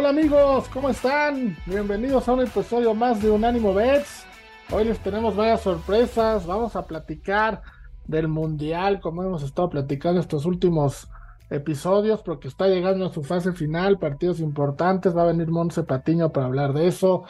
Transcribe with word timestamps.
Hola 0.00 0.08
amigos, 0.08 0.66
¿cómo 0.72 0.88
están? 0.88 1.54
Bienvenidos 1.66 2.26
a 2.26 2.32
un 2.32 2.40
episodio 2.40 2.94
más 2.94 3.20
de 3.20 3.30
Unánimo 3.30 3.74
Bets. 3.74 4.24
Hoy 4.70 4.86
les 4.86 4.98
tenemos 5.00 5.36
varias 5.36 5.60
sorpresas. 5.60 6.46
Vamos 6.46 6.74
a 6.74 6.86
platicar 6.86 7.60
del 8.06 8.26
Mundial, 8.26 8.98
como 9.02 9.22
hemos 9.22 9.42
estado 9.42 9.68
platicando 9.68 10.18
estos 10.18 10.46
últimos 10.46 11.06
episodios, 11.50 12.22
porque 12.22 12.48
está 12.48 12.66
llegando 12.66 13.04
a 13.04 13.12
su 13.12 13.22
fase 13.22 13.52
final, 13.52 13.98
partidos 13.98 14.40
importantes. 14.40 15.14
Va 15.14 15.24
a 15.24 15.26
venir 15.26 15.48
Monse 15.48 15.82
Patiño 15.82 16.32
para 16.32 16.46
hablar 16.46 16.72
de 16.72 16.86
eso. 16.86 17.24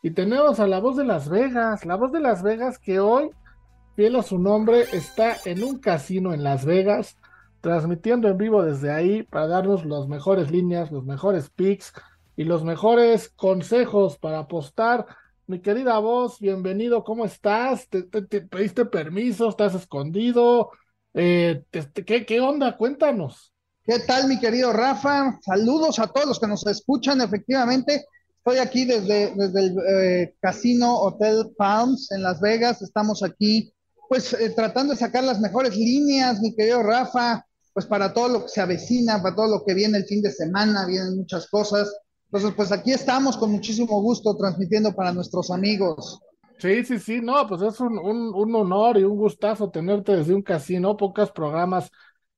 Y 0.00 0.12
tenemos 0.12 0.60
a 0.60 0.68
la 0.68 0.78
voz 0.78 0.96
de 0.96 1.04
Las 1.04 1.28
Vegas, 1.28 1.84
la 1.84 1.96
voz 1.96 2.12
de 2.12 2.20
Las 2.20 2.44
Vegas 2.44 2.78
que 2.78 3.00
hoy, 3.00 3.30
fiel 3.96 4.14
a 4.14 4.22
su 4.22 4.38
nombre, 4.38 4.82
está 4.92 5.38
en 5.44 5.64
un 5.64 5.80
casino 5.80 6.32
en 6.32 6.44
Las 6.44 6.64
Vegas 6.64 7.18
transmitiendo 7.62 8.28
en 8.28 8.38
vivo 8.38 8.62
desde 8.62 8.92
ahí 8.92 9.22
para 9.22 9.46
darnos 9.46 9.84
las 9.84 10.08
mejores 10.08 10.50
líneas, 10.50 10.90
los 10.90 11.04
mejores 11.04 11.48
picks 11.48 11.92
y 12.36 12.44
los 12.44 12.64
mejores 12.64 13.28
consejos 13.28 14.18
para 14.18 14.40
apostar. 14.40 15.06
Mi 15.46 15.60
querida 15.60 15.98
voz, 15.98 16.38
bienvenido, 16.38 17.04
¿cómo 17.04 17.24
estás? 17.24 17.88
¿Te, 17.88 18.02
pediste 18.02 18.84
permiso? 18.86 19.48
¿Estás 19.48 19.74
escondido? 19.74 20.70
Eh, 21.14 21.64
¿qué, 21.70 22.24
¿Qué 22.24 22.40
onda? 22.40 22.76
Cuéntanos. 22.76 23.52
¿Qué 23.84 23.98
tal, 23.98 24.28
mi 24.28 24.38
querido 24.38 24.72
Rafa? 24.72 25.38
Saludos 25.42 25.98
a 25.98 26.06
todos 26.06 26.26
los 26.26 26.40
que 26.40 26.46
nos 26.46 26.66
escuchan. 26.66 27.20
Efectivamente, 27.20 28.06
estoy 28.38 28.58
aquí 28.58 28.84
desde, 28.84 29.34
desde 29.34 29.60
el 29.60 29.76
eh, 29.88 30.34
Casino 30.40 30.96
Hotel 31.00 31.52
Palms 31.56 32.12
en 32.12 32.22
Las 32.22 32.40
Vegas. 32.40 32.80
Estamos 32.80 33.22
aquí, 33.22 33.74
pues, 34.08 34.32
eh, 34.32 34.50
tratando 34.50 34.94
de 34.94 35.00
sacar 35.00 35.24
las 35.24 35.40
mejores 35.40 35.76
líneas, 35.76 36.40
mi 36.40 36.54
querido 36.54 36.82
Rafa 36.82 37.44
pues 37.72 37.86
para 37.86 38.12
todo 38.12 38.28
lo 38.28 38.42
que 38.42 38.48
se 38.48 38.60
avecina, 38.60 39.22
para 39.22 39.34
todo 39.34 39.48
lo 39.48 39.64
que 39.64 39.74
viene 39.74 39.98
el 39.98 40.04
fin 40.04 40.22
de 40.22 40.30
semana, 40.30 40.86
vienen 40.86 41.16
muchas 41.16 41.48
cosas. 41.48 41.90
Entonces, 42.32 42.54
pues 42.56 42.72
aquí 42.72 42.92
estamos 42.92 43.36
con 43.36 43.52
muchísimo 43.52 44.00
gusto 44.00 44.34
transmitiendo 44.34 44.94
para 44.94 45.12
nuestros 45.12 45.50
amigos. 45.50 46.18
Sí, 46.56 46.82
sí, 46.82 46.98
sí, 46.98 47.20
no, 47.20 47.46
pues 47.46 47.60
es 47.60 47.78
un, 47.78 47.98
un, 47.98 48.54
honor 48.54 48.96
y 48.96 49.04
un 49.04 49.18
gustazo 49.18 49.68
tenerte 49.68 50.16
desde 50.16 50.34
un 50.34 50.40
casino. 50.40 50.96
Pocos 50.96 51.30
programas 51.30 51.90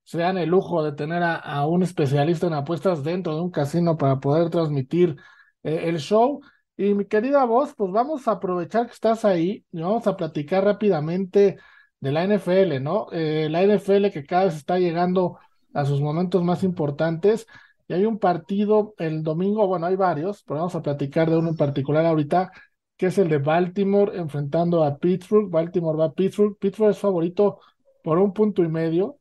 se 0.02 0.18
dan 0.18 0.36
el 0.36 0.48
lujo 0.48 0.82
de 0.82 0.92
tener 0.92 1.22
a, 1.22 1.64
un 1.68 1.84
especialista 1.84 2.48
en 2.48 2.54
apuestas 2.54 3.04
dentro 3.04 3.36
de 3.36 3.42
un 3.42 3.52
casino 3.52 3.96
para 3.96 4.18
poder 4.18 4.50
transmitir 4.50 5.16
eh, 5.62 5.82
el 5.84 6.00
show. 6.00 6.40
Y 6.76 6.92
mi 6.94 7.04
querida 7.04 7.44
voz, 7.44 7.72
pues 7.76 7.92
vamos 7.92 8.26
a 8.26 8.32
aprovechar 8.32 8.86
que 8.86 8.94
estás 8.94 9.24
ahí 9.24 9.64
y 9.70 9.80
vamos 9.80 10.08
a 10.08 10.16
platicar 10.16 10.64
rápidamente 10.64 11.58
de 12.00 12.12
la 12.12 12.24
NFL, 12.24 12.82
¿no? 12.82 13.06
Eh, 13.12 13.46
la 13.48 13.62
NFL 13.62 14.10
que 14.10 14.26
cada 14.26 14.46
vez 14.46 14.56
está 14.56 14.76
llegando 14.80 15.38
a 15.72 15.84
sus 15.84 16.00
momentos 16.00 16.42
más 16.42 16.64
importantes. 16.64 17.46
Y 17.88 17.94
hay 17.94 18.06
un 18.06 18.18
partido 18.18 18.94
el 18.98 19.22
domingo, 19.22 19.66
bueno, 19.66 19.86
hay 19.86 19.96
varios, 19.96 20.42
pero 20.44 20.60
vamos 20.60 20.74
a 20.74 20.82
platicar 20.82 21.28
de 21.30 21.36
uno 21.36 21.50
en 21.50 21.56
particular 21.56 22.06
ahorita, 22.06 22.50
que 22.96 23.06
es 23.06 23.18
el 23.18 23.28
de 23.28 23.38
Baltimore 23.38 24.16
enfrentando 24.16 24.84
a 24.84 24.96
Pittsburgh. 24.96 25.50
Baltimore 25.50 25.98
va 25.98 26.06
a 26.06 26.12
Pittsburgh. 26.12 26.56
Pittsburgh 26.58 26.90
es 26.90 26.98
favorito 26.98 27.60
por 28.02 28.18
un 28.18 28.32
punto 28.32 28.62
y 28.62 28.68
medio. 28.68 29.18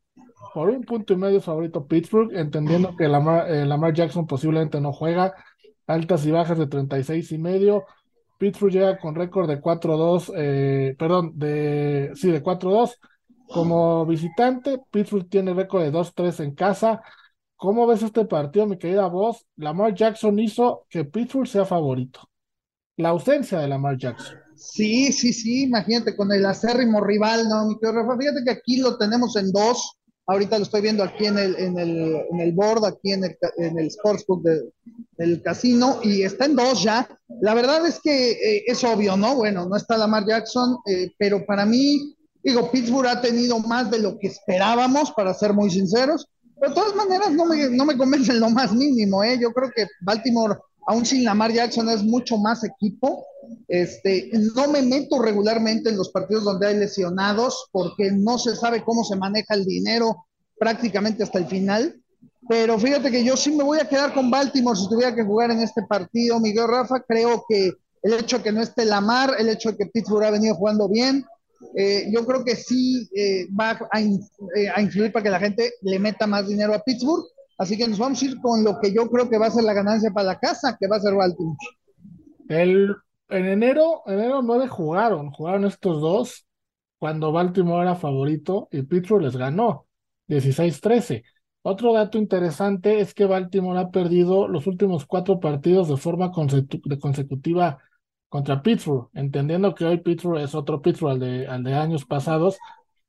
Por 0.52 0.70
un 0.70 0.82
punto 0.82 1.12
y 1.12 1.16
medio 1.16 1.40
favorito 1.40 1.86
Pittsburgh, 1.86 2.32
entendiendo 2.32 2.94
que 2.96 3.08
Lamar, 3.08 3.50
eh, 3.50 3.66
Lamar 3.66 3.92
Jackson 3.92 4.26
posiblemente 4.26 4.80
no 4.80 4.92
juega. 4.92 5.34
Altas 5.86 6.24
y 6.26 6.30
bajas 6.30 6.58
de 6.58 6.66
36 6.66 7.32
y 7.32 7.38
medio. 7.38 7.84
Pittsburgh 8.38 8.72
llega 8.72 8.98
con 8.98 9.14
récord 9.14 9.48
de 9.48 9.60
4-2, 9.60 10.32
eh, 10.36 10.94
perdón, 10.98 11.32
de, 11.34 12.12
sí, 12.14 12.30
de 12.30 12.42
4-2 12.42 12.98
como 13.48 14.06
visitante. 14.06 14.80
Pittsburgh 14.90 15.28
tiene 15.28 15.54
récord 15.54 15.82
de 15.82 15.90
2-3 15.90 16.40
en 16.40 16.54
casa. 16.54 17.02
¿Cómo 17.64 17.86
ves 17.86 18.02
este 18.02 18.26
partido, 18.26 18.66
mi 18.66 18.76
querida 18.76 19.06
voz? 19.06 19.46
Lamar 19.56 19.94
Jackson 19.94 20.38
hizo 20.38 20.84
que 20.90 21.06
Pittsburgh 21.06 21.48
sea 21.48 21.64
favorito. 21.64 22.20
La 22.98 23.08
ausencia 23.08 23.58
de 23.58 23.68
Lamar 23.68 23.96
Jackson. 23.96 24.36
Sí, 24.54 25.10
sí, 25.14 25.32
sí, 25.32 25.62
imagínate 25.62 26.14
con 26.14 26.30
el 26.30 26.44
acérrimo 26.44 27.00
rival, 27.00 27.48
¿no, 27.48 27.66
mi 27.66 27.78
querido 27.78 28.02
Rafa? 28.02 28.18
Fíjate 28.18 28.44
que 28.44 28.50
aquí 28.50 28.76
lo 28.76 28.98
tenemos 28.98 29.34
en 29.36 29.50
dos. 29.50 29.96
Ahorita 30.26 30.58
lo 30.58 30.64
estoy 30.64 30.82
viendo 30.82 31.02
aquí 31.02 31.24
en 31.24 31.38
el, 31.38 31.56
en 31.56 31.78
el, 31.78 32.16
en 32.30 32.40
el 32.40 32.52
board, 32.52 32.84
aquí 32.84 33.12
en 33.12 33.24
el, 33.24 33.38
en 33.56 33.78
el 33.78 33.90
sportsbook 33.90 34.42
del 35.16 35.40
casino, 35.40 36.00
y 36.02 36.20
está 36.20 36.44
en 36.44 36.56
dos 36.56 36.82
ya. 36.82 37.08
La 37.40 37.54
verdad 37.54 37.86
es 37.86 37.98
que 37.98 38.32
eh, 38.32 38.64
es 38.66 38.84
obvio, 38.84 39.16
¿no? 39.16 39.36
Bueno, 39.36 39.66
no 39.66 39.76
está 39.76 39.96
Lamar 39.96 40.26
Jackson, 40.26 40.76
eh, 40.84 41.12
pero 41.18 41.46
para 41.46 41.64
mí, 41.64 42.14
digo, 42.42 42.70
Pittsburgh 42.70 43.08
ha 43.08 43.22
tenido 43.22 43.58
más 43.60 43.90
de 43.90 44.00
lo 44.00 44.18
que 44.18 44.26
esperábamos, 44.26 45.12
para 45.12 45.32
ser 45.32 45.54
muy 45.54 45.70
sinceros. 45.70 46.28
Pero 46.64 46.74
de 46.74 46.80
todas 46.80 46.96
maneras, 46.96 47.30
no 47.32 47.44
me, 47.44 47.68
no 47.68 47.84
me 47.84 47.96
convencen 47.98 48.40
lo 48.40 48.48
más 48.48 48.72
mínimo, 48.72 49.22
¿eh? 49.22 49.38
Yo 49.38 49.52
creo 49.52 49.70
que 49.74 49.86
Baltimore, 50.00 50.58
aún 50.86 51.04
sin 51.04 51.22
Lamar 51.22 51.52
Jackson, 51.52 51.90
es 51.90 52.02
mucho 52.02 52.38
más 52.38 52.64
equipo 52.64 53.22
este, 53.68 54.30
no 54.54 54.68
me 54.68 54.80
meto 54.80 55.20
regularmente 55.20 55.90
en 55.90 55.96
los 55.98 56.10
partidos 56.10 56.44
donde 56.44 56.68
hay 56.68 56.76
lesionados 56.76 57.68
porque 57.72 58.10
no 58.12 58.38
se 58.38 58.56
sabe 58.56 58.82
cómo 58.82 59.04
se 59.04 59.16
maneja 59.16 59.54
el 59.54 59.66
dinero 59.66 60.26
prácticamente 60.58 61.22
hasta 61.22 61.38
el 61.38 61.46
final. 61.46 62.00
Pero 62.48 62.78
fíjate 62.78 63.10
que 63.10 63.24
yo 63.24 63.36
sí 63.36 63.50
me 63.52 63.64
voy 63.64 63.78
a 63.80 63.88
quedar 63.88 64.14
con 64.14 64.30
Baltimore 64.30 64.78
si 64.78 64.88
tuviera 64.88 65.14
que 65.14 65.24
jugar 65.24 65.50
en 65.50 65.60
este 65.60 65.82
partido. 65.82 66.40
Miguel 66.40 66.68
Rafa, 66.68 67.00
creo 67.06 67.44
que 67.46 67.72
el 68.02 68.12
hecho 68.14 68.38
de 68.38 68.44
que 68.44 68.52
no 68.52 68.62
esté 68.62 68.86
Lamar, 68.86 69.34
el 69.38 69.50
hecho 69.50 69.70
de 69.70 69.76
que 69.76 69.86
Pittsburgh 69.86 70.24
ha 70.24 70.30
venido 70.30 70.54
jugando 70.54 70.88
bien, 70.88 71.24
eh, 71.76 72.10
yo 72.12 72.24
creo 72.26 72.44
que 72.44 72.56
sí 72.56 73.08
eh, 73.14 73.46
va 73.58 73.78
a, 73.90 74.00
eh, 74.00 74.82
influir 74.82 75.12
para 75.12 75.22
que 75.22 75.30
la 75.30 75.40
gente 75.40 75.72
le 75.82 75.98
meta 75.98 76.26
más 76.26 76.48
dinero 76.48 76.74
a 76.74 76.82
Pittsburgh. 76.82 77.24
Así 77.58 77.76
que 77.76 77.86
nos 77.86 77.98
vamos 77.98 78.20
a 78.20 78.24
ir 78.24 78.40
con 78.40 78.64
lo 78.64 78.80
que 78.80 78.92
yo 78.92 79.08
creo 79.08 79.28
que 79.28 79.38
va 79.38 79.46
a 79.46 79.50
ser 79.50 79.64
la 79.64 79.74
ganancia 79.74 80.10
para 80.10 80.28
la 80.28 80.38
casa, 80.38 80.76
que 80.78 80.88
va 80.88 80.96
a 80.96 81.00
ser 81.00 81.14
Baltimore. 81.14 81.56
El 82.48 82.94
en 83.28 83.46
enero, 83.46 84.02
enero 84.06 84.42
9 84.42 84.68
jugaron, 84.68 85.30
jugaron 85.30 85.64
estos 85.64 86.00
dos 86.00 86.46
cuando 86.98 87.32
Baltimore 87.32 87.82
era 87.82 87.96
favorito 87.96 88.68
y 88.70 88.82
Pittsburgh 88.82 89.22
les 89.22 89.36
ganó 89.36 89.86
16-13. 90.28 91.24
Otro 91.62 91.94
dato 91.94 92.18
interesante 92.18 93.00
es 93.00 93.14
que 93.14 93.24
Baltimore 93.24 93.80
ha 93.80 93.90
perdido 93.90 94.48
los 94.48 94.66
últimos 94.66 95.06
cuatro 95.06 95.40
partidos 95.40 95.88
de 95.88 95.96
forma 95.96 96.30
consecutiva 96.30 97.78
contra 98.34 98.62
Pittsburgh, 98.62 99.10
entendiendo 99.14 99.76
que 99.76 99.84
hoy 99.84 99.98
Pittsburgh 99.98 100.40
es 100.40 100.56
otro 100.56 100.82
Pittsburgh 100.82 101.12
al 101.12 101.20
de, 101.20 101.46
al 101.46 101.62
de 101.62 101.74
años 101.74 102.04
pasados, 102.04 102.58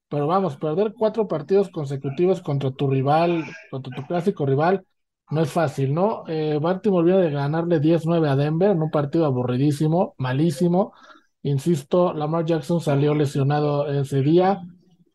pero 0.07 0.27
vamos, 0.27 0.55
perder 0.55 0.93
cuatro 0.95 1.27
partidos 1.27 1.69
consecutivos 1.71 2.41
contra 2.41 2.69
tu 2.69 2.87
rival, 2.87 3.43
contra 3.71 3.91
tu 3.95 4.05
clásico 4.05 4.45
rival, 4.45 4.85
no 5.31 5.41
es 5.41 5.51
fácil, 5.51 5.95
¿no? 5.95 6.25
Eh, 6.27 6.59
Baltimore 6.61 7.03
viene 7.03 7.21
de 7.23 7.31
ganarle 7.31 7.79
10-9 7.79 8.29
a 8.29 8.35
Denver 8.35 8.69
en 8.69 8.83
un 8.83 8.91
partido 8.91 9.25
aburridísimo, 9.25 10.13
malísimo. 10.19 10.93
Insisto, 11.41 12.13
Lamar 12.13 12.45
Jackson 12.45 12.79
salió 12.79 13.15
lesionado 13.15 13.87
ese 13.87 14.21
día. 14.21 14.61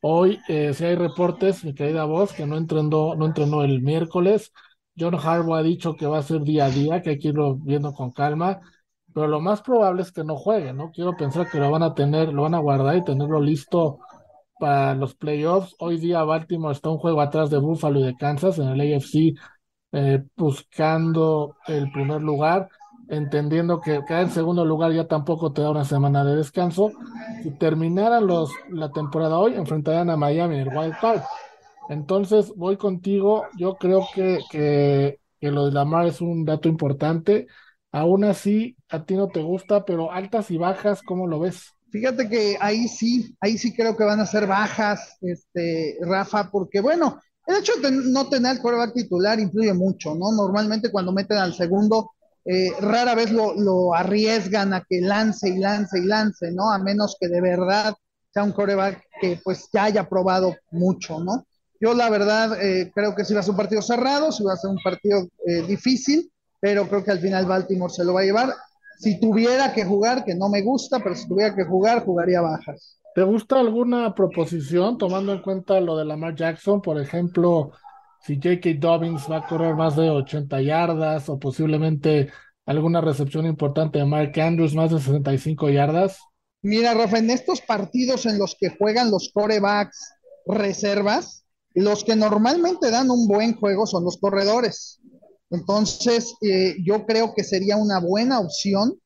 Hoy, 0.00 0.40
eh, 0.48 0.74
si 0.74 0.86
hay 0.86 0.96
reportes, 0.96 1.64
mi 1.64 1.72
querida 1.72 2.04
voz, 2.04 2.32
que 2.32 2.46
no 2.46 2.56
entrenó, 2.56 3.14
no 3.14 3.26
entrenó 3.26 3.62
el 3.62 3.80
miércoles. 3.80 4.52
John 4.98 5.14
Harbaugh 5.14 5.54
ha 5.54 5.62
dicho 5.62 5.94
que 5.94 6.06
va 6.06 6.18
a 6.18 6.22
ser 6.24 6.40
día 6.42 6.64
a 6.64 6.70
día, 6.70 7.00
que 7.00 7.10
hay 7.10 7.18
que 7.20 7.28
irlo 7.28 7.54
viendo 7.58 7.92
con 7.92 8.10
calma, 8.10 8.60
pero 9.14 9.28
lo 9.28 9.40
más 9.40 9.62
probable 9.62 10.02
es 10.02 10.12
que 10.12 10.24
no 10.24 10.36
juegue, 10.36 10.72
¿no? 10.72 10.90
Quiero 10.92 11.16
pensar 11.16 11.50
que 11.50 11.58
lo 11.58 11.70
van 11.70 11.82
a 11.82 11.94
tener, 11.94 12.32
lo 12.32 12.42
van 12.42 12.54
a 12.54 12.58
guardar 12.58 12.96
y 12.96 13.04
tenerlo 13.04 13.40
listo 13.40 13.98
para 14.58 14.94
los 14.94 15.14
playoffs. 15.14 15.74
Hoy 15.78 15.98
día 15.98 16.22
Baltimore 16.22 16.74
está 16.74 16.90
un 16.90 16.98
juego 16.98 17.20
atrás 17.20 17.50
de 17.50 17.58
Buffalo 17.58 18.00
y 18.00 18.04
de 18.04 18.16
Kansas 18.16 18.58
en 18.58 18.68
el 18.68 18.80
AFC 18.80 19.34
eh, 19.92 20.22
buscando 20.36 21.56
el 21.66 21.90
primer 21.90 22.20
lugar, 22.22 22.68
entendiendo 23.08 23.80
que 23.80 24.04
quedar 24.06 24.22
en 24.22 24.30
segundo 24.30 24.64
lugar 24.64 24.92
ya 24.92 25.08
tampoco 25.08 25.52
te 25.52 25.62
da 25.62 25.70
una 25.70 25.84
semana 25.84 26.24
de 26.24 26.36
descanso. 26.36 26.92
Si 27.42 27.50
terminaran 27.58 28.26
los, 28.26 28.52
la 28.70 28.92
temporada 28.92 29.38
hoy, 29.38 29.54
enfrentarían 29.54 30.10
a 30.10 30.16
Miami 30.16 30.56
en 30.56 30.68
el 30.68 30.76
Wild 30.76 30.94
Card. 31.00 31.22
Entonces, 31.88 32.52
voy 32.56 32.76
contigo. 32.76 33.44
Yo 33.56 33.76
creo 33.76 34.06
que, 34.14 34.38
que, 34.50 35.18
que 35.40 35.50
lo 35.50 35.66
de 35.66 35.72
Lamar 35.72 36.06
es 36.06 36.20
un 36.20 36.44
dato 36.44 36.68
importante. 36.68 37.48
Aún 37.92 38.24
así, 38.24 38.76
a 38.88 39.04
ti 39.04 39.14
no 39.14 39.28
te 39.28 39.42
gusta, 39.42 39.84
pero 39.84 40.12
altas 40.12 40.50
y 40.50 40.56
bajas, 40.56 41.02
¿cómo 41.02 41.26
lo 41.26 41.40
ves? 41.40 41.74
Fíjate 41.90 42.28
que 42.28 42.56
ahí 42.60 42.86
sí, 42.86 43.34
ahí 43.40 43.58
sí 43.58 43.74
creo 43.74 43.96
que 43.96 44.04
van 44.04 44.20
a 44.20 44.26
ser 44.26 44.46
bajas, 44.46 45.16
este, 45.20 45.98
Rafa, 46.00 46.50
porque 46.50 46.80
bueno, 46.80 47.20
el 47.46 47.56
hecho 47.56 47.72
de 47.82 47.90
no 47.90 48.28
tener 48.28 48.56
el 48.56 48.62
coreback 48.62 48.94
titular 48.94 49.40
influye 49.40 49.74
mucho, 49.74 50.14
¿no? 50.14 50.30
Normalmente 50.30 50.92
cuando 50.92 51.12
meten 51.12 51.38
al 51.38 51.52
segundo, 51.52 52.12
eh, 52.44 52.70
rara 52.80 53.16
vez 53.16 53.32
lo, 53.32 53.54
lo, 53.54 53.94
arriesgan 53.94 54.72
a 54.72 54.84
que 54.88 55.00
lance 55.00 55.48
y 55.48 55.58
lance 55.58 55.98
y 55.98 56.04
lance, 56.04 56.52
¿no? 56.52 56.70
A 56.70 56.78
menos 56.78 57.16
que 57.20 57.28
de 57.28 57.40
verdad 57.40 57.94
sea 58.32 58.44
un 58.44 58.52
coreback 58.52 59.02
que 59.20 59.40
pues 59.42 59.68
ya 59.72 59.84
haya 59.84 60.08
probado 60.08 60.56
mucho, 60.70 61.18
¿no? 61.18 61.44
Yo 61.80 61.94
la 61.94 62.08
verdad 62.08 62.62
eh, 62.62 62.92
creo 62.94 63.14
que 63.16 63.24
si 63.24 63.34
va 63.34 63.40
a 63.40 63.42
ser 63.42 63.52
un 63.52 63.56
partido 63.56 63.82
cerrado, 63.82 64.30
si 64.30 64.44
va 64.44 64.52
a 64.52 64.56
ser 64.56 64.70
un 64.70 64.78
partido 64.82 65.26
eh, 65.46 65.62
difícil, 65.62 66.30
pero 66.60 66.86
creo 66.88 67.02
que 67.02 67.10
al 67.10 67.20
final 67.20 67.46
Baltimore 67.46 67.92
se 67.92 68.04
lo 68.04 68.14
va 68.14 68.20
a 68.20 68.24
llevar. 68.24 68.54
Si 68.98 69.18
tuviera 69.18 69.72
que 69.72 69.84
jugar, 69.84 70.24
que 70.24 70.34
no 70.34 70.48
me 70.48 70.62
gusta, 70.62 71.00
pero 71.00 71.14
si 71.14 71.26
tuviera 71.26 71.54
que 71.54 71.64
jugar, 71.64 72.04
jugaría 72.04 72.40
bajas. 72.40 73.00
¿Te 73.14 73.22
gusta 73.22 73.58
alguna 73.58 74.14
proposición 74.14 74.98
tomando 74.98 75.32
en 75.32 75.40
cuenta 75.40 75.80
lo 75.80 75.96
de 75.96 76.04
Lamar 76.04 76.34
Jackson? 76.36 76.80
Por 76.80 77.00
ejemplo, 77.00 77.72
si 78.22 78.36
J.K. 78.36 78.74
Dobbins 78.78 79.26
va 79.30 79.38
a 79.38 79.46
correr 79.46 79.74
más 79.74 79.96
de 79.96 80.10
80 80.10 80.60
yardas 80.60 81.28
o 81.28 81.38
posiblemente 81.38 82.30
alguna 82.66 83.00
recepción 83.00 83.46
importante 83.46 83.98
de 83.98 84.04
Mark 84.04 84.38
Andrews, 84.38 84.74
más 84.74 84.90
de 84.90 85.00
65 85.00 85.70
yardas. 85.70 86.20
Mira, 86.62 86.94
Rafa, 86.94 87.18
en 87.18 87.30
estos 87.30 87.62
partidos 87.62 88.26
en 88.26 88.38
los 88.38 88.54
que 88.58 88.68
juegan 88.68 89.10
los 89.10 89.30
corebacks 89.32 90.12
reservas, 90.46 91.44
los 91.74 92.04
que 92.04 92.16
normalmente 92.16 92.90
dan 92.90 93.10
un 93.10 93.26
buen 93.26 93.54
juego 93.54 93.86
son 93.86 94.04
los 94.04 94.18
corredores. 94.18 95.00
Entonces, 95.50 96.36
eh, 96.40 96.76
yo 96.82 97.04
creo 97.06 97.34
que 97.34 97.42
sería 97.42 97.76
una 97.76 97.98
buena 97.98 98.38
opción 98.38 98.98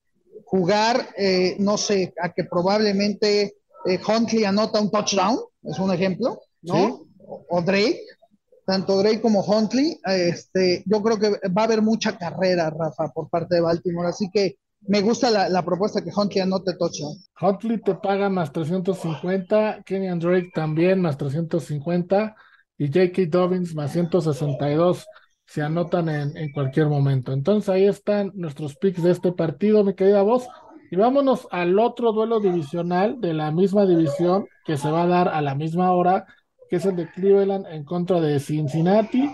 jugar, 0.44 1.08
eh, 1.16 1.56
no 1.58 1.78
sé, 1.78 2.12
a 2.22 2.32
que 2.32 2.44
probablemente 2.44 3.56
eh, 3.86 4.00
Huntley 4.06 4.44
anota 4.44 4.80
un 4.80 4.90
touchdown, 4.90 5.38
es 5.62 5.78
un 5.78 5.92
ejemplo, 5.92 6.42
¿no? 6.62 7.06
O, 7.48 7.62
Drake, 7.62 8.02
tanto 8.66 8.98
Drake 8.98 9.22
como 9.22 9.40
Huntley, 9.42 9.98
este, 10.04 10.84
yo 10.86 11.02
creo 11.02 11.18
que 11.18 11.30
va 11.48 11.62
a 11.62 11.64
haber 11.64 11.80
mucha 11.80 12.18
carrera, 12.18 12.68
Rafa, 12.68 13.10
por 13.12 13.30
parte 13.30 13.54
de 13.54 13.60
Baltimore, 13.62 14.08
así 14.08 14.30
que 14.30 14.58
me 14.86 15.00
gusta 15.00 15.30
la, 15.30 15.48
la 15.48 15.64
propuesta 15.64 16.04
que 16.04 16.12
Huntley 16.14 16.42
anote 16.42 16.74
touchdown. 16.74 17.16
Huntley 17.40 17.80
te 17.80 17.94
paga 17.94 18.28
más 18.28 18.52
350, 18.52 19.82
Kenyan 19.84 20.18
Drake 20.18 20.50
también 20.54 21.00
más 21.00 21.16
350 21.16 22.36
y 22.76 22.88
J.K. 22.88 23.22
Dobbins 23.30 23.74
más 23.74 23.92
162 23.92 25.06
se 25.46 25.62
anotan 25.62 26.08
en, 26.08 26.36
en, 26.36 26.52
cualquier 26.52 26.88
momento. 26.88 27.32
Entonces 27.32 27.68
ahí 27.68 27.86
están 27.86 28.32
nuestros 28.34 28.76
picks 28.76 29.02
de 29.02 29.10
este 29.10 29.32
partido, 29.32 29.84
mi 29.84 29.94
querida 29.94 30.22
voz. 30.22 30.48
Y 30.90 30.96
vámonos 30.96 31.48
al 31.50 31.78
otro 31.78 32.12
duelo 32.12 32.40
divisional 32.40 33.20
de 33.20 33.34
la 33.34 33.50
misma 33.50 33.86
división 33.86 34.46
que 34.64 34.76
se 34.76 34.90
va 34.90 35.02
a 35.02 35.06
dar 35.06 35.28
a 35.28 35.42
la 35.42 35.54
misma 35.54 35.92
hora, 35.92 36.26
que 36.68 36.76
es 36.76 36.86
el 36.86 36.96
de 36.96 37.10
Cleveland 37.10 37.66
en 37.66 37.84
contra 37.84 38.20
de 38.20 38.38
Cincinnati. 38.40 39.30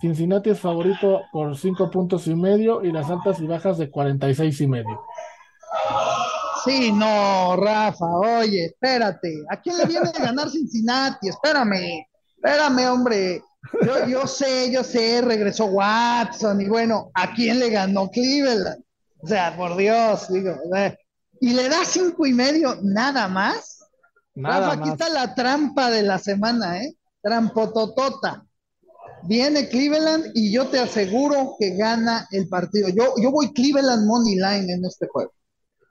Cincinnati 0.00 0.50
es 0.50 0.60
favorito 0.60 1.22
por 1.32 1.56
cinco 1.56 1.90
puntos 1.90 2.26
y 2.26 2.34
medio 2.34 2.82
y 2.84 2.92
las 2.92 3.10
altas 3.10 3.40
y 3.40 3.46
bajas 3.46 3.78
de 3.78 3.90
46 3.90 4.60
y 4.60 4.66
medio. 4.66 5.00
Sí, 6.64 6.92
no, 6.92 7.56
Rafa, 7.56 8.04
oye, 8.04 8.66
espérate. 8.66 9.44
¿A 9.48 9.60
quién 9.60 9.78
le 9.78 9.86
viene 9.86 10.08
a 10.08 10.20
ganar 10.20 10.50
Cincinnati? 10.50 11.28
Espérame, 11.28 12.04
espérame, 12.36 12.90
hombre. 12.90 13.40
Yo, 13.84 14.06
yo 14.06 14.26
sé, 14.26 14.70
yo 14.70 14.84
sé, 14.84 15.22
regresó 15.22 15.66
Watson 15.66 16.60
y 16.60 16.68
bueno, 16.68 17.10
¿a 17.14 17.32
quién 17.34 17.58
le 17.58 17.70
ganó 17.70 18.10
Cleveland? 18.10 18.82
O 19.18 19.26
sea, 19.26 19.56
por 19.56 19.76
Dios, 19.76 20.30
digo, 20.32 20.54
y 21.40 21.52
le 21.52 21.68
da 21.68 21.84
cinco 21.84 22.26
y 22.26 22.32
medio, 22.32 22.78
nada 22.82 23.28
más. 23.28 23.80
Nada 24.34 24.68
Rafa, 24.68 24.80
aquí 24.80 24.88
está 24.90 25.08
la 25.08 25.34
trampa 25.34 25.90
de 25.90 26.02
la 26.02 26.18
semana, 26.18 26.82
¿eh? 26.82 26.94
Trampototota. 27.22 28.44
Viene 29.22 29.68
Cleveland 29.68 30.30
y 30.34 30.52
yo 30.52 30.68
te 30.68 30.78
aseguro 30.78 31.56
que 31.58 31.76
gana 31.76 32.26
el 32.30 32.48
partido. 32.48 32.88
Yo, 32.88 33.14
yo 33.20 33.30
voy 33.30 33.52
Cleveland 33.52 34.06
Money 34.06 34.36
Line 34.36 34.72
en 34.72 34.84
este 34.84 35.08
juego. 35.08 35.32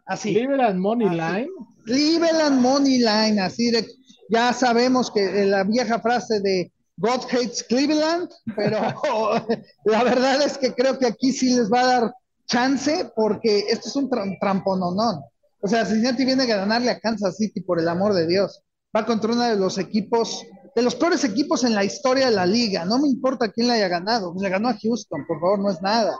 Así. 0.06 0.34
Cleveland 0.34 0.80
Money 0.80 1.10
Line. 1.10 1.50
Cleveland 1.86 2.62
Money 2.62 3.00
Line, 3.00 3.40
así 3.42 3.72
de, 3.72 3.86
ya 4.30 4.54
sabemos 4.54 5.12
que 5.12 5.46
la 5.46 5.64
vieja 5.64 6.00
frase 6.00 6.40
de 6.40 6.72
God 6.98 7.26
hates 7.32 7.64
Cleveland, 7.64 8.30
pero 8.56 8.80
la 9.86 10.04
verdad 10.04 10.42
es 10.42 10.58
que 10.58 10.74
creo 10.74 10.98
que 10.98 11.08
aquí 11.08 11.32
sí 11.32 11.54
les 11.54 11.72
va 11.72 11.82
a 11.82 11.86
dar 11.86 12.14
chance 12.48 13.12
porque 13.16 13.66
esto 13.70 13.90
es 13.90 13.96
un 13.96 14.10
tra 14.10 14.24
trampononón. 14.40 15.22
O 15.62 15.68
sea, 15.68 15.86
Cincinnati 15.86 16.26
viene 16.26 16.44
a 16.44 16.58
ganarle 16.58 16.92
a 16.92 17.00
Kansas 17.00 17.38
City 17.38 17.62
por 17.62 17.80
el 17.80 17.90
amor 17.90 18.14
de 18.14 18.28
Dios. 18.28 18.62
Va 18.96 19.06
contra 19.06 19.34
uno 19.34 19.44
de 19.44 19.56
los 19.56 19.78
equipos, 19.78 20.46
de 20.76 20.82
los 20.82 20.96
peores 20.96 21.24
equipos 21.24 21.64
en 21.64 21.74
la 21.74 21.84
historia 21.84 22.28
de 22.28 22.36
la 22.36 22.46
liga. 22.46 22.86
No 22.86 23.00
me 23.00 23.10
importa 23.10 23.52
quién 23.52 23.68
le 23.68 23.74
haya 23.74 23.88
ganado. 23.88 24.34
Le 24.40 24.50
ganó 24.50 24.70
a 24.70 24.78
Houston, 24.78 25.26
por 25.28 25.40
favor, 25.40 25.60
no 25.60 25.72
es 25.72 25.82
nada. 25.82 26.16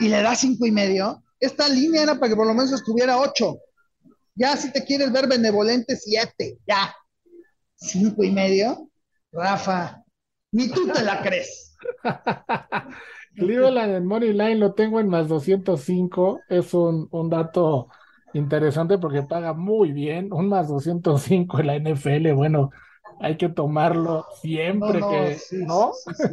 Y 0.00 0.08
le 0.08 0.22
da 0.22 0.34
cinco 0.34 0.66
y 0.66 0.70
medio. 0.70 1.22
Esta 1.38 1.68
línea 1.68 2.02
era 2.02 2.14
para 2.14 2.30
que 2.30 2.36
por 2.36 2.46
lo 2.46 2.54
menos 2.54 2.72
estuviera 2.72 3.18
ocho. 3.18 3.58
Ya 4.34 4.56
si 4.56 4.72
te 4.72 4.84
quieres 4.84 5.12
ver 5.12 5.28
benevolente, 5.28 5.96
siete. 5.96 6.58
Ya. 6.66 6.94
Cinco 7.76 8.24
y 8.24 8.30
medio. 8.30 8.87
Rafa, 9.38 10.02
ni 10.52 10.68
tú 10.68 10.88
te 10.88 11.02
la 11.02 11.22
crees. 11.22 11.76
Cleveland 13.36 13.94
en 13.94 14.06
Money 14.06 14.32
Line 14.32 14.56
lo 14.56 14.74
tengo 14.74 15.00
en 15.00 15.08
más 15.08 15.28
205. 15.28 16.40
Es 16.48 16.74
un, 16.74 17.08
un, 17.12 17.30
dato 17.30 17.88
interesante 18.34 18.98
porque 18.98 19.22
paga 19.22 19.52
muy 19.54 19.92
bien. 19.92 20.32
Un 20.32 20.48
más 20.48 20.68
205 20.68 21.60
en 21.60 21.66
la 21.66 21.78
NFL. 21.78 22.32
Bueno, 22.32 22.70
hay 23.20 23.36
que 23.36 23.48
tomarlo 23.48 24.26
siempre 24.40 25.00
no, 25.00 25.06
no, 25.06 25.10
que. 25.10 25.38
sí, 25.38 25.64
¿No? 25.64 25.92
sí. 25.92 26.24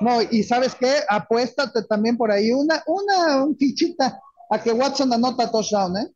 No, 0.00 0.22
y 0.22 0.42
sabes 0.42 0.74
qué? 0.74 0.94
Apuéstate 1.08 1.82
también 1.84 2.16
por 2.16 2.30
ahí 2.30 2.50
una, 2.52 2.82
una 2.86 3.44
un 3.44 3.56
fichita 3.56 4.18
a 4.50 4.62
que 4.62 4.72
Watson 4.72 5.12
anota 5.12 5.50
touchdown, 5.50 5.96
¿eh? 5.98 6.08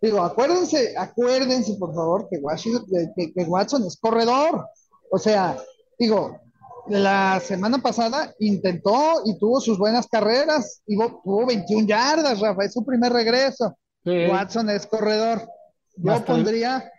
Digo, 0.00 0.20
acuérdense, 0.22 0.94
acuérdense 0.96 1.74
por 1.74 1.92
favor 1.94 2.28
que, 2.30 2.38
Washington, 2.38 2.84
que, 3.16 3.32
que 3.32 3.42
Watson 3.44 3.84
es 3.84 3.96
corredor. 3.96 4.64
O 5.10 5.18
sea, 5.18 5.56
digo, 5.98 6.40
la 6.88 7.40
semana 7.40 7.78
pasada 7.78 8.34
intentó 8.38 9.22
y 9.24 9.38
tuvo 9.38 9.60
sus 9.60 9.78
buenas 9.78 10.06
carreras, 10.06 10.82
y 10.86 10.96
tuvo 10.96 11.46
21 11.46 11.86
yardas, 11.86 12.40
Rafa, 12.40 12.64
es 12.64 12.72
su 12.72 12.84
primer 12.84 13.12
regreso. 13.12 13.76
Sí. 14.04 14.26
Watson 14.26 14.70
es 14.70 14.86
corredor. 14.86 15.40
Yo 15.96 16.12
Bastante. 16.12 16.32
pondría 16.32 16.90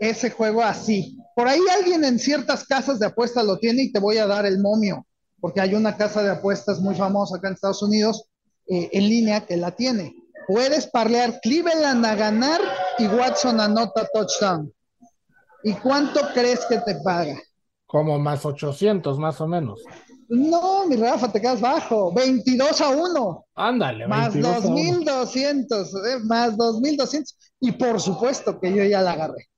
ese 0.00 0.30
juego 0.30 0.62
así. 0.62 1.18
Por 1.34 1.48
ahí 1.48 1.60
alguien 1.78 2.04
en 2.04 2.18
ciertas 2.18 2.64
casas 2.66 2.98
de 2.98 3.06
apuestas 3.06 3.44
lo 3.44 3.58
tiene 3.58 3.84
y 3.84 3.92
te 3.92 4.00
voy 4.00 4.18
a 4.18 4.26
dar 4.26 4.44
el 4.44 4.60
momio, 4.60 5.06
porque 5.40 5.60
hay 5.60 5.74
una 5.74 5.96
casa 5.96 6.22
de 6.22 6.30
apuestas 6.30 6.80
muy 6.80 6.94
famosa 6.94 7.36
acá 7.36 7.48
en 7.48 7.54
Estados 7.54 7.82
Unidos 7.82 8.24
eh, 8.68 8.90
en 8.92 9.08
línea 9.08 9.46
que 9.46 9.56
la 9.56 9.70
tiene. 9.70 10.14
Puedes 10.46 10.86
parlear 10.86 11.40
Cleveland 11.40 12.04
a 12.04 12.14
ganar 12.14 12.60
y 12.98 13.06
Watson 13.06 13.60
anota 13.60 14.06
touchdown. 14.12 14.72
¿Y 15.62 15.74
cuánto 15.74 16.20
crees 16.34 16.64
que 16.66 16.78
te 16.78 16.96
paga? 16.96 17.38
Como 17.90 18.18
más 18.20 18.46
800, 18.46 19.18
más 19.18 19.40
o 19.40 19.48
menos. 19.48 19.82
No, 20.28 20.86
mi 20.86 20.94
Rafa, 20.94 21.32
te 21.32 21.40
quedas 21.40 21.60
bajo. 21.60 22.12
22 22.14 22.80
a 22.80 22.90
1. 22.90 23.46
Ándale, 23.56 24.06
Más 24.06 24.32
22 24.32 24.54
a 24.54 24.68
uno. 24.68 24.76
2200. 24.76 25.94
eh, 26.06 26.18
más 26.24 26.56
2200. 26.56 27.36
Y 27.60 27.72
por 27.72 28.00
supuesto 28.00 28.60
que 28.60 28.72
yo 28.72 28.84
ya 28.84 29.00
la 29.02 29.12
agarré. 29.12 29.48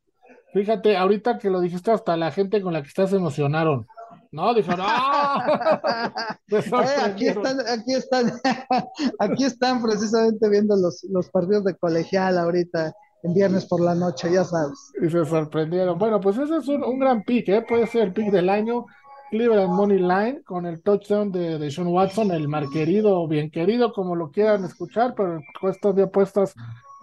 Fíjate, 0.55 0.97
ahorita 0.97 1.39
que 1.39 1.51
lo 1.51 1.61
dijiste, 1.61 1.91
hasta 1.91 2.17
la 2.17 2.31
gente 2.31 2.63
con 2.63 2.73
la 2.73 2.83
que 2.83 2.89
estás 2.89 3.13
emocionaron. 3.13 3.87
No, 4.31 4.55
dijeron, 4.55 4.81
¡ah! 4.89 6.39
Eh, 6.49 6.63
aquí 7.05 7.29
están, 7.29 7.61
aquí 7.61 7.95
están, 7.95 8.33
aquí 9.19 9.45
están 9.45 9.83
precisamente 9.83 10.49
viendo 10.49 10.75
los, 10.77 11.05
los 11.11 11.29
partidos 11.29 11.65
de 11.65 11.77
colegial 11.77 12.39
ahorita, 12.39 12.95
en 13.23 13.35
viernes 13.35 13.67
por 13.67 13.81
la 13.81 13.95
noche, 13.95 14.33
ya 14.33 14.45
sabes. 14.45 14.93
Y 15.01 15.09
se 15.11 15.25
sorprendieron. 15.25 15.99
Bueno, 15.99 16.21
pues 16.21 16.39
ese 16.39 16.57
es 16.57 16.69
un, 16.69 16.83
un 16.83 16.99
gran 16.99 17.23
pick, 17.23 17.49
¿eh? 17.49 17.65
Puede 17.67 17.87
ser 17.87 18.03
el 18.03 18.13
pick 18.13 18.31
del 18.31 18.49
año. 18.49 18.87
Cleveland 19.31 19.73
Money 19.73 19.99
Line 19.99 20.43
con 20.45 20.67
el 20.67 20.83
touchdown 20.83 21.33
de, 21.33 21.59
de 21.59 21.71
Sean 21.71 21.87
Watson, 21.87 22.33
el 22.33 22.49
marquerido 22.49 23.19
o 23.19 23.27
bien 23.27 23.51
querido, 23.51 23.91
como 23.91 24.15
lo 24.15 24.31
quieran 24.31 24.63
escuchar, 24.65 25.15
pero 25.17 25.37
en 25.37 25.43
cuestas 25.59 25.95
de 25.95 26.03
apuestas 26.03 26.55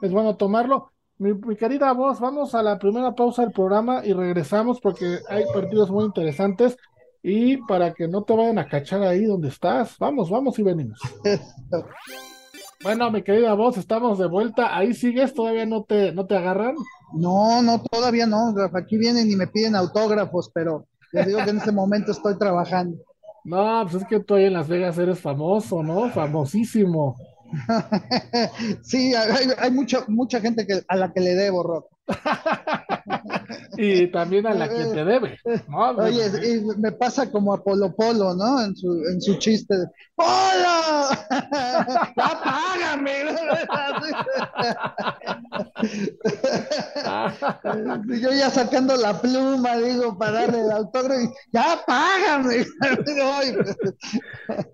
es 0.03 0.11
bueno 0.11 0.38
tomarlo. 0.38 0.91
Mi, 1.17 1.33
mi 1.33 1.55
querida 1.55 1.91
voz, 1.93 2.19
vamos 2.19 2.53
a 2.53 2.61
la 2.61 2.77
primera 2.77 3.15
pausa 3.15 3.41
del 3.41 3.51
programa 3.51 4.05
y 4.05 4.13
regresamos 4.13 4.79
porque 4.79 5.17
hay 5.27 5.43
partidos 5.51 5.89
muy 5.89 6.05
interesantes 6.05 6.77
y 7.23 7.57
para 7.65 7.95
que 7.95 8.07
no 8.07 8.23
te 8.23 8.35
vayan 8.35 8.59
a 8.59 8.67
cachar 8.67 9.01
ahí 9.01 9.25
donde 9.25 9.47
estás, 9.47 9.97
vamos, 9.97 10.29
vamos 10.29 10.59
y 10.59 10.63
venimos. 10.63 10.99
Bueno, 12.81 13.12
mi 13.12 13.24
querida 13.24 13.53
voz, 13.55 13.77
estamos 13.77 14.17
de 14.19 14.27
vuelta. 14.27 14.77
Ahí 14.77 14.93
sigues, 14.93 15.33
todavía 15.33 15.65
no 15.65 15.83
te, 15.83 16.13
no 16.13 16.25
te 16.25 16.38
agarran. 16.38 16.75
No, 17.13 17.62
no, 17.62 17.81
todavía 17.81 18.25
no. 18.25 18.53
Aquí 18.74 18.98
vienen 18.98 19.29
y 19.29 19.36
me 19.36 19.48
piden 19.48 19.75
autógrafos, 19.75 20.50
pero 20.53 20.86
les 21.12 21.27
digo 21.27 21.43
que 21.43 21.50
en 21.50 21.57
este 21.57 21.74
momento 21.74 22.12
estoy 22.13 22.38
trabajando. 22.38 22.98
No, 23.43 23.81
pues 23.83 24.03
es 24.03 24.07
que 24.07 24.19
tú 24.21 24.36
ahí 24.36 24.45
en 24.45 24.53
Las 24.53 24.69
Vegas 24.69 24.98
eres 24.98 25.19
famoso, 25.19 25.83
¿no? 25.83 26.09
Famosísimo. 26.09 27.15
Sí, 28.83 29.13
hay, 29.15 29.48
hay 29.57 29.71
mucha, 29.71 30.05
mucha 30.07 30.39
gente 30.39 30.67
que, 30.67 30.81
a 30.88 30.95
la 30.95 31.12
que 31.12 31.19
le 31.19 31.33
debo, 31.36 31.63
Rafa. 31.63 31.88
y 33.78 34.08
también 34.08 34.48
a 34.48 34.54
la 34.54 34.68
que 34.68 34.86
te 34.86 35.06
debe. 35.06 35.39
¿no? 35.68 35.89
Oye, 35.92 36.25
y 36.44 36.62
me 36.80 36.92
pasa 36.92 37.32
como 37.32 37.54
a 37.54 37.63
Polo 37.63 37.96
Polo, 37.96 38.34
¿no? 38.36 38.62
En 38.62 38.75
su, 38.75 38.92
en 39.12 39.22
su 39.22 39.36
chiste 39.38 39.78
de 39.78 39.86
¡Polo! 40.16 40.28
¡Ya 42.18 42.42
págame! 42.44 43.10
Yo 48.22 48.32
ya 48.32 48.50
sacando 48.50 48.96
la 48.98 49.20
pluma, 49.22 49.78
digo, 49.78 50.18
para 50.18 50.32
darle 50.32 50.62
el 50.62 50.72
autógrafo 50.72 51.34
¡Ya 51.54 51.82
págame! 51.86 52.66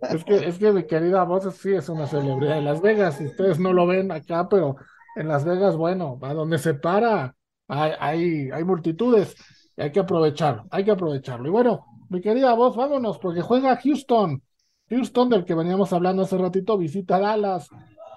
es, 0.10 0.24
que, 0.26 0.48
es 0.48 0.58
que 0.58 0.72
mi 0.72 0.88
querida 0.88 1.24
voz 1.24 1.54
sí 1.56 1.74
es 1.74 1.90
una 1.90 2.08
celebridad 2.08 2.56
de 2.56 2.62
Las 2.62 2.82
Vegas. 2.82 3.20
Ustedes 3.20 3.60
no 3.60 3.74
lo 3.74 3.86
ven 3.86 4.12
acá, 4.12 4.48
pero 4.50 4.78
en 5.16 5.28
Las 5.28 5.46
Vegas, 5.46 5.76
bueno, 5.76 6.20
a 6.22 6.34
donde 6.34 6.58
se 6.58 6.74
para 6.74 7.36
hay, 7.68 8.52
hay, 8.52 8.64
multitudes 8.64 9.36
y 9.76 9.82
hay 9.82 9.92
que 9.92 10.00
aprovecharlo, 10.00 10.66
hay 10.70 10.84
que 10.84 10.92
aprovecharlo. 10.92 11.48
Y 11.48 11.52
bueno, 11.52 11.86
mi 12.10 12.22
querida 12.22 12.54
voz, 12.54 12.76
vámonos, 12.76 13.18
porque 13.18 13.42
juega 13.42 13.78
Houston. 13.78 14.42
Houston, 14.90 15.30
del 15.30 15.46
que 15.46 15.56
veníamos 15.56 15.92
hablando 15.94 16.24
hace 16.24 16.38
ratito, 16.38 16.78
visita 16.78 17.20
Dallas. 17.20 17.70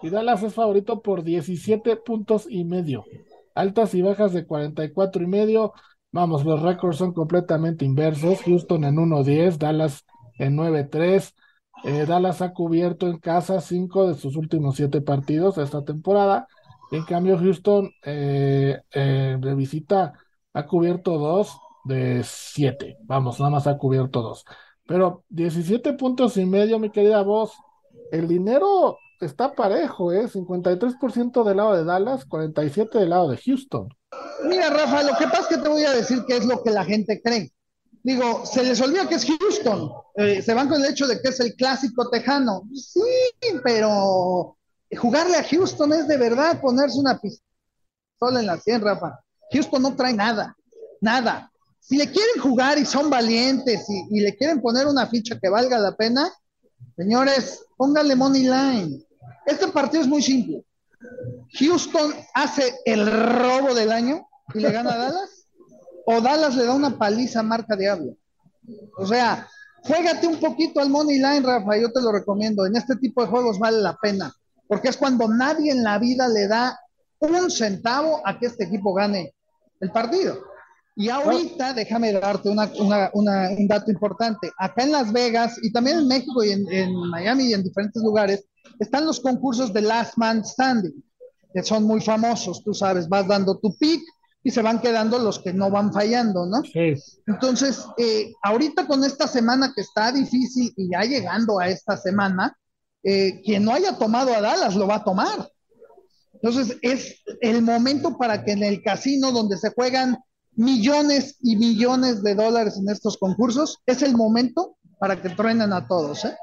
Y 0.03 0.11
Dallas 0.11 0.43
es 0.43 0.55
favorito 0.55 1.01
por 1.01 1.25
17 1.25 1.97
puntos 1.97 2.47
y 2.49 2.65
medio. 2.65 3.05
Altas 3.55 3.95
y 3.95 4.03
bajas 4.03 4.33
de 4.33 4.47
44 4.47 5.23
y 5.23 5.27
medio. 5.27 5.73
Vamos, 6.13 6.45
los 6.45 6.63
récords 6.63 6.99
son 6.99 7.13
completamente 7.13 7.85
inversos. 7.85 8.43
Houston 8.43 8.85
en 8.85 8.97
1-10, 8.97 9.57
Dallas 9.57 10.05
en 10.39 10.57
9-3. 10.57 11.35
Eh, 11.85 12.07
Dallas 12.07 12.43
ha 12.43 12.53
cubierto 12.53 13.09
en 13.09 13.19
casa 13.19 13.61
cinco 13.61 14.09
de 14.09 14.15
sus 14.15 14.37
últimos 14.37 14.77
siete 14.77 15.01
partidos 15.01 15.59
esta 15.59 15.85
temporada 15.85 16.49
en 16.91 17.05
cambio, 17.05 17.39
Houston 17.39 17.91
eh, 18.05 18.79
eh, 18.93 19.37
de 19.39 19.55
visita 19.55 20.13
ha 20.53 20.67
cubierto 20.67 21.19
dos 21.19 21.59
de 21.85 22.23
siete. 22.25 22.97
Vamos, 23.03 23.39
nada 23.39 23.51
más 23.51 23.67
ha 23.67 23.77
cubierto 23.77 24.23
dos. 24.23 24.45
Pero 24.87 25.25
17 25.29 25.93
puntos 25.95 26.37
y 26.37 26.47
medio, 26.47 26.79
mi 26.79 26.91
querida 26.91 27.23
voz. 27.23 27.53
El 28.11 28.27
dinero 28.27 28.99
está 29.21 29.55
parejo, 29.55 30.13
¿eh? 30.13 30.29
53% 30.29 31.45
del 31.45 31.57
lado 31.57 31.77
de 31.77 31.85
Dallas, 31.85 32.27
47% 32.27 32.99
del 32.99 33.11
lado 33.11 33.29
de 33.29 33.37
Houston. 33.37 33.89
Mira, 34.45 34.71
Rafa, 34.71 35.03
lo 35.03 35.17
que 35.19 35.25
pasa 35.27 35.41
es 35.41 35.47
que 35.49 35.59
te 35.59 35.69
voy 35.69 35.85
a 35.85 35.93
decir 35.93 36.25
que 36.27 36.37
es 36.39 36.47
lo 36.47 36.63
que 36.63 36.71
la 36.71 36.85
gente 36.85 37.21
cree. 37.23 37.53
Digo, 38.03 38.47
se 38.47 38.65
les 38.65 38.81
olvida 38.81 39.09
que 39.09 39.17
es 39.17 39.27
Houston. 39.27 39.91
Eh, 40.17 40.41
se 40.41 40.55
van 40.55 40.69
con 40.69 40.83
el 40.83 40.91
hecho 40.91 41.07
de 41.07 41.21
que 41.21 41.29
es 41.29 41.41
el 41.41 41.55
clásico 41.55 42.09
tejano. 42.09 42.63
Sí, 42.73 43.01
pero 43.65 44.58
jugarle 44.97 45.37
a 45.37 45.45
Houston 45.45 45.93
es 45.93 46.09
de 46.09 46.17
verdad 46.17 46.61
ponerse 46.61 46.99
una 46.99 47.19
pistola 47.19 48.41
en 48.41 48.47
la 48.47 48.59
sien, 48.59 48.81
Rafa. 48.81 49.21
Houston 49.53 49.83
no 49.83 49.95
trae 49.95 50.15
nada, 50.15 50.57
nada. 51.01 51.51
Si 51.81 51.97
le 51.97 52.11
quieren 52.11 52.41
jugar 52.43 52.79
y 52.79 52.85
son 52.85 53.09
valientes 53.09 53.87
y, 53.89 54.21
le 54.21 54.37
quieren 54.37 54.61
poner 54.61 54.87
una 54.87 55.07
ficha 55.07 55.39
que 55.41 55.49
valga 55.49 55.79
la 55.79 55.97
pena, 55.97 56.31
señores, 56.97 57.65
pónganle 57.77 58.15
money 58.15 58.43
line. 58.43 59.07
Este 59.47 59.69
partido 59.69 60.03
es 60.03 60.09
muy 60.09 60.23
simple. 60.23 60.65
Houston 61.59 62.15
hace 62.35 62.75
el 62.85 63.07
robo 63.07 63.75
del 63.75 63.93
año 63.93 64.27
y 64.55 64.61
le 64.61 64.71
gana 64.71 64.93
a 64.93 64.99
Dallas, 64.99 65.47
o 66.05 66.21
Dallas 66.21 66.57
le 66.57 66.65
da 66.65 66.75
una 66.75 66.99
paliza 66.99 67.43
marca 67.43 67.77
Diablo. 67.77 68.17
O 68.99 69.07
sea, 69.07 69.49
juégate 69.83 70.27
un 70.27 70.41
poquito 70.41 70.81
al 70.81 70.91
money 70.91 71.17
line, 71.17 71.41
Rafa, 71.41 71.79
yo 71.79 71.91
te 71.91 72.03
lo 72.03 72.13
recomiendo. 72.13 72.67
En 72.67 72.77
este 72.77 72.97
tipo 72.97 73.23
de 73.23 73.29
juegos 73.29 73.59
vale 73.59 73.79
la 73.79 73.97
pena 73.97 74.35
porque 74.69 74.89
es 74.89 74.97
cuando 74.97 75.27
nadie 75.27 75.73
en 75.73 75.83
la 75.83 75.99
vida 75.99 76.29
le 76.29 76.47
da 76.47 76.79
un 77.21 77.51
centavo 77.51 78.21
a 78.25 78.39
que 78.39 78.47
este 78.47 78.65
equipo 78.65 78.95
gane 78.95 79.35
el 79.81 79.91
partido. 79.91 80.39
Y 80.95 81.11
ahorita, 81.11 81.75
déjame 81.75 82.13
darte 82.13 82.51
una, 82.51 82.69
un 83.13 83.69
dato 83.69 83.91
importante. 83.91 84.51
Acá 84.59 84.83
en 84.83 84.91
Las 84.91 85.13
Vegas 85.13 85.57
y 85.63 85.73
también 85.73 86.01
en 86.01 86.09
México 86.09 86.43
y 86.43 86.51
en, 86.51 86.93
Miami 87.11 87.45
y 87.45 87.55
en 87.55 87.63
diferentes 87.63 88.03
lugares, 88.03 88.45
están 88.81 89.07
los 89.07 89.21
concursos 89.21 89.73
de 89.73 89.81
Last 89.81 90.17
Man 90.17 90.45
Standing, 90.45 91.05
que 91.55 91.63
son 91.63 91.85
muy 91.85 92.01
famosos, 92.01 92.65
tú 92.65 92.75
sabes, 92.75 93.09
vas 93.09 93.29
dando 93.29 93.57
tu 93.59 93.77
pick 93.79 94.03
y 94.43 94.51
se 94.51 94.61
van 94.61 94.81
quedando 94.81 95.21
los 95.21 95.39
que 95.39 95.53
no 95.53 95.71
van 95.71 95.93
fallando, 95.93 96.47
¿no? 96.47 96.63
Sí. 96.65 96.95
Entonces, 97.29 97.85
eh, 97.97 98.33
ahorita 98.43 98.89
con 98.89 99.05
esta 99.05 99.29
semana 99.29 99.73
que 99.75 99.83
está 99.83 100.11
difícil 100.11 100.73
y 100.77 100.91
ya 100.91 101.03
llegando 101.03 101.61
a 101.61 101.69
esta 101.69 101.97
semana, 101.97 102.57
eh, 103.11 103.41
quien 103.43 103.65
no 103.65 103.73
haya 103.73 103.97
tomado 103.97 104.35
a 104.35 104.43
Dallas 104.43 104.77
lo 104.77 104.87
va 104.87 104.97
a 104.97 105.05
tomar. 105.05 105.51
Entonces 106.35 106.77
es 106.83 107.23
el 107.41 107.63
momento 107.63 108.19
para 108.19 108.45
que 108.45 108.53
en 108.53 108.63
el 108.63 108.83
casino 108.83 109.33
donde 109.33 109.57
se 109.57 109.71
juegan 109.71 110.19
millones 110.57 111.39
y 111.41 111.57
millones 111.57 112.23
de 112.23 112.35
dólares 112.35 112.77
en 112.77 112.91
estos 112.91 113.17
concursos, 113.17 113.79
es 113.87 114.03
el 114.03 114.15
momento 114.15 114.77
para 115.01 115.23
que 115.23 115.31
truenen 115.31 115.73
a 115.73 115.89
todos. 115.89 116.23
¿eh? 116.27 116.37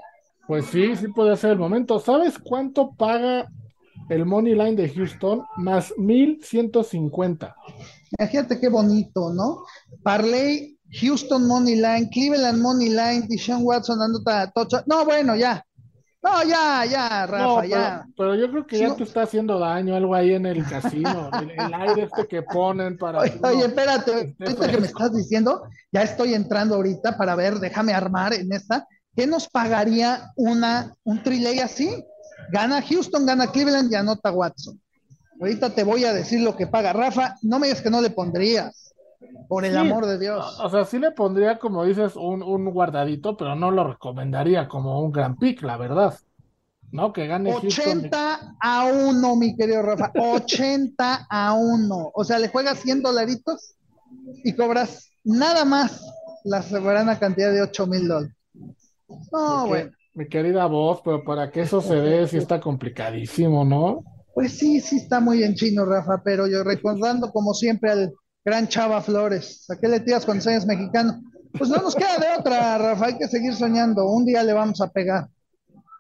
Pues 0.47 0.65
sí, 0.65 0.95
sí 0.95 1.07
puede 1.09 1.37
ser 1.37 1.51
el 1.51 1.59
momento. 1.59 1.99
¿Sabes 1.99 2.39
cuánto 2.39 2.95
paga 2.95 3.47
el 4.09 4.25
Money 4.25 4.55
Line 4.55 4.75
de 4.75 4.89
Houston? 4.89 5.43
Más 5.57 5.93
1150. 5.99 7.55
Imagínate 8.17 8.59
qué 8.59 8.69
bonito, 8.69 9.31
¿no? 9.31 9.65
Parley, 10.01 10.79
Houston 10.99 11.45
Money 11.45 11.75
Line, 11.75 12.09
Cleveland 12.11 12.59
Money 12.59 12.89
Line, 12.89 13.27
Deshaun 13.29 13.63
Watson 13.63 13.99
dando 13.99 14.23
tocha. 14.55 14.83
No, 14.87 15.05
bueno, 15.05 15.35
ya. 15.35 15.63
No, 16.25 16.43
ya, 16.43 16.85
ya, 16.85 17.27
Rafa, 17.27 17.65
ya. 17.67 18.05
Pero 18.17 18.33
yo 18.33 18.49
creo 18.49 18.65
que 18.65 18.79
ya 18.79 18.95
te 18.95 19.03
está 19.03 19.21
haciendo 19.21 19.59
daño 19.59 19.95
algo 19.95 20.15
ahí 20.15 20.33
en 20.33 20.47
el 20.47 20.65
casino, 20.65 21.29
el, 21.39 21.73
aire 21.73 22.03
este 22.03 22.27
que 22.27 22.41
ponen 22.41 22.97
para. 22.97 23.19
Oye, 23.19 23.65
espérate, 23.65 24.35
esto 24.39 24.67
que 24.67 24.77
me 24.79 24.87
estás 24.87 25.13
diciendo, 25.13 25.63
ya 25.91 26.01
estoy 26.01 26.33
entrando 26.33 26.75
ahorita 26.75 27.15
para 27.15 27.35
ver, 27.35 27.59
déjame 27.59 27.93
armar 27.93 28.33
en 28.33 28.51
esta. 28.51 28.87
¿Qué 29.15 29.27
nos 29.27 29.47
pagaría 29.47 30.31
una, 30.35 30.95
un 31.03 31.21
triley 31.21 31.59
así? 31.59 32.03
Gana 32.51 32.81
Houston, 32.81 33.25
gana 33.27 33.51
Cleveland 33.51 33.91
y 33.91 33.95
anota 33.95 34.31
Watson. 34.31 34.81
Ahorita 35.39 35.69
te 35.69 35.83
voy 35.83 36.05
a 36.05 36.13
decir 36.13 36.41
lo 36.41 36.55
que 36.55 36.65
paga 36.65 36.91
Rafa. 36.91 37.35
No 37.43 37.59
me 37.59 37.67
digas 37.67 37.83
que 37.83 37.91
no 37.91 38.01
le 38.01 38.09
pondrías. 38.09 38.84
Por 39.47 39.65
el 39.65 39.77
amor 39.77 40.05
de 40.05 40.17
Dios. 40.19 40.59
O 40.59 40.69
sea, 40.69 40.85
sí 40.85 40.99
le 40.99 41.11
pondría, 41.11 41.59
como 41.59 41.83
dices, 41.85 42.15
un, 42.15 42.41
un, 42.41 42.65
guardadito, 42.71 43.37
pero 43.37 43.55
no 43.55 43.71
lo 43.71 43.87
recomendaría 43.87 44.67
como 44.67 45.01
un 45.01 45.11
gran 45.11 45.37
pick, 45.37 45.61
la 45.61 45.77
verdad. 45.77 46.15
¿No? 46.91 47.11
Que 47.11 47.27
gane 47.27 47.53
80 47.53 48.57
a 48.59 48.85
1, 48.85 49.35
mi 49.35 49.55
querido 49.55 49.81
Rafa. 49.81 50.11
80 50.15 51.27
a 51.29 51.53
1. 51.53 52.11
O 52.13 52.23
sea, 52.23 52.39
le 52.39 52.47
juegas 52.47 52.79
100 52.79 53.01
dolaritos 53.01 53.75
y 54.43 54.53
cobras 54.53 55.09
nada 55.23 55.65
más 55.65 56.01
la 56.43 56.61
soberana 56.61 57.19
cantidad 57.19 57.51
de 57.51 57.61
8 57.61 57.87
mil 57.87 58.07
dólares. 58.07 58.35
No, 59.31 59.67
bueno. 59.67 59.91
Mi 60.13 60.29
querida 60.29 60.65
voz, 60.67 61.01
pero 61.03 61.23
para 61.25 61.51
que 61.51 61.61
eso 61.61 61.81
se 61.81 61.95
dé, 61.95 62.25
sí 62.27 62.37
está 62.37 62.61
complicadísimo, 62.61 63.65
¿no? 63.65 64.03
Pues 64.33 64.57
sí, 64.57 64.79
sí 64.79 64.97
está 64.97 65.19
muy 65.19 65.43
en 65.43 65.55
chino, 65.55 65.85
Rafa, 65.85 66.21
pero 66.23 66.47
yo 66.47 66.63
recordando 66.63 67.31
como 67.31 67.53
siempre 67.53 67.91
al 67.91 68.13
Gran 68.45 68.67
Chava 68.67 69.01
Flores. 69.01 69.67
¿A 69.71 69.75
qué 69.75 69.87
le 69.87 69.99
tiras 69.99 70.23
cuando 70.23 70.43
seas 70.43 70.67
mexicano? 70.67 71.19
Pues 71.57 71.69
no 71.69 71.77
nos 71.77 71.95
queda 71.95 72.17
de 72.19 72.39
otra, 72.39 72.77
Rafa, 72.77 73.07
hay 73.07 73.17
que 73.17 73.27
seguir 73.27 73.55
soñando. 73.55 74.07
Un 74.07 74.23
día 74.23 74.43
le 74.43 74.53
vamos 74.53 74.79
a 74.81 74.91
pegar. 74.91 75.27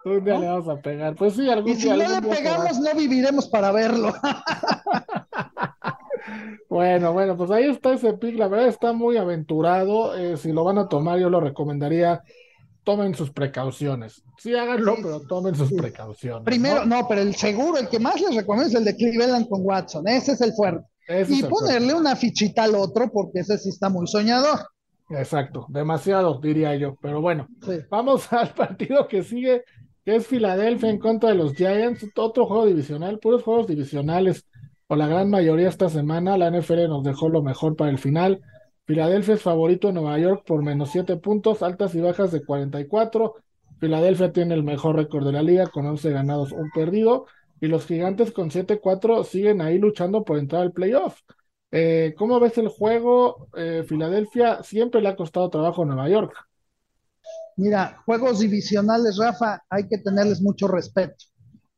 Un 0.05 0.23
día 0.23 0.37
le 0.37 0.47
vamos 0.47 0.69
a 0.69 0.79
pegar. 0.79 1.15
Pues 1.15 1.33
sí, 1.33 1.49
algún 1.49 1.71
y 1.71 1.75
si 1.75 1.89
no 1.89 1.95
le 1.95 2.21
pegamos, 2.21 2.79
no 2.79 2.93
viviremos 2.93 3.47
para 3.47 3.71
verlo. 3.71 4.13
bueno, 6.69 7.13
bueno, 7.13 7.35
pues 7.35 7.49
ahí 7.49 7.65
está 7.65 7.93
ese 7.93 8.13
pick. 8.13 8.37
La 8.37 8.47
verdad 8.47 8.67
está 8.67 8.93
muy 8.93 9.17
aventurado. 9.17 10.15
Eh, 10.15 10.37
si 10.37 10.51
lo 10.51 10.63
van 10.63 10.77
a 10.77 10.87
tomar, 10.87 11.17
yo 11.17 11.31
lo 11.31 11.39
recomendaría. 11.39 12.21
Tomen 12.83 13.15
sus 13.15 13.31
precauciones. 13.31 14.21
Sí, 14.37 14.53
háganlo, 14.53 14.97
pero 14.97 15.21
tomen 15.21 15.55
sus 15.55 15.73
precauciones. 15.73 16.43
Primero, 16.43 16.85
¿no? 16.85 17.07
pero 17.07 17.21
el 17.21 17.33
seguro, 17.33 17.79
el 17.79 17.89
que 17.89 17.97
más 17.97 18.21
les 18.21 18.35
recomiendo 18.35 18.69
es 18.69 18.75
el 18.75 18.85
de 18.85 18.95
Cleveland 18.95 19.49
con 19.49 19.65
Watson. 19.65 20.07
Ese 20.07 20.33
es 20.33 20.41
el 20.41 20.53
fuerte 20.53 20.85
y 21.07 21.43
ponerle 21.43 21.93
una 21.93 22.15
fichita 22.15 22.63
al 22.63 22.75
otro, 22.75 23.11
porque 23.11 23.39
ese 23.39 23.57
sí 23.57 23.69
está 23.69 23.89
muy 23.89 24.07
soñador. 24.07 24.59
Exacto, 25.09 25.67
demasiado, 25.69 26.39
diría 26.39 26.75
yo. 26.75 26.95
Pero 27.01 27.21
bueno, 27.21 27.47
vamos 27.89 28.27
al 28.33 28.53
partido 28.53 29.07
que 29.07 29.23
sigue, 29.23 29.63
que 30.03 30.15
es 30.15 30.27
Filadelfia 30.27 30.89
en 30.89 30.99
contra 30.99 31.29
de 31.29 31.35
los 31.35 31.53
Giants, 31.53 32.05
otro 32.15 32.45
juego 32.45 32.65
divisional, 32.65 33.19
puros 33.19 33.43
juegos 33.43 33.67
divisionales, 33.67 34.45
o 34.87 34.95
la 34.95 35.07
gran 35.07 35.29
mayoría 35.29 35.69
esta 35.69 35.89
semana. 35.89 36.37
La 36.37 36.49
NFL 36.49 36.87
nos 36.87 37.03
dejó 37.03 37.29
lo 37.29 37.41
mejor 37.43 37.75
para 37.75 37.91
el 37.91 37.97
final. 37.97 38.41
Filadelfia 38.85 39.35
es 39.35 39.41
favorito 39.41 39.89
en 39.89 39.95
Nueva 39.95 40.17
York 40.19 40.43
por 40.45 40.63
menos 40.63 40.91
7 40.91 41.17
puntos, 41.17 41.63
altas 41.63 41.95
y 41.95 42.01
bajas 42.01 42.31
de 42.31 42.43
44. 42.43 43.35
Filadelfia 43.79 44.31
tiene 44.31 44.53
el 44.53 44.63
mejor 44.63 44.95
récord 44.95 45.25
de 45.25 45.33
la 45.33 45.41
liga 45.41 45.67
con 45.67 45.85
11 45.85 46.11
ganados, 46.11 46.51
un 46.51 46.69
perdido 46.71 47.25
y 47.61 47.67
los 47.67 47.85
gigantes 47.85 48.31
con 48.31 48.49
7-4 48.49 49.23
siguen 49.23 49.61
ahí 49.61 49.77
luchando 49.77 50.23
por 50.23 50.37
entrar 50.37 50.61
al 50.61 50.73
playoff. 50.73 51.19
Eh, 51.71 52.13
¿Cómo 52.17 52.39
ves 52.39 52.57
el 52.57 52.69
juego? 52.69 53.49
Eh, 53.55 53.83
Filadelfia 53.87 54.63
siempre 54.63 55.01
le 55.01 55.09
ha 55.09 55.15
costado 55.15 55.49
trabajo 55.49 55.83
a 55.83 55.85
Nueva 55.85 56.09
York. 56.09 56.33
Mira, 57.57 58.01
juegos 58.05 58.39
divisionales, 58.39 59.17
Rafa, 59.17 59.63
hay 59.69 59.87
que 59.87 59.97
tenerles 59.97 60.41
mucho 60.41 60.67
respeto. 60.67 61.25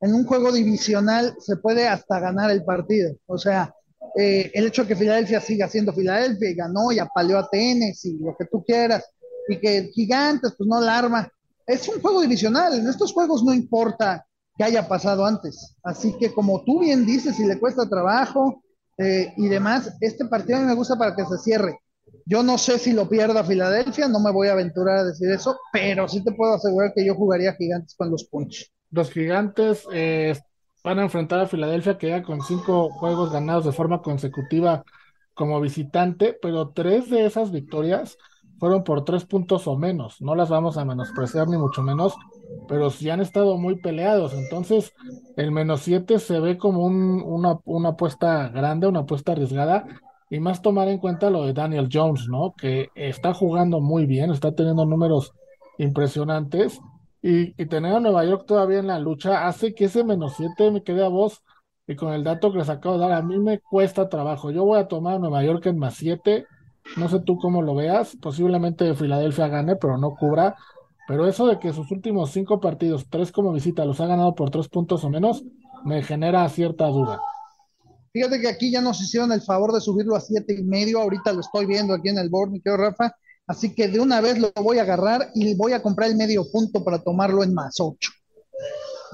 En 0.01 0.13
un 0.13 0.25
juego 0.25 0.51
divisional 0.51 1.35
se 1.39 1.57
puede 1.57 1.87
hasta 1.87 2.19
ganar 2.19 2.51
el 2.51 2.63
partido. 2.63 3.15
O 3.25 3.37
sea, 3.37 3.73
eh, 4.15 4.51
el 4.53 4.67
hecho 4.67 4.83
de 4.83 4.89
que 4.89 4.95
Filadelfia 4.95 5.39
siga 5.41 5.67
siendo 5.67 5.93
Filadelfia 5.93 6.49
y 6.49 6.55
ganó 6.55 6.91
y 6.91 6.99
apaleó 6.99 7.39
a 7.39 7.49
Tenes 7.49 8.05
y 8.05 8.17
lo 8.17 8.35
que 8.37 8.45
tú 8.45 8.63
quieras, 8.63 9.03
y 9.47 9.57
que 9.59 9.89
Gigantes, 9.93 10.53
pues 10.57 10.67
no 10.67 10.81
la 10.81 10.97
arma. 10.97 11.31
Es 11.65 11.87
un 11.87 12.01
juego 12.01 12.21
divisional, 12.21 12.73
en 12.73 12.87
estos 12.87 13.13
juegos 13.13 13.43
no 13.43 13.53
importa 13.53 14.26
que 14.57 14.63
haya 14.63 14.87
pasado 14.87 15.25
antes. 15.25 15.75
Así 15.83 16.17
que 16.17 16.33
como 16.33 16.63
tú 16.63 16.79
bien 16.79 17.05
dices, 17.05 17.35
si 17.35 17.45
le 17.45 17.59
cuesta 17.59 17.87
trabajo 17.87 18.63
eh, 18.97 19.33
y 19.37 19.47
demás, 19.47 19.95
este 20.01 20.25
partido 20.25 20.57
a 20.57 20.61
mí 20.61 20.67
me 20.67 20.75
gusta 20.75 20.97
para 20.97 21.15
que 21.15 21.25
se 21.25 21.37
cierre. 21.37 21.79
Yo 22.25 22.43
no 22.43 22.57
sé 22.57 22.79
si 22.79 22.93
lo 22.93 23.07
pierda 23.07 23.43
Filadelfia, 23.43 24.07
no 24.07 24.19
me 24.19 24.31
voy 24.31 24.47
a 24.47 24.53
aventurar 24.53 24.97
a 24.97 25.03
decir 25.03 25.29
eso, 25.29 25.57
pero 25.71 26.07
sí 26.07 26.23
te 26.23 26.31
puedo 26.31 26.55
asegurar 26.55 26.93
que 26.95 27.05
yo 27.05 27.15
jugaría 27.15 27.53
Gigantes 27.53 27.95
con 27.95 28.09
los 28.09 28.25
Punch. 28.25 28.71
Los 28.91 29.11
Gigantes 29.11 29.85
eh, 29.93 30.37
van 30.83 30.99
a 30.99 31.03
enfrentar 31.03 31.39
a 31.39 31.47
Filadelfia 31.47 31.97
que 31.97 32.09
ya 32.09 32.23
con 32.23 32.41
cinco 32.41 32.89
juegos 32.89 33.31
ganados 33.31 33.65
de 33.65 33.71
forma 33.71 34.01
consecutiva 34.01 34.83
como 35.33 35.61
visitante, 35.61 36.37
pero 36.41 36.69
tres 36.69 37.09
de 37.09 37.25
esas 37.25 37.51
victorias 37.51 38.17
fueron 38.59 38.83
por 38.83 39.05
tres 39.05 39.25
puntos 39.25 39.67
o 39.67 39.77
menos. 39.77 40.21
No 40.21 40.35
las 40.35 40.49
vamos 40.49 40.77
a 40.77 40.85
menospreciar 40.85 41.47
ni 41.47 41.57
mucho 41.57 41.81
menos, 41.81 42.15
pero 42.67 42.89
sí 42.89 43.09
han 43.09 43.21
estado 43.21 43.57
muy 43.57 43.75
peleados. 43.79 44.33
Entonces, 44.33 44.93
el 45.35 45.51
menos 45.51 45.81
siete 45.81 46.19
se 46.19 46.39
ve 46.39 46.57
como 46.57 46.85
un, 46.85 47.21
una, 47.25 47.59
una 47.65 47.89
apuesta 47.89 48.49
grande, 48.49 48.87
una 48.87 49.01
apuesta 49.01 49.33
arriesgada. 49.33 49.85
Y 50.29 50.39
más 50.39 50.61
tomar 50.61 50.89
en 50.89 50.97
cuenta 50.97 51.29
lo 51.29 51.45
de 51.45 51.53
Daniel 51.53 51.87
Jones, 51.91 52.27
¿no? 52.27 52.53
Que 52.57 52.89
está 52.95 53.33
jugando 53.33 53.79
muy 53.79 54.05
bien, 54.05 54.31
está 54.31 54.53
teniendo 54.53 54.85
números 54.85 55.33
impresionantes. 55.77 56.81
Y, 57.21 57.61
y 57.61 57.65
tener 57.67 57.95
a 57.95 57.99
Nueva 57.99 58.25
York 58.25 58.45
todavía 58.45 58.79
en 58.79 58.87
la 58.87 58.99
lucha 58.99 59.47
hace 59.47 59.73
que 59.73 59.85
ese 59.85 60.03
menos 60.03 60.33
siete 60.35 60.71
me 60.71 60.83
quede 60.83 61.03
a 61.03 61.07
vos. 61.07 61.43
Y 61.87 61.95
con 61.95 62.11
el 62.13 62.23
dato 62.23 62.51
que 62.51 62.57
les 62.57 62.69
acabo 62.69 62.95
de 62.95 63.01
dar, 63.01 63.13
a 63.13 63.21
mí 63.21 63.39
me 63.39 63.59
cuesta 63.59 64.09
trabajo. 64.09 64.51
Yo 64.51 64.65
voy 64.65 64.79
a 64.79 64.87
tomar 64.87 65.15
a 65.15 65.19
Nueva 65.19 65.43
York 65.43 65.65
en 65.67 65.77
más 65.79 65.93
siete 65.95 66.45
no 66.95 67.09
sé 67.09 67.19
tú 67.19 67.37
cómo 67.37 67.61
lo 67.61 67.75
veas. 67.75 68.15
Posiblemente 68.21 68.95
Filadelfia 68.95 69.47
gane, 69.47 69.75
pero 69.75 69.97
no 69.97 70.15
cubra. 70.15 70.55
Pero 71.07 71.27
eso 71.27 71.47
de 71.47 71.59
que 71.59 71.73
sus 71.73 71.91
últimos 71.91 72.31
cinco 72.31 72.59
partidos, 72.59 73.07
tres 73.09 73.31
como 73.31 73.53
visita, 73.53 73.85
los 73.85 73.99
ha 74.01 74.07
ganado 74.07 74.35
por 74.35 74.49
tres 74.49 74.67
puntos 74.67 75.03
o 75.03 75.09
menos, 75.09 75.43
me 75.85 76.03
genera 76.03 76.47
cierta 76.49 76.87
duda. 76.87 77.19
Fíjate 78.11 78.41
que 78.41 78.47
aquí 78.47 78.71
ya 78.71 78.81
nos 78.81 79.01
hicieron 79.01 79.31
el 79.31 79.41
favor 79.41 79.73
de 79.73 79.81
subirlo 79.81 80.15
a 80.15 80.21
siete 80.21 80.55
y 80.59 80.63
medio. 80.63 80.99
Ahorita 80.99 81.31
lo 81.33 81.41
estoy 81.41 81.65
viendo 81.65 81.93
aquí 81.93 82.09
en 82.09 82.17
el 82.17 82.29
board, 82.29 82.51
mi 82.51 82.61
querido 82.61 82.77
Rafa. 82.77 83.15
Así 83.45 83.73
que 83.73 83.87
de 83.87 83.99
una 83.99 84.19
vez 84.19 84.39
lo 84.39 84.51
voy 84.61 84.79
a 84.79 84.81
agarrar 84.81 85.29
y 85.33 85.55
voy 85.55 85.71
a 85.73 85.81
comprar 85.81 86.09
el 86.09 86.17
medio 86.17 86.49
punto 86.51 86.83
para 86.83 87.01
tomarlo 87.01 87.43
en 87.43 87.53
más 87.53 87.79
ocho. 87.79 88.11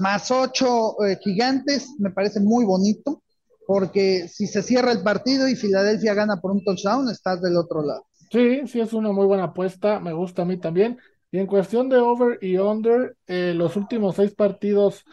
Más 0.00 0.30
ocho 0.30 1.00
eh, 1.04 1.18
gigantes, 1.22 1.90
me 1.98 2.10
parece 2.10 2.40
muy 2.40 2.64
bonito 2.64 3.22
porque 3.66 4.28
si 4.28 4.46
se 4.46 4.62
cierra 4.62 4.92
el 4.92 5.02
partido 5.02 5.48
y 5.48 5.56
Filadelfia 5.56 6.14
gana 6.14 6.36
por 6.40 6.52
un 6.52 6.64
touchdown, 6.64 7.08
estás 7.08 7.40
del 7.40 7.56
otro 7.56 7.82
lado. 7.82 8.06
Sí, 8.30 8.66
sí, 8.66 8.80
es 8.80 8.92
una 8.92 9.12
muy 9.12 9.26
buena 9.26 9.44
apuesta, 9.44 10.00
me 10.00 10.12
gusta 10.12 10.42
a 10.42 10.44
mí 10.44 10.56
también. 10.58 10.98
Y 11.30 11.38
en 11.38 11.46
cuestión 11.46 11.88
de 11.88 11.98
over 11.98 12.38
y 12.42 12.56
under, 12.58 13.16
eh, 13.26 13.54
los 13.54 13.76
últimos 13.76 14.16
seis 14.16 14.34
partidos 14.34 15.04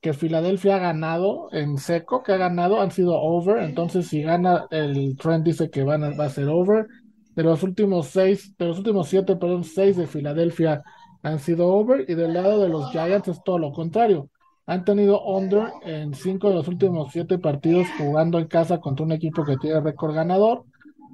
que 0.00 0.12
Filadelfia 0.12 0.76
ha 0.76 0.78
ganado 0.78 1.48
en 1.52 1.78
seco, 1.78 2.22
que 2.22 2.32
ha 2.32 2.36
ganado, 2.36 2.80
han 2.80 2.90
sido 2.90 3.14
over. 3.20 3.62
Entonces, 3.62 4.06
si 4.08 4.22
gana, 4.22 4.66
el 4.70 5.16
trend 5.16 5.44
dice 5.44 5.70
que 5.70 5.82
van 5.82 6.04
a, 6.04 6.10
va 6.16 6.26
a 6.26 6.30
ser 6.30 6.48
over. 6.48 6.86
De 7.34 7.42
los 7.44 7.62
últimos 7.62 8.08
seis, 8.08 8.56
de 8.56 8.66
los 8.66 8.78
últimos 8.78 9.08
siete, 9.08 9.36
perdón, 9.36 9.64
seis 9.64 9.96
de 9.96 10.06
Filadelfia 10.06 10.82
han 11.22 11.38
sido 11.38 11.68
over. 11.68 12.04
Y 12.08 12.14
del 12.14 12.34
lado 12.34 12.60
de 12.60 12.68
los 12.68 12.90
Giants 12.90 13.28
es 13.28 13.42
todo 13.44 13.58
lo 13.58 13.72
contrario 13.72 14.30
han 14.68 14.84
tenido 14.84 15.24
under 15.24 15.72
en 15.82 16.12
cinco 16.12 16.50
de 16.50 16.56
los 16.56 16.68
últimos 16.68 17.10
siete 17.10 17.38
partidos 17.38 17.86
jugando 17.96 18.38
en 18.38 18.48
casa 18.48 18.80
contra 18.80 19.06
un 19.06 19.12
equipo 19.12 19.42
que 19.42 19.56
tiene 19.56 19.80
récord 19.80 20.14
ganador 20.14 20.64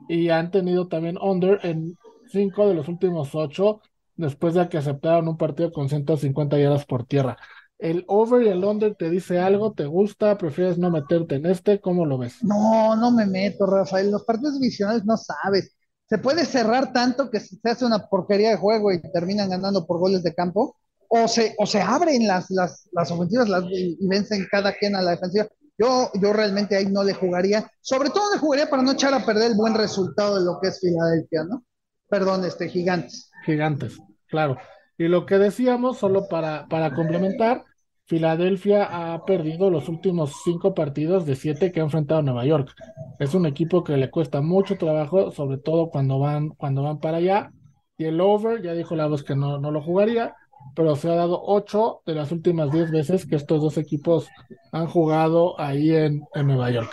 y 0.09 0.29
han 0.31 0.51
tenido 0.51 0.89
también 0.89 1.19
under 1.23 1.61
en 1.63 1.97
cinco 2.27 2.67
de 2.67 2.75
los 2.75 2.89
últimos 2.89 3.33
ocho 3.33 3.81
después 4.17 4.55
de 4.55 4.69
que 4.69 4.79
aceptaron 4.79 5.29
un 5.29 5.37
partido 5.37 5.73
con 5.73 5.89
150 5.89 6.59
yardas 6.59 6.85
por 6.85 7.07
tierra. 7.07 7.37
¿El 7.79 8.05
over 8.09 8.43
y 8.43 8.49
el 8.49 8.65
under 8.65 8.97
te 8.97 9.09
dice 9.09 9.39
algo? 9.39 9.73
¿Te 9.73 9.87
gusta? 9.87 10.37
¿Prefieres 10.37 10.77
no 10.77 10.91
meterte 10.91 11.37
en 11.37 11.47
este? 11.47 11.81
¿Cómo 11.81 12.07
lo 12.07 12.19
ves? 12.19 12.43
No, 12.43 12.97
no 12.97 13.13
me 13.13 13.25
meto, 13.25 13.67
Rafael. 13.67 14.11
Los 14.11 14.25
partidos 14.25 14.59
divisionales 14.59 15.05
no 15.05 15.17
sabes. 15.17 15.77
Se 16.09 16.19
puede 16.19 16.45
cerrar 16.45 16.93
tanto 16.93 17.31
que 17.31 17.39
se 17.39 17.57
hace 17.63 17.85
una 17.85 18.09
porquería 18.09 18.51
de 18.51 18.57
juego 18.57 18.91
y 18.91 19.01
terminan 19.13 19.51
ganando 19.51 19.87
por 19.87 20.01
goles 20.01 20.25
de 20.25 20.35
campo 20.35 20.77
o 21.09 21.29
se, 21.29 21.55
o 21.59 21.67
se 21.67 21.81
abren 21.81 22.27
las, 22.27 22.51
las, 22.51 22.89
las 22.93 23.11
ofensivas 23.11 23.49
las, 23.49 23.65
y, 23.71 23.97
vencen 24.07 24.47
cada 24.51 24.73
quien 24.73 24.97
a 24.97 25.03
la 25.03 25.13
defensiva. 25.13 25.47
Yo, 25.77 26.11
yo 26.21 26.33
realmente 26.33 26.77
ahí 26.77 26.87
no 26.87 27.03
le 27.03 27.15
jugaría, 27.15 27.69
sobre 27.81 28.11
todo 28.11 28.33
le 28.33 28.39
jugaría 28.39 28.71
para 28.71 28.83
no 28.83 28.93
echar 28.93 29.13
a 29.13 29.25
perder 29.25 29.53
el 29.53 29.57
buen 29.57 29.75
resultado 29.75 30.39
de 30.39 30.45
lo 30.45 30.61
que 30.61 30.69
es 30.69 30.81
Filadelfia, 30.81 31.45
¿no? 31.45 31.65
Perdón, 32.09 32.45
este, 32.45 32.69
gigantes. 32.69 33.31
Gigantes, 33.45 33.99
claro. 34.29 34.57
Y 34.97 35.09
lo 35.09 35.27
que 35.27 35.39
decíamos, 35.39 35.99
solo 35.99 36.29
para, 36.29 36.67
para 36.69 36.95
complementar, 36.95 37.65
Filadelfia 38.07 38.85
ha 38.85 39.25
perdido 39.25 39.71
los 39.71 39.89
últimos 39.89 40.43
cinco 40.45 40.75
partidos 40.75 41.27
de 41.27 41.35
siete 41.35 41.73
que 41.73 41.81
ha 41.81 41.85
enfrentado 41.85 42.21
a 42.21 42.23
Nueva 42.23 42.45
York. 42.45 42.73
Es 43.19 43.35
un 43.35 43.47
equipo 43.47 43.83
que 43.83 43.97
le 43.97 44.11
cuesta 44.11 44.43
mucho 44.43 44.77
trabajo, 44.77 45.33
sobre 45.33 45.59
todo 45.59 45.89
cuando 45.89 46.19
van, 46.19 46.51
cuando 46.51 46.83
van 46.83 47.01
para 47.01 47.17
allá. 47.17 47.51
Y 47.97 48.05
el 48.05 48.21
over, 48.21 48.63
ya 48.63 48.75
dijo 48.75 48.95
la 48.95 49.07
voz 49.07 49.25
que 49.25 49.35
no, 49.35 49.59
no 49.59 49.71
lo 49.71 49.83
jugaría 49.83 50.37
pero 50.75 50.97
se 50.97 51.09
ha 51.09 51.15
dado 51.15 51.41
ocho 51.45 52.01
de 52.07 52.15
las 52.15 52.33
últimas 52.33 52.71
diez 52.73 52.91
veces 52.91 53.27
que 53.27 53.37
estos 53.37 53.63
dos 53.63 53.79
equipos 53.79 54.29
han 54.73 54.87
jugado 54.87 55.59
ahí 55.61 55.95
en, 55.95 56.25
Nueva 56.35 56.71
York. 56.71 56.91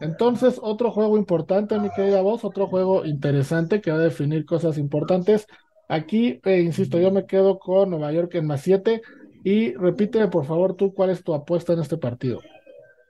Entonces, 0.00 0.58
otro 0.60 0.90
juego 0.90 1.16
importante, 1.16 1.78
mi 1.78 1.90
querida 1.90 2.22
voz, 2.22 2.44
otro 2.44 2.66
juego 2.66 3.04
interesante 3.04 3.80
que 3.80 3.90
va 3.90 3.98
a 3.98 4.00
definir 4.00 4.44
cosas 4.44 4.76
importantes. 4.76 5.46
Aquí, 5.88 6.40
eh, 6.44 6.60
insisto, 6.60 6.98
yo 6.98 7.10
me 7.10 7.26
quedo 7.26 7.58
con 7.58 7.90
Nueva 7.90 8.12
York 8.12 8.34
en 8.34 8.46
más 8.46 8.62
siete. 8.62 9.02
Y 9.44 9.74
repíteme, 9.74 10.28
por 10.28 10.44
favor, 10.44 10.74
tú, 10.74 10.92
¿cuál 10.92 11.10
es 11.10 11.22
tu 11.22 11.34
apuesta 11.34 11.72
en 11.72 11.80
este 11.80 11.96
partido? 11.96 12.40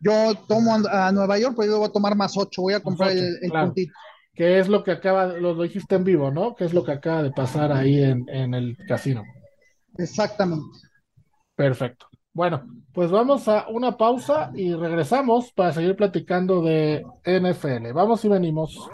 Yo 0.00 0.34
tomo 0.48 0.74
a 0.90 1.12
Nueva 1.12 1.38
York, 1.38 1.54
pero 1.56 1.72
yo 1.72 1.78
voy 1.78 1.88
a 1.88 1.92
tomar 1.92 2.16
más 2.16 2.36
ocho, 2.36 2.62
voy 2.62 2.74
a 2.74 2.80
comprar 2.80 3.12
el, 3.12 3.50
puntito. 3.50 3.92
Que 4.34 4.58
es 4.58 4.68
lo 4.68 4.82
que 4.82 4.92
acaba, 4.92 5.26
lo 5.26 5.60
dijiste 5.62 5.94
en 5.94 6.04
vivo, 6.04 6.30
¿no? 6.30 6.54
Que 6.54 6.64
es 6.64 6.72
lo 6.72 6.84
que 6.84 6.92
acaba 6.92 7.22
de 7.22 7.30
pasar 7.30 7.70
ahí 7.70 8.02
en, 8.02 8.26
en 8.28 8.54
el 8.54 8.76
casino. 8.88 9.22
Exactamente. 9.98 10.78
Perfecto. 11.54 12.06
Bueno, 12.34 12.62
pues 12.94 13.10
vamos 13.10 13.46
a 13.46 13.68
una 13.68 13.96
pausa 13.98 14.50
y 14.54 14.72
regresamos 14.74 15.52
para 15.52 15.72
seguir 15.72 15.96
platicando 15.96 16.62
de 16.62 17.04
NFL. 17.26 17.92
Vamos 17.92 18.24
y 18.24 18.28
venimos. 18.28 18.88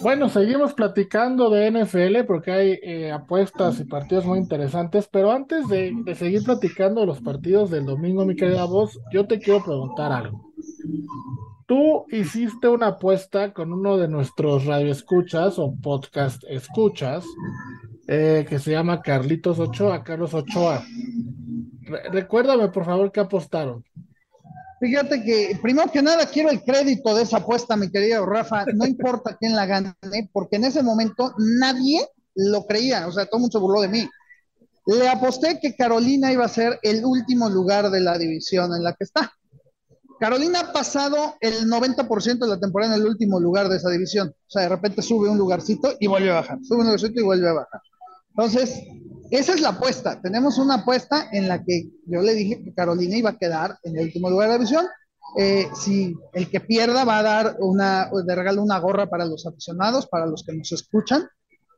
Bueno, 0.00 0.28
seguimos 0.28 0.72
platicando 0.74 1.50
de 1.50 1.72
NFL 1.72 2.24
porque 2.24 2.52
hay 2.52 2.78
eh, 2.84 3.10
apuestas 3.10 3.80
y 3.80 3.84
partidos 3.84 4.24
muy 4.24 4.38
interesantes, 4.38 5.08
pero 5.10 5.32
antes 5.32 5.66
de, 5.66 5.92
de, 6.04 6.14
seguir 6.14 6.44
platicando 6.44 7.00
de 7.00 7.08
los 7.08 7.20
partidos 7.20 7.70
del 7.70 7.84
domingo, 7.84 8.24
mi 8.24 8.36
querida 8.36 8.64
voz, 8.64 9.00
yo 9.12 9.26
te 9.26 9.40
quiero 9.40 9.64
preguntar 9.64 10.12
algo. 10.12 10.52
Tú 11.66 12.06
hiciste 12.10 12.68
una 12.68 12.86
apuesta 12.86 13.52
con 13.52 13.72
uno 13.72 13.96
de 13.96 14.06
nuestros 14.06 14.64
radioescuchas 14.64 15.58
o 15.58 15.74
podcast 15.82 16.44
escuchas 16.48 17.24
eh, 18.10 18.46
que 18.48 18.58
se 18.58 18.70
llama 18.70 19.02
Carlitos 19.02 19.58
Ochoa, 19.58 20.02
Carlos 20.02 20.32
Ochoa. 20.32 20.82
recuérdame, 22.10 22.68
por 22.68 22.86
favor, 22.86 23.12
qué 23.12 23.20
apostaron. 23.20 23.84
Fíjate 24.80 25.22
que, 25.22 25.58
primero 25.60 25.90
que 25.92 26.00
nada, 26.00 26.24
quiero 26.26 26.48
el 26.50 26.62
crédito 26.62 27.14
de 27.14 27.24
esa 27.24 27.38
apuesta, 27.38 27.76
mi 27.76 27.90
querido 27.90 28.24
Rafa. 28.24 28.64
No 28.74 28.86
importa 28.86 29.36
quién 29.38 29.54
la 29.54 29.66
gane, 29.66 29.94
porque 30.32 30.56
en 30.56 30.64
ese 30.64 30.82
momento 30.82 31.34
nadie 31.36 32.06
lo 32.34 32.64
creía. 32.64 33.06
O 33.08 33.12
sea, 33.12 33.26
todo 33.26 33.36
el 33.36 33.40
mundo 33.42 33.58
se 33.58 33.62
burló 33.62 33.80
de 33.82 33.88
mí. 33.88 34.08
Le 34.86 35.08
aposté 35.08 35.58
que 35.60 35.76
Carolina 35.76 36.32
iba 36.32 36.46
a 36.46 36.48
ser 36.48 36.78
el 36.82 37.04
último 37.04 37.50
lugar 37.50 37.90
de 37.90 38.00
la 38.00 38.16
división 38.16 38.74
en 38.74 38.84
la 38.84 38.94
que 38.94 39.04
está. 39.04 39.32
Carolina 40.18 40.60
ha 40.60 40.72
pasado 40.72 41.34
el 41.40 41.68
90% 41.68 42.38
de 42.38 42.48
la 42.48 42.58
temporada 42.58 42.94
en 42.94 43.02
el 43.02 43.06
último 43.06 43.38
lugar 43.38 43.68
de 43.68 43.76
esa 43.76 43.90
división. 43.90 44.28
O 44.28 44.50
sea, 44.50 44.62
de 44.62 44.68
repente 44.70 45.02
sube 45.02 45.28
un 45.28 45.36
lugarcito 45.36 45.94
y 46.00 46.06
vuelve 46.06 46.30
a 46.30 46.36
bajar. 46.36 46.58
Sube 46.62 46.78
un 46.78 46.86
lugarcito 46.86 47.20
y 47.20 47.24
vuelve 47.24 47.48
a 47.48 47.52
bajar. 47.52 47.80
Entonces, 48.38 48.84
esa 49.32 49.54
es 49.54 49.60
la 49.60 49.70
apuesta. 49.70 50.20
Tenemos 50.22 50.58
una 50.58 50.76
apuesta 50.76 51.28
en 51.32 51.48
la 51.48 51.64
que 51.64 51.88
yo 52.06 52.22
le 52.22 52.34
dije 52.34 52.62
que 52.62 52.72
Carolina 52.72 53.16
iba 53.16 53.30
a 53.30 53.36
quedar 53.36 53.76
en 53.82 53.96
el 53.96 54.04
último 54.04 54.30
lugar 54.30 54.46
de 54.46 54.52
la 54.52 54.58
división. 54.58 54.86
Eh, 55.36 55.68
si 55.74 56.16
el 56.32 56.48
que 56.48 56.60
pierda 56.60 57.04
va 57.04 57.18
a 57.18 57.22
dar 57.24 57.56
una, 57.58 58.08
de 58.24 58.34
regalo 58.36 58.62
una 58.62 58.78
gorra 58.78 59.06
para 59.06 59.24
los 59.24 59.44
aficionados, 59.44 60.06
para 60.06 60.24
los 60.24 60.44
que 60.44 60.54
nos 60.54 60.70
escuchan. 60.70 61.28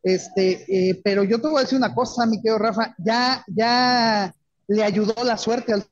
Este, 0.03 0.91
eh, 0.91 1.01
pero 1.03 1.25
yo 1.25 1.41
te 1.41 1.49
voy 1.49 1.61
a 1.61 1.63
decir 1.63 1.79
una 1.79 1.95
cosa, 1.95 2.27
mi 2.27 2.37
querido 2.43 2.59
Rafa, 2.59 2.95
ya, 2.99 3.43
ya 3.47 4.35
le 4.69 4.85
ayudó 4.85 5.15
la 5.25 5.39
suerte 5.39 5.73
al 5.73 5.85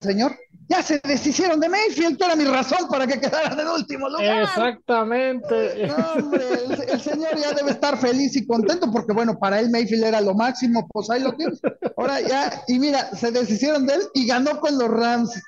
señor. 0.00 0.36
Ya 0.70 0.84
se 0.84 1.00
deshicieron 1.02 1.58
de 1.58 1.68
Mayfield, 1.68 2.16
que 2.16 2.24
era 2.24 2.36
mi 2.36 2.44
razón 2.44 2.86
para 2.88 3.04
que 3.04 3.18
quedaran 3.18 3.58
en 3.58 3.66
último 3.66 4.08
lugar. 4.08 4.44
Exactamente. 4.44 5.90
hombre, 6.16 6.42
el, 6.88 7.00
señor 7.00 7.36
ya 7.36 7.52
debe 7.52 7.72
estar 7.72 7.98
feliz 7.98 8.36
y 8.36 8.46
contento 8.46 8.88
porque, 8.92 9.12
bueno, 9.12 9.36
para 9.36 9.58
él 9.58 9.68
Mayfield 9.70 10.04
era 10.04 10.20
lo 10.20 10.32
máximo, 10.32 10.86
pues 10.92 11.10
ahí 11.10 11.22
lo 11.24 11.32
tienes. 11.32 11.60
Ahora 11.96 12.20
ya, 12.20 12.62
y 12.68 12.78
mira, 12.78 13.10
se 13.16 13.32
deshicieron 13.32 13.84
de 13.84 13.94
él 13.94 14.00
y 14.14 14.28
ganó 14.28 14.60
con 14.60 14.78
los 14.78 14.88
Rams 14.88 15.42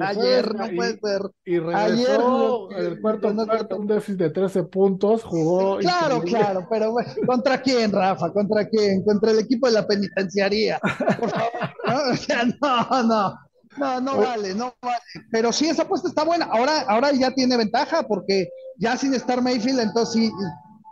ayer, 0.00 0.54
no 0.56 0.66
puede 0.74 0.98
ser. 0.98 1.22
Y 1.44 1.58
regresó 1.60 2.68
ayer, 2.68 2.82
el 2.88 3.00
cuarto, 3.00 3.32
cuarto, 3.46 3.76
un 3.76 3.86
déficit 3.86 4.18
de 4.18 4.30
13 4.30 4.64
puntos, 4.64 5.22
jugó. 5.22 5.78
Claro, 5.78 6.20
claro, 6.20 6.66
pero 6.68 6.90
bueno, 6.90 7.12
¿contra 7.26 7.62
quién, 7.62 7.92
Rafa? 7.92 8.32
¿Contra 8.32 8.68
quién? 8.68 9.04
Contra 9.04 9.30
el 9.30 9.38
equipo 9.38 9.68
de 9.68 9.74
la 9.74 9.86
penitenciaría. 9.86 10.80
Por 11.20 11.30
favor, 11.30 11.52
¿no? 11.86 12.12
O 12.12 12.16
sea, 12.16 12.44
no, 12.44 13.02
no. 13.04 13.51
No, 13.76 14.00
no 14.00 14.18
vale, 14.18 14.54
no 14.54 14.74
vale. 14.82 15.00
Pero 15.30 15.52
sí, 15.52 15.68
esa 15.68 15.82
apuesta 15.82 16.08
está 16.08 16.24
buena. 16.24 16.46
Ahora, 16.46 16.82
ahora 16.88 17.12
ya 17.12 17.30
tiene 17.32 17.56
ventaja 17.56 18.02
porque 18.02 18.48
ya 18.78 18.96
sin 18.96 19.14
estar 19.14 19.42
Mayfield, 19.42 19.80
entonces 19.80 20.14
sí, 20.14 20.32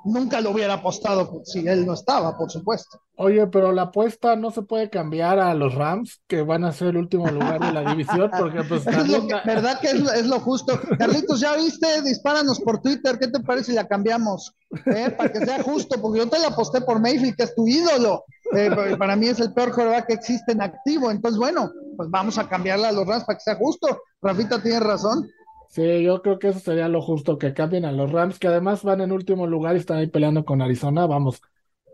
nunca 0.04 0.40
lo 0.40 0.50
hubiera 0.50 0.74
apostado 0.74 1.42
si 1.44 1.66
él 1.66 1.86
no 1.86 1.94
estaba, 1.94 2.36
por 2.36 2.50
supuesto. 2.50 3.00
Oye, 3.16 3.46
pero 3.48 3.72
la 3.72 3.82
apuesta 3.82 4.34
no 4.34 4.50
se 4.50 4.62
puede 4.62 4.88
cambiar 4.88 5.38
a 5.38 5.52
los 5.54 5.74
Rams, 5.74 6.22
que 6.26 6.42
van 6.42 6.64
a 6.64 6.72
ser 6.72 6.88
el 6.88 6.96
último 6.98 7.28
lugar 7.28 7.60
de 7.60 7.72
la 7.72 7.90
división, 7.90 8.30
porque 8.36 8.62
pues... 8.64 8.86
Es 8.90 9.44
¿Verdad 9.44 9.80
que 9.80 9.88
es, 9.88 10.26
lo 10.26 10.40
justo? 10.40 10.80
Carlitos, 10.98 11.40
¿ya 11.40 11.56
viste? 11.56 12.02
Dispáranos 12.02 12.60
por 12.60 12.80
Twitter, 12.80 13.18
¿qué 13.18 13.28
te 13.28 13.40
parece 13.40 13.66
si 13.66 13.72
la 13.72 13.86
cambiamos? 13.86 14.54
¿Eh? 14.86 15.10
Para 15.10 15.32
que 15.32 15.44
sea 15.44 15.62
justo, 15.62 16.00
porque 16.00 16.20
yo 16.20 16.28
te 16.28 16.38
la 16.38 16.48
aposté 16.48 16.80
por 16.80 17.00
Mayfield, 17.00 17.36
que 17.36 17.44
es 17.44 17.54
tu 17.54 17.66
ídolo. 17.66 18.24
Eh, 18.54 18.96
para 18.98 19.16
mí 19.16 19.28
es 19.28 19.38
el 19.40 19.52
peor 19.52 19.72
coreback 19.72 20.06
que 20.06 20.14
existe 20.14 20.52
en 20.52 20.62
activo, 20.62 21.10
entonces 21.10 21.38
bueno, 21.38 21.70
pues 22.00 22.10
vamos 22.10 22.38
a 22.38 22.48
cambiarla 22.48 22.88
a 22.88 22.92
los 22.92 23.06
Rams 23.06 23.24
para 23.24 23.36
que 23.36 23.44
sea 23.44 23.56
justo. 23.56 23.86
Rafita 24.22 24.62
tiene 24.62 24.80
razón. 24.80 25.28
Sí, 25.68 26.02
yo 26.02 26.22
creo 26.22 26.38
que 26.38 26.48
eso 26.48 26.58
sería 26.58 26.88
lo 26.88 27.02
justo, 27.02 27.36
que 27.36 27.52
cambien 27.52 27.84
a 27.84 27.92
los 27.92 28.10
Rams, 28.10 28.38
que 28.38 28.48
además 28.48 28.82
van 28.82 29.02
en 29.02 29.12
último 29.12 29.46
lugar 29.46 29.76
y 29.76 29.80
están 29.80 29.98
ahí 29.98 30.06
peleando 30.06 30.42
con 30.46 30.62
Arizona. 30.62 31.04
Vamos, 31.04 31.42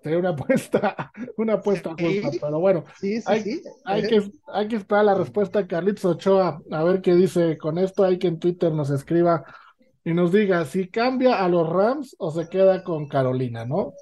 sería 0.05 0.21
una 0.21 0.29
apuesta, 0.38 1.11
una 1.37 1.55
apuesta 1.55 1.90
justa, 1.99 2.31
pero 2.40 2.61
bueno, 2.61 2.85
hay, 3.25 3.42
que, 3.42 4.31
hay 4.47 4.69
que 4.69 4.77
esperar 4.77 5.07
la 5.07 5.16
respuesta 5.16 5.59
de 5.59 5.66
Carlitos 5.66 6.05
Ochoa, 6.05 6.62
a 6.71 6.85
ver 6.85 7.03
qué 7.03 7.16
dice 7.16 7.59
con 7.59 7.77
esto, 7.77 8.05
hay 8.05 8.21
que 8.21 8.29
en 8.29 8.38
Twitter 8.38 8.71
nos 8.71 8.90
escriba 8.90 9.42
y 10.05 10.14
nos 10.14 10.31
diga 10.31 10.64
si 10.66 10.87
cambia 10.87 11.45
a 11.45 11.49
los 11.49 11.69
Rams 11.69 12.14
o 12.21 12.31
se 12.31 12.49
queda 12.49 12.85
con 12.85 13.09
Carolina, 13.09 13.64
¿no? 13.64 13.92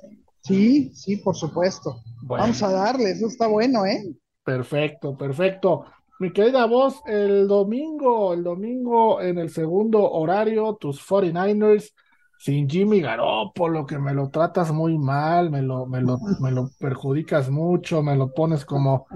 Sí, 0.43 0.93
sí, 0.95 1.17
por 1.17 1.35
supuesto. 1.35 2.03
Vamos 2.25 2.62
a 2.62 2.71
darle, 2.71 3.12
eso 3.12 3.27
está 3.27 3.47
bueno, 3.47 3.87
¿eh? 3.87 4.05
Perfecto, 4.45 5.17
perfecto. 5.17 5.87
Mi 6.21 6.33
querida 6.33 6.67
voz, 6.67 7.03
el 7.07 7.49
domingo, 7.49 8.35
el 8.35 8.45
domingo 8.45 9.21
en 9.21 9.39
el 9.39 9.51
segundo 9.51 10.11
horario, 10.13 10.77
tus 10.79 11.01
49ers 11.01 11.93
sin 12.39 12.69
Jimmy 12.69 13.01
Garoppolo, 13.01 13.87
que 13.87 13.99
me 13.99 14.13
lo 14.13 14.29
tratas 14.29 14.71
muy 14.71 14.99
mal, 14.99 15.51
me 15.51 15.63
lo, 15.63 15.87
me 15.87 16.03
lo, 16.03 16.19
me 16.41 16.51
lo 16.51 16.69
perjudicas 16.79 17.51
mucho, 17.51 18.03
me 18.03 18.17
lo 18.17 18.33
pones 18.33 18.65
como 18.65 19.07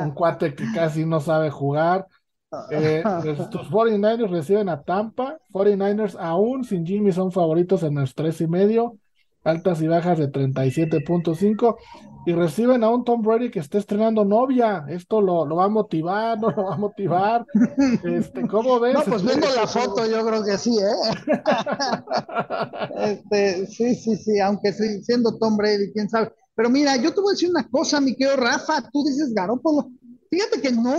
un 0.00 0.12
cuate 0.12 0.54
que 0.54 0.64
casi 0.74 1.04
no 1.04 1.20
sabe 1.20 1.50
jugar. 1.50 2.06
Eh, 2.70 3.02
pues, 3.04 3.50
tus 3.50 3.70
49ers 3.70 4.30
reciben 4.30 4.68
a 4.70 4.82
Tampa, 4.82 5.38
49ers 5.52 6.16
aún 6.18 6.64
sin 6.64 6.84
Jimmy 6.86 7.12
son 7.12 7.30
favoritos 7.30 7.82
en 7.82 7.94
los 7.96 8.14
tres 8.14 8.40
y 8.40 8.48
medio, 8.48 8.96
altas 9.44 9.80
y 9.82 9.86
bajas 9.86 10.18
de 10.18 10.32
37.5 10.32 11.76
y 12.26 12.32
reciben 12.32 12.84
a 12.84 12.90
un 12.90 13.04
Tom 13.04 13.22
Brady 13.22 13.50
que 13.50 13.60
está 13.60 13.78
estrenando 13.78 14.24
novia. 14.24 14.84
Esto 14.88 15.20
lo, 15.20 15.46
lo 15.46 15.56
va 15.56 15.64
a 15.64 15.68
motivar, 15.68 16.38
no 16.38 16.50
lo 16.50 16.64
va 16.64 16.74
a 16.74 16.78
motivar. 16.78 17.46
Este, 18.04 18.46
¿Cómo 18.46 18.78
ves? 18.78 18.94
No, 18.94 19.02
pues 19.04 19.22
viendo 19.22 19.46
la 19.54 19.66
foto, 19.66 20.06
yo 20.06 20.24
creo 20.26 20.44
que 20.44 20.58
sí, 20.58 20.76
¿eh? 20.78 21.32
este, 22.98 23.66
sí, 23.66 23.94
sí, 23.94 24.16
sí, 24.16 24.38
aunque 24.40 24.72
sí, 24.72 25.02
siendo 25.02 25.36
Tom 25.38 25.56
Brady, 25.56 25.92
quién 25.92 26.08
sabe. 26.08 26.32
Pero 26.54 26.68
mira, 26.68 26.96
yo 26.96 27.14
te 27.14 27.20
voy 27.20 27.30
a 27.30 27.34
decir 27.34 27.50
una 27.50 27.66
cosa, 27.68 28.00
mi 28.00 28.14
querido 28.14 28.36
Rafa, 28.36 28.82
tú 28.92 29.02
dices 29.04 29.32
Garópolo. 29.34 29.90
Fíjate 30.30 30.60
que 30.60 30.72
no, 30.72 30.94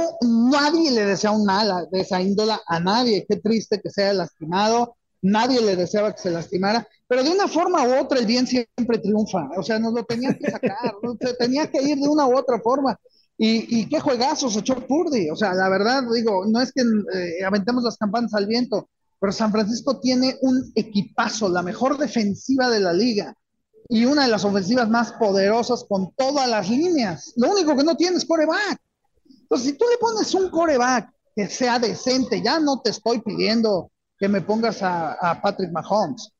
nadie 0.51 0.91
le 0.91 1.05
desea 1.05 1.31
un 1.31 1.45
mal 1.45 1.87
de 1.91 2.01
esa 2.01 2.21
índola 2.21 2.59
a 2.67 2.79
nadie. 2.79 3.25
Qué 3.29 3.37
triste 3.37 3.79
que 3.81 3.89
sea 3.89 4.13
lastimado 4.13 4.95
nadie 5.21 5.61
le 5.61 5.75
deseaba 5.75 6.13
que 6.13 6.21
se 6.21 6.31
lastimara, 6.31 6.87
pero 7.07 7.23
de 7.23 7.29
una 7.29 7.47
forma 7.47 7.83
u 7.87 7.99
otra 7.99 8.19
el 8.19 8.25
bien 8.25 8.47
siempre 8.47 8.97
triunfa, 8.97 9.49
o 9.57 9.63
sea, 9.63 9.79
nos 9.79 9.93
lo 9.93 10.03
tenían 10.03 10.37
que 10.37 10.49
sacar, 10.49 10.95
se 11.19 11.33
tenía 11.35 11.69
que 11.69 11.81
ir 11.81 11.97
de 11.97 12.07
una 12.07 12.25
u 12.27 12.37
otra 12.37 12.59
forma. 12.59 12.99
Y, 13.43 13.89
qué 13.89 13.99
juegazos 13.99 14.55
echó 14.55 14.75
Purdy, 14.85 15.31
o 15.31 15.35
sea, 15.35 15.55
la 15.55 15.67
verdad, 15.67 16.03
digo, 16.13 16.45
no 16.45 16.61
es 16.61 16.71
que 16.71 16.81
eh, 16.81 17.43
aventemos 17.43 17.83
las 17.83 17.97
campanas 17.97 18.35
al 18.35 18.45
viento, 18.45 18.87
pero 19.19 19.33
San 19.33 19.51
Francisco 19.51 19.99
tiene 19.99 20.37
un 20.41 20.71
equipazo, 20.75 21.49
la 21.49 21.63
mejor 21.63 21.97
defensiva 21.97 22.69
de 22.69 22.79
la 22.79 22.93
liga 22.93 23.35
y 23.89 24.05
una 24.05 24.23
de 24.23 24.29
las 24.29 24.45
ofensivas 24.45 24.89
más 24.89 25.13
poderosas 25.13 25.85
con 25.89 26.13
todas 26.15 26.47
las 26.47 26.69
líneas. 26.69 27.33
Lo 27.35 27.51
único 27.51 27.75
que 27.75 27.83
no 27.83 27.95
tiene 27.95 28.17
es 28.17 28.25
coreback. 28.25 28.79
Entonces, 29.41 29.71
si 29.71 29.73
tú 29.77 29.85
le 29.91 29.97
pones 29.97 30.33
un 30.33 30.49
coreback 30.49 31.11
que 31.35 31.47
sea 31.47 31.77
decente, 31.77 32.41
ya 32.41 32.59
no 32.59 32.81
te 32.81 32.91
estoy 32.91 33.21
pidiendo 33.21 33.90
que 34.21 34.29
me 34.29 34.41
pongas 34.41 34.83
a, 34.83 35.39
Patrick 35.41 35.71
Mahomes. 35.71 36.31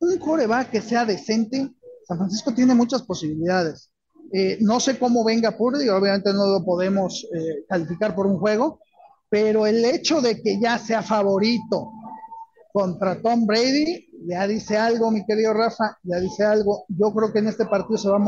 Un 0.00 0.16
coreback 0.16 0.70
que 0.70 0.80
sea 0.80 1.04
decente, 1.04 1.70
San 2.06 2.16
Francisco 2.16 2.54
tiene 2.54 2.74
muchas 2.74 3.02
posibilidades. 3.02 3.90
Eh, 4.32 4.56
no 4.62 4.80
sé 4.80 4.98
cómo 4.98 5.22
venga 5.24 5.56
Purdy, 5.56 5.90
obviamente 5.90 6.32
no 6.32 6.46
lo 6.46 6.64
podemos 6.64 7.26
eh, 7.34 7.66
calificar 7.68 8.14
por 8.14 8.26
un 8.26 8.38
juego, 8.38 8.80
pero 9.28 9.66
el 9.66 9.84
hecho 9.84 10.22
de 10.22 10.40
que 10.40 10.58
ya 10.58 10.78
sea 10.78 11.02
favorito 11.02 11.90
contra 12.72 13.20
Tom 13.20 13.44
Brady, 13.44 14.08
ya 14.26 14.46
dice 14.46 14.78
algo, 14.78 15.10
mi 15.10 15.26
querido 15.26 15.52
Rafa, 15.52 15.98
ya 16.04 16.20
dice 16.20 16.44
algo. 16.44 16.86
Yo 16.88 17.12
creo 17.12 17.30
que 17.30 17.40
en 17.40 17.48
este 17.48 17.66
partido 17.66 17.98
se 17.98 18.08
va, 18.08 18.18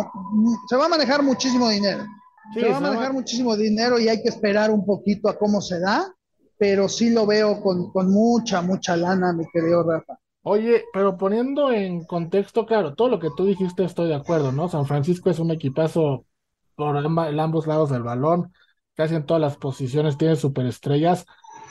se 0.68 0.76
va 0.76 0.84
a 0.84 0.90
manejar 0.90 1.22
muchísimo 1.22 1.70
dinero. 1.70 2.04
se 2.52 2.68
va 2.68 2.76
a 2.76 2.80
manejar 2.80 3.14
muchísimo 3.14 3.56
dinero 3.56 3.98
y 3.98 4.10
hay 4.10 4.22
que 4.22 4.28
esperar 4.28 4.70
un 4.70 4.84
poquito 4.84 5.30
a 5.30 5.38
cómo 5.38 5.62
se 5.62 5.80
da 5.80 6.14
pero 6.60 6.90
sí 6.90 7.08
lo 7.08 7.26
veo 7.26 7.62
con, 7.62 7.90
mucha, 8.12 8.60
mucha 8.60 8.94
lana, 8.94 9.32
mi 9.32 9.46
querido 9.50 9.82
Rafa. 9.82 10.18
Oye, 10.42 10.84
pero 10.92 11.16
poniendo 11.16 11.72
en 11.72 12.04
contexto, 12.04 12.66
claro, 12.66 12.94
todo 12.94 13.08
lo 13.08 13.18
que 13.18 13.30
tú 13.34 13.46
dijiste 13.46 13.82
estoy 13.82 14.08
de 14.08 14.14
acuerdo, 14.14 14.52
¿no? 14.52 14.68
San 14.68 14.84
Francisco 14.84 15.30
es 15.30 15.38
un 15.38 15.50
equipazo 15.50 16.26
por 16.74 16.98
ambos 16.98 17.66
lados 17.66 17.88
del 17.88 18.02
balón, 18.02 18.52
casi 18.94 19.14
en 19.14 19.24
todas 19.24 19.40
las 19.40 19.56
posiciones 19.56 20.18
tiene 20.18 20.36
superestrellas, 20.36 21.24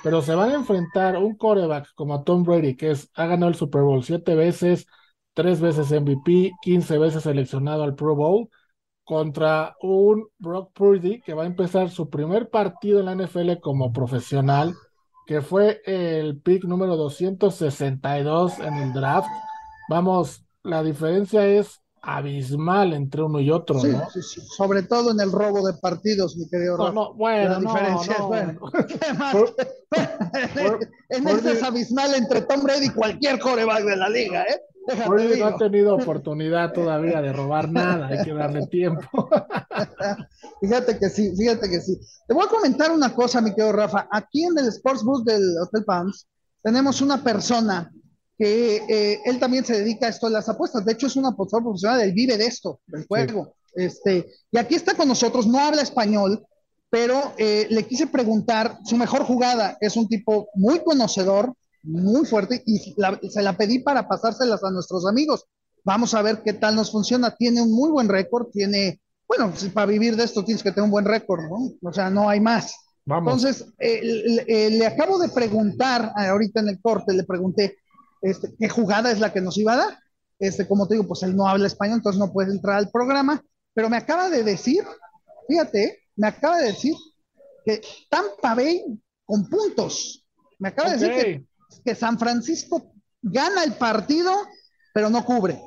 pero 0.03 0.23
se 0.23 0.33
van 0.33 0.49
a 0.49 0.55
enfrentar 0.55 1.17
un 1.17 1.37
coreback 1.37 1.93
como 1.93 2.23
Tom 2.23 2.43
Brady, 2.43 2.75
que 2.75 2.95
ha 3.13 3.25
ganado 3.27 3.49
el 3.49 3.55
Super 3.55 3.83
Bowl 3.83 4.03
siete 4.03 4.33
veces, 4.33 4.87
tres 5.35 5.61
veces 5.61 5.91
MVP, 5.91 6.51
quince 6.63 6.97
veces 6.97 7.21
seleccionado 7.21 7.83
al 7.83 7.93
Pro 7.93 8.15
Bowl, 8.15 8.49
contra 9.09 9.75
un 9.81 10.27
Brock 10.37 10.71
Purdy 10.71 11.19
que 11.21 11.33
va 11.33 11.41
a 11.41 11.47
empezar 11.47 11.89
su 11.89 12.11
primer 12.11 12.51
partido 12.51 12.99
en 12.99 13.07
la 13.07 13.15
NFL 13.15 13.53
como 13.59 13.91
profesional, 13.91 14.75
que 15.25 15.41
fue 15.41 15.81
el 15.83 16.39
pick 16.39 16.65
número 16.65 16.95
262 16.95 18.59
en 18.59 18.75
el 18.75 18.93
draft. 18.93 19.27
Vamos, 19.89 20.45
la 20.61 20.83
diferencia 20.83 21.47
es 21.47 21.81
abismal 22.03 22.93
entre 22.93 23.23
uno 23.23 23.39
y 23.39 23.49
otro, 23.49 23.83
¿no? 23.83 24.09
Sí, 24.11 24.21
sí. 24.21 24.41
Sobre 24.55 24.83
todo 24.83 25.09
en 25.09 25.19
el 25.19 25.31
robo 25.31 25.65
de 25.65 25.73
partidos, 25.79 26.37
mi 26.37 26.47
querido 26.47 26.77
No, 26.77 26.91
no, 26.91 27.13
bueno, 27.15 27.49
la 27.49 27.59
diferencia 27.61 28.13
es, 28.13 28.21
bueno. 28.21 28.59
en 31.09 31.27
este 31.27 31.53
es 31.53 31.63
abismal 31.63 32.13
entre 32.13 32.41
Tom 32.41 32.61
Brady 32.61 32.85
y 32.85 32.89
cualquier 32.91 33.39
coreback 33.39 33.85
de 33.85 33.95
la 33.95 34.07
liga, 34.07 34.43
¿eh? 34.43 34.61
No 35.39 35.45
ha 35.45 35.57
tenido 35.57 35.95
oportunidad 35.95 36.73
todavía 36.73 37.21
de 37.21 37.33
robar 37.33 37.71
nada, 37.71 38.07
hay 38.07 38.23
que 38.23 38.33
darle 38.33 38.67
tiempo. 38.67 39.29
fíjate 40.61 40.97
que 40.97 41.09
sí, 41.09 41.35
fíjate 41.35 41.69
que 41.69 41.81
sí. 41.81 41.99
Te 42.27 42.33
voy 42.33 42.45
a 42.45 42.49
comentar 42.49 42.91
una 42.91 43.13
cosa, 43.13 43.41
mi 43.41 43.51
querido 43.51 43.71
Rafa. 43.71 44.07
Aquí 44.11 44.43
en 44.43 44.57
el 44.57 44.67
Sports 44.67 45.03
Bus 45.03 45.25
del 45.25 45.43
Hotel 45.61 45.83
Palms 45.85 46.27
tenemos 46.61 47.01
una 47.01 47.23
persona 47.23 47.91
que 48.37 48.77
eh, 48.87 49.19
él 49.25 49.37
también 49.37 49.65
se 49.65 49.77
dedica 49.77 50.07
a 50.07 50.09
esto 50.09 50.27
de 50.27 50.33
las 50.33 50.47
apuestas. 50.47 50.85
De 50.85 50.93
hecho, 50.93 51.07
es 51.07 51.15
un 51.17 51.25
apostador 51.25 51.65
profesional, 51.65 52.01
él 52.01 52.13
vive 52.13 52.37
de 52.37 52.45
esto, 52.45 52.79
del 52.87 53.05
juego. 53.05 53.53
Este, 53.75 54.27
y 54.51 54.57
aquí 54.57 54.75
está 54.75 54.95
con 54.95 55.09
nosotros, 55.09 55.45
no 55.45 55.59
habla 55.59 55.81
español, 55.81 56.45
pero 56.89 57.33
eh, 57.37 57.67
le 57.69 57.85
quise 57.85 58.07
preguntar 58.07 58.79
su 58.85 58.95
mejor 58.95 59.23
jugada. 59.23 59.77
Es 59.81 59.97
un 59.97 60.07
tipo 60.07 60.47
muy 60.55 60.79
conocedor, 60.79 61.53
muy 61.83 62.25
fuerte 62.25 62.61
y 62.65 62.77
se 62.77 63.41
la 63.41 63.57
pedí 63.57 63.79
para 63.79 64.07
pasárselas 64.07 64.63
a 64.63 64.71
nuestros 64.71 65.07
amigos. 65.07 65.45
Vamos 65.83 66.13
a 66.13 66.21
ver 66.21 66.41
qué 66.43 66.53
tal 66.53 66.75
nos 66.75 66.91
funciona. 66.91 67.35
Tiene 67.35 67.61
un 67.61 67.71
muy 67.71 67.89
buen 67.89 68.09
récord, 68.09 68.47
tiene, 68.51 69.01
bueno, 69.27 69.53
para 69.73 69.87
vivir 69.87 70.15
de 70.15 70.23
esto 70.23 70.43
tienes 70.43 70.63
que 70.63 70.71
tener 70.71 70.83
un 70.83 70.91
buen 70.91 71.05
récord, 71.05 71.41
¿no? 71.43 71.71
O 71.81 71.93
sea, 71.93 72.09
no 72.09 72.29
hay 72.29 72.39
más. 72.39 72.75
Entonces, 73.05 73.65
eh, 73.79 74.69
le, 74.71 74.85
acabo 74.85 75.17
de 75.17 75.29
preguntar, 75.29 76.13
eh, 76.19 76.27
ahorita 76.27 76.59
en 76.59 76.69
el 76.69 76.81
corte, 76.81 77.13
le 77.13 77.23
pregunté 77.23 77.77
este, 78.21 78.53
qué 78.59 78.69
jugada 78.69 79.11
es 79.11 79.19
la 79.19 79.33
que 79.33 79.41
nos 79.41 79.57
iba 79.57 79.73
a 79.73 79.77
dar. 79.77 79.97
Este, 80.37 80.67
como 80.67 80.87
te 80.87 80.93
digo, 80.93 81.07
pues 81.07 81.23
él 81.23 81.35
no 81.35 81.47
habla 81.47 81.67
español, 81.67 81.97
entonces 81.97 82.19
no 82.19 82.31
puede 82.31 82.51
entrar 82.51 82.77
al 82.77 82.91
programa, 82.91 83.43
pero 83.73 83.89
me 83.89 83.97
acaba 83.97 84.29
de 84.29 84.43
decir, 84.43 84.83
fíjate, 85.47 85.99
me 86.15 86.27
acaba 86.27 86.59
de 86.59 86.67
decir 86.67 86.93
que 87.65 87.81
Tampa 88.09 88.53
Bay 88.55 88.83
con 89.25 89.49
puntos. 89.49 90.25
Me 90.59 90.69
acaba 90.69 90.91
de 90.91 90.97
decir 90.97 91.13
que, 91.13 91.45
que 91.83 91.95
San 91.95 92.19
Francisco 92.19 92.93
gana 93.21 93.63
el 93.63 93.73
partido, 93.73 94.31
pero 94.93 95.09
no 95.09 95.23
cubre. 95.25 95.61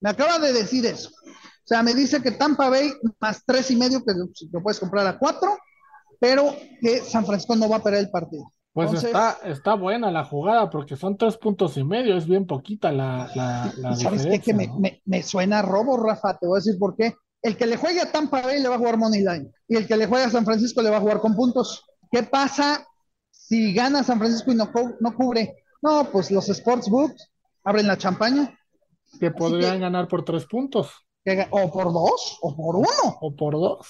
Me 0.00 0.10
acaba 0.10 0.38
de 0.38 0.52
decir 0.52 0.86
eso. 0.86 1.10
O 1.24 1.68
sea, 1.68 1.82
me 1.82 1.94
dice 1.94 2.22
que 2.22 2.30
Tampa 2.30 2.70
Bay 2.70 2.92
más 3.20 3.42
tres 3.44 3.70
y 3.70 3.76
medio, 3.76 4.02
que 4.04 4.12
lo 4.50 4.62
puedes 4.62 4.80
comprar 4.80 5.06
a 5.06 5.18
cuatro, 5.18 5.56
pero 6.18 6.54
que 6.80 6.98
San 7.00 7.26
Francisco 7.26 7.56
no 7.56 7.68
va 7.68 7.76
a 7.76 7.82
perder 7.82 8.00
el 8.00 8.10
partido. 8.10 8.52
Pues 8.72 9.02
está, 9.02 9.38
está 9.44 9.74
buena 9.74 10.10
la 10.10 10.24
jugada 10.24 10.70
porque 10.70 10.96
son 10.96 11.16
tres 11.16 11.36
puntos 11.36 11.76
y 11.76 11.82
medio, 11.82 12.16
es 12.16 12.26
bien 12.26 12.46
poquita 12.46 12.92
la, 12.92 13.28
la, 13.76 13.96
¿Sabes 13.96 14.24
qué? 14.24 14.38
Que 14.38 14.54
me, 14.54 15.02
me, 15.04 15.22
suena 15.24 15.62
robo, 15.62 15.96
Rafa, 15.96 16.38
te 16.38 16.46
voy 16.46 16.58
a 16.58 16.62
decir 16.62 16.78
por 16.78 16.94
qué. 16.94 17.14
El 17.42 17.56
que 17.56 17.66
le 17.66 17.76
juegue 17.76 18.00
a 18.00 18.12
Tampa 18.12 18.40
Bay 18.40 18.62
le 18.62 18.68
va 18.68 18.76
a 18.76 18.78
jugar 18.78 18.96
Money 18.96 19.20
Line 19.20 19.50
y 19.68 19.76
el 19.76 19.86
que 19.86 19.96
le 19.96 20.06
juegue 20.06 20.26
a 20.26 20.30
San 20.30 20.44
Francisco 20.44 20.80
le 20.80 20.90
va 20.90 20.98
a 20.98 21.00
jugar 21.00 21.18
con 21.18 21.34
puntos. 21.34 21.84
¿Qué 22.10 22.22
pasa 22.22 22.86
si 23.48 23.72
gana 23.72 24.04
San 24.04 24.18
Francisco 24.18 24.52
y 24.52 24.54
no, 24.54 24.70
no 25.00 25.14
cubre? 25.14 25.64
No, 25.80 26.06
pues 26.12 26.30
los 26.30 26.46
sportsbooks 26.46 27.30
abren 27.64 27.86
la 27.86 27.96
champaña. 27.96 28.54
Que 29.18 29.30
podrían 29.30 29.80
ganar 29.80 30.06
por 30.06 30.22
tres 30.22 30.44
puntos. 30.44 30.92
o 31.50 31.72
por 31.72 31.92
dos, 31.92 32.38
o 32.42 32.54
por 32.54 32.76
uno. 32.76 33.18
O 33.22 33.34
por 33.34 33.54
dos. 33.54 33.88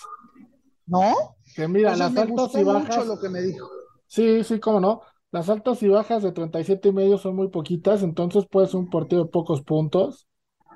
¿No? 0.86 1.12
Que 1.56 1.66
mira, 1.66 1.96
las 1.96 2.16
altas 2.16 2.54
y 2.54 2.62
bajas. 2.62 3.06
lo 3.06 3.18
que 3.18 3.28
me 3.28 3.42
dijo. 3.42 3.68
Sí, 4.06 4.44
sí, 4.44 4.60
cómo 4.60 4.78
no. 4.78 5.02
Las 5.32 5.48
altas 5.50 5.82
y 5.82 5.88
bajas 5.88 6.22
de 6.22 6.30
37 6.30 6.88
y 6.88 6.92
medio 6.92 7.18
son 7.18 7.34
muy 7.34 7.48
poquitas, 7.48 8.02
entonces 8.02 8.46
puede 8.48 8.68
ser 8.68 8.76
un 8.76 8.88
partido 8.88 9.24
de 9.24 9.30
pocos 9.30 9.60
puntos 9.62 10.28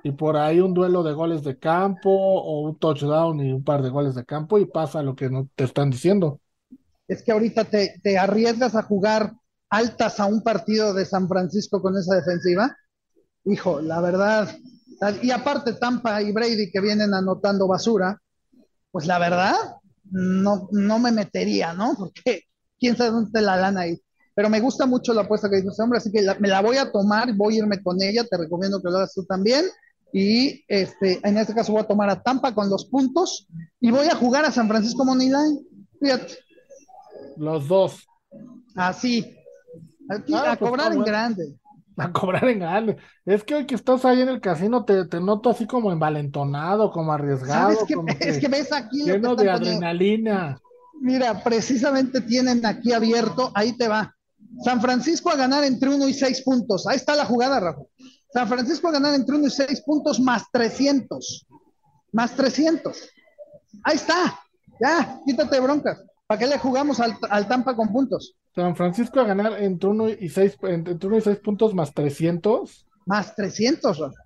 y 0.03 0.11
por 0.11 0.37
ahí 0.37 0.61
un 0.61 0.75
duelo 0.75 1.03
de 1.05 1.12
goles 1.12 1.45
de 1.45 1.59
campo 1.59 2.11
o 2.11 2.61
un 2.62 2.77
touchdown 2.79 3.40
y 3.40 3.53
un 3.53 3.62
par 3.64 3.83
de 3.83 3.90
goles 3.90 4.14
de 4.14 4.27
campo 4.27 4.59
y 4.59 4.66
pasa 4.66 5.03
lo 5.03 5.14
que 5.14 5.31
no 5.31 5.49
te 5.55 5.64
están 5.64 5.88
diciendo. 5.88 6.41
Es 7.12 7.22
que 7.22 7.33
ahorita 7.33 7.64
te, 7.64 8.18
arriesgas 8.18 8.75
a 8.75 8.83
jugar 8.83 9.35
altas 9.68 10.18
a 10.18 10.25
un 10.25 10.42
partido 10.42 10.94
de 10.94 11.05
San 11.05 11.29
Francisco 11.29 11.83
con 11.83 11.96
esa 11.96 12.16
defensiva. 12.16 12.75
Hijo, 13.44 13.83
la 13.83 14.01
verdad. 14.01 14.48
Y 15.20 15.31
aparte 15.31 15.75
Tampa 15.75 16.22
y 16.22 16.33
Brady 16.33 16.70
que 16.70 16.81
vienen 16.81 17.12
anotando 17.12 17.68
basura, 17.68 18.18
pues 18.90 19.07
la 19.07 19.18
verdad, 19.18 19.55
no, 20.11 20.68
no 20.72 20.98
me 20.98 21.12
metería, 21.12 21.75
¿no? 21.75 21.94
Porque 21.98 22.44
quién 22.81 22.96
sabe 22.96 23.11
dónde 23.11 23.27
está 23.29 23.42
la 23.42 23.57
lana 23.57 23.83
ahí. 23.83 24.01
Pero 24.35 24.48
me 24.48 24.61
gusta 24.61 24.87
mucho 24.87 25.12
la 25.12 25.22
apuesta 25.22 25.51
que 25.51 25.57
dice 25.57 25.68
este 25.68 25.83
hombre, 25.83 25.98
así 25.98 26.11
que 26.11 26.25
me 26.40 26.48
la 26.48 26.62
voy 26.62 26.79
a 26.79 26.90
tomar, 26.90 27.35
voy 27.35 27.57
a 27.57 27.59
irme 27.59 27.83
con 27.83 28.01
ella, 28.03 28.25
te 28.25 28.38
recomiendo 28.38 28.81
que 28.81 28.88
lo 28.88 28.96
hagas 28.96 29.12
tú 29.12 29.27
también. 29.27 29.66
Y 30.14 30.64
este, 30.66 31.20
en 31.22 31.37
este 31.37 31.53
caso 31.53 31.72
voy 31.72 31.83
a 31.83 31.87
tomar 31.87 32.09
a 32.09 32.22
Tampa 32.22 32.55
con 32.55 32.70
los 32.70 32.87
puntos 32.87 33.46
y 33.81 33.90
voy 33.90 34.07
a 34.07 34.14
jugar 34.14 34.46
a 34.46 34.53
San 34.53 34.68
Francisco 34.68 35.05
Moneyline. 35.05 35.59
Fíjate. 36.01 36.38
Los 37.42 37.66
dos. 37.66 38.07
Así. 38.76 39.37
Aquí, 40.09 40.33
ah, 40.33 40.52
a 40.52 40.57
pues 40.57 40.70
cobrar 40.70 40.92
en 40.92 41.02
grande. 41.02 41.57
A 41.96 42.12
cobrar 42.12 42.44
en 42.44 42.61
grande. 42.61 42.96
Es 43.26 43.42
que 43.42 43.57
hoy 43.57 43.66
que 43.66 43.74
estás 43.74 44.05
ahí 44.05 44.20
en 44.20 44.28
el 44.28 44.40
casino 44.40 44.85
te, 44.85 45.07
te 45.07 45.20
noto 45.20 45.50
así 45.50 45.66
como 45.66 45.90
envalentonado, 45.90 46.92
como 46.92 47.12
arriesgado. 47.12 47.72
es 48.20 48.38
que 48.38 48.46
ves 48.46 48.72
aquí. 48.72 49.02
Lleno 49.02 49.35
de 49.35 49.50
adrenalina. 49.50 50.57
Mira, 51.00 51.42
precisamente 51.42 52.20
tienen 52.20 52.64
aquí 52.64 52.92
abierto, 52.92 53.50
ahí 53.57 53.76
te 53.76 53.88
va. 53.88 54.14
San 54.62 54.81
Francisco 54.81 55.28
a 55.28 55.35
ganar 55.35 55.64
entre 55.64 55.88
1 55.88 56.07
y 56.07 56.14
6 56.14 56.42
puntos. 56.42 56.87
Ahí 56.87 56.94
está 56.94 57.16
la 57.16 57.24
jugada, 57.24 57.59
Rafa. 57.59 57.83
San 58.33 58.46
Francisco 58.46 58.87
a 58.87 58.92
ganar 58.92 59.14
entre 59.14 59.35
1 59.35 59.48
y 59.48 59.50
6 59.50 59.83
puntos 59.85 60.20
más 60.20 60.44
300. 60.52 61.44
Más 62.12 62.37
300. 62.37 62.96
Ahí 63.83 63.96
está. 63.96 64.38
Ya, 64.81 65.20
quítate 65.26 65.59
broncas. 65.59 66.05
¿Para 66.26 66.38
qué 66.38 66.46
le 66.46 66.58
jugamos 66.58 67.00
al, 67.00 67.48
Tampa 67.48 67.76
con 67.76 67.92
puntos? 67.92 68.37
San 68.54 68.76
Francisco 68.76 69.20
a 69.20 69.24
ganar 69.24 69.61
entre 69.62 69.90
1 69.90 70.08
y 70.20 70.28
6 70.28 70.58
entre 70.62 71.08
1 71.08 71.18
y 71.18 71.20
6 71.20 71.38
puntos 71.38 71.74
más 71.74 71.92
300. 71.92 72.87
Más 73.06 73.35
300, 73.35 73.98
Rafa. 73.98 74.22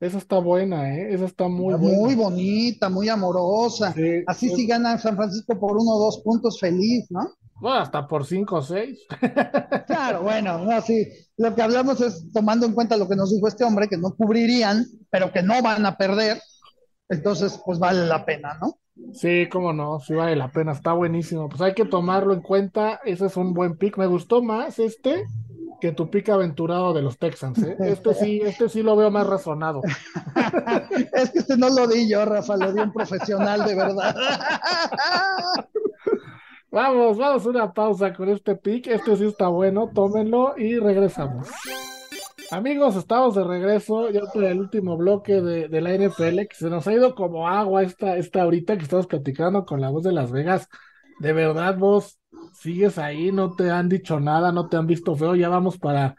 Esa 0.00 0.18
está 0.18 0.38
buena, 0.38 0.94
¿eh? 0.94 1.12
Esa 1.12 1.24
está 1.24 1.48
muy 1.48 1.74
Muy 1.76 2.14
bonita, 2.14 2.88
muy 2.88 3.08
amorosa. 3.08 3.92
Así 4.26 4.48
si 4.50 4.66
gana 4.66 4.96
San 4.98 5.16
Francisco 5.16 5.58
por 5.58 5.76
uno 5.76 5.90
o 5.92 6.04
dos 6.04 6.22
puntos, 6.22 6.60
feliz, 6.60 7.06
¿no? 7.10 7.28
Bueno, 7.60 7.78
hasta 7.78 8.06
por 8.06 8.24
cinco 8.24 8.56
o 8.56 8.62
seis. 8.62 9.00
claro, 9.88 10.22
bueno, 10.22 10.58
no, 10.58 10.80
sí. 10.82 11.08
Lo 11.36 11.52
que 11.54 11.62
hablamos 11.62 12.00
es 12.00 12.32
tomando 12.32 12.66
en 12.66 12.74
cuenta 12.74 12.96
lo 12.96 13.08
que 13.08 13.16
nos 13.16 13.34
dijo 13.34 13.48
este 13.48 13.64
hombre, 13.64 13.88
que 13.88 13.96
no 13.96 14.14
cubrirían, 14.14 14.86
pero 15.10 15.32
que 15.32 15.42
no 15.42 15.60
van 15.62 15.84
a 15.84 15.96
perder. 15.96 16.40
Entonces, 17.08 17.60
pues 17.64 17.80
vale 17.80 18.06
la 18.06 18.24
pena, 18.24 18.56
¿no? 18.60 18.78
Sí, 19.12 19.48
cómo 19.50 19.72
no, 19.72 20.00
sí 20.00 20.14
vale 20.14 20.36
la 20.36 20.48
pena, 20.48 20.72
está 20.72 20.92
buenísimo. 20.92 21.48
Pues 21.48 21.60
hay 21.60 21.74
que 21.74 21.84
tomarlo 21.84 22.34
en 22.34 22.42
cuenta, 22.42 23.00
ese 23.04 23.26
es 23.26 23.36
un 23.36 23.54
buen 23.54 23.76
pick. 23.76 23.96
Me 23.96 24.06
gustó 24.06 24.42
más 24.42 24.78
este 24.78 25.26
que 25.80 25.92
tu 25.92 26.10
pick 26.10 26.28
aventurado 26.28 26.92
de 26.92 27.02
los 27.02 27.18
Texans, 27.18 27.62
¿eh? 27.62 27.76
Este 27.78 28.14
sí, 28.14 28.40
este 28.42 28.68
sí 28.68 28.82
lo 28.82 28.96
veo 28.96 29.10
más 29.10 29.26
razonado. 29.26 29.80
es 31.12 31.30
que 31.30 31.38
este 31.38 31.56
no 31.56 31.68
lo 31.68 31.86
di 31.86 32.08
yo, 32.08 32.24
Rafa, 32.24 32.56
lo 32.56 32.72
di 32.72 32.80
un 32.80 32.92
profesional 32.92 33.64
de 33.64 33.74
verdad. 33.74 34.14
vamos, 36.70 37.16
vamos 37.16 37.46
a 37.46 37.48
una 37.48 37.72
pausa 37.72 38.12
con 38.12 38.28
este 38.28 38.56
pick. 38.56 38.88
Este 38.88 39.16
sí 39.16 39.26
está 39.26 39.48
bueno, 39.48 39.90
tómenlo 39.94 40.54
y 40.56 40.78
regresamos. 40.78 41.48
Amigos, 42.50 42.96
estamos 42.96 43.34
de 43.34 43.44
regreso 43.44 44.10
ya 44.10 44.22
por 44.32 44.42
el 44.42 44.58
último 44.58 44.96
bloque 44.96 45.42
de, 45.42 45.68
de, 45.68 45.80
la 45.82 45.92
NFL, 45.92 46.46
que 46.46 46.56
se 46.56 46.70
nos 46.70 46.86
ha 46.86 46.94
ido 46.94 47.14
como 47.14 47.46
agua 47.46 47.82
esta, 47.82 48.16
esta 48.16 48.42
ahorita 48.42 48.78
que 48.78 48.84
estamos 48.84 49.06
platicando 49.06 49.66
con 49.66 49.82
la 49.82 49.90
voz 49.90 50.04
de 50.04 50.12
Las 50.12 50.32
Vegas. 50.32 50.66
De 51.20 51.34
verdad, 51.34 51.76
vos 51.76 52.18
sigues 52.58 52.96
ahí, 52.96 53.32
no 53.32 53.54
te 53.54 53.70
han 53.70 53.90
dicho 53.90 54.18
nada, 54.18 54.50
no 54.50 54.68
te 54.68 54.78
han 54.78 54.86
visto 54.86 55.14
feo, 55.14 55.34
ya 55.34 55.50
vamos 55.50 55.76
para 55.76 56.16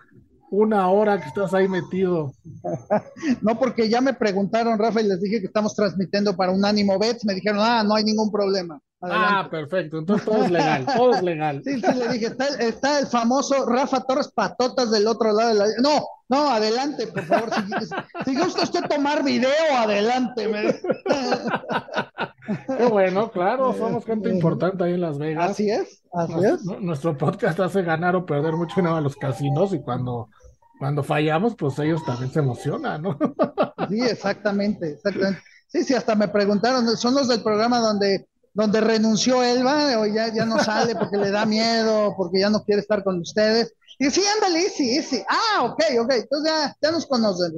una 0.52 0.88
hora 0.90 1.20
que 1.20 1.30
estás 1.30 1.56
ahí 1.56 1.68
metido. 1.68 2.32
no, 3.42 3.58
porque 3.58 3.90
ya 3.90 4.00
me 4.00 4.14
preguntaron, 4.14 4.78
Rafa, 4.78 5.02
y 5.02 5.08
les 5.08 5.20
dije 5.22 5.40
que 5.40 5.48
estamos 5.48 5.74
transmitiendo 5.74 6.36
para 6.36 6.52
un 6.52 6.64
ánimo 6.64 7.00
Bets, 7.00 7.26
me 7.26 7.34
dijeron, 7.34 7.60
ah, 7.62 7.84
no 7.84 7.96
hay 7.96 8.04
ningún 8.04 8.32
problema. 8.32 8.80
Ah, 9.02 9.48
perfecto, 9.50 9.98
entonces 9.98 10.26
todo 10.26 10.44
es 10.44 10.52
legal, 10.52 10.86
todo 10.86 11.14
es 11.14 11.24
legal. 11.24 11.62
Sí, 11.64 11.80
sí, 11.80 11.94
le 11.94 12.10
dije, 12.10 12.26
está, 12.26 12.48
está, 12.60 13.00
el 13.00 13.08
famoso 13.08 13.66
Rafa 13.66 14.02
Torres 14.02 14.30
Patotas 14.30 14.92
del 14.92 15.08
otro 15.08 15.32
lado 15.32 15.50
de 15.50 15.56
la... 15.56 15.66
No, 15.82 16.06
no, 16.28 16.50
adelante, 16.50 17.08
por 17.08 17.24
favor, 17.24 17.50
si, 17.54 17.62
si 18.26 18.38
gusta 18.38 18.64
usted 18.64 18.82
tomar 18.90 19.24
video, 19.24 19.50
adelante. 19.78 20.80
Qué 22.78 22.86
bueno, 22.86 23.32
claro, 23.32 23.74
somos 23.74 24.06
gente 24.06 24.30
importante 24.30 24.84
ahí 24.84 24.94
en 24.94 25.02
Las 25.02 25.18
Vegas. 25.18 25.52
Así 25.52 25.70
es, 25.70 26.04
así 26.12 26.34
es. 26.44 26.64
Nuestro 26.82 27.18
podcast 27.18 27.60
hace 27.62 27.84
ganar 27.84 28.18
o 28.18 28.26
perder 28.26 28.54
mucho 28.54 28.76
dinero 28.76 28.98
a 28.98 29.02
los 29.02 29.16
casinos 29.16 29.74
y 29.74 29.80
cuando 29.80 30.30
cuando 30.80 31.04
fallamos, 31.04 31.56
pues 31.56 31.78
ellos 31.80 32.04
también 32.06 32.32
se 32.32 32.40
emocionan, 32.40 33.02
¿no? 33.02 33.18
Sí, 33.90 34.02
exactamente, 34.02 34.92
exactamente. 34.92 35.42
Sí, 35.68 35.84
sí, 35.84 35.94
hasta 35.94 36.16
me 36.16 36.30
preguntaron, 36.30 36.88
son 36.98 37.14
los 37.14 37.28
del 37.28 37.44
programa 37.44 37.80
donde 37.80 38.28
donde 38.54 38.82
renunció 38.82 39.44
Elba, 39.44 40.00
o 40.00 40.06
ya, 40.06 40.34
ya 40.34 40.46
no 40.46 40.60
sale 40.60 40.96
porque 40.96 41.18
le 41.18 41.32
da 41.32 41.46
miedo, 41.46 42.14
porque 42.18 42.40
ya 42.40 42.50
no 42.50 42.64
quiere 42.64 42.82
estar 42.82 43.04
con 43.04 43.20
ustedes. 43.20 43.74
Y 43.98 44.10
sí, 44.10 44.22
ándale, 44.36 44.70
sí, 44.70 45.02
sí. 45.02 45.22
Ah, 45.28 45.66
ok, 45.66 45.84
ok. 46.02 46.12
Entonces 46.12 46.52
ya, 46.52 46.76
ya 46.82 46.92
nos 46.92 47.06
conocen, 47.06 47.54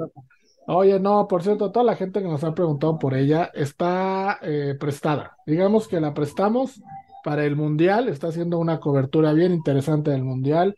Oye, 0.67 0.99
no, 0.99 1.27
por 1.27 1.43
cierto, 1.43 1.71
toda 1.71 1.84
la 1.84 1.95
gente 1.95 2.21
que 2.21 2.27
nos 2.27 2.43
ha 2.43 2.54
preguntado 2.54 2.97
por 2.99 3.13
ella 3.13 3.51
está 3.54 4.39
eh, 4.41 4.75
prestada. 4.80 5.36
Digamos 5.45 5.88
que 5.88 5.99
la 5.99 6.13
prestamos 6.13 6.82
para 7.23 7.45
el 7.45 7.56
Mundial, 7.56 8.08
está 8.08 8.27
haciendo 8.27 8.60
una 8.60 8.80
cobertura 8.80 9.34
bien 9.34 9.54
interesante 9.54 10.12
del 10.12 10.23
Mundial, 10.23 10.75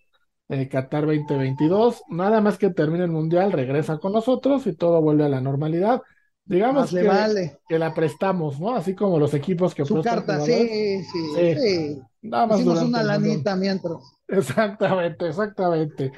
eh, 0.49 0.67
Qatar 0.69 1.05
2022. 1.05 2.03
Nada 2.09 2.41
más 2.41 2.57
que 2.57 2.69
termine 2.69 3.03
el 3.05 3.11
Mundial, 3.11 3.51
regresa 3.51 3.97
con 3.99 4.13
nosotros 4.13 4.67
y 4.67 4.73
todo 4.73 5.01
vuelve 5.01 5.25
a 5.25 5.29
la 5.29 5.41
normalidad. 5.41 6.01
Digamos 6.45 6.91
que, 6.91 7.03
vale. 7.03 7.59
que, 7.67 7.79
la 7.79 7.93
prestamos, 7.93 8.59
¿no? 8.59 8.75
Así 8.75 8.93
como 8.93 9.17
los 9.17 9.33
equipos 9.33 9.73
que 9.73 9.85
Su 9.85 10.01
carta, 10.01 10.41
sí, 10.41 11.01
sí, 11.03 11.55
sí, 11.55 12.01
Nada 12.21 12.47
más 12.47 12.59
Hicimos 12.59 12.81
una 12.81 13.03
lanita 13.03 13.55
mientras. 13.55 13.97
Exactamente, 14.27 15.27
exactamente. 15.27 16.11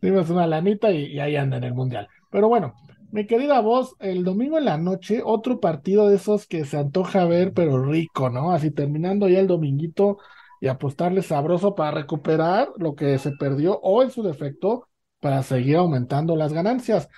Hicimos 0.00 0.28
una 0.30 0.46
lanita 0.46 0.90
y, 0.90 1.18
ahí 1.18 1.36
anda 1.36 1.56
en 1.56 1.64
el 1.64 1.74
Mundial. 1.74 2.08
Pero 2.30 2.48
bueno, 2.48 2.74
mi 3.10 3.26
querida 3.26 3.60
voz, 3.60 3.96
el 4.00 4.22
domingo 4.22 4.58
en 4.58 4.66
la 4.66 4.76
noche, 4.76 5.22
otro 5.24 5.60
partido 5.60 6.08
de 6.08 6.16
esos 6.16 6.46
que 6.46 6.64
se 6.66 6.76
antoja 6.76 7.24
ver, 7.24 7.52
pero 7.54 7.82
rico, 7.82 8.28
¿no? 8.28 8.52
Así 8.52 8.70
terminando 8.70 9.28
ya 9.28 9.40
el 9.40 9.46
dominguito 9.46 10.18
y 10.60 10.68
apostarle 10.68 11.22
sabroso 11.22 11.74
para 11.74 11.92
recuperar 11.92 12.68
lo 12.76 12.94
que 12.94 13.18
se 13.18 13.32
perdió 13.32 13.78
o 13.80 14.02
en 14.02 14.10
su 14.10 14.22
defecto 14.22 14.88
para 15.20 15.42
seguir 15.42 15.76
aumentando 15.76 16.36
las 16.36 16.52
ganancias 16.52 17.08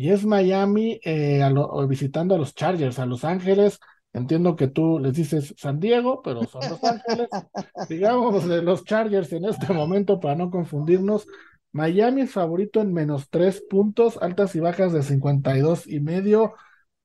y 0.00 0.10
es 0.12 0.24
Miami 0.24 0.98
eh, 1.04 1.46
visitando 1.86 2.34
a 2.34 2.38
los 2.38 2.54
Chargers, 2.54 2.98
a 2.98 3.04
Los 3.04 3.22
Ángeles. 3.22 3.78
Entiendo 4.14 4.56
que 4.56 4.66
tú 4.66 4.98
les 4.98 5.12
dices 5.12 5.54
San 5.58 5.78
Diego, 5.78 6.22
pero 6.22 6.44
son 6.46 6.62
Los 6.70 6.82
Ángeles. 6.82 7.28
Digamos 7.86 8.46
los 8.46 8.82
Chargers 8.84 9.30
en 9.34 9.44
este 9.44 9.70
momento 9.74 10.18
para 10.18 10.36
no 10.36 10.50
confundirnos. 10.50 11.26
Miami 11.72 12.22
es 12.22 12.30
favorito 12.30 12.80
en 12.80 12.94
menos 12.94 13.28
tres 13.28 13.62
puntos, 13.68 14.16
altas 14.22 14.54
y 14.54 14.60
bajas 14.60 14.94
de 14.94 15.02
52 15.02 15.86
y 15.86 16.00
medio. 16.00 16.54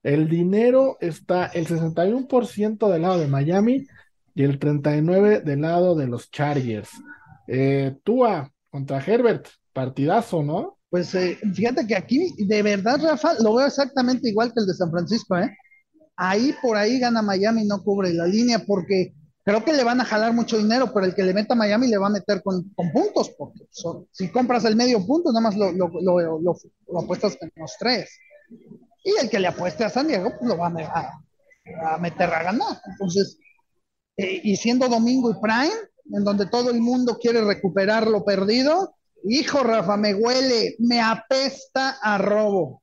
El 0.02 0.30
dinero 0.30 0.96
está 1.02 1.48
el 1.48 1.68
61% 1.68 2.90
del 2.90 3.02
lado 3.02 3.20
de 3.20 3.28
Miami 3.28 3.88
y 4.34 4.44
el 4.44 4.58
39% 4.58 5.44
del 5.44 5.60
lado 5.60 5.96
de 5.96 6.08
los 6.08 6.32
Chargers. 6.32 6.92
Eh, 7.46 7.98
Tua 8.06 8.54
contra 8.70 9.04
Herbert, 9.06 9.50
partidazo, 9.74 10.44
¿no? 10.44 10.75
Pues 10.96 11.14
eh, 11.14 11.38
fíjate 11.54 11.86
que 11.86 11.94
aquí, 11.94 12.34
de 12.38 12.64
verdad, 12.64 12.98
Rafa, 13.04 13.34
lo 13.42 13.54
veo 13.56 13.68
exactamente 13.68 14.30
igual 14.30 14.54
que 14.54 14.62
el 14.62 14.66
de 14.66 14.74
San 14.74 14.90
Francisco, 14.90 15.36
¿eh? 15.38 15.54
Ahí 16.16 16.56
por 16.62 16.78
ahí 16.78 17.00
gana 17.00 17.22
Miami, 17.22 17.66
no 17.66 17.84
cubre 17.84 18.14
la 18.14 18.26
línea, 18.26 18.60
porque 18.66 19.14
creo 19.44 19.66
que 19.66 19.74
le 19.74 19.84
van 19.84 20.00
a 20.00 20.06
jalar 20.06 20.32
mucho 20.32 20.58
dinero, 20.58 20.94
pero 20.94 21.06
el 21.06 21.14
que 21.14 21.24
le 21.24 21.34
meta 21.34 21.54
a 21.54 21.58
Miami 21.58 21.90
le 21.90 21.98
va 21.98 22.08
a 22.08 22.12
meter 22.12 22.42
con, 22.42 22.70
con 22.76 22.94
puntos, 22.94 23.30
porque 23.38 23.68
son- 23.72 24.08
si 24.14 24.30
compras 24.30 24.64
el 24.64 24.78
medio 24.78 25.06
punto, 25.06 25.34
nada 25.34 25.42
más 25.42 25.58
lo, 25.58 25.74
lo, 25.74 25.90
lo, 26.40 26.56
apuestas 26.98 27.38
en 27.42 27.52
los 27.58 27.74
tres. 27.78 28.10
Y 29.04 29.12
el 29.22 29.30
que 29.30 29.42
le 29.42 29.48
apueste 29.48 29.84
a 29.84 29.90
San 29.90 30.08
Diego, 30.08 30.30
pues 30.40 30.50
lo 30.50 30.56
va 30.58 30.68
a 30.68 31.98
meter 31.98 32.34
a 32.34 32.44
ganar. 32.44 32.80
Entonces, 32.90 33.38
eh, 34.16 34.40
y 34.46 34.56
siendo 34.56 34.88
domingo 34.88 35.30
y 35.30 35.42
prime, 35.42 35.76
en 36.14 36.24
donde 36.24 36.46
todo 36.46 36.70
el 36.72 36.80
mundo 36.80 37.18
quiere 37.22 37.44
recuperar 37.44 38.08
lo 38.08 38.24
perdido, 38.24 38.96
hijo 39.28 39.64
Rafa, 39.64 39.98
me 39.98 40.14
huele, 40.14 40.76
me 40.80 41.02
apesta 41.02 41.98
a 42.02 42.18
robo. 42.18 42.82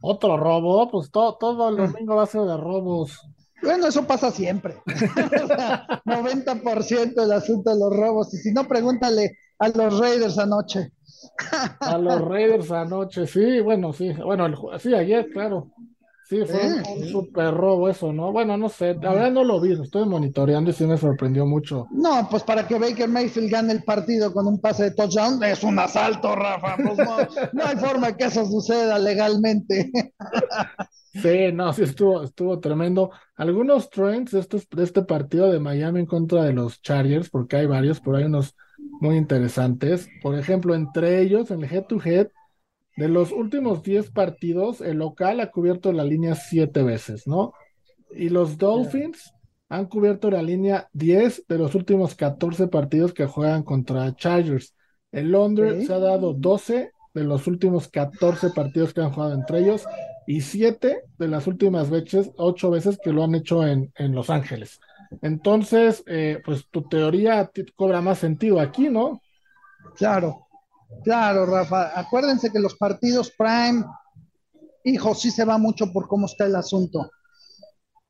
Otro 0.00 0.36
robo, 0.36 0.90
pues 0.90 1.10
todo, 1.10 1.36
todo 1.38 1.70
el 1.70 1.76
domingo 1.76 2.16
va 2.16 2.24
a 2.24 2.26
ser 2.26 2.42
de 2.42 2.56
robos. 2.56 3.18
Bueno, 3.62 3.88
eso 3.88 4.06
pasa 4.06 4.30
siempre. 4.30 4.76
O 5.42 5.46
sea, 5.46 5.86
90% 6.04 7.14
del 7.14 7.32
asunto 7.32 7.70
de 7.70 7.80
los 7.80 7.96
robos. 7.96 8.32
Y 8.34 8.38
si 8.38 8.52
no, 8.52 8.66
pregúntale 8.68 9.36
a 9.58 9.68
los 9.68 9.98
Raiders 9.98 10.38
anoche. 10.38 10.92
A 11.80 11.98
los 11.98 12.20
Raiders 12.28 12.70
anoche, 12.70 13.26
sí, 13.26 13.60
bueno, 13.60 13.92
sí, 13.92 14.12
bueno, 14.12 14.46
el 14.46 14.56
sí, 14.80 14.94
ayer, 14.94 15.28
claro. 15.30 15.70
Sí, 16.28 16.44
fue 16.46 16.60
un, 16.66 16.84
Sí, 16.84 16.90
un 16.92 17.04
sí. 17.04 17.10
super 17.10 17.54
robo 17.54 17.88
eso, 17.88 18.12
¿no? 18.12 18.32
Bueno, 18.32 18.56
no 18.58 18.68
sé, 18.68 18.94
la 19.00 19.12
verdad 19.14 19.30
no 19.32 19.44
lo 19.44 19.60
vi, 19.60 19.74
lo 19.74 19.82
estoy 19.84 20.06
monitoreando 20.06 20.70
y 20.70 20.74
sí 20.74 20.86
me 20.86 20.98
sorprendió 20.98 21.46
mucho. 21.46 21.86
No, 21.90 22.28
pues 22.30 22.42
para 22.44 22.66
que 22.66 22.78
Baker 22.78 23.08
Mayfield 23.08 23.50
gane 23.50 23.72
el 23.72 23.82
partido 23.84 24.32
con 24.32 24.46
un 24.46 24.60
pase 24.60 24.84
de 24.84 24.90
touchdown, 24.92 25.42
es 25.44 25.62
un 25.64 25.78
asalto, 25.78 26.36
Rafa. 26.36 26.78
Pues 26.82 26.98
no, 26.98 27.16
no 27.52 27.64
hay 27.64 27.76
forma 27.76 28.16
que 28.16 28.24
eso 28.26 28.44
suceda 28.46 28.98
legalmente. 28.98 29.90
Sí, 31.14 31.50
no, 31.52 31.72
sí 31.72 31.82
estuvo, 31.82 32.22
estuvo 32.22 32.60
tremendo. 32.60 33.10
Algunos 33.34 33.90
trends 33.90 34.30
de, 34.32 34.38
estos, 34.40 34.68
de 34.70 34.84
este 34.84 35.02
partido 35.02 35.50
de 35.50 35.58
Miami 35.58 36.00
en 36.00 36.06
contra 36.06 36.44
de 36.44 36.52
los 36.52 36.80
Chargers, 36.80 37.28
porque 37.30 37.56
hay 37.56 37.66
varios, 37.66 38.00
pero 38.00 38.18
hay 38.18 38.24
unos 38.24 38.54
muy 39.00 39.16
interesantes. 39.16 40.08
Por 40.22 40.38
ejemplo, 40.38 40.74
entre 40.76 41.20
ellos, 41.20 41.50
en 41.50 41.64
el 41.64 41.72
head-to-head, 41.72 42.28
de 42.98 43.08
los 43.08 43.30
últimos 43.30 43.84
10 43.84 44.10
partidos, 44.10 44.80
el 44.80 44.98
local 44.98 45.38
ha 45.38 45.52
cubierto 45.52 45.92
la 45.92 46.02
línea 46.02 46.34
7 46.34 46.82
veces, 46.82 47.28
¿no? 47.28 47.52
Y 48.10 48.28
los 48.28 48.58
Dolphins 48.58 49.32
han 49.68 49.86
cubierto 49.86 50.32
la 50.32 50.42
línea 50.42 50.88
10 50.94 51.44
de 51.46 51.58
los 51.58 51.76
últimos 51.76 52.16
14 52.16 52.66
partidos 52.66 53.12
que 53.12 53.26
juegan 53.26 53.62
contra 53.62 54.16
Chargers. 54.16 54.74
El 55.12 55.30
Londres 55.30 55.86
se 55.86 55.94
ha 55.94 56.00
dado 56.00 56.32
12 56.32 56.90
de 57.14 57.24
los 57.24 57.46
últimos 57.46 57.86
14 57.86 58.50
partidos 58.50 58.92
que 58.92 59.00
han 59.00 59.12
jugado 59.12 59.34
entre 59.34 59.60
ellos 59.60 59.86
y 60.26 60.40
7 60.40 61.02
de 61.18 61.28
las 61.28 61.46
últimas 61.46 61.90
veces, 61.90 62.32
8 62.36 62.70
veces 62.70 62.98
que 63.00 63.12
lo 63.12 63.22
han 63.22 63.36
hecho 63.36 63.64
en, 63.64 63.92
en 63.94 64.12
Los 64.12 64.28
Ángeles. 64.28 64.80
Entonces, 65.22 66.02
eh, 66.08 66.42
pues 66.44 66.66
tu 66.68 66.82
teoría 66.88 67.48
cobra 67.76 68.00
más 68.00 68.18
sentido 68.18 68.58
aquí, 68.58 68.88
¿no? 68.88 69.22
Claro, 69.94 70.47
claro, 71.04 71.46
Rafa. 71.46 71.98
Acuérdense 71.98 72.50
que 72.50 72.58
los 72.58 72.74
partidos 72.76 73.32
prime, 73.36 73.84
hijo, 74.84 75.14
sí 75.14 75.30
se 75.30 75.44
va 75.44 75.58
mucho 75.58 75.92
por 75.92 76.08
cómo 76.08 76.26
está 76.26 76.46
el 76.46 76.56
asunto. 76.56 77.10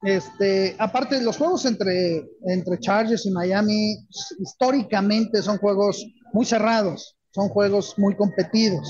Este, 0.03 0.77
aparte, 0.79 1.21
los 1.23 1.37
juegos 1.37 1.65
entre, 1.67 2.25
entre 2.47 2.79
Chargers 2.79 3.27
y 3.27 3.31
Miami 3.31 3.97
históricamente 4.39 5.43
son 5.43 5.59
juegos 5.59 6.07
muy 6.33 6.45
cerrados, 6.47 7.17
son 7.35 7.49
juegos 7.49 7.95
muy 7.99 8.15
competidos. 8.17 8.87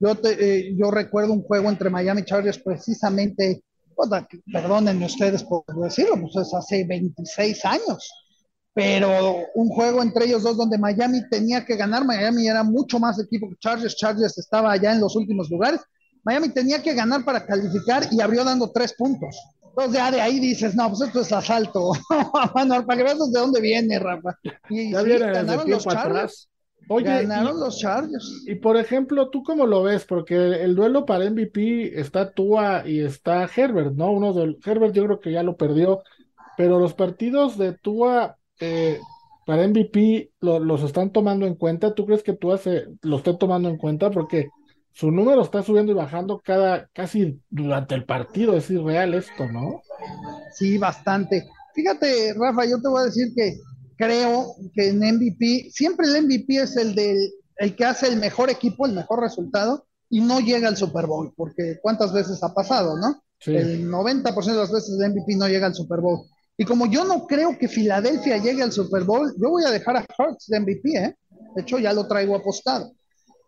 Yo, 0.00 0.14
te- 0.16 0.68
eh, 0.70 0.74
yo 0.76 0.90
recuerdo 0.90 1.32
un 1.34 1.42
juego 1.42 1.68
entre 1.68 1.90
Miami 1.90 2.22
y 2.22 2.24
Chargers 2.24 2.58
precisamente, 2.58 3.62
perdónenme 4.52 5.06
ustedes 5.06 5.44
por 5.44 5.64
decirlo, 5.82 6.14
pues 6.20 6.46
es 6.46 6.54
hace 6.54 6.84
26 6.84 7.64
años 7.66 8.10
pero 8.74 9.36
un 9.54 9.68
juego 9.68 10.02
entre 10.02 10.24
ellos 10.26 10.42
dos 10.42 10.56
donde 10.56 10.78
Miami 10.78 11.20
tenía 11.28 11.64
que 11.64 11.76
ganar, 11.76 12.04
Miami 12.04 12.48
era 12.48 12.62
mucho 12.62 12.98
más 12.98 13.18
equipo 13.20 13.48
que 13.50 13.56
Chargers, 13.56 13.96
Chargers 13.96 14.38
estaba 14.38 14.72
allá 14.72 14.92
en 14.92 15.00
los 15.00 15.14
últimos 15.14 15.50
lugares, 15.50 15.80
Miami 16.24 16.48
tenía 16.50 16.82
que 16.82 16.94
ganar 16.94 17.24
para 17.24 17.44
calificar 17.44 18.04
y 18.10 18.20
abrió 18.20 18.44
dando 18.44 18.70
tres 18.70 18.94
puntos. 18.94 19.36
Entonces 19.64 19.94
ya 19.94 20.10
de 20.10 20.20
ahí 20.20 20.38
dices, 20.38 20.74
no, 20.74 20.88
pues 20.90 21.00
esto 21.00 21.20
es 21.22 21.32
asalto. 21.32 21.92
Para 22.52 22.96
que 22.96 23.02
veas 23.02 23.18
de 23.32 23.38
dónde 23.40 23.60
viene, 23.60 23.98
Rafa. 23.98 24.38
Y 24.68 24.92
Ya 24.92 25.00
sí, 25.00 25.06
viene 25.06 25.32
ganaron 25.32 25.70
los 25.70 25.84
Chargers. 25.84 26.48
Oye, 26.88 27.06
Ganaron 27.06 27.56
y- 27.56 27.60
los 27.60 27.78
Chargers. 27.78 28.42
Y 28.46 28.56
por 28.56 28.76
ejemplo, 28.76 29.30
¿tú 29.30 29.42
cómo 29.42 29.66
lo 29.66 29.82
ves? 29.82 30.04
Porque 30.04 30.34
el, 30.34 30.52
el 30.54 30.74
duelo 30.74 31.06
para 31.06 31.24
MVP 31.24 31.98
está 31.98 32.32
Tua 32.32 32.82
y 32.86 33.00
está 33.00 33.48
Herbert, 33.56 33.94
¿no? 33.94 34.12
Uno 34.12 34.32
del 34.34 34.58
Herbert 34.64 34.92
yo 34.94 35.04
creo 35.06 35.20
que 35.20 35.32
ya 35.32 35.42
lo 35.42 35.56
perdió, 35.56 36.02
pero 36.56 36.78
los 36.78 36.92
partidos 36.92 37.56
de 37.56 37.72
Tua 37.72 38.36
eh, 38.62 39.00
para 39.44 39.64
MVP 39.66 40.30
lo- 40.40 40.60
los 40.60 40.82
están 40.82 41.10
tomando 41.12 41.46
en 41.46 41.56
cuenta. 41.56 41.94
¿Tú 41.94 42.06
crees 42.06 42.22
que 42.22 42.32
Tua 42.32 42.58
se 42.58 42.86
lo 43.02 43.16
esté 43.18 43.34
tomando 43.34 43.68
en 43.68 43.76
cuenta? 43.76 44.10
Porque 44.10 44.48
su 44.92 45.10
número 45.10 45.42
está 45.42 45.62
subiendo 45.62 45.90
y 45.92 45.96
bajando 45.96 46.40
cada 46.44 46.88
casi 46.92 47.40
durante 47.50 47.94
el 47.94 48.04
partido. 48.04 48.56
Es 48.56 48.70
irreal 48.70 49.14
esto, 49.14 49.46
¿no? 49.50 49.82
Sí, 50.54 50.78
bastante. 50.78 51.48
Fíjate, 51.74 52.34
Rafa, 52.34 52.66
yo 52.66 52.80
te 52.80 52.88
voy 52.88 53.00
a 53.00 53.06
decir 53.06 53.32
que 53.34 53.56
creo 53.96 54.54
que 54.74 54.88
en 54.90 54.98
MVP, 55.02 55.70
siempre 55.70 56.06
el 56.06 56.24
MVP 56.24 56.56
es 56.56 56.76
el 56.76 56.94
del 56.94 57.16
el 57.56 57.76
que 57.76 57.84
hace 57.84 58.08
el 58.08 58.16
mejor 58.18 58.50
equipo, 58.50 58.86
el 58.86 58.92
mejor 58.92 59.20
resultado, 59.20 59.86
y 60.10 60.20
no 60.20 60.40
llega 60.40 60.68
al 60.68 60.76
Super 60.76 61.06
Bowl, 61.06 61.32
porque 61.36 61.78
cuántas 61.80 62.12
veces 62.12 62.42
ha 62.42 62.52
pasado, 62.54 62.96
¿no? 62.98 63.22
Sí. 63.38 63.54
El 63.54 63.88
90% 63.88 64.52
de 64.52 64.56
las 64.56 64.72
veces 64.72 64.98
el 65.00 65.10
MVP 65.12 65.36
no 65.36 65.46
llega 65.48 65.66
al 65.66 65.74
Super 65.74 66.00
Bowl. 66.00 66.26
Y 66.56 66.64
como 66.64 66.86
yo 66.86 67.04
no 67.04 67.26
creo 67.26 67.56
que 67.58 67.68
Filadelfia 67.68 68.36
llegue 68.36 68.62
al 68.62 68.72
Super 68.72 69.04
Bowl, 69.04 69.32
yo 69.40 69.50
voy 69.50 69.64
a 69.64 69.70
dejar 69.70 69.96
a 69.96 70.06
Hurts 70.18 70.46
de 70.48 70.60
MVP, 70.60 70.90
¿eh? 70.96 71.16
De 71.56 71.62
hecho, 71.62 71.78
ya 71.78 71.92
lo 71.92 72.06
traigo 72.06 72.36
apostado. 72.36 72.92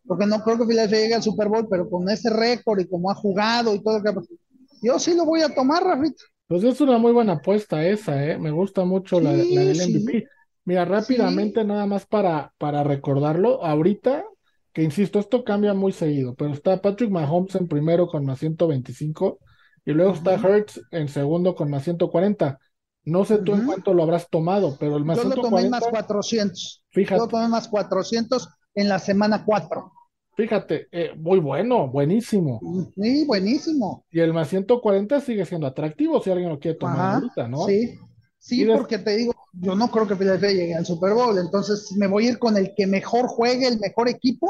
Porque 0.07 0.27
no 0.27 0.43
creo 0.43 0.59
que 0.59 0.67
Filadelfia 0.67 1.01
llegue 1.01 1.15
al 1.15 1.23
Super 1.23 1.49
Bowl, 1.49 1.67
pero 1.69 1.89
con 1.89 2.09
ese 2.09 2.31
récord 2.31 2.81
y 2.81 2.89
como 2.89 3.11
ha 3.11 3.15
jugado 3.15 3.75
y 3.75 3.83
todo 3.83 3.99
lo 3.99 4.03
que 4.03 4.11
ha 4.11 4.15
pasado, 4.15 4.37
yo 4.83 4.99
sí 4.99 5.15
lo 5.15 5.25
voy 5.25 5.43
a 5.43 5.55
tomar, 5.55 5.83
Rafita. 5.83 6.23
Pues 6.47 6.63
es 6.63 6.81
una 6.81 6.99
muy 6.99 7.13
buena 7.13 7.35
apuesta 7.35 7.87
esa, 7.87 8.23
¿eh? 8.25 8.39
Me 8.39 8.51
gusta 8.51 8.85
mucho 8.85 9.21
la, 9.21 9.35
Sí, 9.35 9.55
la 9.55 9.65
del 9.65 9.77
sí. 9.77 9.95
MVP. 9.95 10.27
Mira, 10.67 10.85
rápidamente, 10.85 11.65
nada 11.65 11.87
más 11.87 12.07
para, 12.07 12.53
para 12.59 12.83
recordarlo, 12.85 13.63
ahorita, 13.65 14.25
que 14.73 14.83
insisto, 14.83 15.19
esto 15.19 15.45
cambia 15.45 15.75
muy 15.75 15.93
seguido, 15.93 16.35
pero 16.35 16.53
está 16.53 16.81
Patrick 16.81 17.11
Mahomes 17.11 17.55
en 17.55 17.69
primero 17.69 18.07
con 18.07 18.25
más 18.25 18.39
125 18.41 19.39
y 19.85 19.93
luego 19.93 20.15
está. 20.15 20.35
Hurts 20.37 20.81
en 20.91 21.09
segundo 21.09 21.55
con 21.55 21.71
más 21.71 21.85
140. 21.85 22.59
No 23.07 23.25
sé 23.25 23.39
tú 23.39 23.55
en 23.55 23.63
cuánto 23.63 23.95
lo 23.95 24.03
habrás 24.03 24.29
tomado, 24.31 24.77
pero 24.79 24.97
el 24.97 25.05
más 25.05 25.21
Yo 25.21 25.25
lo 25.25 25.37
tomé 25.41 25.63
140, 25.63 25.71
más 25.71 25.87
400. 25.89 26.83
Yo 27.13 27.21
fíjate, 27.21 27.23
lo 27.23 27.29
tomé 27.29 27.45
en 27.45 27.51
más 27.53 27.69
400 27.69 28.49
en 28.75 28.89
la 28.89 28.99
semana 28.99 29.45
4. 29.45 29.93
fíjate, 30.37 30.89
eh, 30.93 31.13
muy 31.17 31.39
bueno, 31.41 31.89
buenísimo. 31.89 32.67
Sí, 32.95 33.25
buenísimo. 33.27 34.05
Y 34.11 34.21
el 34.21 34.33
más 34.33 34.49
140 34.49 35.21
sigue 35.21 35.45
siendo 35.45 35.67
atractivo 35.67 36.21
si 36.23 36.31
alguien 36.31 36.49
lo 36.51 36.59
quiere 36.59 36.79
tomar 36.79 37.05
Ajá, 37.05 37.11
ahorita, 37.11 37.49
¿no? 37.49 37.67
sí. 37.67 37.99
Sí, 38.39 38.65
des- 38.65 38.71
porque 38.71 38.99
te 38.99 39.17
digo, 39.17 39.33
yo 39.55 39.75
no 39.75 39.91
creo 39.91 40.07
que 40.07 40.17
Philadelphia 40.17 40.51
llegue 40.53 40.75
al 40.75 40.85
Super 40.87 41.15
Bowl, 41.15 41.39
entonces 41.39 41.93
me 41.97 42.07
voy 42.07 42.27
a 42.27 42.31
ir 42.33 42.39
con 42.39 42.57
el 42.59 42.75
que 42.77 42.87
mejor 42.87 43.27
juegue, 43.27 43.67
el 43.69 43.81
mejor 43.81 44.09
equipo, 44.09 44.49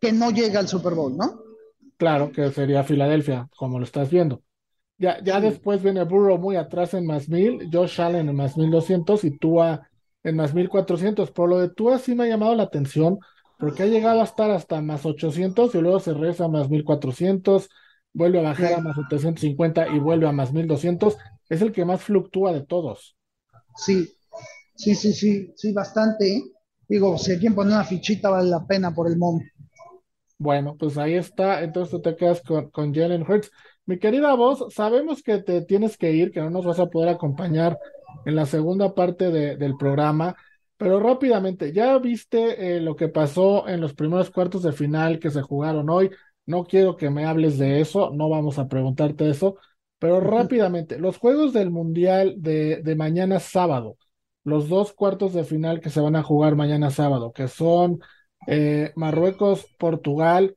que 0.00 0.12
no 0.12 0.30
llega 0.30 0.60
al 0.60 0.68
Super 0.68 0.94
Bowl, 0.94 1.16
¿no? 1.16 1.40
Claro 1.96 2.32
que 2.32 2.50
sería 2.50 2.84
Filadelfia, 2.84 3.48
como 3.56 3.78
lo 3.78 3.84
estás 3.86 4.10
viendo. 4.10 4.42
Ya, 5.02 5.18
ya 5.24 5.40
Sí. 5.40 5.46
después 5.48 5.82
viene 5.82 6.04
Burrow 6.04 6.38
muy 6.38 6.56
atrás 6.56 6.94
en 6.94 7.06
más 7.06 7.28
mil, 7.28 7.68
Josh 7.72 8.00
Allen 8.00 8.28
en 8.28 8.36
más 8.36 8.56
mil 8.56 8.70
doscientos 8.70 9.24
y 9.24 9.36
Tua 9.36 9.88
en 10.22 10.36
más 10.36 10.54
mil 10.54 10.68
cuatrocientos. 10.68 11.32
Por 11.32 11.48
lo 11.50 11.58
de 11.58 11.70
Tua 11.70 11.98
sí 11.98 12.14
me 12.14 12.24
ha 12.24 12.28
llamado 12.28 12.54
la 12.54 12.64
atención 12.64 13.18
porque 13.58 13.82
ha 13.82 13.86
llegado 13.86 14.20
a 14.20 14.24
estar 14.24 14.50
hasta 14.52 14.80
más 14.80 15.04
ochocientos 15.06 15.74
y 15.74 15.80
luego 15.80 15.98
se 16.00 16.14
regresa 16.14 16.44
a 16.46 16.48
más 16.48 16.70
mil 16.70 16.84
cuatrocientos, 16.84 17.68
vuelve 18.12 18.38
a 18.40 18.42
bajar 18.42 18.68
Sí. 18.68 18.74
a 18.74 18.80
más 18.80 18.96
setecientos 18.96 19.40
cincuenta 19.42 19.88
y 19.88 19.98
vuelve 19.98 20.28
a 20.28 20.32
más 20.32 20.52
mil 20.52 20.66
doscientos. 20.68 21.16
Es 21.48 21.62
el 21.62 21.72
que 21.72 21.84
más 21.84 22.02
fluctúa 22.02 22.52
de 22.52 22.62
todos. 22.64 23.16
Sí, 23.76 24.08
sí, 24.76 24.94
sí, 24.94 25.12
sí, 25.14 25.52
sí, 25.56 25.72
bastante. 25.72 26.36
¿eh? 26.36 26.42
Digo, 26.88 27.18
si 27.18 27.32
hay 27.32 27.38
quien 27.40 27.54
pone 27.54 27.72
una 27.74 27.84
fichita 27.84 28.30
vale 28.30 28.50
la 28.50 28.66
pena 28.66 28.94
por 28.94 29.08
el 29.10 29.18
momento. 29.18 29.52
Bueno, 30.38 30.76
pues 30.76 30.98
ahí 30.98 31.14
está. 31.14 31.62
Entonces 31.62 31.90
tú 31.92 32.02
te 32.02 32.16
quedas 32.16 32.42
con, 32.42 32.70
con 32.70 32.92
Jalen 32.94 33.22
Hurts. 33.22 33.50
Mi 33.86 33.98
querida 33.98 34.34
voz, 34.34 34.64
sabemos 34.74 35.22
que 35.22 35.38
te 35.42 35.62
tienes 35.62 35.96
que 35.98 36.12
ir, 36.12 36.30
que 36.30 36.40
no 36.40 36.50
nos 36.50 36.64
vas 36.64 36.78
a 36.78 36.86
poder 36.86 37.08
acompañar 37.08 37.78
en 38.24 38.36
la 38.36 38.46
segunda 38.46 38.94
parte 38.94 39.30
de- 39.30 39.56
del 39.56 39.76
programa, 39.76 40.36
pero 40.76 41.00
rápidamente, 41.00 41.72
¿ya 41.72 41.98
viste 41.98 42.76
eh, 42.76 42.80
lo 42.80 42.94
que 42.96 43.08
pasó 43.08 43.68
en 43.68 43.80
los 43.80 43.94
primeros 43.94 44.30
cuartos 44.30 44.62
de 44.62 44.72
final 44.72 45.18
que 45.18 45.30
se 45.30 45.42
jugaron 45.42 45.90
hoy? 45.90 46.10
No 46.46 46.64
quiero 46.64 46.96
que 46.96 47.10
me 47.10 47.24
hables 47.24 47.58
de 47.58 47.80
eso, 47.80 48.10
no 48.14 48.28
vamos 48.28 48.58
a 48.58 48.68
preguntarte 48.68 49.28
eso, 49.30 49.56
pero 49.98 50.20
rápidamente, 50.20 50.98
los 50.98 51.18
juegos 51.18 51.52
del 51.52 51.70
Mundial 51.70 52.34
de, 52.38 52.82
de 52.82 52.96
mañana 52.96 53.38
sábado, 53.40 53.96
los 54.44 54.68
dos 54.68 54.92
cuartos 54.92 55.32
de 55.34 55.44
final 55.44 55.80
que 55.80 55.90
se 55.90 56.00
van 56.00 56.16
a 56.16 56.22
jugar 56.22 56.56
mañana 56.56 56.90
sábado, 56.90 57.32
que 57.32 57.48
son 57.48 58.00
eh, 58.46 58.92
Marruecos, 58.96 59.66
Portugal 59.78 60.56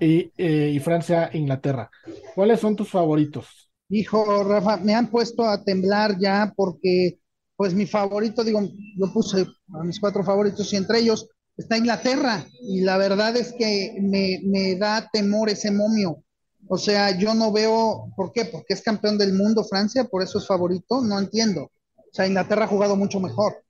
y, 0.00 0.32
eh, 0.36 0.72
y 0.74 0.78
Francia, 0.80 1.30
Inglaterra. 1.32 1.90
¿Cuáles 2.34 2.60
son 2.60 2.76
tus 2.76 2.88
favoritos? 2.90 3.70
Hijo, 3.88 4.44
Rafa, 4.44 4.76
me 4.78 4.94
han 4.94 5.10
puesto 5.10 5.44
a 5.44 5.62
temblar 5.64 6.16
ya 6.20 6.52
porque, 6.56 7.18
pues 7.56 7.74
mi 7.74 7.86
favorito, 7.86 8.44
digo, 8.44 8.60
yo 8.62 9.12
puse 9.12 9.46
a 9.74 9.84
mis 9.84 9.98
cuatro 10.00 10.22
favoritos 10.24 10.72
y 10.72 10.76
entre 10.76 11.00
ellos 11.00 11.28
está 11.56 11.76
Inglaterra 11.76 12.46
y 12.62 12.82
la 12.82 12.96
verdad 12.98 13.36
es 13.36 13.52
que 13.52 13.96
me, 14.00 14.40
me 14.44 14.76
da 14.76 15.08
temor 15.12 15.50
ese 15.50 15.70
momio. 15.70 16.22
O 16.68 16.78
sea, 16.78 17.18
yo 17.18 17.34
no 17.34 17.50
veo, 17.52 18.12
¿por 18.16 18.32
qué? 18.32 18.44
Porque 18.44 18.74
es 18.74 18.82
campeón 18.82 19.18
del 19.18 19.32
mundo 19.32 19.64
Francia, 19.64 20.04
por 20.04 20.22
eso 20.22 20.38
es 20.38 20.46
favorito, 20.46 21.00
no 21.02 21.18
entiendo. 21.18 21.72
O 21.96 22.12
sea, 22.12 22.28
Inglaterra 22.28 22.64
ha 22.64 22.68
jugado 22.68 22.94
mucho 22.96 23.18
mejor. 23.18 23.64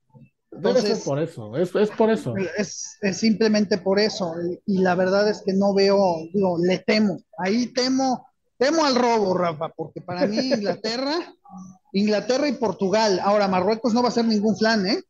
Debe 0.51 0.81
ser 0.81 0.99
por 1.03 1.17
eso, 1.19 1.55
es, 1.55 1.73
es 1.75 1.89
por 1.91 2.11
eso. 2.11 2.35
Es, 2.57 2.97
es, 3.01 3.17
simplemente 3.17 3.77
por 3.77 3.99
eso. 3.99 4.33
Y 4.65 4.79
la 4.79 4.95
verdad 4.95 5.29
es 5.29 5.41
que 5.45 5.53
no 5.53 5.73
veo, 5.73 6.27
digo, 6.33 6.57
le 6.61 6.79
temo. 6.79 7.21
Ahí 7.37 7.67
temo, 7.67 8.27
temo 8.57 8.83
al 8.83 8.95
robo, 8.95 9.33
Rafa, 9.33 9.69
porque 9.69 10.01
para 10.01 10.27
mí 10.27 10.37
Inglaterra, 10.37 11.15
Inglaterra 11.93 12.49
y 12.49 12.53
Portugal. 12.53 13.21
Ahora, 13.23 13.47
Marruecos 13.47 13.93
no 13.93 14.03
va 14.03 14.09
a 14.09 14.13
ser 14.13 14.25
ningún 14.25 14.57
flan, 14.57 14.85
¿eh? 14.87 15.01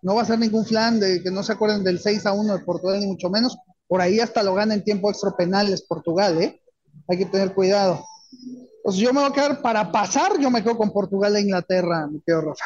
No 0.00 0.14
va 0.14 0.22
a 0.22 0.26
ser 0.26 0.38
ningún 0.38 0.64
flan 0.64 0.98
de 1.00 1.22
que 1.22 1.30
no 1.30 1.42
se 1.42 1.52
acuerden 1.52 1.84
del 1.84 2.00
6 2.00 2.24
a 2.24 2.32
1 2.32 2.58
de 2.58 2.64
Portugal, 2.64 2.98
ni 2.98 3.06
mucho 3.06 3.28
menos. 3.28 3.58
Por 3.86 4.00
ahí 4.00 4.20
hasta 4.20 4.42
lo 4.42 4.54
gana 4.54 4.72
en 4.72 4.84
tiempo 4.84 5.10
extra 5.10 5.36
penales 5.36 5.82
Portugal, 5.82 6.40
¿eh? 6.40 6.62
Hay 7.08 7.18
que 7.18 7.26
tener 7.26 7.52
cuidado. 7.52 8.04
Pues 8.82 8.96
yo 8.96 9.12
me 9.12 9.20
voy 9.20 9.30
a 9.30 9.34
quedar 9.34 9.60
para 9.60 9.92
pasar, 9.92 10.38
yo 10.38 10.50
me 10.50 10.62
quedo 10.62 10.78
con 10.78 10.90
Portugal 10.90 11.36
e 11.36 11.40
Inglaterra, 11.40 12.06
mi 12.06 12.20
querido 12.20 12.40
Rafa. 12.40 12.64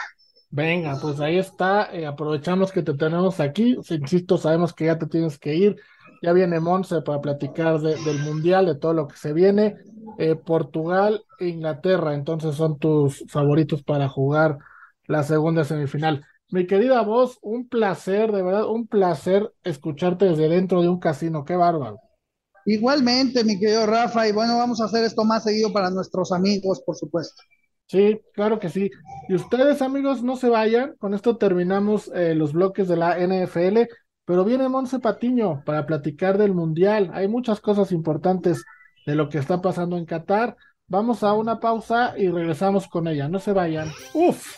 Venga, 0.53 0.99
pues 1.01 1.19
ahí 1.19 1.39
está. 1.39 1.89
Eh, 1.95 2.07
aprovechamos 2.07 2.73
que 2.73 2.83
te 2.83 2.93
tenemos 2.93 3.41
aquí. 3.41 3.75
Insisto, 3.89 4.37
sabemos 4.37 4.75
que 4.75 4.85
ya 4.85 4.99
te 4.99 5.07
tienes 5.07 5.39
que 5.39 5.55
ir. 5.55 5.77
Ya 6.23 6.35
viene 6.35 6.61
Monse 6.61 7.01
para 7.01 7.23
platicar 7.23 7.81
del 7.81 8.19
Mundial, 8.21 8.67
de 8.67 8.75
todo 8.75 8.93
lo 8.93 9.09
que 9.09 9.17
se 9.17 9.33
viene. 9.33 9.77
Eh, 10.19 10.37
Portugal 10.37 11.25
e 11.39 11.49
Inglaterra, 11.49 12.15
entonces 12.15 12.55
son 12.55 12.79
tus 12.79 13.25
favoritos 13.29 13.83
para 13.83 14.09
jugar 14.09 14.59
la 15.07 15.23
segunda 15.23 15.65
semifinal. 15.65 16.23
Mi 16.51 16.67
querida 16.67 17.01
voz, 17.01 17.39
un 17.41 17.67
placer, 17.67 18.31
de 18.31 18.43
verdad, 18.43 18.67
un 18.69 18.87
placer 18.87 19.51
escucharte 19.65 20.27
desde 20.27 20.51
dentro 20.51 20.83
de 20.83 20.89
un 20.91 21.01
casino. 21.01 21.47
Qué 21.47 21.57
bárbaro. 21.57 21.99
Igualmente, 22.67 23.43
mi 23.43 23.59
querido 23.59 23.87
Rafa, 23.87 24.29
y 24.29 24.33
bueno, 24.33 24.59
vamos 24.59 24.83
a 24.83 24.85
hacer 24.85 25.03
esto 25.03 25.25
más 25.25 25.45
seguido 25.45 25.73
para 25.73 25.89
nuestros 25.89 26.31
amigos, 26.31 26.83
por 26.85 26.95
supuesto. 26.95 27.43
Sí, 27.93 28.23
claro 28.33 28.59
que 28.59 28.71
sí. 28.71 28.91
Y 29.29 29.35
ustedes, 29.35 29.83
amigos, 29.83 30.23
no 30.23 30.37
se 30.37 30.49
vayan. 30.49 30.97
Con 30.97 31.13
esto 31.13 31.37
terminamos 31.37 32.11
eh, 32.15 32.35
los 32.35 32.55
bloques 32.55 32.89
de 32.89 32.97
la 32.97 33.19
NFL, 33.19 33.87
pero 34.25 34.47
viene 34.47 34.67
Monse 34.71 34.99
Patiño 34.99 35.63
para 35.67 35.85
platicar 35.85 36.39
del 36.39 36.55
Mundial. 36.55 37.11
Hay 37.13 37.29
muchas 37.29 37.61
cosas 37.61 37.93
importantes 37.93 38.65
de 39.05 39.15
lo 39.15 39.29
que 39.29 39.37
está 39.37 39.61
pasando 39.61 39.99
en 39.99 40.07
Qatar. 40.07 40.57
Vamos 40.87 41.23
a 41.23 41.35
una 41.35 41.61
pausa 41.61 42.15
y 42.17 42.29
regresamos 42.29 42.89
con 42.89 43.09
ella. 43.09 43.29
No 43.29 43.39
se 43.41 43.53
vayan. 43.53 43.91
Uf, 44.15 44.57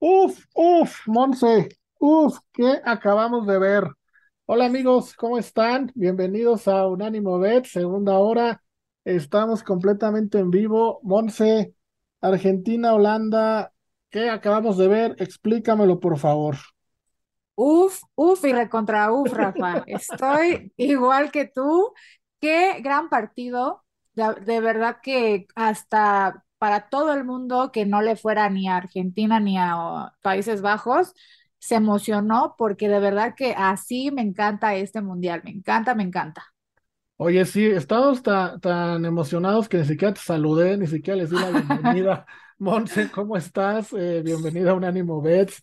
uf, 0.00 0.44
uf, 0.52 1.06
Monse, 1.06 1.68
uf, 2.00 2.36
¿qué 2.52 2.80
acabamos 2.84 3.46
de 3.46 3.56
ver? 3.56 3.84
Hola 4.46 4.66
amigos, 4.66 5.14
¿cómo 5.14 5.38
están? 5.38 5.92
Bienvenidos 5.94 6.66
a 6.66 6.88
Unánimo 6.88 7.38
Bet, 7.38 7.66
segunda 7.66 8.18
hora. 8.18 8.60
Estamos 9.04 9.62
completamente 9.62 10.40
en 10.40 10.50
vivo. 10.50 10.98
Monse, 11.04 11.73
Argentina, 12.24 12.94
Holanda, 12.94 13.72
¿qué 14.10 14.30
acabamos 14.30 14.78
de 14.78 14.88
ver? 14.88 15.16
Explícamelo, 15.18 16.00
por 16.00 16.18
favor. 16.18 16.56
Uf, 17.54 18.02
uf 18.14 18.44
y 18.44 18.52
recontra 18.52 19.12
uf, 19.12 19.32
Rafa. 19.32 19.84
Estoy 19.86 20.72
igual 20.76 21.30
que 21.30 21.44
tú. 21.46 21.92
Qué 22.40 22.80
gran 22.80 23.08
partido. 23.10 23.84
De, 24.14 24.60
verdad 24.60 24.98
que 25.02 25.46
hasta 25.54 26.44
para 26.58 26.88
todo 26.88 27.12
el 27.12 27.24
mundo 27.24 27.72
que 27.72 27.84
no 27.84 28.00
le 28.00 28.16
fuera 28.16 28.48
ni 28.48 28.68
a 28.68 28.76
Argentina 28.76 29.38
ni 29.40 29.58
a 29.58 30.12
Países 30.22 30.62
Bajos, 30.62 31.12
se 31.58 31.74
emocionó 31.74 32.54
porque 32.56 32.88
de 32.88 33.00
verdad 33.00 33.34
que 33.36 33.54
así 33.56 34.10
me 34.10 34.22
encanta 34.22 34.74
este 34.76 35.02
mundial. 35.02 35.42
Me 35.44 35.50
encanta, 35.50 35.94
me 35.94 36.04
encanta. 36.04 36.53
Oye, 37.26 37.46
sí, 37.46 37.64
estamos 37.64 38.22
tan, 38.22 39.02
emocionados 39.06 39.66
que 39.66 39.78
ni 39.78 39.86
siquiera 39.86 40.12
te 40.12 40.20
saludé, 40.20 40.76
ni 40.76 40.86
siquiera 40.86 41.16
les 41.16 41.30
di 41.30 41.36
la 41.36 41.48
bienvenida. 41.48 42.26
Monse, 42.58 43.10
¿cómo 43.10 43.38
estás? 43.38 43.94
Eh, 43.94 44.20
bienvenida 44.22 44.72
a 44.72 44.74
Unánimo 44.74 45.22
Bets. 45.22 45.62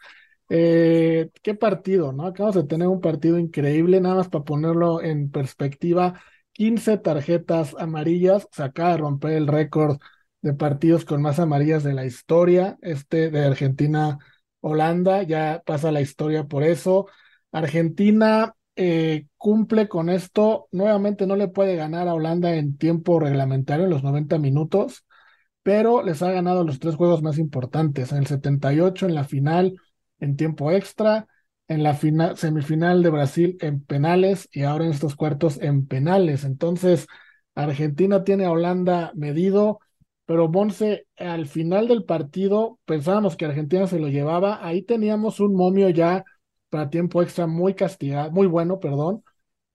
Eh, 0.49 1.29
qué 1.43 1.53
partido, 1.53 2.13
¿no? 2.13 2.25
Acabamos 2.25 2.55
de 2.55 2.63
tener 2.63 2.87
un 2.87 2.99
partido 2.99 3.37
increíble, 3.37 4.01
nada 4.01 4.15
más 4.15 4.29
para 4.29 4.43
ponerlo 4.43 5.03
en 5.03 5.29
perspectiva. 5.29 6.19
15 6.53 6.97
tarjetas 6.97 7.75
amarillas, 7.77 8.47
se 8.51 8.63
acaba 8.63 8.93
de 8.93 8.97
romper 8.97 9.33
el 9.33 9.45
récord 9.45 9.99
de 10.41 10.53
partidos 10.55 11.05
con 11.05 11.21
más 11.21 11.37
amarillas 11.37 11.83
de 11.83 11.93
la 11.93 12.05
historia, 12.05 12.79
este 12.81 13.29
de 13.29 13.45
Argentina-Holanda, 13.45 15.21
ya 15.23 15.61
pasa 15.63 15.91
la 15.91 16.01
historia 16.01 16.45
por 16.45 16.63
eso. 16.63 17.05
Argentina 17.51 18.55
eh, 18.83 19.27
cumple 19.37 19.87
con 19.87 20.09
esto. 20.09 20.67
Nuevamente 20.71 21.27
no 21.27 21.35
le 21.35 21.47
puede 21.47 21.75
ganar 21.75 22.07
a 22.07 22.15
Holanda 22.15 22.55
en 22.55 22.77
tiempo 22.77 23.19
reglamentario, 23.19 23.85
en 23.85 23.91
los 23.91 24.01
90 24.03 24.39
minutos, 24.39 25.05
pero 25.63 26.03
les 26.03 26.21
ha 26.23 26.31
ganado 26.31 26.63
los 26.63 26.79
tres 26.79 26.95
juegos 26.95 27.21
más 27.21 27.37
importantes. 27.37 28.11
En 28.11 28.19
el 28.19 28.27
78, 28.27 29.05
en 29.05 29.15
la 29.15 29.23
final, 29.25 29.75
en 30.19 30.35
tiempo 30.35 30.71
extra, 30.71 31.27
en 31.67 31.83
la 31.83 31.93
final, 31.93 32.37
semifinal 32.37 33.03
de 33.03 33.11
Brasil 33.11 33.57
en 33.61 33.83
penales 33.83 34.49
y 34.51 34.63
ahora 34.63 34.85
en 34.85 34.91
estos 34.91 35.15
cuartos 35.15 35.59
en 35.61 35.85
penales. 35.87 36.43
Entonces, 36.43 37.07
Argentina 37.53 38.23
tiene 38.23 38.45
a 38.45 38.51
Holanda 38.51 39.11
medido, 39.15 39.79
pero 40.25 40.49
Monse, 40.49 41.05
al 41.17 41.45
final 41.47 41.87
del 41.87 42.03
partido 42.03 42.79
pensábamos 42.85 43.37
que 43.37 43.45
Argentina 43.45 43.85
se 43.85 43.99
lo 43.99 44.07
llevaba. 44.07 44.65
Ahí 44.65 44.81
teníamos 44.81 45.39
un 45.39 45.55
momio 45.55 45.89
ya 45.89 46.25
para 46.71 46.89
tiempo 46.89 47.21
extra 47.21 47.45
muy 47.45 47.75
castigado, 47.75 48.31
muy 48.31 48.47
bueno, 48.47 48.79
perdón. 48.79 49.23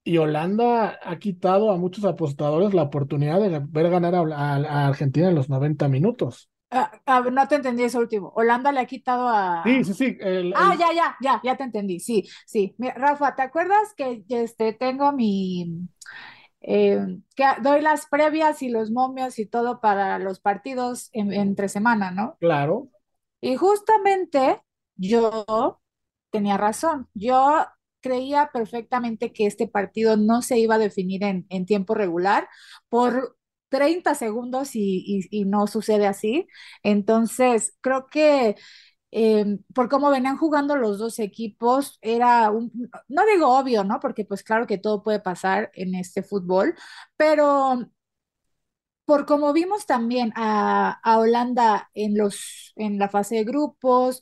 Y 0.03 0.18
Holanda 0.18 0.99
ha 1.03 1.18
quitado 1.18 1.70
a 1.70 1.76
muchos 1.76 2.05
apostadores 2.05 2.72
la 2.74 2.82
oportunidad 2.82 3.40
de 3.40 3.61
ver 3.61 3.90
ganar 3.90 4.14
a, 4.14 4.86
Argentina 4.86 5.28
en 5.28 5.34
los 5.34 5.49
90 5.49 5.88
minutos. 5.88 6.51
Ah, 6.70 7.22
no 7.30 7.47
te 7.47 7.57
entendí 7.57 7.84
eso 7.84 7.99
último. 7.99 8.32
Holanda 8.34 8.72
le 8.72 8.80
ha 8.80 8.86
quitado 8.86 9.28
a. 9.28 9.62
Sí, 9.64 9.84
sí, 9.84 9.94
sí. 9.94 10.18
ah, 10.55 10.74
ya, 10.78 10.92
ya, 10.94 11.16
ya, 11.20 11.40
ya 11.44 11.57
te 11.57 11.64
entendí. 11.64 12.01
Sí, 12.01 12.28
sí. 12.47 12.74
Rafa, 12.78 13.34
¿te 13.34 13.42
acuerdas 13.42 13.94
que 13.97 14.24
este, 14.28 14.72
tengo 14.72 15.12
mi. 15.12 15.88
Eh, 16.61 17.18
que 17.34 17.44
doy 17.62 17.82
las 17.82 18.07
previas 18.07 18.62
y 18.62 18.68
los 18.68 18.90
momios 18.90 19.38
y 19.38 19.47
todo 19.47 19.80
para 19.80 20.18
los 20.18 20.40
partidos 20.40 21.11
entre 21.12 21.68
semana, 21.68 22.11
¿no? 22.11 22.36
Claro. 22.40 22.88
Y 23.40 23.57
justamente 23.57 24.61
yo 24.97 25.80
tenía 26.37 26.59
razón. 26.59 27.09
Yo 27.14 27.66
creía 28.01 28.51
perfectamente 28.53 29.32
que 29.32 29.47
este 29.47 29.66
partido 29.68 30.16
no 30.18 30.43
se 30.43 30.59
iba 30.59 30.74
a 30.74 30.78
definir 30.78 31.24
en, 31.24 31.66
tiempo 31.66 31.95
regular 31.95 32.47
por 32.91 33.39
30 33.70 34.14
segundos 34.14 34.70
y, 34.74 35.45
no 35.47 35.66
sucede 35.66 36.07
así. 36.07 36.47
Entonces, 36.82 37.74
creo 37.80 38.07
que 38.09 38.57
em, 39.12 39.61
por 39.74 39.89
cómo 39.89 40.11
venían 40.11 40.37
jugando 40.37 40.76
los 40.76 40.99
dos 40.99 41.18
equipos, 41.18 41.99
era 42.03 42.51
un, 42.51 42.70
no 43.09 43.22
digo 43.26 43.49
obvio, 43.59 43.82
¿no? 43.84 43.99
Porque 44.01 44.24
pues 44.26 44.43
claro 44.43 44.66
que 44.66 44.78
todo 44.78 45.03
puede 45.03 45.20
pasar 45.20 45.70
en 45.74 45.95
este 45.95 46.22
fútbol, 46.22 46.74
pero 47.16 47.89
por 49.07 49.24
como 49.26 49.53
vimos 49.53 49.87
también 49.87 50.32
a, 50.37 51.01
a 51.03 51.18
Holanda 51.18 51.91
en, 51.95 52.16
los, 52.18 52.72
en 52.76 52.99
la 52.99 53.09
fase 53.09 53.37
de 53.37 53.45
grupos, 53.45 54.20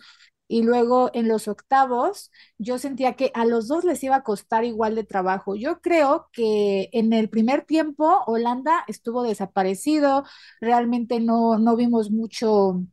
y 0.54 0.62
luego 0.62 1.10
en 1.14 1.26
los 1.28 1.48
octavos 1.48 2.30
yo 2.58 2.78
sentía 2.78 3.14
que 3.16 3.32
a 3.34 3.44
los 3.44 3.66
dos 3.66 3.82
les 3.84 4.04
iba 4.04 4.14
a 4.16 4.22
costar 4.22 4.64
igual 4.64 4.94
de 4.94 5.02
trabajo. 5.04 5.56
Yo 5.56 5.80
creo 5.80 6.28
que 6.32 6.90
en 6.92 7.12
el 7.12 7.28
primer 7.28 7.64
tiempo 7.64 8.22
Holanda 8.26 8.84
estuvo 8.86 9.24
desaparecido, 9.24 10.24
realmente 10.60 11.18
no, 11.20 11.58
no 11.58 11.74
vimos 11.76 12.10
mucho, 12.12 12.84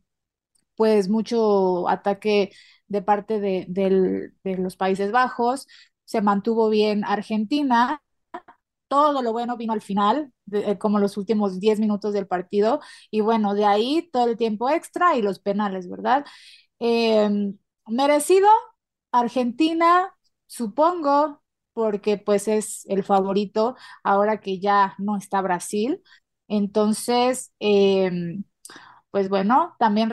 pues 0.76 1.08
mucho 1.08 1.88
ataque 1.88 2.52
de 2.88 3.02
parte 3.02 3.40
de, 3.40 3.66
de 3.68 4.58
los 4.58 4.76
Países 4.76 5.12
Bajos, 5.12 5.68
se 6.04 6.22
mantuvo 6.22 6.70
bien 6.70 7.04
Argentina. 7.04 8.02
Todo 8.88 9.22
lo 9.22 9.32
bueno 9.32 9.56
vino 9.56 9.72
al 9.72 9.80
final, 9.80 10.32
eh, 10.52 10.76
como 10.78 10.98
los 10.98 11.16
últimos 11.16 11.60
10 11.60 11.80
minutos 11.80 12.12
del 12.12 12.26
partido, 12.26 12.80
y 13.10 13.22
bueno, 13.22 13.54
de 13.54 13.64
ahí 13.64 14.10
todo 14.12 14.26
el 14.28 14.36
tiempo 14.36 14.68
extra 14.70 15.16
y 15.16 15.22
los 15.22 15.38
penales, 15.40 15.88
¿verdad? 15.88 16.26
Em, 16.84 17.56
merecido, 17.86 18.48
Argentina, 19.12 20.12
supongo, 20.46 21.40
porque 21.74 22.18
pues 22.18 22.48
es 22.48 22.84
el 22.88 23.04
favorito 23.04 23.76
ahora 24.02 24.40
que 24.40 24.58
ya 24.58 24.96
no 24.98 25.16
está 25.16 25.40
Brasil. 25.42 26.02
Entonces, 26.48 27.52
em, 27.60 28.42
pues 29.12 29.28
bueno, 29.28 29.76
también 29.78 30.10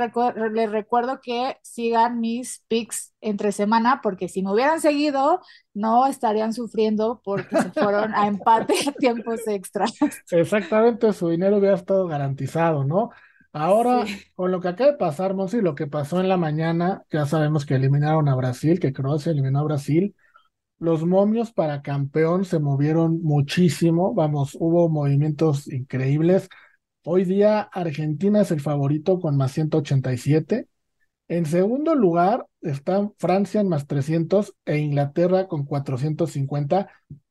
les 0.53 0.72
recuerdo 0.72 1.22
que 1.24 1.57
sigan 1.63 2.20
mis 2.20 2.63
picks 2.67 3.15
entre 3.20 3.51
semana, 3.51 4.01
porque 4.03 4.30
si 4.30 4.43
me 4.43 4.53
hubieran 4.53 4.80
seguido, 4.80 5.41
no 5.74 6.05
estarían 6.05 6.53
sufriendo 6.53 7.20
porque 7.24 7.63
se 7.63 7.72
fueron 7.72 8.13
a 8.13 8.28
empate 8.28 8.76
a 8.88 8.91
tiempos 8.91 9.39
extras. 9.47 9.91
Exactamente, 10.30 11.13
su 11.13 11.30
dinero 11.30 11.57
hubiera 11.57 11.78
estado 11.78 12.05
garantizado, 12.05 12.84
¿no? 12.84 13.09
Ahora, 13.51 14.05
con 14.35 14.51
lo 14.51 14.61
que 14.61 14.67
acaba 14.69 14.91
de 14.91 14.97
pasar, 14.97 15.33
Monsi, 15.33 15.61
lo 15.61 15.75
que 15.75 15.87
pasó 15.87 16.19
en 16.19 16.29
la 16.29 16.37
mañana, 16.37 17.03
ya 17.11 17.25
sabemos 17.25 17.65
que 17.65 17.75
eliminaron 17.75 18.27
a 18.29 18.35
Brasil, 18.35 18.79
que 18.79 18.93
Croacia 18.93 19.31
eliminó 19.31 19.59
a 19.59 19.63
Brasil. 19.63 20.15
Los 20.79 21.05
momios 21.05 21.51
para 21.53 21.81
campeón 21.81 22.45
se 22.45 22.59
movieron 22.59 23.21
muchísimo, 23.23 24.13
vamos, 24.13 24.57
hubo 24.59 24.89
movimientos 24.89 25.67
increíbles. 25.71 26.49
Hoy 27.03 27.25
día 27.25 27.61
Argentina 27.61 28.41
es 28.41 28.51
el 28.51 28.61
favorito 28.61 29.19
con 29.19 29.37
más 29.37 29.51
187. 29.53 30.67
En 31.27 31.45
segundo 31.45 31.95
lugar 31.95 32.45
están 32.61 33.13
Francia 33.17 33.61
en 33.61 33.69
más 33.69 33.87
300 33.87 34.55
e 34.65 34.77
Inglaterra 34.79 35.47
con 35.47 35.65
450, 35.65 36.89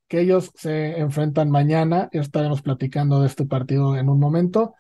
que 0.09 0.21
ellos 0.21 0.53
se 0.57 0.99
enfrentan 1.01 1.51
mañana. 1.51 2.09
Ya 2.13 2.21
estaremos 2.23 2.63
platicando 2.63 3.21
de 3.21 3.29
este 3.29 3.47
partido 3.47 3.97
en 3.97 4.09
un 4.09 4.21
momento. 4.21 4.75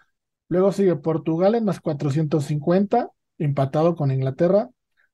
Luego 0.48 0.72
sigue 0.72 0.96
Portugal 0.96 1.54
en 1.54 1.64
más 1.64 1.80
450, 1.80 3.10
empatado 3.38 3.94
con 3.94 4.10
Inglaterra. 4.10 4.70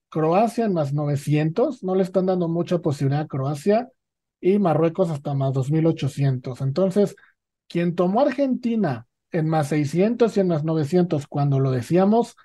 Croacia 0.09 0.67
en 0.67 0.75
más 0.75 0.93
900, 0.93 1.83
no 1.83 1.95
le 1.97 2.05
están 2.05 2.27
dando 2.27 2.49
mucha 2.49 2.79
posibilidad 2.79 3.23
a 3.23 3.27
Croacia. 3.27 3.89
Y 4.41 4.59
Marruecos 4.59 5.11
hasta 5.11 5.35
más 5.35 5.53
2800. 5.55 6.61
Entonces, 6.61 7.17
quien 7.69 7.95
tomó 7.95 8.21
Argentina 8.21 9.07
en 9.33 9.49
más 9.49 9.69
600 9.69 10.37
y 10.37 10.41
en 10.41 10.49
más 10.49 10.65
900 10.65 11.27
cuando 11.27 11.59
lo 11.61 11.71
decíamos, 11.71 12.37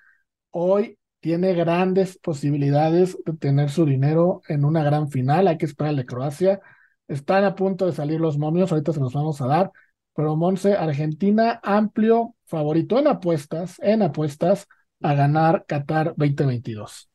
hoy 0.49 0.97
tiene 1.19 1.53
grandes 1.53 2.17
posibilidades 2.17 3.17
de 3.25 3.33
tener 3.33 3.69
su 3.69 3.85
dinero 3.85 4.41
en 4.47 4.65
una 4.65 4.83
gran 4.83 5.09
final. 5.09 5.47
Hay 5.47 5.57
que 5.57 5.65
esperarle 5.65 6.05
Croacia. 6.05 6.61
Están 7.07 7.43
a 7.43 7.55
punto 7.55 7.85
de 7.85 7.91
salir 7.93 8.19
los 8.21 8.37
momios, 8.37 8.71
ahorita 8.71 8.93
se 8.93 8.99
los 8.99 9.13
vamos 9.13 9.41
a 9.41 9.47
dar. 9.47 9.71
Pero 10.15 10.35
Monse, 10.35 10.73
Argentina, 10.73 11.59
amplio 11.63 12.35
favorito 12.49 12.99
en 12.99 13.07
apuestas, 13.07 13.79
en 13.79 14.01
apuestas 14.01 14.67
a 15.01 15.13
ganar 15.13 15.65
Qatar 15.67 16.13
2022. 16.17 17.09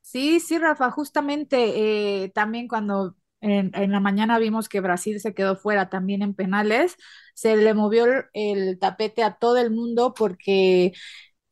Sí, 0.00 0.40
sí, 0.40 0.58
Rafa, 0.58 0.90
justamente 0.90 2.24
eh, 2.24 2.30
también 2.30 2.66
cuando 2.66 3.14
en, 3.40 3.70
la 3.92 4.00
mañana 4.00 4.38
vimos 4.38 4.68
que 4.68 4.80
Brasil 4.80 5.20
se 5.20 5.34
quedó 5.34 5.56
fuera 5.56 5.88
también 5.88 6.22
en 6.22 6.34
penales. 6.34 6.96
Se 7.34 7.56
le 7.56 7.74
movió 7.74 8.06
el, 8.32 8.78
tapete 8.78 9.22
a 9.22 9.34
todo 9.34 9.58
el 9.58 9.70
mundo 9.70 10.12
porque 10.14 10.92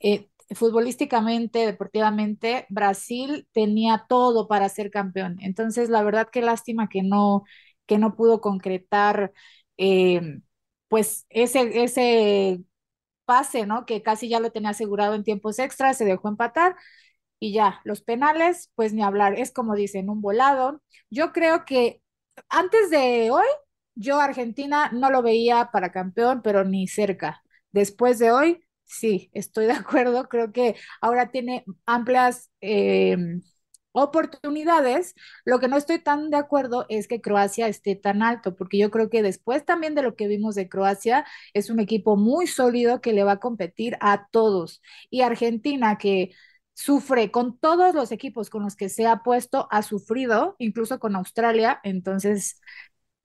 eh, 0.01 0.29
futbolísticamente, 0.55 1.61
deportivamente, 1.67 2.67
Brasil 2.69 3.47
tenía 3.53 4.07
todo 4.09 4.49
para 4.49 4.69
ser 4.69 4.91
campeón. 4.91 5.37
Entonces, 5.41 5.89
la 5.89 6.03
verdad, 6.03 6.29
qué 6.33 6.43
lástima 6.43 6.89
que 6.89 7.03
no, 7.03 7.45
que 7.87 7.99
no 7.99 8.17
pudo 8.17 8.41
concretar 8.41 9.33
eh, 9.77 10.41
pues 10.89 11.27
ese, 11.31 11.83
ese 11.85 12.63
pase, 13.29 13.67
¿no? 13.67 13.87
Que 13.87 14.03
casi 14.03 14.31
ya 14.31 14.41
lo 14.41 14.53
tenía 14.53 14.71
asegurado 14.73 15.15
en 15.15 15.25
tiempos 15.25 15.61
extras, 15.61 15.99
se 15.99 16.07
dejó 16.07 16.29
empatar 16.31 16.77
y 17.41 17.53
ya, 17.53 17.81
los 17.85 18.03
penales, 18.03 18.71
pues 18.75 18.93
ni 18.93 19.03
hablar, 19.03 19.39
es 19.39 19.53
como 19.53 19.75
dicen, 19.77 20.11
un 20.11 20.21
volado. 20.21 20.83
Yo 21.11 21.33
creo 21.33 21.65
que 21.65 22.03
antes 22.49 22.91
de 22.91 23.31
hoy, 23.31 23.47
yo 23.95 24.21
Argentina 24.21 24.91
no 24.93 25.11
lo 25.11 25.23
veía 25.23 25.71
para 25.73 25.93
campeón, 25.93 26.43
pero 26.43 26.65
ni 26.65 26.89
cerca. 26.89 27.43
Después 27.73 28.19
de 28.19 28.33
hoy, 28.33 28.61
sí, 28.85 29.31
estoy 29.35 29.67
de 29.67 29.73
acuerdo, 29.75 30.29
creo 30.29 30.53
que 30.53 30.77
ahora 31.01 31.31
tiene 31.31 31.65
amplias... 31.87 32.51
Eh, 32.61 33.17
oportunidades. 34.03 35.15
Lo 35.45 35.59
que 35.61 35.69
no 35.69 35.77
estoy 35.77 35.99
tan 36.01 36.31
de 36.31 36.37
acuerdo 36.37 36.87
es 36.89 37.09
que 37.09 37.21
Croacia 37.21 37.69
esté 37.69 37.97
tan 37.97 38.23
alto, 38.23 38.57
porque 38.57 38.79
yo 38.79 38.91
creo 38.91 39.11
que 39.11 39.23
después 39.23 39.65
también 39.65 39.95
de 39.95 40.03
lo 40.03 40.17
que 40.17 40.29
vimos 40.29 40.55
de 40.55 40.69
Croacia, 40.69 41.25
es 41.55 41.71
un 41.71 41.81
equipo 41.81 42.17
muy 42.17 42.47
sólido 42.47 43.01
que 43.01 43.13
le 43.13 43.25
va 43.25 43.33
a 43.33 43.41
competir 43.41 43.97
a 44.01 44.29
todos. 44.31 44.83
Y 45.11 45.23
Argentina, 45.23 45.99
que 45.99 46.31
sufre 46.75 47.31
con 47.31 47.59
todos 47.59 47.95
los 47.95 48.13
equipos 48.13 48.51
con 48.51 48.63
los 48.63 48.77
que 48.77 48.89
se 48.89 49.07
ha 49.07 49.23
puesto, 49.23 49.69
ha 49.71 49.83
sufrido, 49.83 50.57
incluso 50.59 50.99
con 51.01 51.17
Australia. 51.17 51.81
Entonces, 51.83 52.61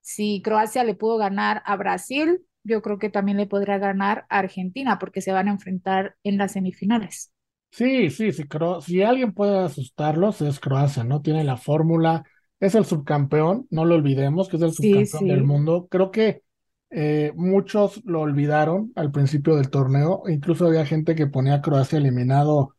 si 0.02 0.42
Croacia 0.44 0.84
le 0.84 0.96
pudo 0.96 1.18
ganar 1.18 1.64
a 1.66 1.76
Brasil, 1.78 2.46
yo 2.64 2.82
creo 2.82 3.00
que 3.00 3.10
también 3.10 3.38
le 3.38 3.48
podrá 3.48 3.78
ganar 3.80 4.26
a 4.30 4.40
Argentina, 4.40 5.00
porque 5.00 5.22
se 5.22 5.34
van 5.34 5.50
a 5.50 5.52
enfrentar 5.52 6.18
en 6.24 6.38
las 6.38 6.54
semifinales. 6.54 7.33
Sí, 7.74 8.12
sí, 8.12 8.32
sí, 8.32 8.44
si 8.82 9.02
alguien 9.02 9.34
puede 9.34 9.58
asustarlos 9.58 10.42
es 10.42 10.60
Croacia, 10.60 11.04
¿no? 11.04 11.24
Tiene 11.24 11.44
la 11.44 11.58
fórmula, 11.58 12.24
es 12.60 12.76
el 12.76 12.86
subcampeón, 12.86 13.66
no 13.72 13.84
lo 13.84 13.96
olvidemos, 13.96 14.48
que 14.48 14.58
es 14.58 14.62
el 14.62 14.74
subcampeón 14.74 15.28
del 15.28 15.44
mundo. 15.44 15.88
Creo 15.90 16.12
que 16.12 16.44
eh, 16.92 17.34
muchos 17.36 18.04
lo 18.06 18.22
olvidaron 18.22 18.92
al 18.96 19.12
principio 19.12 19.56
del 19.56 19.72
torneo, 19.72 20.22
incluso 20.28 20.68
había 20.68 20.86
gente 20.86 21.16
que 21.16 21.26
ponía 21.26 21.56
a 21.56 21.62
Croacia 21.64 21.98
eliminado 21.98 22.76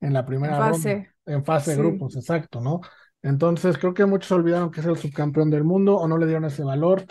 en 0.00 0.12
la 0.12 0.24
primera 0.24 0.70
ronda, 0.70 1.08
en 1.26 1.44
fase 1.44 1.72
de 1.72 1.78
grupos, 1.78 2.14
exacto, 2.14 2.60
¿no? 2.60 2.82
Entonces 3.22 3.76
creo 3.78 3.94
que 3.94 4.06
muchos 4.06 4.30
olvidaron 4.30 4.70
que 4.70 4.78
es 4.78 4.86
el 4.86 4.96
subcampeón 4.96 5.50
del 5.50 5.64
mundo 5.64 5.96
o 5.96 6.06
no 6.06 6.18
le 6.18 6.26
dieron 6.26 6.44
ese 6.44 6.62
valor. 6.62 7.04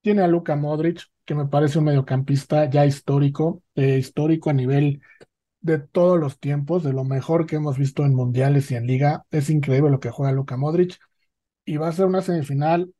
Tiene 0.00 0.22
a 0.22 0.26
Luka 0.26 0.56
Modric, 0.56 1.02
que 1.26 1.34
me 1.34 1.46
parece 1.48 1.80
un 1.80 1.84
mediocampista 1.84 2.70
ya 2.70 2.86
histórico, 2.86 3.62
eh, 3.74 3.98
histórico 3.98 4.48
a 4.48 4.54
nivel 4.54 5.02
de 5.60 5.78
todos 5.78 6.18
los 6.18 6.38
tiempos, 6.38 6.82
de 6.84 6.92
lo 6.92 7.04
mejor 7.04 7.46
que 7.46 7.56
hemos 7.56 7.78
visto 7.78 8.04
en 8.04 8.14
mundiales 8.14 8.70
y 8.70 8.76
en 8.76 8.86
liga. 8.86 9.24
Es 9.30 9.50
increíble 9.50 9.90
lo 9.90 10.00
que 10.00 10.10
juega 10.10 10.32
Luka 10.32 10.56
Modric 10.56 10.98
y 11.64 11.76
va 11.76 11.88
a 11.88 11.92
ser 11.92 12.06
una 12.06 12.22
semifinal 12.22 12.92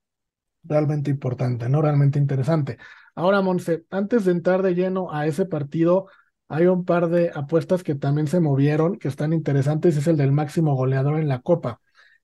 realmente 0.65 1.11
importante, 1.11 1.69
¿no? 1.69 1.83
Realmente 1.83 2.19
interesante. 2.19 2.79
Ahora, 3.15 3.41
Monse, 3.43 3.85
antes 3.91 4.25
de 4.25 4.33
entrar 4.33 4.63
de 4.63 4.75
lleno 4.75 5.13
a 5.13 5.27
ese 5.27 5.47
partido, 5.47 6.09
hay 6.49 6.67
un 6.67 6.85
par 6.85 7.09
de 7.09 7.31
apuestas 7.35 7.83
que 7.83 7.95
también 7.95 8.27
se 8.27 8.41
movieron, 8.41 8.99
que 8.99 9.09
están 9.09 9.33
interesantes, 9.33 9.97
es 9.97 10.07
el 10.07 10.17
del 10.17 10.33
máximo 10.33 10.75
goleador 10.75 11.19
en 11.19 11.29
la 11.29 11.41
Copa. 11.41 11.81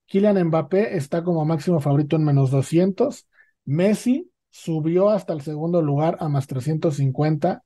Kylian 0.07 0.43
Mbappé 0.49 0.97
está 0.97 1.25
como 1.25 1.45
máximo 1.45 1.81
favorito 1.81 2.17
en 2.17 2.25
menos 2.25 2.51
200. 2.51 3.27
Messi 3.65 4.31
subió 4.51 5.11
hasta 5.11 5.33
el 5.33 5.41
segundo 5.41 5.83
lugar 5.83 6.17
a 6.21 6.29
más 6.29 6.47
350. 6.47 7.65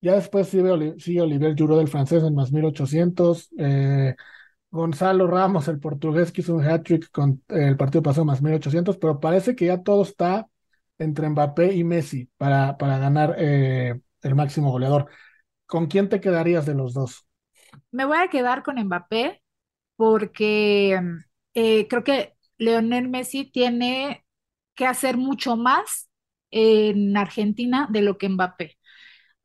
Ya 0.00 0.14
después 0.14 0.48
sigue, 0.48 0.94
sigue 1.00 1.20
Olivier 1.22 1.54
Giroud 1.56 1.78
del 1.78 1.88
francés 1.88 2.22
en 2.22 2.34
más 2.34 2.52
1800. 2.52 3.50
Eh, 3.58 4.14
Gonzalo 4.70 5.26
Ramos, 5.26 5.68
el 5.68 5.80
portugués, 5.80 6.32
que 6.32 6.42
hizo 6.42 6.54
un 6.54 6.64
hat-trick 6.64 7.10
con 7.10 7.42
el 7.48 7.76
partido 7.76 8.02
pasado 8.02 8.24
más 8.24 8.42
1800, 8.42 8.98
pero 8.98 9.20
parece 9.20 9.56
que 9.56 9.66
ya 9.66 9.82
todo 9.82 10.02
está 10.02 10.48
entre 10.98 11.28
Mbappé 11.30 11.74
y 11.74 11.84
Messi 11.84 12.28
para, 12.36 12.76
para 12.76 12.98
ganar 12.98 13.36
eh, 13.38 14.00
el 14.22 14.34
máximo 14.34 14.70
goleador. 14.70 15.08
¿Con 15.66 15.86
quién 15.86 16.08
te 16.08 16.20
quedarías 16.20 16.66
de 16.66 16.74
los 16.74 16.94
dos? 16.94 17.26
Me 17.90 18.04
voy 18.04 18.18
a 18.18 18.28
quedar 18.28 18.62
con 18.62 18.76
Mbappé 18.82 19.42
porque 19.96 21.00
eh, 21.54 21.88
creo 21.88 22.04
que 22.04 22.34
Leonel 22.58 23.08
Messi 23.08 23.50
tiene 23.50 24.24
que 24.74 24.86
hacer 24.86 25.16
mucho 25.16 25.56
más 25.56 26.10
en 26.50 27.16
Argentina 27.16 27.88
de 27.90 28.02
lo 28.02 28.18
que 28.18 28.28
Mbappé. 28.28 28.75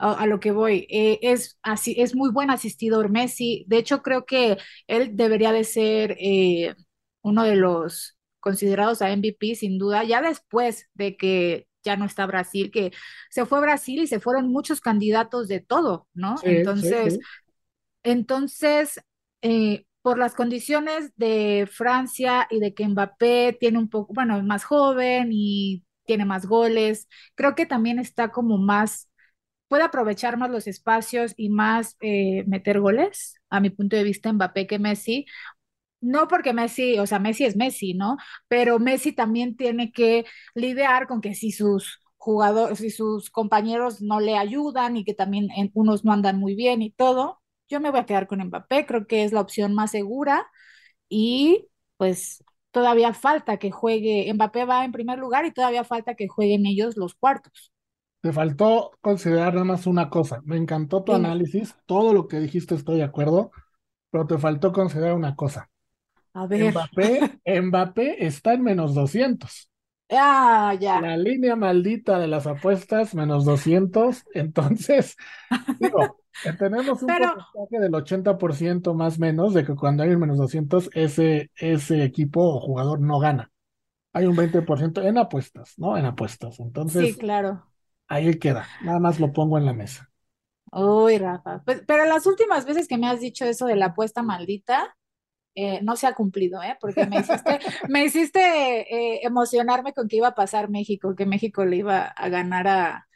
A, 0.03 0.25
lo 0.25 0.39
que 0.39 0.51
voy, 0.51 0.87
eh, 0.89 1.19
es, 1.21 1.59
así, 1.61 1.95
es 1.99 2.15
muy 2.15 2.31
buen 2.31 2.49
asistidor 2.49 3.09
Messi. 3.11 3.65
De 3.67 3.77
hecho, 3.77 4.01
creo 4.01 4.25
que 4.25 4.57
él 4.87 5.15
debería 5.15 5.51
de 5.51 5.63
ser 5.63 6.17
eh, 6.19 6.73
uno 7.21 7.43
de 7.43 7.55
los 7.55 8.17
considerados 8.39 9.01
a 9.01 9.11
MVP, 9.15 9.53
sin 9.55 9.77
duda, 9.77 10.03
ya 10.03 10.21
después 10.21 10.89
de 10.95 11.15
que 11.15 11.67
ya 11.83 11.95
no 11.95 12.05
está 12.05 12.25
Brasil, 12.25 12.71
que 12.71 12.91
se 13.29 13.45
fue 13.45 13.61
Brasil 13.61 14.01
y 14.01 14.07
se 14.07 14.19
fueron 14.19 14.51
muchos 14.51 14.81
candidatos 14.81 15.47
de 15.47 15.59
todo, 15.59 16.07
¿no? 16.13 16.35
entonces, 16.43 17.19
entonces, 18.03 18.99
eh, 19.41 19.85
por 20.01 20.17
las 20.17 20.33
condiciones 20.33 21.11
de 21.15 21.67
Francia 21.71 22.47
y 22.49 22.59
de 22.59 22.73
que 22.73 22.87
Mbappé 22.87 23.57
tiene 23.59 23.77
un 23.77 23.89
poco, 23.89 24.13
bueno, 24.13 24.37
es 24.37 24.43
más 24.43 24.63
joven 24.63 25.29
y 25.31 25.83
tiene 26.05 26.25
más 26.25 26.45
goles, 26.45 27.07
creo 27.35 27.55
que 27.55 27.65
también 27.65 27.99
está 27.99 28.31
como 28.31 28.57
más, 28.57 29.07
puede 29.71 29.83
aprovechar 29.85 30.37
más 30.37 30.51
los 30.51 30.67
espacios 30.67 31.33
y 31.37 31.47
más 31.49 31.95
eh, 32.01 32.43
meter 32.45 32.81
goles, 32.81 33.35
a 33.49 33.61
mi 33.61 33.69
punto 33.69 33.95
de 33.95 34.03
vista, 34.03 34.33
Mbappé 34.33 34.67
que 34.67 34.79
Messi, 34.79 35.25
no 36.01 36.27
porque 36.27 36.53
Messi, 36.53 36.99
o 36.99 37.07
sea, 37.07 37.19
Messi 37.19 37.45
es 37.45 37.55
Messi, 37.55 37.93
¿no? 37.93 38.17
Pero 38.49 38.79
Messi 38.79 39.13
también 39.13 39.55
tiene 39.55 39.93
que 39.93 40.25
lidiar 40.55 41.07
con 41.07 41.21
que 41.21 41.35
si 41.35 41.51
sus 41.53 42.01
jugadores, 42.17 42.79
si 42.79 42.89
sus 42.89 43.29
compañeros 43.31 44.01
no 44.01 44.19
le 44.19 44.37
ayudan 44.37 44.97
y 44.97 45.05
que 45.05 45.13
también 45.13 45.47
unos 45.73 46.03
no 46.05 46.11
andan 46.11 46.37
muy 46.39 46.55
bien 46.55 46.81
y 46.81 46.91
todo, 46.91 47.41
yo 47.69 47.79
me 47.79 47.91
voy 47.91 48.01
a 48.01 48.05
quedar 48.05 48.27
con 48.27 48.43
Mbappé, 48.43 48.85
creo 48.85 49.07
que 49.07 49.23
es 49.23 49.31
la 49.31 49.41
opción 49.41 49.73
más 49.73 49.91
segura 49.91 50.47
y 51.09 51.67
pues 51.97 52.43
todavía 52.71 53.13
falta 53.13 53.57
que 53.57 53.71
juegue, 53.71 54.33
Mbappé 54.33 54.65
va 54.65 54.85
en 54.85 54.91
primer 54.91 55.19
lugar 55.19 55.45
y 55.45 55.53
todavía 55.53 55.83
falta 55.85 56.15
que 56.15 56.27
jueguen 56.27 56.65
ellos 56.65 56.97
los 56.97 57.15
cuartos. 57.15 57.71
Te 58.21 58.31
faltó 58.33 58.91
considerar 59.01 59.53
nada 59.53 59.65
más 59.65 59.87
una 59.87 60.09
cosa. 60.09 60.41
Me 60.45 60.57
encantó 60.57 61.03
tu 61.03 61.13
análisis, 61.13 61.75
todo 61.85 62.13
lo 62.13 62.27
que 62.27 62.39
dijiste 62.39 62.75
estoy 62.75 62.97
de 62.97 63.03
acuerdo, 63.03 63.51
pero 64.11 64.27
te 64.27 64.37
faltó 64.37 64.71
considerar 64.71 65.15
una 65.15 65.35
cosa. 65.35 65.69
A 66.33 66.47
ver. 66.47 66.71
Mbappé, 66.71 67.41
Mbappé 67.61 68.25
está 68.25 68.53
en 68.53 68.63
menos 68.63 68.93
200. 68.95 69.69
Ah, 70.13 70.75
ya. 70.79 70.99
La 71.01 71.15
línea 71.17 71.55
maldita 71.55 72.19
de 72.19 72.27
las 72.27 72.45
apuestas, 72.45 73.15
menos 73.15 73.45
200. 73.45 74.25
Entonces, 74.33 75.15
digo, 75.79 76.17
tenemos 76.59 77.01
un 77.01 77.07
Pero- 77.07 77.33
porcentaje 77.33 77.79
del 77.79 77.93
80% 77.95 78.93
más 78.93 79.19
menos 79.19 79.53
de 79.53 79.65
que 79.65 79.75
cuando 79.75 80.03
hay 80.03 80.09
un 80.09 80.19
menos 80.19 80.37
200, 80.37 80.89
ese, 80.93 81.49
ese 81.55 82.03
equipo 82.03 82.41
o 82.43 82.59
jugador 82.59 82.99
no 82.99 83.19
gana. 83.19 83.51
Hay 84.13 84.25
un 84.25 84.35
20% 84.35 85.01
en 85.03 85.17
apuestas, 85.17 85.73
¿no? 85.77 85.97
En 85.97 86.05
apuestas. 86.05 86.59
Entonces, 86.59 87.07
Sí, 87.13 87.17
claro. 87.17 87.70
Ahí 88.11 88.37
queda. 88.39 88.67
Nada 88.83 88.99
más 88.99 89.19
lo 89.19 89.33
pongo 89.33 89.57
en 89.57 89.65
la 89.65 89.73
mesa. 89.73 90.11
Uy, 90.71 91.17
Rafa. 91.17 91.61
Pues, 91.65 91.83
pero 91.87 92.05
las 92.05 92.25
últimas 92.25 92.65
veces 92.65 92.87
que 92.87 92.97
me 92.97 93.07
has 93.09 93.19
dicho 93.19 93.45
eso 93.45 93.65
de 93.65 93.75
la 93.75 93.87
apuesta 93.87 94.23
maldita, 94.23 94.95
eh, 95.55 95.81
no 95.83 95.95
se 95.97 96.07
ha 96.07 96.15
cumplido, 96.15 96.63
¿eh? 96.63 96.77
Porque 96.81 97.07
me 97.07 97.19
hiciste, 97.19 97.59
me 97.89 98.05
hiciste 98.05 98.39
eh, 98.41 99.21
emocionarme 99.25 99.93
con 99.93 100.07
que 100.07 100.17
iba 100.17 100.29
a 100.29 100.35
pasar 100.35 100.69
México, 100.69 101.15
que 101.15 101.25
México 101.27 101.65
le 101.65 101.77
iba 101.77 102.03
a 102.05 102.29
ganar 102.29 102.67
a. 102.67 103.07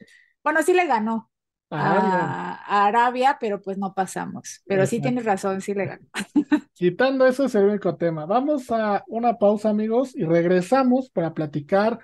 Bueno, 0.44 0.64
sí 0.64 0.74
le 0.74 0.88
ganó 0.88 1.32
Arabia. 1.78 2.20
a, 2.20 2.56
a 2.56 2.88
Arabia, 2.88 3.38
pero 3.40 3.62
pues 3.62 3.78
no 3.78 3.94
pasamos. 3.96 4.64
Pero 4.68 4.86
sí 4.88 5.02
tienes 5.02 5.26
razón, 5.26 5.62
sí 5.62 5.74
le 5.76 5.88
ganó. 5.88 6.08
Quitando 6.74 7.26
eso 7.26 7.46
es 7.46 7.56
el 7.56 7.66
único 7.66 7.96
tema. 7.96 8.26
Vamos 8.26 8.70
a 8.72 9.04
una 9.08 9.38
pausa, 9.38 9.70
amigos, 9.70 10.14
y 10.16 10.26
regresamos 10.26 11.10
para 11.10 11.34
platicar 11.34 12.00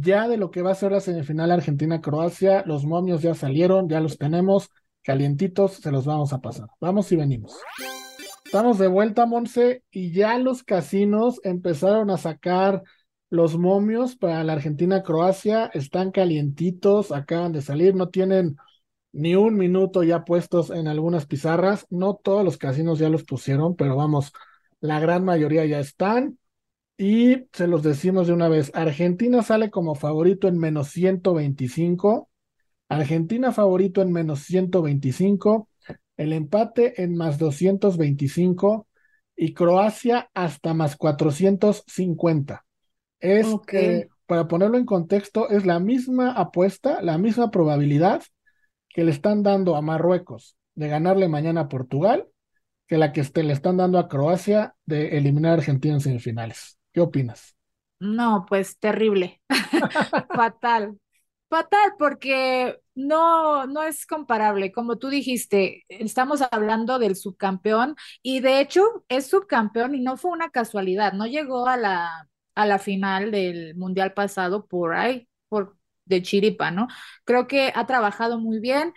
ya 0.00 0.28
de 0.28 0.36
lo 0.36 0.50
que 0.50 0.62
va 0.62 0.72
a 0.72 0.74
ser 0.74 0.92
la 0.92 1.00
semifinal 1.00 1.50
Argentina-Croacia. 1.50 2.64
Los 2.66 2.84
momios 2.84 3.22
ya 3.22 3.34
salieron, 3.34 3.88
ya 3.88 4.00
los 4.00 4.18
tenemos 4.18 4.70
calientitos, 5.02 5.74
se 5.74 5.90
los 5.90 6.06
vamos 6.06 6.32
a 6.32 6.40
pasar. 6.40 6.68
Vamos 6.80 7.10
y 7.12 7.16
venimos. 7.16 7.56
Estamos 8.44 8.78
de 8.78 8.86
vuelta, 8.86 9.26
Monse, 9.26 9.82
y 9.90 10.12
ya 10.12 10.38
los 10.38 10.62
casinos 10.62 11.40
empezaron 11.42 12.10
a 12.10 12.18
sacar 12.18 12.82
los 13.28 13.58
momios 13.58 14.16
para 14.16 14.44
la 14.44 14.52
Argentina-Croacia. 14.52 15.70
Están 15.74 16.12
calientitos, 16.12 17.10
acaban 17.10 17.52
de 17.52 17.62
salir, 17.62 17.94
no 17.94 18.08
tienen 18.08 18.56
ni 19.12 19.34
un 19.34 19.56
minuto 19.56 20.02
ya 20.02 20.24
puestos 20.24 20.70
en 20.70 20.88
algunas 20.88 21.26
pizarras. 21.26 21.86
No 21.90 22.14
todos 22.14 22.44
los 22.44 22.56
casinos 22.56 22.98
ya 22.98 23.08
los 23.08 23.24
pusieron, 23.24 23.76
pero 23.76 23.96
vamos, 23.96 24.32
la 24.80 25.00
gran 25.00 25.24
mayoría 25.24 25.64
ya 25.64 25.80
están. 25.80 26.38
Y 26.96 27.46
se 27.52 27.66
los 27.66 27.82
decimos 27.82 28.26
de 28.28 28.32
una 28.34 28.48
vez, 28.48 28.70
Argentina 28.74 29.42
sale 29.42 29.70
como 29.70 29.94
favorito 29.96 30.46
en 30.48 30.58
menos 30.58 30.88
125, 30.90 32.30
Argentina 32.88 33.52
favorito 33.52 34.02
en 34.02 34.12
menos 34.12 34.40
125, 34.40 35.68
el 36.16 36.32
empate 36.32 37.02
en 37.02 37.16
más 37.16 37.38
225 37.38 38.86
y 39.36 39.54
Croacia 39.54 40.30
hasta 40.34 40.74
más 40.74 40.96
450. 40.96 42.64
Es, 43.20 43.58
Ok. 43.58 43.74
eh, 43.74 44.08
para 44.26 44.48
ponerlo 44.48 44.78
en 44.78 44.86
contexto, 44.86 45.48
es 45.50 45.66
la 45.66 45.80
misma 45.80 46.32
apuesta, 46.32 47.02
la 47.02 47.18
misma 47.18 47.50
probabilidad 47.50 48.22
que 48.90 49.04
le 49.04 49.10
están 49.12 49.42
dando 49.44 49.76
a 49.76 49.82
Marruecos 49.82 50.56
de 50.74 50.88
ganarle 50.88 51.28
mañana 51.28 51.62
a 51.62 51.68
Portugal 51.68 52.26
que 52.88 52.98
la 52.98 53.12
que 53.12 53.22
este- 53.22 53.44
le 53.44 53.52
están 53.54 53.78
dando 53.78 53.98
a 53.98 54.08
Croacia 54.08 54.76
de 54.86 55.18
eliminar 55.18 55.52
a 55.52 55.54
Argentina 55.56 55.94
en 55.94 56.00
semifinales. 56.00 56.78
¿Qué 56.94 57.00
opinas? 57.02 57.56
No, 58.00 58.44
pues 58.48 58.78
terrible. 58.78 59.40
Fatal. 60.34 60.98
Fatal 61.48 61.92
porque 61.98 62.80
no, 62.94 63.66
no 63.66 63.82
es 63.84 64.06
comparable. 64.06 64.72
Como 64.72 64.98
tú 64.98 65.08
dijiste, 65.08 65.84
estamos 65.88 66.42
hablando 66.50 66.98
del 66.98 67.16
subcampeón 67.16 67.96
y 68.22 68.40
de 68.40 68.60
hecho 68.60 68.82
es 69.08 69.26
subcampeón 69.28 69.94
y 69.94 70.00
no 70.00 70.16
fue 70.16 70.32
una 70.32 70.50
casualidad. 70.50 71.12
No 71.12 71.26
llegó 71.26 71.68
a 71.68 71.76
la, 71.76 72.28
a 72.54 72.66
la 72.66 72.78
final 72.78 73.30
del 73.30 73.76
mundial 73.76 74.12
pasado 74.14 74.66
por 74.66 74.94
ahí, 74.94 75.28
por 75.48 75.76
de 76.06 76.22
chiripa, 76.22 76.70
¿no? 76.70 76.88
Creo 77.24 77.46
que 77.46 77.72
ha 77.74 77.86
trabajado 77.86 78.38
muy 78.38 78.60
bien. 78.60 78.92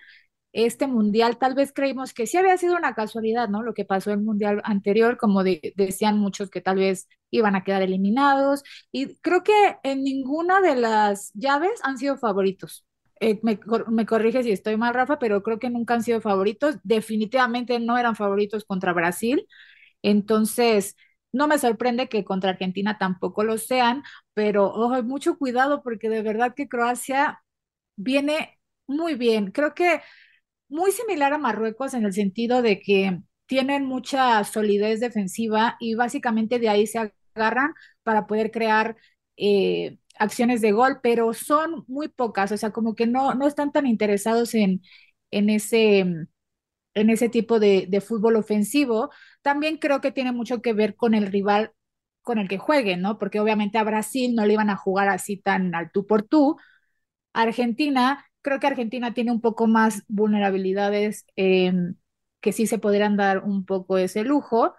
Este 0.54 0.88
mundial 0.88 1.38
tal 1.38 1.54
vez 1.54 1.72
creímos 1.74 2.14
que 2.14 2.26
sí 2.26 2.38
había 2.38 2.58
sido 2.58 2.76
una 2.76 2.96
casualidad, 2.96 3.48
¿no? 3.50 3.62
Lo 3.64 3.74
que 3.74 3.86
pasó 3.86 4.12
en 4.12 4.20
el 4.20 4.26
mundial 4.26 4.62
anterior, 4.64 5.18
como 5.18 5.44
de- 5.44 5.74
decían 5.76 6.18
muchos 6.20 6.50
que 6.50 6.62
tal 6.62 6.78
vez 6.78 7.08
iban 7.32 7.56
a 7.56 7.64
quedar 7.64 7.82
eliminados. 7.84 8.64
Y 8.92 9.16
creo 9.18 9.44
que 9.44 9.78
en 9.84 10.04
ninguna 10.04 10.62
de 10.62 10.76
las 10.76 11.32
llaves 11.34 11.80
han 11.84 11.98
sido 11.98 12.18
favoritos. 12.18 12.86
Eh, 13.20 13.40
me, 13.44 13.60
me 13.90 14.06
corrige 14.06 14.44
si 14.44 14.52
estoy 14.52 14.78
mal, 14.78 14.94
Rafa, 14.94 15.20
pero 15.20 15.44
creo 15.44 15.60
que 15.60 15.70
nunca 15.70 15.94
han 15.96 16.04
sido 16.04 16.22
favoritos. 16.22 16.78
Definitivamente 16.84 17.80
no 17.80 17.98
eran 17.98 18.16
favoritos 18.16 18.66
contra 18.66 18.94
Brasil. 18.94 19.48
Entonces, 20.02 20.96
no 21.34 21.48
me 21.48 21.58
sorprende 21.60 22.10
que 22.10 22.24
contra 22.26 22.52
Argentina 22.52 22.98
tampoco 22.98 23.44
lo 23.44 23.58
sean, 23.58 24.04
pero 24.34 24.66
ojo, 24.68 25.02
mucho 25.04 25.38
cuidado 25.38 25.84
porque 25.84 26.10
de 26.10 26.22
verdad 26.22 26.54
que 26.56 26.68
Croacia 26.70 27.44
viene 27.96 28.60
muy 28.88 29.16
bien. 29.16 29.52
Creo 29.52 29.74
que 29.76 30.02
muy 30.70 30.92
similar 30.92 31.34
a 31.34 31.38
Marruecos 31.38 31.94
en 31.94 32.06
el 32.06 32.14
sentido 32.14 32.62
de 32.62 32.80
que 32.80 33.20
tienen 33.46 33.86
mucha 33.86 34.44
solidez 34.44 35.00
defensiva 35.00 35.78
y 35.80 35.96
básicamente 35.96 36.60
de 36.60 36.70
ahí 36.70 36.88
se 36.88 37.12
agarran 37.36 37.74
para 38.04 38.28
poder 38.28 38.52
crear 38.52 38.98
eh, 39.38 39.98
acciones 40.20 40.62
de 40.62 40.72
gol, 40.74 41.00
pero 41.02 41.34
son 41.34 41.86
muy 41.88 42.10
pocas, 42.10 42.52
o 42.52 42.58
sea, 42.58 42.72
como 42.72 42.96
que 42.96 43.08
no, 43.08 43.34
no 43.36 43.48
están 43.48 43.72
tan 43.72 43.88
interesados 43.88 44.54
en, 44.56 44.82
en 45.32 45.50
ese, 45.50 46.00
en 46.94 47.10
ese 47.10 47.30
tipo 47.30 47.60
de, 47.60 47.86
de 47.90 48.02
fútbol 48.02 48.36
ofensivo. 48.38 49.12
También 49.42 49.78
creo 49.78 50.02
que 50.02 50.12
tiene 50.12 50.32
mucho 50.32 50.62
que 50.62 50.74
ver 50.74 50.96
con 50.96 51.14
el 51.14 51.28
rival 51.28 51.72
con 52.22 52.40
el 52.40 52.50
que 52.50 52.58
jueguen, 52.58 53.02
¿no? 53.02 53.18
Porque 53.20 53.40
obviamente 53.40 53.78
a 53.78 53.84
Brasil 53.84 54.36
no 54.36 54.46
le 54.46 54.54
iban 54.54 54.70
a 54.70 54.76
jugar 54.78 55.08
así 55.10 55.38
tan 55.38 55.74
al 55.76 55.92
tú 55.92 56.06
por 56.08 56.24
tú. 56.24 56.58
Argentina, 57.34 58.26
creo 58.48 58.62
que 58.62 58.68
Argentina 58.68 59.14
tiene 59.14 59.32
un 59.34 59.42
poco 59.42 59.68
más 59.68 60.04
vulnerabilidades 60.08 61.26
eh, 61.36 61.74
que 62.42 62.54
sí 62.54 62.68
se 62.68 62.80
podrían 62.80 63.18
dar 63.18 63.40
un 63.44 63.66
poco 63.66 64.00
ese 64.00 64.24
lujo, 64.24 64.76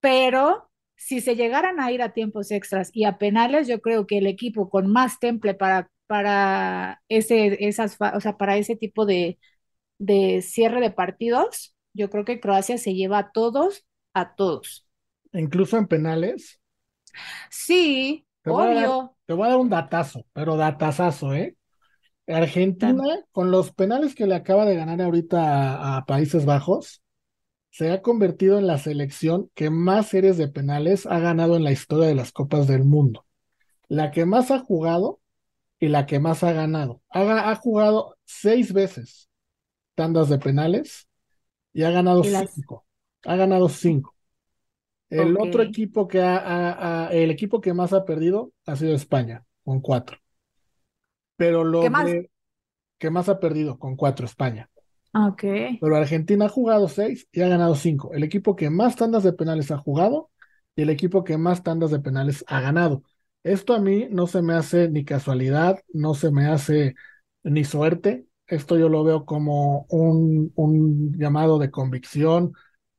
pero 0.00 0.70
si 0.96 1.20
se 1.20 1.36
llegaran 1.36 1.80
a 1.80 1.92
ir 1.92 2.02
a 2.02 2.12
tiempos 2.12 2.50
extras 2.50 2.90
y 2.92 3.04
a 3.04 3.18
penales, 3.18 3.68
yo 3.68 3.80
creo 3.82 4.06
que 4.06 4.18
el 4.18 4.26
equipo 4.26 4.70
con 4.70 4.90
más 4.92 5.18
temple 5.20 5.54
para, 5.54 5.90
para 6.06 7.02
ese, 7.08 7.66
esas, 7.68 7.98
o 8.14 8.20
sea, 8.20 8.36
para 8.38 8.56
ese 8.56 8.76
tipo 8.76 9.06
de, 9.06 9.38
de 9.98 10.42
cierre 10.42 10.80
de 10.80 10.90
partidos, 10.92 11.74
yo 11.94 12.10
creo 12.10 12.24
que 12.26 12.40
Croacia 12.40 12.78
se 12.78 12.94
lleva 12.94 13.18
a 13.18 13.32
todos, 13.32 13.86
a 14.14 14.34
todos. 14.36 14.86
Incluso 15.32 15.78
en 15.78 15.86
penales. 15.88 16.60
Sí, 17.50 18.26
Te 18.42 18.50
voy 18.50 18.66
a 18.68 18.72
dar, 18.72 18.90
obvio. 18.90 19.16
te 19.26 19.32
voy 19.34 19.46
a 19.46 19.50
dar 19.50 19.58
un 19.60 19.68
datazo, 19.70 20.26
pero 20.32 20.56
datazazo, 20.56 21.34
¿eh? 21.34 21.56
Argentina, 22.28 23.04
con 23.32 23.50
los 23.50 23.72
penales 23.72 24.14
que 24.14 24.26
le 24.26 24.34
acaba 24.34 24.64
de 24.66 24.76
ganar 24.76 25.00
ahorita 25.02 25.74
a, 25.94 25.96
a 25.98 26.06
Países 26.06 26.44
Bajos, 26.44 27.02
se 27.70 27.90
ha 27.92 28.02
convertido 28.02 28.58
en 28.58 28.66
la 28.66 28.78
selección 28.78 29.50
que 29.54 29.70
más 29.70 30.08
series 30.08 30.36
de 30.38 30.48
penales 30.48 31.06
ha 31.06 31.18
ganado 31.20 31.56
en 31.56 31.64
la 31.64 31.72
historia 31.72 32.08
de 32.08 32.14
las 32.14 32.32
Copas 32.32 32.66
del 32.66 32.84
Mundo. 32.84 33.24
La 33.88 34.10
que 34.10 34.26
más 34.26 34.50
ha 34.50 34.58
jugado 34.60 35.20
y 35.80 35.88
la 35.88 36.06
que 36.06 36.18
más 36.20 36.44
ha 36.44 36.52
ganado. 36.52 37.02
Ha, 37.10 37.22
ga- 37.24 37.50
ha 37.50 37.54
jugado 37.56 38.16
seis 38.24 38.72
veces 38.72 39.28
tandas 39.94 40.28
de 40.28 40.38
penales 40.38 41.08
y 41.72 41.84
ha 41.84 41.90
ganado 41.90 42.24
Y 42.24 42.30
las- 42.30 42.52
cinco. 42.54 42.86
Ha 43.24 43.36
ganado 43.36 43.68
cinco. 43.68 44.14
El 45.10 45.36
otro 45.38 45.62
equipo 45.62 46.06
que 46.08 46.20
ha- 46.22 47.08
el 47.12 47.30
equipo 47.30 47.60
que 47.60 47.72
más 47.74 47.92
ha 47.92 48.04
perdido 48.04 48.52
ha 48.66 48.76
sido 48.76 48.94
España, 48.94 49.44
con 49.64 49.80
cuatro. 49.80 50.18
Pero 51.38 51.64
lo 51.64 51.80
¿Qué 51.80 51.90
más? 51.90 52.16
de- 52.16 52.30
que 52.98 53.10
más 53.10 53.28
ha 53.30 53.40
perdido, 53.40 53.78
con 53.78 53.96
cuatro, 53.96 54.26
España. 54.26 54.70
Ok. 55.14 55.44
Pero 55.80 55.96
Argentina 55.96 56.46
ha 56.46 56.48
jugado 56.48 56.88
seis 56.88 57.28
y 57.32 57.40
ha 57.42 57.48
ganado 57.48 57.74
cinco. 57.76 58.12
El 58.12 58.24
equipo 58.24 58.56
que 58.56 58.68
más 58.70 58.96
tandas 58.96 59.22
de 59.22 59.32
penales 59.32 59.70
ha 59.70 59.78
jugado 59.78 60.30
y 60.74 60.82
el 60.82 60.90
equipo 60.90 61.22
que 61.24 61.38
más 61.38 61.62
tandas 61.62 61.90
de 61.90 62.00
penales 62.00 62.44
ha 62.48 62.60
ganado. 62.60 63.02
Esto 63.44 63.74
a 63.74 63.80
mí 63.80 64.08
no 64.10 64.26
se 64.26 64.42
me 64.42 64.54
hace 64.54 64.88
ni 64.88 65.04
casualidad, 65.04 65.78
no 65.92 66.14
se 66.14 66.30
me 66.32 66.46
hace 66.46 66.94
ni 67.44 67.64
suerte. 67.64 68.26
Esto 68.46 68.76
yo 68.78 68.88
lo 68.88 69.04
veo 69.04 69.24
como 69.24 69.86
un, 69.90 70.52
un 70.56 71.12
llamado 71.18 71.58
de 71.58 71.70
convicción, 71.70 72.52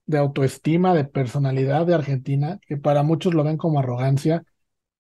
de 0.06 0.18
autoestima, 0.18 0.94
de 0.96 1.06
personalidad 1.06 1.86
de 1.86 1.96
Argentina, 1.96 2.60
que 2.68 2.78
para 2.78 3.04
muchos 3.04 3.34
lo 3.34 3.44
ven 3.44 3.58
como 3.58 3.80
arrogancia, 3.80 4.44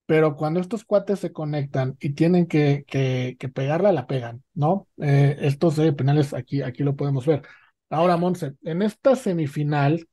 pero 0.09 0.35
cuando 0.35 0.59
estos 0.59 0.85
cuates 0.85 1.19
se 1.19 1.31
conectan 1.31 1.95
y 1.99 2.13
tienen 2.15 2.47
que, 2.47 2.83
que, 2.87 3.49
pegarla, 3.49 3.91
la 3.91 4.07
pegan, 4.07 4.43
¿no? 4.55 4.87
Eh, 4.97 5.37
estos 5.41 5.77
eh, 5.77 5.93
penales 5.93 6.33
aquí, 6.33 6.63
aquí 6.63 6.81
lo 6.81 6.95
podemos 6.95 7.27
ver. 7.27 7.43
Ahora, 7.91 8.17
Monse, 8.17 8.55
en 8.63 8.81
esta 8.81 9.15
semifinal, 9.15 10.09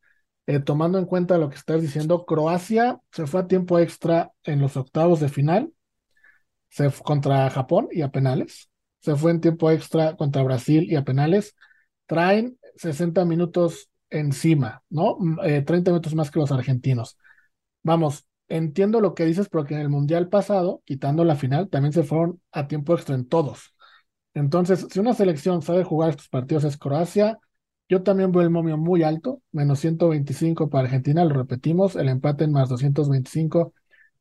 eh, 0.46 0.60
tomando 0.60 0.98
en 0.98 1.06
cuenta 1.06 1.38
lo 1.38 1.48
que 1.48 1.56
estás 1.56 1.80
diciendo, 1.80 2.26
Croacia 2.26 3.00
se 3.10 3.26
fue 3.26 3.40
a 3.40 3.46
tiempo 3.46 3.78
extra 3.78 4.32
en 4.44 4.60
los 4.60 4.76
octavos 4.76 5.20
de 5.20 5.30
final, 5.30 5.72
se 6.68 6.90
contra 7.02 7.48
Japón 7.48 7.88
y 7.90 8.02
a 8.02 8.10
penales. 8.10 8.68
se 9.00 9.16
fue 9.16 9.30
en 9.30 9.40
tiempo 9.40 9.70
extra 9.70 10.14
contra 10.16 10.42
Brasil 10.42 10.86
y 10.90 10.96
a 10.96 11.04
penales. 11.04 11.56
Traen 12.04 12.58
60 12.76 13.24
minutos 13.24 13.88
encima, 14.10 14.82
¿no? 14.90 15.16
30 15.42 15.90
mm, 15.90 15.94
minutos 15.94 16.14
más 16.14 16.30
que 16.30 16.38
los 16.40 16.52
argentinos. 16.52 17.16
Vamos, 17.82 18.26
entiendo 18.48 19.00
lo 19.00 19.14
que 19.14 19.24
dices, 19.24 19.48
porque 19.48 19.74
en 19.74 19.80
el 19.80 19.88
Mundial 19.88 20.28
pasado, 20.28 20.82
quitando 20.84 21.24
la 21.24 21.36
final, 21.36 21.68
también 21.68 21.92
se 21.92 22.02
fueron 22.04 22.40
a 22.52 22.68
tiempo 22.68 22.94
extra 22.94 23.14
en 23.14 23.28
todos. 23.28 23.74
Entonces, 24.34 24.86
si 24.90 25.00
una 25.00 25.14
selección 25.14 25.62
sabe 25.62 25.84
jugar 25.84 26.10
estos 26.10 26.28
partidos 26.28 26.64
es 26.64 26.76
Croacia, 26.78 27.38
yo 27.88 28.02
también 28.02 28.32
veo 28.32 28.42
el 28.42 28.50
momio 28.50 28.76
muy 28.76 29.02
alto, 29.02 29.42
menos 29.52 29.80
125 29.80 30.68
para 30.70 30.84
Argentina, 30.86 31.24
lo 31.24 31.34
repetimos, 31.34 31.96
el 31.96 32.08
empate 32.08 32.44
en 32.44 32.52
más 32.52 32.68
225 32.68 33.72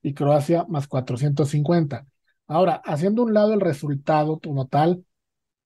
y 0.01 0.13
Croacia 0.13 0.65
más 0.69 0.87
450. 0.87 2.05
Ahora, 2.47 2.81
haciendo 2.85 3.23
un 3.23 3.33
lado 3.33 3.53
el 3.53 3.61
resultado 3.61 4.39
como 4.39 4.67
tal, 4.67 5.05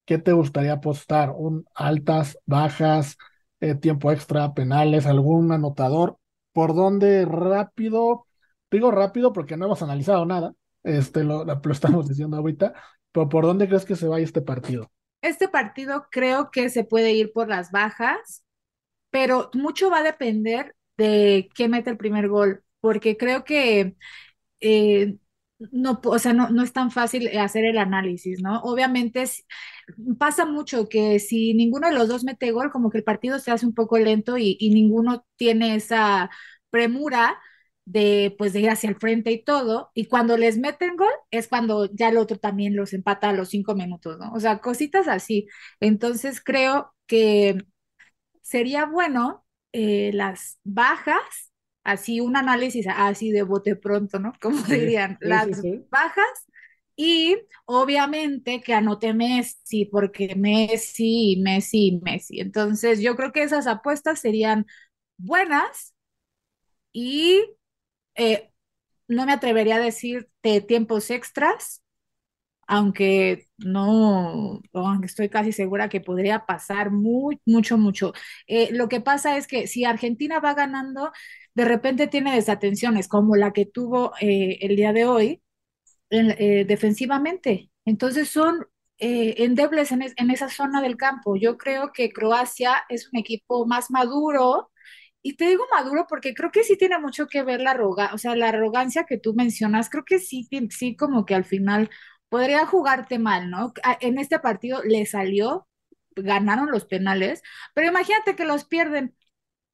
¿qué 0.04 0.18
te 0.18 0.32
gustaría 0.32 0.74
apostar? 0.74 1.32
¿Un 1.36 1.64
altas, 1.74 2.38
bajas, 2.46 3.16
eh, 3.60 3.74
tiempo 3.74 4.12
extra, 4.12 4.54
penales, 4.54 5.06
algún 5.06 5.52
anotador? 5.52 6.18
¿Por 6.52 6.74
dónde 6.74 7.24
rápido? 7.26 8.26
Digo 8.70 8.90
rápido 8.90 9.32
porque 9.32 9.56
no 9.56 9.66
hemos 9.66 9.82
analizado 9.82 10.24
nada, 10.24 10.54
este 10.82 11.24
lo, 11.24 11.44
lo 11.44 11.72
estamos 11.72 12.08
diciendo 12.08 12.36
ahorita, 12.36 12.74
pero 13.12 13.28
¿por 13.28 13.44
dónde 13.44 13.68
crees 13.68 13.84
que 13.84 13.96
se 13.96 14.08
vaya 14.08 14.24
este 14.24 14.42
partido? 14.42 14.90
Este 15.22 15.48
partido 15.48 16.06
creo 16.10 16.50
que 16.50 16.70
se 16.70 16.84
puede 16.84 17.12
ir 17.12 17.32
por 17.32 17.48
las 17.48 17.70
bajas, 17.70 18.44
pero 19.10 19.50
mucho 19.54 19.90
va 19.90 19.98
a 19.98 20.02
depender 20.02 20.74
de 20.96 21.48
quién 21.54 21.72
mete 21.72 21.90
el 21.90 21.96
primer 21.96 22.28
gol, 22.28 22.62
porque 22.80 23.16
creo 23.16 23.44
que 23.44 23.96
eh, 24.60 25.16
no, 25.72 26.00
o 26.04 26.18
sea, 26.18 26.32
no, 26.32 26.48
no, 26.50 26.62
es 26.62 26.72
tan 26.72 26.90
fácil 26.90 27.28
hacer 27.38 27.64
el 27.66 27.76
análisis, 27.78 28.40
¿no? 28.40 28.60
Obviamente 28.62 29.24
pasa 30.18 30.46
mucho 30.46 30.88
que 30.88 31.18
si 31.18 31.54
ninguno 31.54 31.88
de 31.88 31.94
los 31.94 32.08
dos 32.08 32.24
mete 32.24 32.50
gol, 32.52 32.70
como 32.70 32.90
que 32.90 32.98
el 32.98 33.04
partido 33.04 33.38
se 33.38 33.50
hace 33.50 33.66
un 33.66 33.74
poco 33.74 33.98
lento 33.98 34.38
y 34.38 34.56
ninguno 34.72 35.26
tiene 35.36 35.74
esa 35.74 36.30
premura 36.70 37.38
de 37.84 38.34
pues 38.38 38.52
de 38.52 38.60
ir 38.60 38.70
hacia 38.70 38.88
el 38.90 38.96
frente 38.96 39.32
y 39.32 39.42
todo, 39.44 39.90
y 39.94 40.06
cuando 40.06 40.36
les 40.36 40.58
meten 40.58 40.96
gol 40.96 41.12
es 41.30 41.48
cuando 41.48 41.86
ya 41.92 42.08
el 42.08 42.18
otro 42.18 42.38
también 42.38 42.76
los 42.76 42.92
empata 42.92 43.30
a 43.30 43.32
los 43.32 43.48
cinco 43.50 43.74
minutos, 43.74 44.18
¿no? 44.18 44.32
O 44.32 44.40
sea, 44.40 44.60
cositas 44.60 45.08
así. 45.08 45.48
Entonces 45.80 46.40
creo 46.42 46.94
que 47.06 47.58
sería 48.42 48.86
bueno 48.86 49.46
eh, 49.72 50.10
las 50.14 50.58
bajas, 50.64 51.52
así 51.84 52.20
un 52.20 52.36
análisis 52.36 52.86
así 52.88 53.30
de 53.30 53.42
bote 53.42 53.76
pronto, 53.76 54.18
¿no? 54.18 54.32
Como 54.40 54.62
dirían, 54.64 55.18
las 55.20 55.48
bajas. 55.90 56.46
Y 56.96 57.38
obviamente 57.64 58.60
que 58.60 58.74
anote 58.74 59.14
Messi, 59.14 59.86
porque 59.86 60.34
Messi, 60.36 61.38
Messi, 61.42 61.98
Messi. 62.02 62.40
Entonces 62.40 63.00
yo 63.00 63.16
creo 63.16 63.32
que 63.32 63.42
esas 63.42 63.66
apuestas 63.66 64.20
serían 64.20 64.66
buenas 65.16 65.94
y 66.92 67.42
eh, 68.20 68.52
no 69.08 69.26
me 69.26 69.32
atrevería 69.32 69.76
a 69.76 69.80
decirte 69.80 70.60
tiempos 70.62 71.10
extras, 71.10 71.82
aunque 72.68 73.46
no, 73.58 74.60
aunque 74.74 75.06
estoy 75.06 75.28
casi 75.30 75.52
segura 75.52 75.88
que 75.88 76.00
podría 76.00 76.46
pasar 76.46 76.90
muy, 76.92 77.40
mucho, 77.46 77.78
mucho. 77.78 78.12
Eh, 78.46 78.70
lo 78.72 78.88
que 78.88 79.00
pasa 79.00 79.36
es 79.36 79.46
que 79.48 79.66
si 79.68 79.84
Argentina 79.84 80.40
va 80.40 80.54
ganando, 80.54 81.12
de 81.54 81.64
repente 81.66 82.08
tiene 82.08 82.34
desatenciones 82.34 83.08
como 83.08 83.36
la 83.36 83.52
que 83.52 83.66
tuvo 83.66 84.12
eh, 84.20 84.58
el 84.62 84.76
día 84.76 84.92
de 84.92 85.06
hoy 85.06 85.42
defensivamente. 86.10 87.70
Entonces 87.84 88.28
son 88.28 88.66
endebles 88.98 89.92
en, 89.92 90.02
en 90.02 90.30
esa 90.30 90.48
zona 90.48 90.82
del 90.82 90.96
campo. 90.96 91.36
Yo 91.36 91.56
creo 91.58 91.92
que 91.92 92.10
Croacia 92.12 92.84
es 92.88 93.08
un 93.12 93.18
equipo 93.18 93.66
más 93.66 93.90
maduro 93.90 94.69
y 95.22 95.36
te 95.36 95.46
digo 95.48 95.64
maduro 95.72 96.06
porque 96.08 96.34
creo 96.34 96.50
que 96.50 96.64
sí 96.64 96.76
tiene 96.76 96.98
mucho 96.98 97.26
que 97.26 97.42
ver 97.42 97.60
la 97.60 97.72
arrogancia, 97.72 98.14
o 98.14 98.18
sea, 98.18 98.36
la 98.36 98.48
arrogancia 98.48 99.04
que 99.04 99.18
tú 99.18 99.34
mencionas, 99.34 99.90
creo 99.90 100.04
que 100.04 100.18
sí, 100.18 100.48
sí 100.70 100.96
como 100.96 101.26
que 101.26 101.34
al 101.34 101.44
final 101.44 101.90
podría 102.28 102.66
jugarte 102.66 103.18
mal, 103.18 103.50
¿no? 103.50 103.72
En 104.00 104.18
este 104.18 104.38
partido 104.38 104.82
le 104.84 105.04
salió, 105.06 105.68
ganaron 106.16 106.70
los 106.70 106.86
penales, 106.86 107.42
pero 107.74 107.88
imagínate 107.88 108.36
que 108.36 108.44
los 108.44 108.64
pierden. 108.64 109.14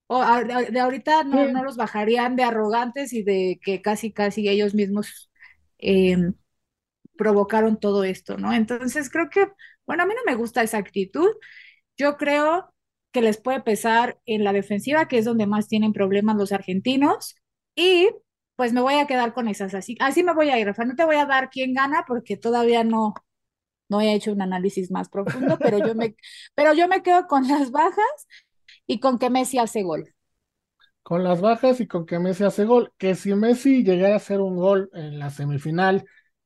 O 0.09 0.25
de 0.25 0.81
ahorita 0.81 1.25
no, 1.25 1.49
no 1.49 1.65
los 1.65 1.77
bajarían 1.77 2.37
de 2.37 2.45
arrogantes 2.45 3.13
y 3.13 3.23
de 3.25 3.59
que 3.63 3.83
casi, 3.83 4.13
casi 4.13 4.49
ellos 4.49 4.75
mismos 4.75 5.31
em, 5.79 6.35
provocaron 7.17 7.79
todo 7.81 8.05
esto, 8.05 8.39
¿no? 8.39 8.53
Entonces 8.53 9.11
creo 9.11 9.31
que, 9.31 9.49
bueno, 9.87 10.05
a 10.05 10.07
mí 10.07 10.15
no 10.15 10.23
me 10.27 10.37
gusta 10.37 10.63
esa 10.63 10.79
actitud. 10.79 11.29
Yo 11.97 12.17
creo 12.17 12.75
que 13.17 13.23
les 13.23 13.39
puede 13.39 13.63
pesar 13.63 14.19
en 14.27 14.45
la 14.45 14.53
defensiva, 14.53 15.09
que 15.09 15.17
es 15.17 15.25
donde 15.25 15.47
más 15.47 15.69
tienen 15.69 15.95
problemas 15.95 16.37
los 16.37 16.53
argentinos. 16.53 17.35
Y 17.75 18.11
pues 18.57 18.75
me 18.75 18.83
voy 18.83 18.97
a 18.97 19.07
quedar 19.07 19.33
con 19.33 19.49
esas. 19.49 19.73
Así, 19.73 19.97
así 20.01 20.23
me 20.23 20.35
voy 20.35 20.51
a 20.51 20.59
ir, 20.59 20.67
Rafa. 20.67 20.85
No 20.85 20.95
te 20.95 21.07
voy 21.07 21.17
a 21.17 21.25
dar 21.25 21.49
quién 21.49 21.73
gana 21.73 22.05
porque 22.07 22.37
todavía 22.37 22.85
no, 22.85 23.15
no 23.89 24.03
he 24.03 24.13
hecho 24.13 24.33
un 24.33 24.43
análisis 24.43 24.91
más 24.91 25.09
profundo, 25.09 25.57
pero 25.63 25.79
yo 25.79 25.95
me, 25.95 26.15
pero 26.55 26.75
yo 26.75 26.89
me 26.89 27.03
quedo 27.03 27.27
con 27.27 27.49
las 27.49 27.71
bajas 27.71 28.29
y 28.87 29.01
con 29.01 29.19
que 29.19 29.31
Messi 29.31 29.57
hace 29.57 29.83
gol. 29.83 30.13
Con 31.03 31.25
las 31.25 31.41
bajas 31.41 31.81
y 31.81 31.87
con 31.87 32.05
que 32.05 32.19
Messi 32.19 32.45
hace 32.45 32.67
gol. 32.67 32.93
Que 32.99 33.15
si 33.15 33.35
Messi 33.35 33.83
llegara 33.83 34.13
a 34.13 34.19
hacer 34.19 34.43
un 34.43 34.57
gol 34.57 34.91
en 34.93 35.19
la 35.19 35.31
semifinal 35.31 36.05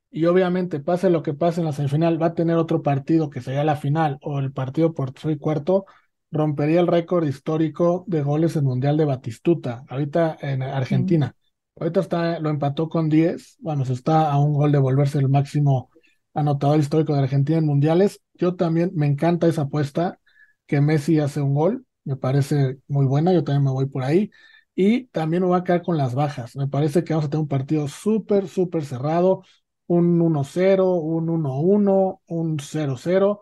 y 0.08 0.26
obviamente 0.26 0.78
pase 0.78 1.10
lo 1.10 1.24
que 1.24 1.34
pase 1.34 1.62
en 1.62 1.66
la 1.66 1.72
semifinal, 1.72 2.22
va 2.22 2.26
a 2.26 2.34
tener 2.34 2.54
otro 2.54 2.80
partido 2.80 3.28
que 3.28 3.40
sería 3.40 3.64
la 3.64 3.74
final 3.74 4.18
o 4.22 4.38
el 4.38 4.52
partido 4.52 4.94
por 4.94 5.10
tres 5.10 5.34
y 5.34 5.38
cuarto, 5.40 5.86
rompería 6.30 6.80
el 6.80 6.86
récord 6.86 7.26
histórico 7.26 8.04
de 8.06 8.22
goles 8.22 8.56
en 8.56 8.64
Mundial 8.64 8.96
de 8.96 9.04
Batistuta, 9.04 9.84
ahorita 9.88 10.36
en 10.40 10.62
Argentina. 10.62 11.34
Ahorita 11.76 12.00
está, 12.00 12.38
lo 12.40 12.50
empató 12.50 12.88
con 12.88 13.08
10, 13.08 13.56
bueno, 13.60 13.84
se 13.84 13.94
está 13.94 14.30
a 14.30 14.38
un 14.38 14.52
gol 14.54 14.72
de 14.72 14.78
volverse 14.78 15.18
el 15.18 15.28
máximo 15.28 15.90
anotador 16.34 16.78
histórico 16.78 17.14
de 17.14 17.20
Argentina 17.22 17.58
en 17.58 17.66
mundiales. 17.66 18.20
Yo 18.34 18.54
también 18.56 18.92
me 18.94 19.06
encanta 19.06 19.46
esa 19.46 19.62
apuesta 19.62 20.20
que 20.66 20.80
Messi 20.80 21.18
hace 21.18 21.40
un 21.40 21.54
gol, 21.54 21.86
me 22.04 22.16
parece 22.16 22.78
muy 22.86 23.06
buena, 23.06 23.32
yo 23.32 23.44
también 23.44 23.64
me 23.64 23.70
voy 23.72 23.86
por 23.86 24.04
ahí. 24.04 24.30
Y 24.74 25.06
también 25.08 25.42
me 25.42 25.48
voy 25.48 25.58
a 25.58 25.64
quedar 25.64 25.82
con 25.82 25.96
las 25.98 26.14
bajas. 26.14 26.56
Me 26.56 26.68
parece 26.68 27.04
que 27.04 27.12
vamos 27.12 27.26
a 27.26 27.30
tener 27.30 27.42
un 27.42 27.48
partido 27.48 27.88
súper, 27.88 28.48
súper 28.48 28.84
cerrado, 28.84 29.42
un 29.86 30.20
1-0, 30.20 30.94
un 30.94 31.28
1-1, 31.28 32.22
un 32.26 32.58
0-0 32.58 33.40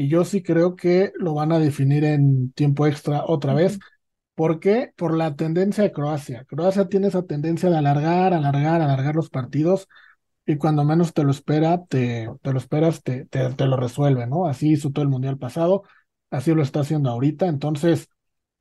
y 0.00 0.08
yo 0.08 0.24
sí 0.24 0.42
creo 0.42 0.76
que 0.76 1.12
lo 1.16 1.34
van 1.34 1.52
a 1.52 1.58
definir 1.58 2.04
en 2.04 2.52
tiempo 2.52 2.86
extra 2.86 3.22
otra 3.26 3.52
vez. 3.52 3.78
¿Por 4.34 4.58
qué? 4.58 4.94
Por 4.96 5.14
la 5.14 5.36
tendencia 5.36 5.84
de 5.84 5.92
Croacia. 5.92 6.46
Croacia 6.46 6.88
tiene 6.88 7.08
esa 7.08 7.24
tendencia 7.24 7.68
de 7.68 7.76
alargar, 7.76 8.32
alargar, 8.32 8.80
alargar 8.80 9.14
los 9.14 9.28
partidos 9.28 9.88
y 10.46 10.56
cuando 10.56 10.84
menos 10.84 11.12
te 11.12 11.22
lo 11.22 11.30
espera, 11.30 11.84
te, 11.84 12.30
te 12.40 12.52
lo 12.52 12.58
esperas, 12.58 13.02
te, 13.02 13.26
te, 13.26 13.66
lo 13.66 13.76
resuelve, 13.76 14.26
¿no? 14.26 14.46
Así 14.46 14.70
hizo 14.72 14.90
todo 14.90 15.02
el 15.02 15.10
mundial 15.10 15.36
pasado, 15.36 15.82
así 16.30 16.54
lo 16.54 16.62
está 16.62 16.80
haciendo 16.80 17.10
ahorita. 17.10 17.46
Entonces, 17.46 18.08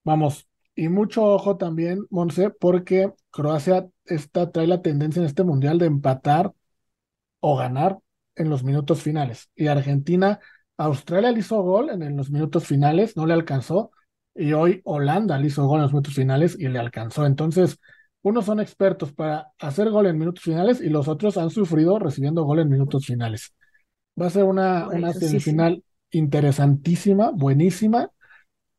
vamos, 0.04 0.50
y 0.76 0.90
mucho 0.90 1.24
ojo 1.24 1.56
también, 1.56 2.06
Monse, 2.10 2.50
porque 2.50 3.14
Croacia 3.32 3.88
está, 4.04 4.52
trae 4.52 4.68
la 4.68 4.82
tendencia 4.82 5.22
en 5.22 5.28
este 5.28 5.46
mundial 5.46 5.78
de 5.80 5.86
empatar 5.86 6.52
o 7.40 7.56
ganar 7.56 7.98
en 8.36 8.50
los 8.50 8.64
minutos 8.66 9.02
finales. 9.02 9.50
Y 9.56 9.68
Argentina 9.68 10.42
Australia 10.80 11.32
le 11.32 11.40
hizo 11.40 11.62
gol 11.62 11.90
en, 11.90 12.16
los 12.16 12.32
minutos 12.32 12.66
finales, 12.66 13.18
no 13.18 13.26
le 13.26 13.34
alcanzó, 13.34 13.92
y 14.34 14.54
hoy 14.54 14.82
Holanda 14.86 15.38
le 15.38 15.48
hizo 15.48 15.68
gol 15.68 15.80
en 15.80 15.84
los 15.84 15.92
minutos 15.92 16.16
finales 16.16 16.56
y 16.58 16.70
le 16.70 16.80
alcanzó. 16.80 17.26
Entonces, 17.26 17.80
unos 18.22 18.46
son 18.46 18.62
expertos 18.62 19.12
para 19.12 19.52
hacer 19.60 19.90
gol 19.90 20.08
en 20.08 20.18
minutos 20.18 20.42
finales 20.42 20.80
y 20.80 20.88
los 20.90 21.10
otros 21.10 21.38
han 21.38 21.50
sufrido 21.50 22.00
recibiendo 22.00 22.46
gol 22.46 22.60
en 22.60 22.70
minutos 22.70 23.06
finales. 23.06 23.54
Va 24.20 24.28
a 24.28 24.30
ser 24.30 24.46
una, 24.46 24.88
una 24.88 25.12
semifinal 25.12 25.84
interesantísima, 26.12 27.32
buenísima. 27.32 28.10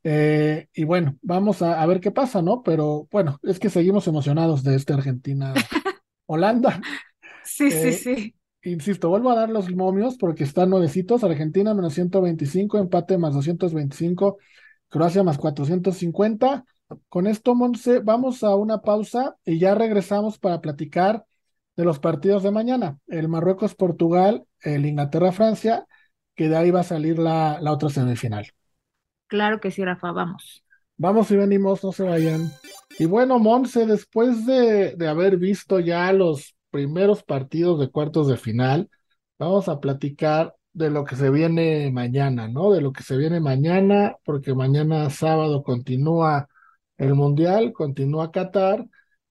Eh, 0.03 0.69
y 0.73 0.85
bueno, 0.85 1.19
vamos 1.21 1.61
a, 1.61 1.83
a, 1.83 1.87
ver 1.87 2.01
qué 2.01 2.11
pasa, 2.11 2.41
¿no? 2.41 2.63
Pero 2.63 3.09
bueno, 3.11 3.39
es 3.43 3.61
que 3.61 3.69
seguimos 3.69 4.09
emocionados 4.09 4.65
de 4.65 4.75
esta 4.75 4.95
Argentina-Holanda. 4.95 6.81
sí, 7.45 7.71
sí, 7.71 7.89
eh, 7.89 7.93
sí. 7.93 8.35
Insisto, 8.63 9.09
vuelvo 9.09 9.31
a 9.31 9.37
dar 9.37 9.49
los 9.49 9.71
momios 9.75 10.17
porque 10.19 10.45
están 10.45 10.71
nuevecitos. 10.71 11.25
Argentina 11.25 11.73
menos 11.75 11.95
125, 11.95 12.79
empate 12.79 13.17
más 13.17 13.35
225, 13.35 14.39
Croacia 14.89 15.23
más 15.23 15.39
450. 15.39 16.65
Con 17.09 17.27
esto, 17.27 17.55
Monse, 17.55 18.01
vamos 18.01 18.43
a 18.43 18.55
una 18.57 18.79
pausa 18.83 19.37
y 19.45 19.59
ya 19.59 19.75
regresamos 19.75 20.39
para 20.39 20.61
platicar 20.61 21.25
de 21.77 21.85
los 21.85 22.01
partidos 22.01 22.43
de 22.43 22.51
mañana. 22.51 22.99
El 23.07 23.29
Marruecos-Portugal, 23.29 24.45
el 24.63 24.85
Inglaterra-Francia, 24.85 25.87
que 26.35 26.49
de 26.49 26.57
ahí 26.57 26.71
va 26.71 26.81
a 26.81 26.85
salir 26.85 27.19
la, 27.19 27.59
la 27.63 27.73
otra 27.73 27.89
semifinal. 27.89 28.47
Claro 29.29 29.61
que 29.61 29.71
sí, 29.71 29.83
Rafa, 29.85 30.13
vamos. 30.13 30.63
Vamos 30.97 31.31
y 31.31 31.37
venimos, 31.37 31.83
no 31.83 31.93
se 31.93 32.03
vayan. 32.05 32.51
Y 32.99 33.07
bueno, 33.07 33.39
Monse, 33.39 33.87
después 33.87 34.45
de, 34.47 34.95
de 34.97 35.09
haber 35.09 35.39
visto 35.39 35.81
ya 35.81 36.13
los 36.13 36.55
primeros 36.71 37.23
partidos 37.23 37.81
de 37.81 37.91
cuartos 37.91 38.29
de 38.29 38.37
final, 38.37 38.91
vamos 39.39 39.69
a 39.69 39.81
platicar 39.81 40.55
de 40.73 40.91
lo 40.91 41.05
que 41.05 41.17
se 41.17 41.31
viene 41.31 41.91
mañana, 41.93 42.49
¿no? 42.49 42.73
De 42.73 42.81
lo 42.81 42.93
que 42.93 43.03
se 43.03 43.17
viene 43.17 43.41
mañana, 43.41 44.17
porque 44.25 44.55
mañana 44.55 45.11
sábado 45.11 45.63
continúa 45.63 46.49
el 46.99 47.15
Mundial, 47.15 47.73
continúa 47.73 48.31
Qatar, 48.31 48.87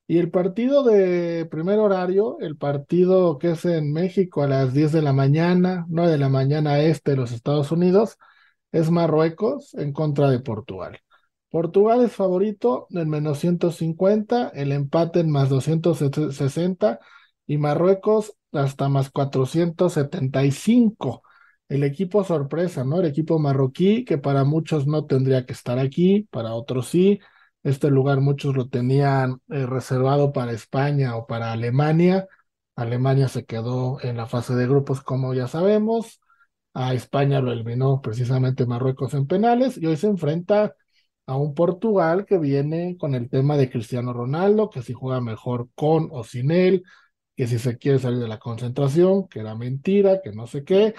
y 0.08 0.18
el 0.18 0.32
partido 0.32 0.84
de 0.84 1.46
primer 1.46 1.78
horario, 1.80 2.38
el 2.40 2.58
partido 2.58 3.38
que 3.38 3.52
es 3.52 3.64
en 3.66 3.94
México 3.94 4.42
a 4.42 4.48
las 4.48 4.74
10 4.74 4.92
de 4.92 5.04
la 5.04 5.14
mañana, 5.14 5.86
9 5.88 6.12
de 6.14 6.18
la 6.18 6.30
mañana 6.30 6.80
este 6.82 7.12
de 7.12 7.18
los 7.18 7.32
Estados 7.32 7.72
Unidos, 7.72 8.18
es 8.72 8.90
Marruecos 8.92 9.74
en 9.76 9.94
contra 9.94 10.30
de 10.32 10.40
Portugal. 10.40 11.00
Portugal 11.52 12.04
es 12.04 12.12
favorito 12.12 12.88
en 12.90 13.10
menos 13.10 13.40
150, 13.40 14.50
el 14.50 14.72
empate 14.72 15.20
en 15.20 15.32
más 15.32 15.50
260 15.50 17.00
y 17.50 17.58
Marruecos 17.58 18.36
hasta 18.54 18.88
más 18.90 19.10
475. 19.10 21.24
El 21.68 21.84
equipo 21.84 22.24
sorpresa, 22.24 22.84
¿no? 22.84 23.00
El 23.00 23.08
equipo 23.08 23.40
marroquí 23.40 24.06
que 24.06 24.20
para 24.20 24.44
muchos 24.44 24.86
no 24.86 25.06
tendría 25.08 25.48
que 25.48 25.54
estar 25.54 25.80
aquí, 25.80 26.28
para 26.32 26.54
otros 26.54 26.90
sí. 26.90 27.20
Este 27.64 27.90
lugar 27.90 28.22
muchos 28.22 28.56
lo 28.56 28.70
tenían 28.70 29.42
eh, 29.50 29.66
reservado 29.66 30.32
para 30.32 30.52
España 30.52 31.16
o 31.16 31.26
para 31.26 31.52
Alemania. 31.52 32.28
Alemania 32.76 33.28
se 33.30 33.46
quedó 33.46 33.98
en 34.04 34.18
la 34.18 34.28
fase 34.28 34.54
de 34.56 34.68
grupos, 34.68 35.02
como 35.02 35.34
ya 35.34 35.48
sabemos. 35.48 36.22
A 36.76 36.94
España 36.94 37.42
lo 37.42 37.52
eliminó 37.52 38.00
precisamente 38.02 38.68
Marruecos 38.68 39.16
en 39.16 39.26
penales 39.26 39.76
y 39.78 39.88
hoy 39.88 39.98
se 39.98 40.08
enfrenta 40.08 40.76
a 41.26 41.36
un 41.36 41.56
Portugal 41.56 42.26
que 42.26 42.38
viene 42.38 42.96
con 43.00 43.16
el 43.16 43.30
tema 43.30 43.58
de 43.58 43.70
Cristiano 43.72 44.14
Ronaldo, 44.14 44.70
que 44.70 44.84
si 44.84 44.94
juega 44.94 45.20
mejor 45.22 45.70
con 45.76 46.10
o 46.12 46.24
sin 46.24 46.52
él, 46.52 46.84
que 47.40 47.48
si 47.48 47.58
se 47.58 47.78
quiere 47.78 48.00
salir 48.00 48.20
de 48.20 48.28
la 48.28 48.38
concentración, 48.38 49.30
que 49.30 49.40
era 49.40 49.56
mentira, 49.56 50.20
que 50.22 50.34
no 50.34 50.46
sé 50.46 50.66
qué. 50.66 50.94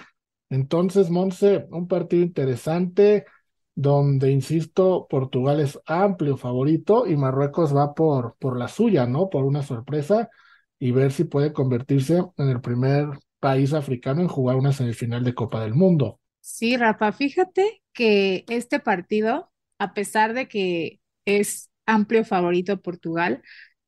Entonces, 0.48 1.10
Monse, 1.10 1.66
un 1.70 1.86
partido 1.86 2.22
interesante 2.22 3.26
donde, 3.74 4.30
insisto, 4.30 5.06
Portugal 5.10 5.60
es 5.60 5.78
amplio 5.84 6.38
favorito 6.38 7.06
y 7.06 7.14
Marruecos 7.14 7.76
va 7.76 7.92
por, 7.92 8.36
por 8.38 8.56
la 8.58 8.68
suya, 8.68 9.04
¿no? 9.04 9.28
Por 9.28 9.44
una 9.44 9.62
sorpresa 9.62 10.30
y 10.78 10.92
ver 10.92 11.12
si 11.12 11.24
puede 11.24 11.52
convertirse 11.52 12.24
en 12.38 12.48
el 12.48 12.62
primer 12.62 13.06
país 13.38 13.74
africano 13.74 14.22
en 14.22 14.28
jugar 14.28 14.56
una 14.56 14.72
semifinal 14.72 15.22
de 15.22 15.34
Copa 15.34 15.62
del 15.62 15.74
Mundo. 15.74 16.20
Sí, 16.40 16.74
Rafa, 16.78 17.12
fíjate 17.12 17.82
que 17.92 18.46
este 18.48 18.80
partido 18.80 19.50
a 19.78 19.92
pesar 19.92 20.32
de 20.32 20.48
que 20.48 21.02
es 21.26 21.70
amplio 21.84 22.24
favorito 22.24 22.80
Portugal, 22.80 23.42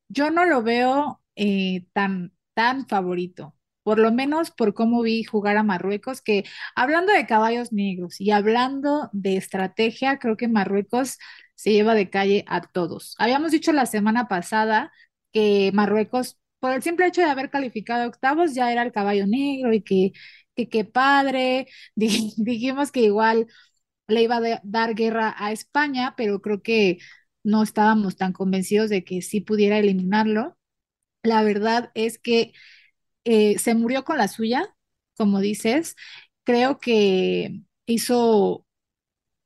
yo 0.09 0.31
no 0.31 0.45
lo 0.45 0.63
veo 0.63 1.23
eh, 1.35 1.87
tan, 1.95 2.35
tan 2.55 2.87
favorito, 2.89 3.55
por 3.83 3.99
lo 3.99 4.13
menos 4.13 4.51
por 4.51 4.75
cómo 4.75 5.03
vi 5.03 5.25
jugar 5.25 5.57
a 5.57 5.63
Marruecos, 5.63 6.21
que 6.23 6.45
hablando 6.75 7.13
de 7.13 7.27
caballos 7.27 7.73
negros 7.73 8.21
y 8.21 8.31
hablando 8.31 9.11
de 9.13 9.37
estrategia, 9.37 10.19
creo 10.19 10.37
que 10.37 10.49
Marruecos 10.49 11.19
se 11.55 11.73
lleva 11.73 11.95
de 11.95 12.11
calle 12.11 12.45
a 12.49 12.61
todos. 12.63 13.15
Habíamos 13.19 13.53
dicho 13.53 13.73
la 13.73 13.87
semana 13.87 14.29
pasada 14.29 14.93
que 15.33 15.71
Marruecos, 15.75 16.39
por 16.61 16.73
el 16.73 16.83
simple 16.83 17.07
hecho 17.07 17.21
de 17.23 17.29
haber 17.31 17.51
calificado 17.51 18.07
octavos, 18.09 18.55
ya 18.55 18.71
era 18.73 18.83
el 18.83 18.93
caballo 18.93 19.27
negro 19.27 19.73
y 19.73 19.83
que 19.83 20.13
qué 20.69 20.85
padre, 20.85 21.67
dijimos 21.95 22.93
que 22.93 23.01
igual 23.01 23.47
le 24.09 24.23
iba 24.23 24.37
a 24.39 24.61
dar 24.65 24.95
guerra 24.95 25.35
a 25.39 25.53
España, 25.53 26.15
pero 26.17 26.43
creo 26.43 26.63
que 26.63 26.99
no 27.45 27.63
estábamos 27.63 28.17
tan 28.17 28.33
convencidos 28.33 28.91
de 28.91 29.05
que 29.05 29.23
sí 29.23 29.41
pudiera 29.41 29.79
eliminarlo. 29.79 30.57
La 31.23 31.43
verdad 31.43 31.91
es 31.95 32.19
que 32.19 32.53
eh, 33.25 33.59
se 33.59 33.75
murió 33.75 34.05
con 34.05 34.19
la 34.19 34.29
suya, 34.29 34.75
como 35.17 35.41
dices. 35.41 35.97
Creo 36.45 36.79
que 36.81 37.63
hizo 37.87 38.67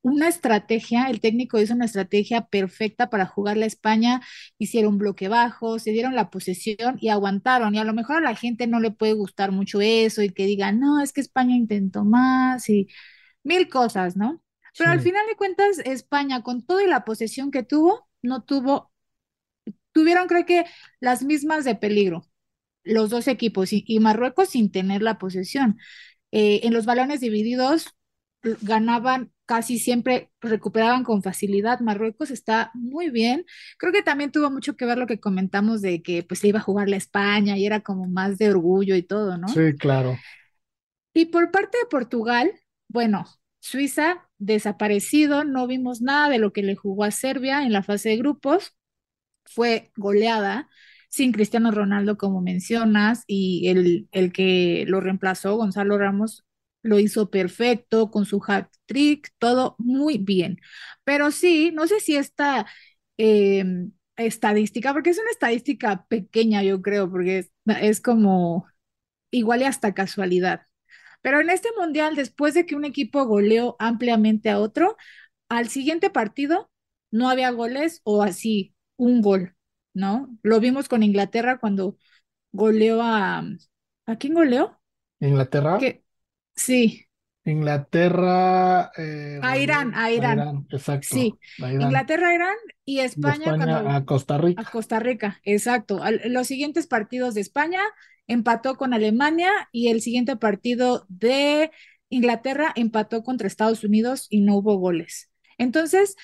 una 0.02 0.28
estrategia, 0.28 1.06
el 1.10 1.20
técnico 1.20 1.60
hizo 1.60 1.74
una 1.74 1.86
estrategia 1.86 2.46
perfecta 2.46 3.10
para 3.10 3.26
jugar 3.26 3.56
la 3.56 3.66
España, 3.66 4.22
hicieron 4.58 4.98
bloque 4.98 5.28
bajo, 5.28 5.78
se 5.80 5.90
dieron 5.90 6.14
la 6.14 6.30
posesión 6.30 6.96
y 7.00 7.08
aguantaron. 7.08 7.74
Y 7.74 7.78
a 7.78 7.84
lo 7.84 7.92
mejor 7.94 8.18
a 8.18 8.20
la 8.20 8.36
gente 8.36 8.66
no 8.68 8.80
le 8.80 8.92
puede 8.92 9.14
gustar 9.14 9.52
mucho 9.52 9.80
eso 9.80 10.22
y 10.22 10.30
que 10.30 10.46
digan, 10.46 10.78
no, 10.80 11.00
es 11.02 11.12
que 11.12 11.20
España 11.20 11.56
intentó 11.56 12.04
más 12.04 12.68
y 12.68 12.88
mil 13.44 13.68
cosas, 13.68 14.16
¿no? 14.16 14.42
Pero 14.78 14.90
al 14.90 15.00
final 15.00 15.26
de 15.28 15.36
cuentas, 15.36 15.78
España, 15.80 16.42
con 16.42 16.64
toda 16.66 16.86
la 16.86 17.04
posesión 17.04 17.50
que 17.50 17.62
tuvo, 17.62 18.08
no 18.22 18.44
tuvo, 18.44 18.92
tuvieron 19.96 20.28
creo 20.28 20.44
que 20.44 20.66
las 21.00 21.22
mismas 21.22 21.64
de 21.64 21.74
peligro, 21.74 22.26
los 22.84 23.08
dos 23.08 23.28
equipos, 23.28 23.70
y, 23.72 23.98
Marruecos 23.98 24.50
sin 24.50 24.70
tener 24.70 25.00
la 25.00 25.16
posesión. 25.16 25.78
Eh, 26.32 26.60
en 26.64 26.74
los 26.74 26.84
balones 26.84 27.20
divididos 27.20 27.96
ganaban 28.60 29.32
casi 29.46 29.78
siempre, 29.78 30.30
recuperaban 30.42 31.02
con 31.02 31.22
facilidad. 31.22 31.80
Marruecos 31.80 32.30
está 32.30 32.70
muy 32.74 33.08
bien. 33.08 33.46
Creo 33.78 33.90
que 33.90 34.02
también 34.02 34.30
tuvo 34.30 34.50
mucho 34.50 34.76
que 34.76 34.84
ver 34.84 34.98
lo 34.98 35.06
que 35.06 35.18
comentamos 35.18 35.80
de 35.80 36.02
que 36.02 36.22
pues 36.22 36.40
se 36.40 36.48
iba 36.48 36.58
a 36.58 36.62
jugar 36.62 36.90
la 36.90 36.96
España 36.96 37.56
y 37.56 37.64
era 37.64 37.80
como 37.80 38.06
más 38.06 38.36
de 38.36 38.50
orgullo 38.50 38.96
y 38.96 39.02
todo, 39.02 39.38
¿no? 39.38 39.48
Sí, 39.48 39.72
claro. 39.78 40.18
Y 41.14 41.24
por 41.24 41.50
parte 41.50 41.78
de 41.78 41.86
Portugal, 41.86 42.52
bueno, 42.88 43.24
Suiza 43.60 44.28
desaparecido, 44.36 45.44
no 45.44 45.66
vimos 45.66 46.02
nada 46.02 46.28
de 46.28 46.38
lo 46.38 46.52
que 46.52 46.62
le 46.62 46.76
jugó 46.76 47.04
a 47.04 47.10
Serbia 47.10 47.62
en 47.62 47.72
la 47.72 47.82
fase 47.82 48.10
de 48.10 48.18
grupos, 48.18 48.76
fue 49.48 49.90
goleada 49.96 50.68
sin 51.08 51.32
Cristiano 51.32 51.70
Ronaldo 51.70 52.18
como 52.18 52.40
mencionas 52.42 53.24
y 53.26 53.68
el, 53.68 54.08
el 54.12 54.32
que 54.32 54.84
lo 54.86 55.00
reemplazó, 55.00 55.56
Gonzalo 55.56 55.98
Ramos, 55.98 56.44
lo 56.82 56.98
hizo 56.98 57.30
perfecto 57.30 58.10
con 58.10 58.26
su 58.26 58.42
hat 58.46 58.68
trick, 58.86 59.32
todo 59.38 59.76
muy 59.78 60.18
bien. 60.18 60.60
Pero 61.04 61.30
sí, 61.30 61.72
no 61.74 61.86
sé 61.86 62.00
si 62.00 62.16
esta 62.16 62.66
em, 63.16 63.92
estadística, 64.16 64.92
porque 64.92 65.10
es 65.10 65.18
una 65.18 65.30
estadística 65.30 66.06
pequeña, 66.08 66.62
yo 66.62 66.82
creo, 66.82 67.10
porque 67.10 67.38
es, 67.38 67.52
es 67.80 68.00
como 68.00 68.66
igual 69.32 69.62
y 69.62 69.64
hasta 69.66 69.94
casualidad. 69.94 70.62
Pero 71.22 71.40
en 71.40 71.50
este 71.50 71.70
mundial, 71.78 72.16
después 72.16 72.54
de 72.54 72.66
que 72.66 72.76
un 72.76 72.84
equipo 72.86 73.26
goleó 73.26 73.76
ampliamente 73.80 74.50
a 74.50 74.60
otro, 74.60 74.96
al 75.48 75.68
siguiente 75.70 76.10
partido 76.10 76.70
no 77.12 77.30
había 77.30 77.50
goles 77.50 78.02
o 78.04 78.22
así 78.22 78.75
un 78.96 79.20
gol, 79.22 79.54
¿no? 79.94 80.28
Lo 80.42 80.60
vimos 80.60 80.88
con 80.88 81.02
Inglaterra 81.02 81.58
cuando 81.58 81.96
goleó 82.52 83.02
a... 83.02 83.44
¿A 84.06 84.16
quién 84.16 84.34
goleó? 84.34 84.78
¿Inglaterra? 85.20 85.78
Sí. 86.54 87.06
Inglaterra. 87.44 88.90
Eh, 88.96 89.38
a 89.42 89.58
Irán, 89.58 89.94
a 89.94 90.10
Irán. 90.10 90.66
exacto. 90.70 91.08
Sí. 91.10 91.34
Inglaterra, 91.58 92.34
Irán 92.34 92.56
y 92.84 93.00
España, 93.00 93.56
a 93.96 94.04
Costa 94.04 94.38
Rica. 94.38 94.62
A 94.62 94.70
Costa 94.70 94.98
Rica, 94.98 95.40
exacto. 95.44 96.00
los 96.24 96.46
siguientes 96.46 96.86
partidos 96.86 97.34
de 97.34 97.40
España 97.40 97.80
empató 98.26 98.76
con 98.76 98.94
Alemania 98.94 99.50
y 99.70 99.88
el 99.88 100.00
siguiente 100.02 100.36
partido 100.36 101.06
de 101.08 101.70
Inglaterra 102.08 102.72
empató 102.74 103.22
contra 103.22 103.46
Estados 103.46 103.84
Unidos 103.84 104.26
y 104.28 104.40
no 104.40 104.56
hubo 104.56 104.76
goles. 104.76 105.30
Entonces, 105.58 106.16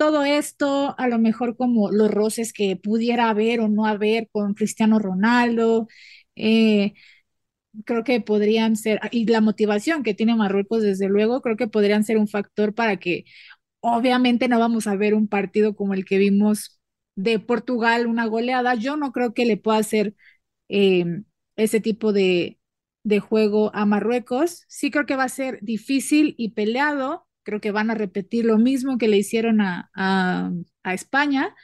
todo 0.00 0.24
esto, 0.24 0.94
a 0.98 1.08
lo 1.08 1.18
mejor 1.18 1.58
como 1.58 1.90
los 1.90 2.10
roces 2.10 2.54
que 2.54 2.74
pudiera 2.76 3.28
haber 3.28 3.60
o 3.60 3.68
no 3.68 3.84
haber 3.84 4.30
con 4.32 4.54
Cristiano 4.54 4.98
Ronaldo, 4.98 5.88
eh, 6.36 6.94
creo 7.84 8.02
que 8.04 8.22
podrían 8.22 8.76
ser, 8.76 9.00
y 9.12 9.26
la 9.26 9.42
motivación 9.42 10.02
que 10.02 10.14
tiene 10.14 10.34
Marruecos, 10.36 10.82
desde 10.82 11.08
luego, 11.08 11.42
creo 11.42 11.56
que 11.56 11.68
podrían 11.68 12.04
ser 12.04 12.16
un 12.18 12.28
factor 12.28 12.74
para 12.74 12.96
que 12.98 13.24
obviamente 13.80 14.48
no 14.48 14.58
vamos 14.58 14.86
a 14.86 14.96
ver 14.96 15.14
un 15.14 15.28
partido 15.28 15.76
como 15.76 15.94
el 15.94 16.06
que 16.06 16.18
vimos 16.18 16.80
de 17.16 17.38
Portugal, 17.40 18.06
una 18.06 18.26
goleada. 18.26 18.74
Yo 18.76 18.96
no 18.96 19.12
creo 19.12 19.34
que 19.34 19.46
le 19.46 19.58
pueda 19.58 19.78
hacer 19.78 20.14
eh, 20.68 21.04
ese 21.56 21.80
tipo 21.80 22.12
de, 22.12 22.58
juego 23.20 23.70
a 23.74 23.86
Marruecos. 23.86 24.64
Sí 24.68 24.90
creo 24.90 25.06
que 25.06 25.16
va 25.16 25.24
a 25.24 25.28
ser 25.30 25.58
difícil 25.62 26.34
y 26.38 26.50
peleado. 26.52 27.26
Creo 27.42 27.60
que 27.60 27.70
van 27.70 27.90
a 27.90 27.94
repetir 27.94 28.44
lo 28.44 28.58
mismo 28.58 28.98
que 28.98 29.08
le 29.08 29.18
hicieron 29.18 29.60
a, 29.60 29.90
a, 29.94 30.50
España. 30.94 31.54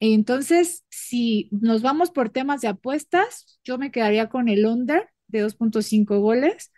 Entonces, 0.00 0.84
si 0.90 1.48
nos 1.52 1.82
vamos 1.82 2.10
por 2.10 2.30
temas 2.30 2.60
de 2.60 2.68
apuestas, 2.68 3.58
yo 3.64 3.78
me 3.78 3.90
quedaría 3.90 4.28
con 4.28 4.48
el 4.48 4.66
under 4.66 5.08
de 5.28 5.44
2.5 5.44 6.20
goles 6.20 6.72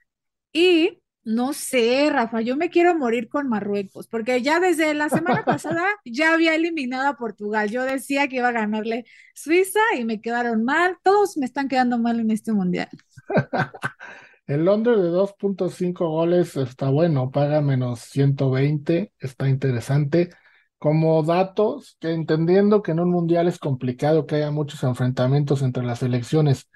y 0.52 1.02
no 1.26 1.52
sé, 1.54 2.08
Rafa, 2.10 2.40
yo 2.40 2.56
me 2.56 2.70
quiero 2.70 2.96
morir 2.96 3.28
con 3.28 3.48
Marruecos, 3.48 4.06
porque 4.06 4.42
ya 4.42 4.60
desde 4.60 4.94
la 4.94 5.08
semana 5.08 5.44
pasada 5.44 5.84
ya 6.04 6.32
había 6.32 6.54
eliminado 6.54 7.08
a 7.08 7.16
Portugal. 7.16 7.68
Yo 7.68 7.82
decía 7.82 8.28
que 8.28 8.36
iba 8.36 8.48
a 8.48 8.52
ganarle 8.52 9.06
Suiza 9.34 9.80
y 9.98 10.04
me 10.04 10.20
quedaron 10.20 10.62
mal. 10.64 10.98
Todos 11.02 11.36
me 11.36 11.44
están 11.46 11.66
quedando 11.66 11.98
mal 11.98 12.20
en 12.20 12.30
este 12.30 12.52
mundial. 12.52 12.88
El 14.46 14.64
Londres 14.64 14.98
de 14.98 15.10
2.5 15.10 16.08
goles 16.08 16.56
está 16.56 16.88
bueno, 16.90 17.30
paga 17.32 17.60
menos 17.60 18.00
120, 18.00 19.12
está 19.18 19.48
interesante. 19.48 20.30
Como 20.78 21.22
datos, 21.24 21.96
que 22.00 22.12
entendiendo 22.12 22.82
que 22.82 22.92
en 22.92 23.00
un 23.00 23.10
mundial 23.10 23.48
es 23.48 23.58
complicado 23.58 24.26
que 24.26 24.36
haya 24.36 24.50
muchos 24.52 24.84
enfrentamientos 24.84 25.62
entre 25.62 25.84
las 25.84 26.00
selecciones 26.00 26.68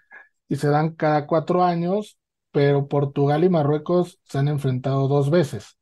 y 0.48 0.56
se 0.56 0.68
dan 0.68 0.94
cada 0.94 1.26
cuatro 1.26 1.62
años, 1.62 2.18
pero 2.50 2.88
Portugal 2.88 3.44
y 3.44 3.48
Marruecos 3.50 4.18
se 4.24 4.38
han 4.38 4.48
enfrentado 4.48 5.06
dos 5.06 5.30
veces. 5.30 5.78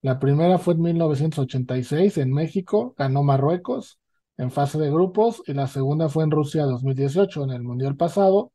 La 0.00 0.18
primera 0.18 0.58
fue 0.58 0.74
en 0.74 0.82
1986 0.82 2.18
en 2.18 2.32
México, 2.32 2.94
ganó 2.96 3.22
Marruecos 3.22 3.98
en 4.38 4.50
fase 4.50 4.78
de 4.78 4.90
grupos, 4.90 5.42
y 5.46 5.54
la 5.54 5.66
segunda 5.66 6.08
fue 6.08 6.24
en 6.24 6.30
Rusia 6.30 6.64
2018, 6.64 7.44
en 7.44 7.50
el 7.50 7.62
Mundial 7.62 7.96
pasado, 7.96 8.52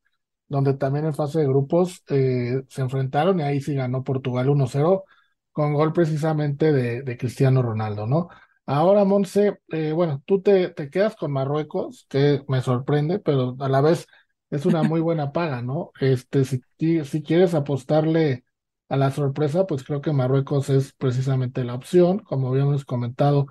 donde 0.52 0.74
también 0.74 1.06
en 1.06 1.14
fase 1.14 1.39
de 1.39 1.47
grupos 1.47 2.04
eh, 2.10 2.64
se 2.70 2.82
enfrentaron 2.82 3.39
y 3.39 3.43
ahí 3.43 3.62
sí 3.62 3.74
ganó 3.74 4.04
Portugal 4.04 4.49
1-0 4.49 5.06
con 5.54 5.74
gol 5.74 5.93
precisamente 5.93 6.74
de, 6.74 7.18
Cristiano 7.18 7.62
Ronaldo, 7.62 8.06
¿no? 8.06 8.28
Ahora, 8.66 9.06
Monse, 9.06 9.60
eh, 9.70 9.91
bueno, 9.93 10.22
tú 10.26 10.41
te, 10.41 10.70
te, 10.70 10.89
quedas 10.89 11.16
con 11.16 11.32
Marruecos, 11.32 12.06
que 12.10 12.43
me 12.47 12.62
sorprende, 12.62 13.20
pero 13.20 13.56
a 13.60 13.70
la 13.70 13.82
vez 13.82 14.08
es 14.49 14.66
una 14.66 14.84
muy 14.84 14.99
buena 15.02 15.32
paga, 15.32 15.62
¿no? 15.62 15.91
Este, 16.02 16.43
si, 16.45 16.62
si 17.06 17.24
quieres 17.24 17.54
apostarle 17.54 18.43
a 18.89 18.97
la 18.97 19.12
sorpresa, 19.12 19.66
pues 19.68 19.84
creo 19.84 20.02
que 20.02 20.14
Marruecos 20.14 20.70
es 20.70 20.93
precisamente 20.93 21.64
la 21.64 21.76
opción, 21.76 22.20
como 22.20 22.49
habíamos 22.49 22.86
comentado, 22.86 23.47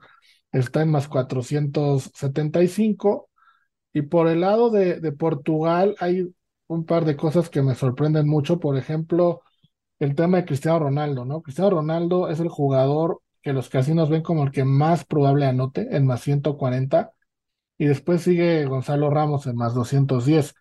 está 0.52 0.82
en 0.82 0.90
más 0.90 1.08
475. 1.08 3.28
Y 3.92 4.02
por 4.02 4.28
el 4.28 4.40
lado 4.40 4.70
de, 4.70 5.00
de 5.00 5.12
Portugal 5.12 5.96
hay 6.00 6.32
un 6.70 6.84
par 6.84 7.04
de 7.04 7.16
cosas 7.16 7.50
que 7.50 7.62
me 7.62 7.74
sorprenden 7.74 8.28
mucho. 8.28 8.60
Por 8.60 8.76
ejemplo, 8.78 9.42
el 9.98 10.14
tema 10.14 10.38
de 10.38 10.44
Cristiano 10.46 10.78
Ronaldo, 10.78 11.24
¿no? 11.24 11.42
Cristiano 11.42 11.70
Ronaldo 11.70 12.28
es 12.28 12.40
el 12.40 12.48
jugador 12.48 13.22
que 13.42 13.52
los 13.52 13.68
casinos 13.68 14.08
ven 14.10 14.22
como 14.22 14.44
el 14.44 14.52
que 14.52 14.64
más 14.64 15.04
probable 15.04 15.46
anote 15.46 15.96
en 15.96 16.06
más 16.06 16.22
140 16.22 17.12
y 17.78 17.86
después 17.86 18.22
sigue 18.22 18.66
Gonzalo 18.66 19.10
Ramos 19.10 19.46
en 19.46 19.56
más 19.56 19.74
210. 19.74 20.54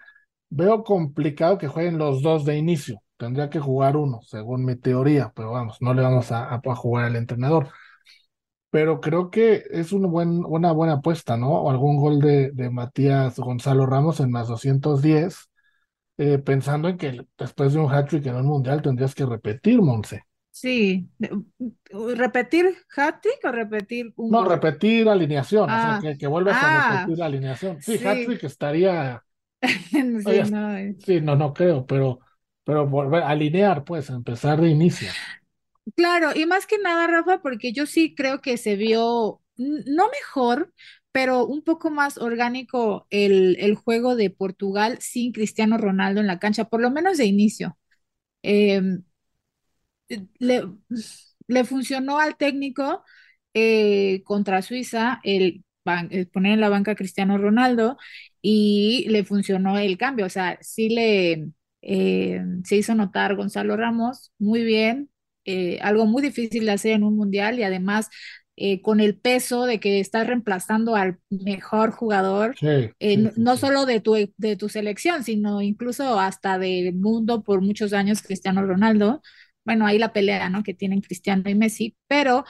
Veo 0.50 0.84
complicado 0.84 1.58
que 1.60 1.68
jueguen 1.68 2.00
los 2.00 2.24
dos 2.24 2.46
de 2.46 2.58
inicio. 2.58 3.02
Tendría 3.18 3.50
que 3.52 3.60
jugar 3.60 3.96
uno, 3.98 4.22
según 4.24 4.66
mi 4.66 4.76
teoría, 4.78 5.32
pero 5.36 5.52
vamos, 5.52 5.78
no 5.82 5.94
le 5.94 6.02
vamos 6.02 6.32
a, 6.32 6.60
jugar 6.76 7.06
al 7.06 7.16
entrenador 7.18 7.70
pero 8.72 9.02
creo 9.02 9.32
que 9.32 9.64
es 9.72 9.92
una, 9.94 10.08
buen, 10.08 10.46
una 10.46 10.72
buena 10.72 10.94
apuesta, 10.96 11.38
¿no? 11.38 11.50
O 11.64 11.72
algún 11.72 11.98
gol 11.98 12.20
de, 12.22 12.52
de 12.52 12.70
Matías 12.70 13.38
Gonzalo 13.40 13.86
Ramos 13.88 14.20
en 14.20 14.32
más 14.32 14.48
210, 14.48 15.49
eh, 16.22 16.38
pensando 16.38 16.90
en 16.90 16.98
que 16.98 17.26
después 17.38 17.72
de 17.72 17.80
un 17.80 17.90
hat-trick 17.90 18.26
en 18.26 18.36
un 18.36 18.46
mundial 18.46 18.82
tendrías 18.82 19.16
que 19.16 19.26
repetir, 19.26 19.82
Monse. 19.82 20.26
Sí, 20.52 21.08
¿repetir 22.18 22.76
hat-trick 22.94 23.40
o 23.46 23.52
repetir 23.54 24.12
un 24.18 24.30
No, 24.30 24.44
repetir 24.44 25.08
alineación, 25.08 25.64
o 25.64 25.68
sea, 25.68 25.96
ah, 25.96 26.00
que, 26.02 26.18
que 26.18 26.28
vuelvas 26.28 26.58
a 26.58 26.60
ah, 26.60 26.92
repetir 26.98 27.20
la 27.20 27.26
alineación. 27.28 27.82
Sí, 27.82 28.06
hat-trick 28.06 28.44
estaría... 28.44 29.24
sí, 29.62 30.52
no. 30.52 30.76
Eh. 30.76 30.98
sí, 31.06 31.22
no, 31.22 31.38
no 31.38 31.54
creo, 31.54 31.86
pero, 31.86 32.20
pero 32.66 32.86
volver 32.86 33.24
a 33.24 33.30
alinear, 33.30 33.86
pues, 33.86 34.10
empezar 34.10 34.60
de 34.60 34.68
inicio. 34.68 35.10
Claro, 35.96 36.32
y 36.36 36.46
más 36.46 36.68
que 36.68 36.78
nada, 36.80 37.08
Rafa, 37.08 37.42
porque 37.42 37.72
yo 37.72 37.86
sí 37.86 38.14
creo 38.14 38.42
que 38.42 38.58
se 38.58 38.76
vio, 38.76 39.42
no 39.56 40.10
mejor, 40.10 40.74
pero 41.12 41.46
un 41.46 41.64
poco 41.64 41.90
más 41.92 42.18
orgánico 42.18 43.08
el, 43.10 43.58
el 43.60 43.76
juego 43.76 44.16
de 44.16 44.30
Portugal 44.30 44.98
sin 45.02 45.32
Cristiano 45.34 45.78
Ronaldo 45.78 46.22
en 46.22 46.28
la 46.28 46.40
cancha, 46.40 46.66
por 46.66 46.82
lo 46.82 46.92
menos 46.92 47.18
de 47.18 47.26
inicio. 47.26 47.78
Em, 48.44 49.04
le, 50.40 50.64
le, 51.48 51.64
funcionó 51.66 52.20
al 52.20 52.38
técnico 52.38 53.04
eh, 53.54 54.22
contra 54.24 54.62
Suiza 54.62 55.20
el, 55.24 55.64
poner 56.32 56.54
en 56.54 56.62
la 56.62 56.70
banca 56.70 56.92
a 56.92 56.96
Cristiano 56.96 57.38
Ronaldo 57.38 57.98
y 58.42 59.06
le 59.10 59.24
funcionó 59.24 59.78
el 59.78 59.98
cambio, 59.98 60.26
o 60.26 60.30
sea, 60.30 60.58
sí 60.62 60.90
le... 60.90 61.50
Eh, 61.82 62.42
se 62.66 62.76
hizo 62.76 62.94
notar 62.94 63.36
Gonzalo 63.38 63.78
Ramos 63.78 64.34
muy 64.38 64.64
bien, 64.66 65.10
eh, 65.46 65.80
algo 65.82 66.06
muy 66.06 66.22
difícil 66.22 66.66
de 66.66 66.72
hacer 66.74 66.92
en 66.92 67.04
un 67.04 67.16
mundial 67.16 67.58
y 67.58 67.64
además 67.64 68.10
eh, 68.62 68.82
con 68.82 69.00
el 69.00 69.18
peso 69.18 69.66
de 69.66 69.80
que 69.80 70.02
estás 70.02 70.28
reemplazando 70.28 70.96
al 70.96 71.18
mejor 71.30 71.92
jugador, 71.92 72.56
eh, 72.62 73.32
no 73.38 73.56
solo 73.58 73.86
de 73.86 74.02
tu, 74.02 74.16
de 74.36 74.56
tu 74.58 74.68
selección, 74.70 75.24
sino 75.24 75.62
incluso 75.62 76.20
hasta 76.20 76.60
del 76.60 76.94
mundo 76.94 77.42
por 77.44 77.62
muchos 77.62 77.94
años, 77.94 78.22
Cristiano 78.22 78.66
Ronaldo. 78.66 79.22
Bueno, 79.64 79.86
ahí 79.88 79.98
la 79.98 80.12
pelea, 80.14 80.50
¿no? 80.50 80.64
Que 80.64 80.74
tienen 80.74 81.02
Cristiano 81.02 81.50
y 81.50 81.56
Messi, 81.56 81.96
pero 82.08 82.44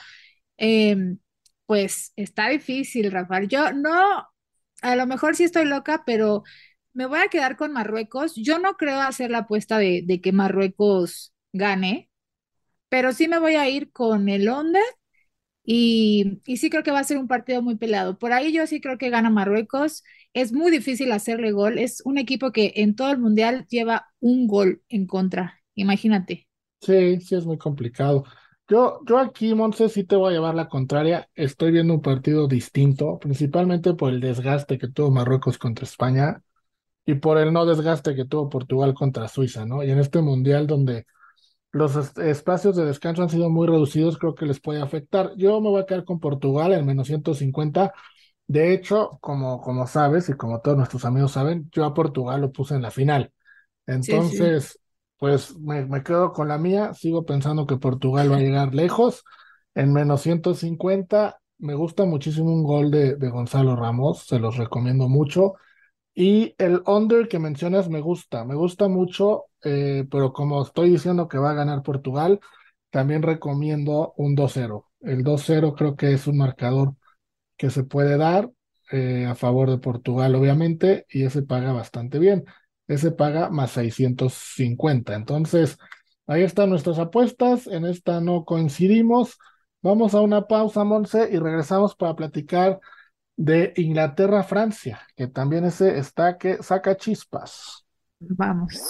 em, 0.58 1.20
pues 1.66 2.14
está 2.16 2.50
difícil, 2.50 3.12
Rafael. 3.12 3.48
Yo 3.48 3.72
no, 3.74 4.28
a 4.82 4.96
lo 4.96 5.06
mejor 5.08 5.36
sí 5.36 5.44
estoy 5.44 5.66
loca, 5.66 6.04
pero 6.06 6.44
me 6.94 7.06
voy 7.06 7.20
a 7.20 7.30
quedar 7.30 7.56
con 7.58 7.72
Marruecos. 7.74 8.34
Yo 8.36 8.60
no 8.60 8.76
creo 8.78 9.00
hacer 9.02 9.32
la 9.32 9.40
apuesta 9.40 9.78
de, 9.78 10.04
de 10.06 10.22
que 10.22 10.32
Marruecos 10.32 11.34
gane 11.54 12.10
pero 12.90 13.14
sí 13.14 13.28
me 13.28 13.40
voy 13.40 13.56
a 13.56 13.70
ir 13.70 13.92
con 13.92 14.30
el 14.30 14.50
Onda 14.50 14.80
y, 15.72 16.42
sí 16.58 16.72
creo 16.72 16.82
que 16.82 16.90
va 16.90 16.98
a 16.98 17.04
ser 17.04 17.20
un 17.20 17.28
partido 17.28 17.62
muy 17.62 17.76
peleado. 17.76 18.18
Por 18.18 18.34
ahí 18.34 18.52
yo 18.52 18.66
sí 18.66 18.82
creo 18.82 18.98
que 18.98 19.12
gana 19.12 19.30
Marruecos. 19.30 20.04
Es 20.34 20.52
muy 20.52 20.72
difícil 20.72 21.12
hacerle 21.12 21.52
gol. 21.52 21.78
Es 21.78 22.02
un 22.06 22.18
equipo 22.18 22.52
que 22.52 22.74
en 22.78 22.96
todo 22.96 23.12
el 23.12 23.20
mundial 23.20 23.68
lleva 23.70 24.08
un 24.20 24.48
gol 24.48 24.82
en 24.90 25.06
contra. 25.06 25.62
Imagínate. 25.76 26.48
Sí, 26.82 27.22
sí 27.22 27.36
es 27.36 27.46
muy 27.46 27.60
complicado. 27.60 28.24
Yo, 28.68 29.02
yo 29.08 29.20
aquí, 29.20 29.54
Monse, 29.54 29.90
sí 29.90 30.06
te 30.06 30.16
voy 30.16 30.32
a 30.32 30.38
llevar 30.38 30.56
la 30.56 30.68
contraria. 30.68 31.30
Estoy 31.36 31.72
viendo 31.72 31.94
un 31.94 32.02
partido 32.02 32.48
distinto, 32.48 33.20
principalmente 33.20 33.94
por 33.94 34.12
el 34.12 34.22
desgaste 34.22 34.80
que 34.80 34.88
tuvo 34.88 35.12
Marruecos 35.12 35.60
contra 35.60 35.86
España 35.86 36.42
y 37.06 37.14
por 37.14 37.38
el 37.38 37.54
no 37.54 37.68
desgaste 37.68 38.16
que 38.16 38.26
tuvo 38.26 38.50
Portugal 38.50 38.96
contra 38.96 39.28
Suiza, 39.28 39.68
¿no? 39.68 39.84
Y 39.84 39.92
en 39.92 40.00
este 40.00 40.20
mundial 40.24 40.66
donde 40.66 41.06
los 41.72 42.18
espacios 42.18 42.76
de 42.76 42.86
descanso 42.86 43.22
han 43.22 43.30
sido 43.30 43.50
muy 43.50 43.68
reducidos, 43.68 44.18
creo 44.18 44.34
que 44.36 44.46
les 44.46 44.60
puede 44.60 44.82
afectar. 44.82 45.34
Yo 45.38 45.62
me 45.62 45.70
voy 45.70 45.82
a 45.82 45.86
quedar 45.86 46.04
con 46.04 46.20
Portugal 46.20 46.74
en 46.74 46.86
menos 46.86 47.08
150. 47.08 47.94
De 48.48 48.74
hecho, 48.74 49.20
como, 49.22 49.62
como 49.62 49.86
sabes 49.86 50.30
y 50.30 50.34
como 50.34 50.62
todos 50.62 50.78
nuestros 50.78 51.06
amigos 51.06 51.34
saben, 51.34 51.70
yo 51.72 51.86
a 51.86 51.94
Portugal 51.94 52.42
lo 52.42 52.52
puse 52.52 52.76
en 52.76 52.82
la 52.82 52.92
final. 52.92 53.32
Entonces, 53.86 54.80
pues 55.18 55.56
me, 55.60 56.04
quedo 56.04 56.34
con 56.34 56.48
la 56.48 56.58
mía. 56.58 56.94
Sigo 56.96 57.26
pensando 57.26 57.68
que 57.68 57.78
Portugal 57.78 58.32
va 58.32 58.38
a 58.38 58.40
llegar 58.40 58.74
lejos. 58.74 59.24
En 59.76 59.94
menos 59.94 60.22
150, 60.22 61.40
me 61.60 61.76
gusta 61.76 62.06
muchísimo 62.06 62.52
un 62.52 62.64
gol 62.64 62.90
de, 62.90 63.16
de 63.16 63.30
Gonzalo 63.30 63.76
Ramos, 63.76 64.26
se 64.26 64.40
los 64.40 64.58
recomiendo 64.58 65.08
mucho. 65.08 65.54
Y 66.20 66.54
el 66.58 66.82
under 66.86 67.30
que 67.30 67.40
mencionas 67.40 67.88
me 67.88 68.02
gusta, 68.02 68.44
me 68.44 68.54
gusta 68.54 68.90
mucho, 68.90 69.46
eh, 69.64 70.06
pero 70.12 70.34
como 70.34 70.62
estoy 70.62 70.90
diciendo 70.90 71.30
que 71.30 71.38
va 71.38 71.52
a 71.52 71.54
ganar 71.54 71.82
Portugal, 71.82 72.42
también 72.90 73.22
recomiendo 73.22 74.14
un 74.18 74.36
2-0. 74.36 74.84
El 75.00 75.24
2-0 75.24 75.76
creo 75.76 75.96
que 75.96 76.12
es 76.12 76.28
un 76.28 76.38
marcador 76.38 76.96
que 77.58 77.70
se 77.70 77.86
puede 77.86 78.18
dar 78.18 78.52
eh, 78.92 79.28
a 79.28 79.36
favor 79.36 79.70
de 79.70 79.78
Portugal, 79.78 80.36
obviamente, 80.36 81.06
y 81.10 81.24
ese 81.24 81.42
paga 81.44 81.72
bastante 81.72 82.20
bien. 82.20 82.44
Ese 82.88 83.12
paga 83.12 83.50
más 83.50 83.72
650. 83.72 85.16
Entonces, 85.16 85.78
ahí 86.28 86.44
están 86.44 86.70
nuestras 86.70 87.00
apuestas. 87.00 87.66
En 87.68 87.86
esta 87.86 88.20
no 88.20 88.44
coincidimos. 88.44 89.38
Vamos 89.82 90.16
a 90.16 90.22
una 90.22 90.48
pausa, 90.48 90.84
Monse, 90.84 91.30
y 91.32 91.38
regresamos 91.40 91.96
para 91.96 92.18
platicar 92.18 92.82
de 93.40 93.72
Inglaterra-Francia, 93.78 95.00
que 95.16 95.28
también 95.28 95.64
ese 95.64 95.98
está 95.98 96.38
que 96.38 96.62
saca 96.62 96.98
chispas. 96.98 97.86
Vamos. 98.20 98.82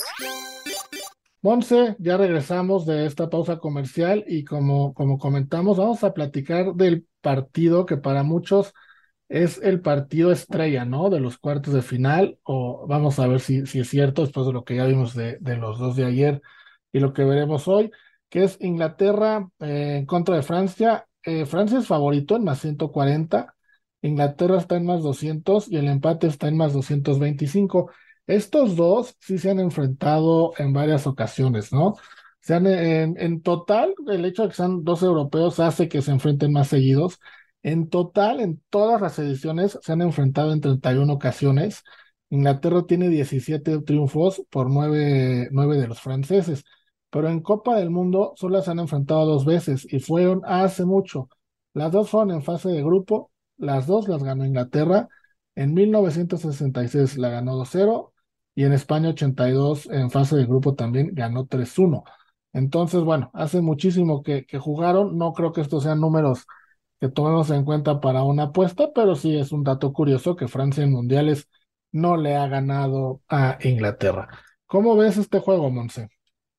Monse, 1.44 1.96
ya 2.00 2.18
regresamos 2.18 2.88
de 2.88 3.06
esta 3.06 3.30
pausa 3.30 3.60
comercial 3.60 4.24
y 4.26 4.44
como, 4.44 4.96
como 4.96 5.20
comentamos, 5.20 5.78
vamos 5.78 6.04
a 6.04 6.16
platicar 6.16 6.74
del 6.74 7.06
partido 7.22 7.86
que 7.86 7.98
para 7.98 8.24
muchos 8.24 8.74
es 9.28 9.60
el 9.62 9.82
partido 9.82 10.32
estrella, 10.32 10.84
¿no? 10.84 11.12
De 11.12 11.20
los 11.20 11.38
cuartos 11.38 11.76
de 11.76 11.84
final, 11.84 12.40
o 12.42 12.88
vamos 12.88 13.20
a 13.20 13.28
ver 13.28 13.42
si, 13.42 13.68
si 13.68 13.80
es 13.82 13.88
cierto 13.88 14.24
después 14.24 14.48
de 14.48 14.54
lo 14.54 14.64
que 14.64 14.78
ya 14.78 14.86
vimos 14.88 15.14
de, 15.14 15.38
de 15.42 15.58
los 15.58 15.78
dos 15.78 15.96
de 15.96 16.06
ayer 16.06 16.42
y 16.92 17.00
lo 17.00 17.14
que 17.14 17.24
veremos 17.24 17.68
hoy, 17.68 17.92
que 18.30 18.46
es 18.46 18.58
Inglaterra 18.62 19.48
eh, 19.60 19.98
en 20.00 20.08
contra 20.08 20.36
de 20.36 20.42
Francia. 20.42 21.06
Eh, 21.22 21.46
Francia 21.46 21.78
es 21.78 21.86
favorito 21.86 22.36
en 22.36 22.46
más 22.46 22.62
140 22.62 23.56
Inglaterra 24.02 24.58
está 24.58 24.78
en 24.78 24.86
más 24.86 25.04
200 25.04 25.70
y 25.72 25.78
el 25.78 25.88
empate 25.88 26.28
está 26.28 26.48
en 26.48 26.58
más 26.58 26.74
225. 26.74 27.92
Estos 28.28 28.76
dos 28.76 29.16
sí 29.20 29.38
se 29.38 29.50
han 29.50 29.60
enfrentado 29.60 30.54
en 30.58 30.74
varias 30.74 31.08
ocasiones, 31.08 31.74
¿no? 31.74 31.96
Se 32.42 32.54
han, 32.54 32.68
en, 32.68 33.16
en 33.20 33.42
total, 33.42 33.94
el 34.08 34.26
hecho 34.26 34.44
de 34.44 34.50
que 34.50 34.56
sean 34.56 34.84
dos 34.84 35.04
europeos 35.04 35.60
hace 35.60 35.90
que 35.90 36.02
se 36.02 36.12
enfrenten 36.12 36.54
más 36.54 36.70
seguidos. 36.70 37.20
En 37.64 37.90
total, 37.90 38.40
en 38.40 38.62
todas 38.70 39.02
las 39.02 39.20
ediciones 39.20 39.78
se 39.82 39.92
han 39.92 40.02
enfrentado 40.02 40.54
en 40.54 40.62
31 40.62 41.14
ocasiones. 41.14 41.84
Inglaterra 42.30 42.86
tiene 42.86 43.10
17 43.10 43.82
triunfos 43.82 44.42
por 44.50 44.70
9, 44.70 45.50
9 45.52 45.78
de 45.78 45.88
los 45.88 46.00
franceses, 46.00 46.64
pero 47.10 47.28
en 47.30 47.42
Copa 47.42 47.76
del 47.78 47.90
Mundo 47.90 48.34
solo 48.38 48.62
se 48.62 48.72
han 48.72 48.80
enfrentado 48.80 49.26
dos 49.26 49.46
veces 49.46 49.86
y 49.92 50.00
fueron 50.00 50.42
hace 50.46 50.86
mucho. 50.86 51.28
Las 51.74 51.92
dos 51.92 52.10
fueron 52.10 52.32
en 52.32 52.44
fase 52.44 52.70
de 52.70 52.84
grupo 52.84 53.32
las 53.60 53.88
dos 53.88 54.08
las 54.08 54.24
ganó 54.24 54.46
Inglaterra. 54.46 55.10
En 55.56 55.74
1966 55.76 57.18
la 57.18 57.30
ganó 57.30 57.56
2-0 57.58 58.14
y 58.56 58.64
en 58.66 58.74
España 58.74 59.10
82 59.10 59.88
en 59.92 60.12
fase 60.12 60.36
de 60.38 60.46
grupo 60.46 60.76
también 60.76 61.12
ganó 61.14 61.48
3-1. 61.48 62.04
Entonces, 62.54 63.02
bueno, 63.04 63.32
hace 63.34 63.62
muchísimo 63.62 64.24
que, 64.24 64.46
que 64.46 64.60
jugaron. 64.60 65.18
No 65.18 65.34
creo 65.34 65.54
que 65.54 65.62
estos 65.62 65.84
sean 65.84 66.02
números 66.02 66.46
que 67.00 67.10
tomemos 67.10 67.50
en 67.52 67.66
cuenta 67.66 68.00
para 68.02 68.24
una 68.24 68.44
apuesta, 68.46 68.92
pero 68.94 69.16
sí 69.16 69.38
es 69.38 69.52
un 69.52 69.64
dato 69.64 69.94
curioso 69.94 70.36
que 70.36 70.48
Francia 70.48 70.84
en 70.84 70.92
mundiales 70.92 71.50
no 71.92 72.18
le 72.18 72.36
ha 72.36 72.48
ganado 72.48 73.22
a 73.30 73.58
Inglaterra. 73.62 74.30
¿Cómo 74.68 74.96
ves 74.98 75.18
este 75.18 75.40
juego, 75.40 75.70
Monse? 75.72 76.10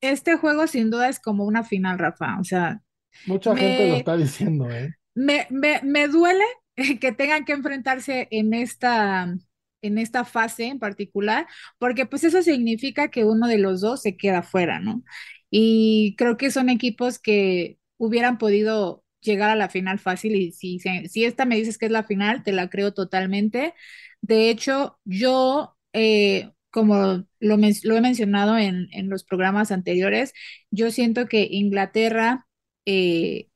Este 0.01 0.37
juego 0.37 0.67
sin 0.67 0.91
duda 0.91 1.09
es 1.09 1.19
como 1.19 1.43
una 1.45 1.63
final, 1.63 1.97
Rafa. 1.97 2.37
O 2.39 2.43
sea, 2.43 2.83
Mucha 3.25 3.55
gente 3.57 3.87
lo 3.87 3.95
está 3.95 4.15
diciendo, 4.15 4.69
¿eh? 4.71 4.93
me, 5.15 5.47
me, 5.49 5.81
me 5.83 6.07
duele 6.07 6.43
que 6.99 7.11
tengan 7.11 7.45
que 7.45 7.53
enfrentarse 7.53 8.27
en 8.31 8.53
esta, 8.53 9.33
en 9.81 9.97
esta 9.97 10.25
fase 10.25 10.65
en 10.65 10.79
particular, 10.79 11.47
porque 11.79 12.05
pues 12.05 12.23
eso 12.23 12.41
significa 12.41 13.09
que 13.09 13.25
uno 13.25 13.47
de 13.47 13.57
los 13.57 13.81
dos 13.81 14.01
se 14.01 14.17
queda 14.17 14.43
fuera, 14.43 14.79
¿no? 14.79 15.03
Y 15.49 16.15
creo 16.17 16.37
que 16.37 16.51
son 16.51 16.69
equipos 16.69 17.19
que 17.19 17.77
hubieran 17.97 18.37
podido 18.37 19.03
llegar 19.21 19.49
a 19.51 19.55
la 19.55 19.69
final 19.69 19.99
fácil 19.99 20.35
y 20.35 20.51
si, 20.51 20.79
si 20.79 21.25
esta 21.25 21.45
me 21.45 21.55
dices 21.55 21.77
que 21.77 21.85
es 21.87 21.91
la 21.91 22.03
final, 22.03 22.43
te 22.43 22.51
la 22.53 22.69
creo 22.69 22.93
totalmente. 22.93 23.73
De 24.21 24.49
hecho, 24.49 24.99
yo, 25.05 25.77
eh, 25.93 26.51
como 26.71 26.95
lo, 27.39 27.57
lo, 27.83 27.95
he 27.97 28.01
mencionado 28.01 28.57
en, 28.57 28.87
en, 28.91 29.09
los 29.09 29.23
programas 29.23 29.71
anteriores, 29.71 30.33
yo 30.71 30.91
siento 30.91 31.27
que 31.27 31.47
Inglaterra 31.51 32.47
eh, 32.85 33.49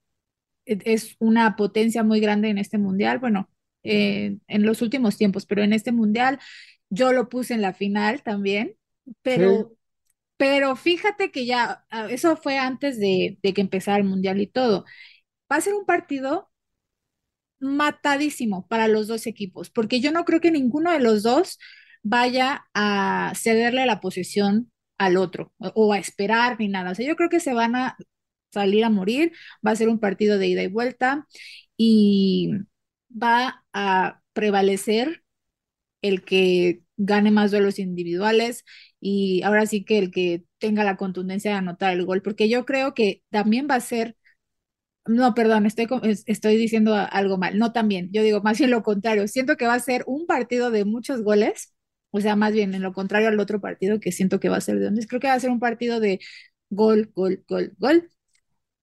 es 0.65 1.15
una 1.19 1.55
potencia 1.55 2.03
muy 2.03 2.19
grande 2.19 2.49
en 2.49 2.57
este 2.57 2.77
mundial, 2.77 3.19
bueno, 3.19 3.49
eh, 3.83 4.37
en 4.47 4.65
los 4.65 4.81
últimos 4.81 5.17
tiempos, 5.17 5.45
pero 5.45 5.63
en 5.63 5.73
este 5.73 5.91
mundial 5.91 6.39
yo 6.89 7.13
lo 7.13 7.29
puse 7.29 7.53
en 7.53 7.61
la 7.61 7.73
final 7.73 8.23
también, 8.23 8.75
pero... 9.21 9.69
Sí. 9.69 9.75
Pero 10.37 10.75
fíjate 10.75 11.31
que 11.31 11.45
ya, 11.45 11.85
ah, 11.89 12.07
eso 12.09 12.35
fue 12.35 12.57
antes 12.57 12.99
de, 12.99 13.39
de 13.41 13.53
que 13.53 13.61
empezara 13.61 13.99
el 13.99 14.03
mundial 14.03 14.41
y 14.41 14.47
todo 14.47 14.83
va 15.51 15.57
a 15.57 15.61
ser 15.61 15.73
un 15.73 15.85
partido 15.85 16.49
matadísimo 17.59 18.67
para 18.67 18.87
los 18.87 19.07
dos 19.07 19.27
equipos, 19.27 19.69
porque 19.69 20.01
yo 20.01 20.11
no 20.11 20.25
creo 20.25 20.41
que 20.41 20.51
ninguno 20.51 20.91
de 20.91 20.99
los 20.99 21.23
dos 21.23 21.59
vaya 22.03 22.65
a 22.73 23.33
cederle 23.35 23.85
la 23.85 24.01
posesión 24.01 24.71
al 24.97 25.17
otro 25.17 25.53
o 25.59 25.93
a 25.93 25.97
esperar 25.97 26.57
ni 26.59 26.67
nada. 26.67 26.91
O 26.91 26.95
sea, 26.95 27.07
yo 27.07 27.15
creo 27.15 27.29
que 27.29 27.39
se 27.39 27.53
van 27.53 27.75
a 27.75 27.97
salir 28.55 28.83
a 28.85 28.89
morir, 28.89 29.31
va 29.65 29.71
a 29.71 29.75
ser 29.75 29.89
un 29.89 29.99
partido 29.99 30.37
de 30.39 30.47
ida 30.47 30.63
y 30.63 30.67
vuelta 30.67 31.27
y 31.77 32.51
va 33.11 33.63
a 33.73 34.21
prevalecer 34.33 35.23
el 36.01 36.23
que 36.25 36.81
gane 36.97 37.31
más 37.31 37.51
duelos 37.51 37.79
individuales 37.79 38.63
y 38.99 39.41
ahora 39.43 39.65
sí 39.65 39.83
que 39.85 39.97
el 39.99 40.11
que 40.11 40.43
tenga 40.59 40.83
la 40.83 40.97
contundencia 40.97 41.51
de 41.51 41.57
anotar 41.57 41.93
el 41.93 42.05
gol, 42.05 42.21
porque 42.21 42.49
yo 42.49 42.65
creo 42.65 42.93
que 42.93 43.23
también 43.31 43.67
va 43.69 43.75
a 43.75 43.81
ser 43.81 44.15
no, 45.05 45.33
perdón, 45.35 45.65
estoy, 45.65 45.87
estoy 46.25 46.57
diciendo 46.57 46.95
algo 46.95 47.37
mal. 47.37 47.57
No 47.57 47.71
también, 47.73 48.09
yo 48.11 48.23
digo 48.23 48.41
más 48.41 48.57
bien 48.57 48.71
lo 48.71 48.83
contrario. 48.83 49.27
Siento 49.27 49.55
que 49.57 49.67
va 49.67 49.75
a 49.75 49.79
ser 49.79 50.03
un 50.07 50.25
partido 50.27 50.71
de 50.71 50.85
muchos 50.85 51.21
goles, 51.23 51.73
o 52.11 52.21
sea, 52.21 52.35
más 52.35 52.53
bien 52.53 52.73
en 52.73 52.81
lo 52.81 52.93
contrario 52.93 53.27
al 53.29 53.39
otro 53.39 53.61
partido 53.61 53.99
que 53.99 54.11
siento 54.11 54.39
que 54.39 54.49
va 54.49 54.57
a 54.57 54.61
ser 54.61 54.79
de 54.79 54.85
donde 54.85 55.05
creo 55.07 55.19
que 55.21 55.27
va 55.27 55.33
a 55.33 55.39
ser 55.39 55.49
un 55.51 55.59
partido 55.59 55.99
de 55.99 56.19
gol, 56.69 57.11
gol, 57.15 57.43
gol, 57.47 57.73
gol. 57.77 58.09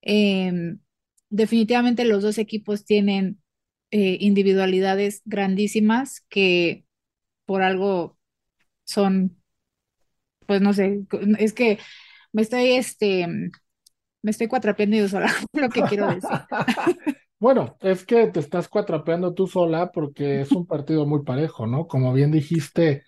Eh, 0.03 0.75
definitivamente 1.29 2.05
los 2.05 2.23
dos 2.23 2.37
equipos 2.37 2.85
tienen 2.85 3.41
eh, 3.91 4.17
individualidades 4.19 5.21
grandísimas 5.25 6.21
que 6.29 6.85
por 7.45 7.61
algo 7.63 8.17
son, 8.85 9.37
pues 10.45 10.61
no 10.61 10.73
sé, 10.73 11.03
es 11.39 11.53
que 11.53 11.79
me 12.31 12.41
estoy, 12.41 12.73
este, 12.73 13.27
me 13.27 14.31
estoy 14.31 14.47
cuatrapeando 14.47 14.97
yo 14.97 15.07
sola, 15.09 15.33
lo 15.53 15.69
que 15.69 15.83
quiero 15.83 16.07
decir. 16.07 16.29
Bueno, 17.39 17.75
es 17.81 18.05
que 18.05 18.27
te 18.27 18.39
estás 18.39 18.69
cuatrapeando 18.69 19.33
tú 19.33 19.47
sola 19.47 19.91
porque 19.91 20.39
es 20.39 20.51
un 20.53 20.65
partido 20.65 21.05
muy 21.05 21.23
parejo, 21.23 21.67
¿no? 21.67 21.87
Como 21.87 22.13
bien 22.13 22.31
dijiste, 22.31 23.03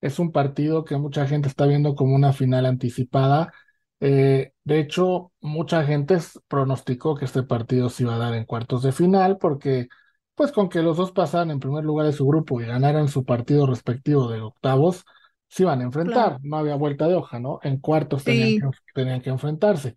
es 0.00 0.20
un 0.20 0.30
partido 0.30 0.84
que 0.84 0.96
mucha 0.96 1.26
gente 1.26 1.48
está 1.48 1.66
viendo 1.66 1.96
como 1.96 2.14
una 2.14 2.32
final 2.32 2.66
anticipada. 2.66 3.52
Eh, 4.00 4.52
de 4.64 4.80
hecho, 4.80 5.32
mucha 5.40 5.84
gente 5.84 6.18
pronosticó 6.48 7.14
que 7.16 7.26
este 7.26 7.42
partido 7.42 7.88
se 7.90 8.04
iba 8.04 8.14
a 8.14 8.18
dar 8.18 8.34
en 8.34 8.44
cuartos 8.46 8.82
de 8.82 8.92
final 8.92 9.38
porque, 9.38 9.88
pues 10.34 10.52
con 10.52 10.68
que 10.70 10.82
los 10.82 10.96
dos 10.96 11.12
pasaran 11.12 11.50
en 11.50 11.60
primer 11.60 11.84
lugar 11.84 12.06
de 12.06 12.12
su 12.12 12.26
grupo 12.26 12.60
y 12.60 12.66
ganaran 12.66 13.08
su 13.08 13.24
partido 13.24 13.66
respectivo 13.66 14.28
de 14.30 14.40
octavos, 14.40 15.04
se 15.48 15.64
iban 15.64 15.80
a 15.80 15.84
enfrentar. 15.84 16.32
Claro. 16.32 16.38
No 16.42 16.56
había 16.58 16.76
vuelta 16.76 17.08
de 17.08 17.14
hoja, 17.14 17.38
¿no? 17.40 17.58
En 17.62 17.78
cuartos 17.78 18.24
Sí. 18.24 18.32
tenían 18.58 18.72
que, 18.72 18.78
tenían 18.94 19.20
que 19.20 19.30
enfrentarse. 19.30 19.96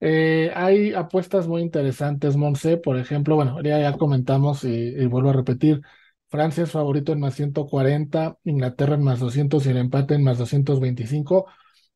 Eh, 0.00 0.52
hay 0.54 0.92
apuestas 0.92 1.46
muy 1.48 1.62
interesantes, 1.62 2.36
Monse. 2.36 2.76
Por 2.76 2.98
ejemplo, 2.98 3.36
bueno, 3.36 3.62
ya, 3.62 3.78
ya 3.80 3.96
comentamos 3.96 4.64
y, 4.64 4.68
y 4.70 5.06
vuelvo 5.06 5.30
a 5.30 5.32
repetir. 5.32 5.80
Francia 6.28 6.64
es 6.64 6.72
favorito 6.72 7.12
en 7.12 7.20
más 7.20 7.34
140, 7.34 8.36
Inglaterra 8.44 8.94
en 8.96 9.04
más 9.04 9.20
200 9.20 9.66
y 9.66 9.70
el 9.70 9.76
empate 9.78 10.14
en 10.14 10.24
más 10.24 10.38
225. 10.38 11.46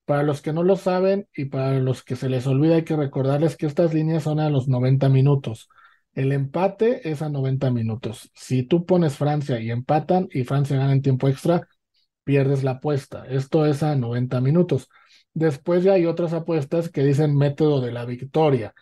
Para 0.09 0.23
los 0.23 0.41
que 0.41 0.55
no 0.55 0.63
lo 0.63 0.77
saben 0.77 1.29
y 1.37 1.47
para 1.47 1.81
los 1.81 2.03
que 2.03 2.17
se 2.17 2.31
les 2.31 2.47
olvida, 2.47 2.77
hay 2.77 2.85
que 2.85 2.97
recordarles 2.97 3.59
que 3.59 3.67
estas 3.67 3.93
líneas 3.93 4.23
son 4.23 4.41
a 4.41 4.49
los 4.49 4.67
90 4.67 5.11
minutos. 5.11 5.69
El 6.15 6.33
empate 6.33 7.11
es 7.11 7.21
a 7.21 7.29
90 7.29 7.71
minutos. 7.71 8.31
Si 8.35 8.63
tú 8.63 8.87
pones 8.87 9.19
Francia 9.19 9.61
y 9.61 9.71
empatan 9.71 10.27
y 10.33 10.45
Francia 10.45 10.79
gana 10.79 10.95
en 10.95 11.03
tiempo 11.03 11.29
extra, 11.29 11.69
pierdes 12.25 12.65
la 12.65 12.71
apuesta. 12.73 13.27
Esto 13.29 13.67
es 13.67 13.83
a 13.83 13.97
90 13.97 14.41
minutos. 14.41 14.89
Después 15.35 15.85
ya 15.85 15.93
hay 15.93 16.07
otras 16.07 16.33
apuestas 16.33 16.89
que 16.89 17.05
dicen 17.05 17.37
método 17.37 17.83
de 17.83 17.93
la 17.93 18.07
victoria. 18.07 18.73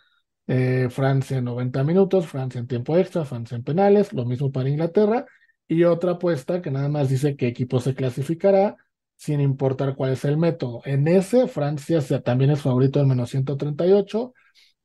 Eh, 0.47 0.87
Francia 0.89 1.39
en 1.39 1.43
90 1.43 1.83
minutos, 1.83 2.25
Francia 2.25 2.59
en 2.59 2.67
tiempo 2.67 2.95
extra, 2.95 3.25
Francia 3.25 3.57
en 3.57 3.65
penales, 3.65 4.13
lo 4.13 4.23
mismo 4.25 4.49
para 4.49 4.69
Inglaterra. 4.69 5.25
Y 5.67 5.83
otra 5.83 6.13
apuesta 6.13 6.61
que 6.61 6.71
nada 6.71 6.87
más 6.87 7.09
dice 7.09 7.35
qué 7.35 7.47
equipo 7.47 7.81
se 7.81 7.95
clasificará 7.95 8.77
sin 9.17 9.41
importar 9.41 9.95
cuál 9.95 10.13
es 10.13 10.23
el 10.25 10.37
método. 10.37 10.81
En 10.85 11.07
ese, 11.07 11.47
Francia 11.47 11.99
también 12.23 12.51
es 12.51 12.61
favorito 12.61 13.01
en 13.01 13.09
menos 13.09 13.29
138, 13.31 14.33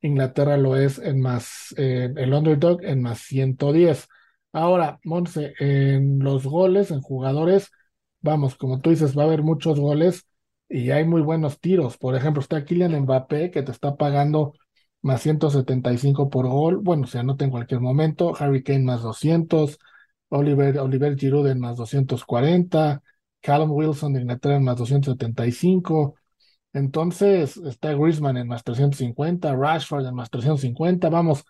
Inglaterra 0.00 0.56
lo 0.56 0.76
es 0.76 0.98
en 0.98 1.20
más, 1.20 1.74
el 1.76 2.34
underdog 2.34 2.82
en 2.84 3.02
más 3.02 3.20
110. 3.20 4.08
Ahora, 4.52 4.98
Monse, 5.04 5.54
en 5.60 6.18
los 6.18 6.44
goles, 6.44 6.90
en 6.90 7.00
jugadores, 7.00 7.70
vamos, 8.20 8.56
como 8.56 8.80
tú 8.80 8.90
dices, 8.90 9.16
va 9.16 9.22
a 9.22 9.26
haber 9.26 9.42
muchos 9.42 9.78
goles 9.78 10.26
y 10.68 10.90
hay 10.90 11.04
muy 11.04 11.22
buenos 11.22 11.60
tiros. 11.60 11.98
Por 11.98 12.16
ejemplo, 12.16 12.42
está 12.42 12.64
Kylian 12.64 13.00
Mbappé 13.02 13.50
que 13.50 13.62
te 13.62 13.70
está 13.72 13.96
pagando 13.96 14.54
más 15.02 15.22
175 15.22 16.30
por 16.30 16.48
gol. 16.48 16.78
Bueno, 16.78 17.06
se 17.06 17.18
anota 17.18 17.44
en 17.44 17.50
cualquier 17.50 17.80
momento. 17.80 18.34
Harry 18.38 18.62
Kane 18.62 18.84
más 18.84 19.02
200. 19.02 19.78
Oliver, 20.28 20.78
Oliver 20.78 21.16
Giroud 21.16 21.48
en 21.48 21.60
más 21.60 21.76
240. 21.76 23.02
Callum 23.42 23.70
Wilson 23.72 24.14
de 24.14 24.20
Inglaterra 24.22 24.56
en 24.56 24.64
más 24.64 24.76
275. 24.76 26.16
Entonces 26.72 27.56
está 27.58 27.92
Griezmann 27.94 28.36
en 28.38 28.48
más 28.48 28.64
350. 28.64 29.54
Rashford 29.54 30.06
en 30.06 30.14
más 30.14 30.30
350. 30.30 31.10
Vamos, 31.10 31.44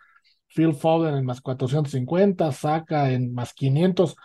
Phil 0.48 0.74
Foden 0.74 1.14
en 1.16 1.24
más 1.24 1.40
450. 1.40 2.52
Saka 2.52 3.12
en 3.12 3.34
más 3.34 3.54
500 3.54 4.16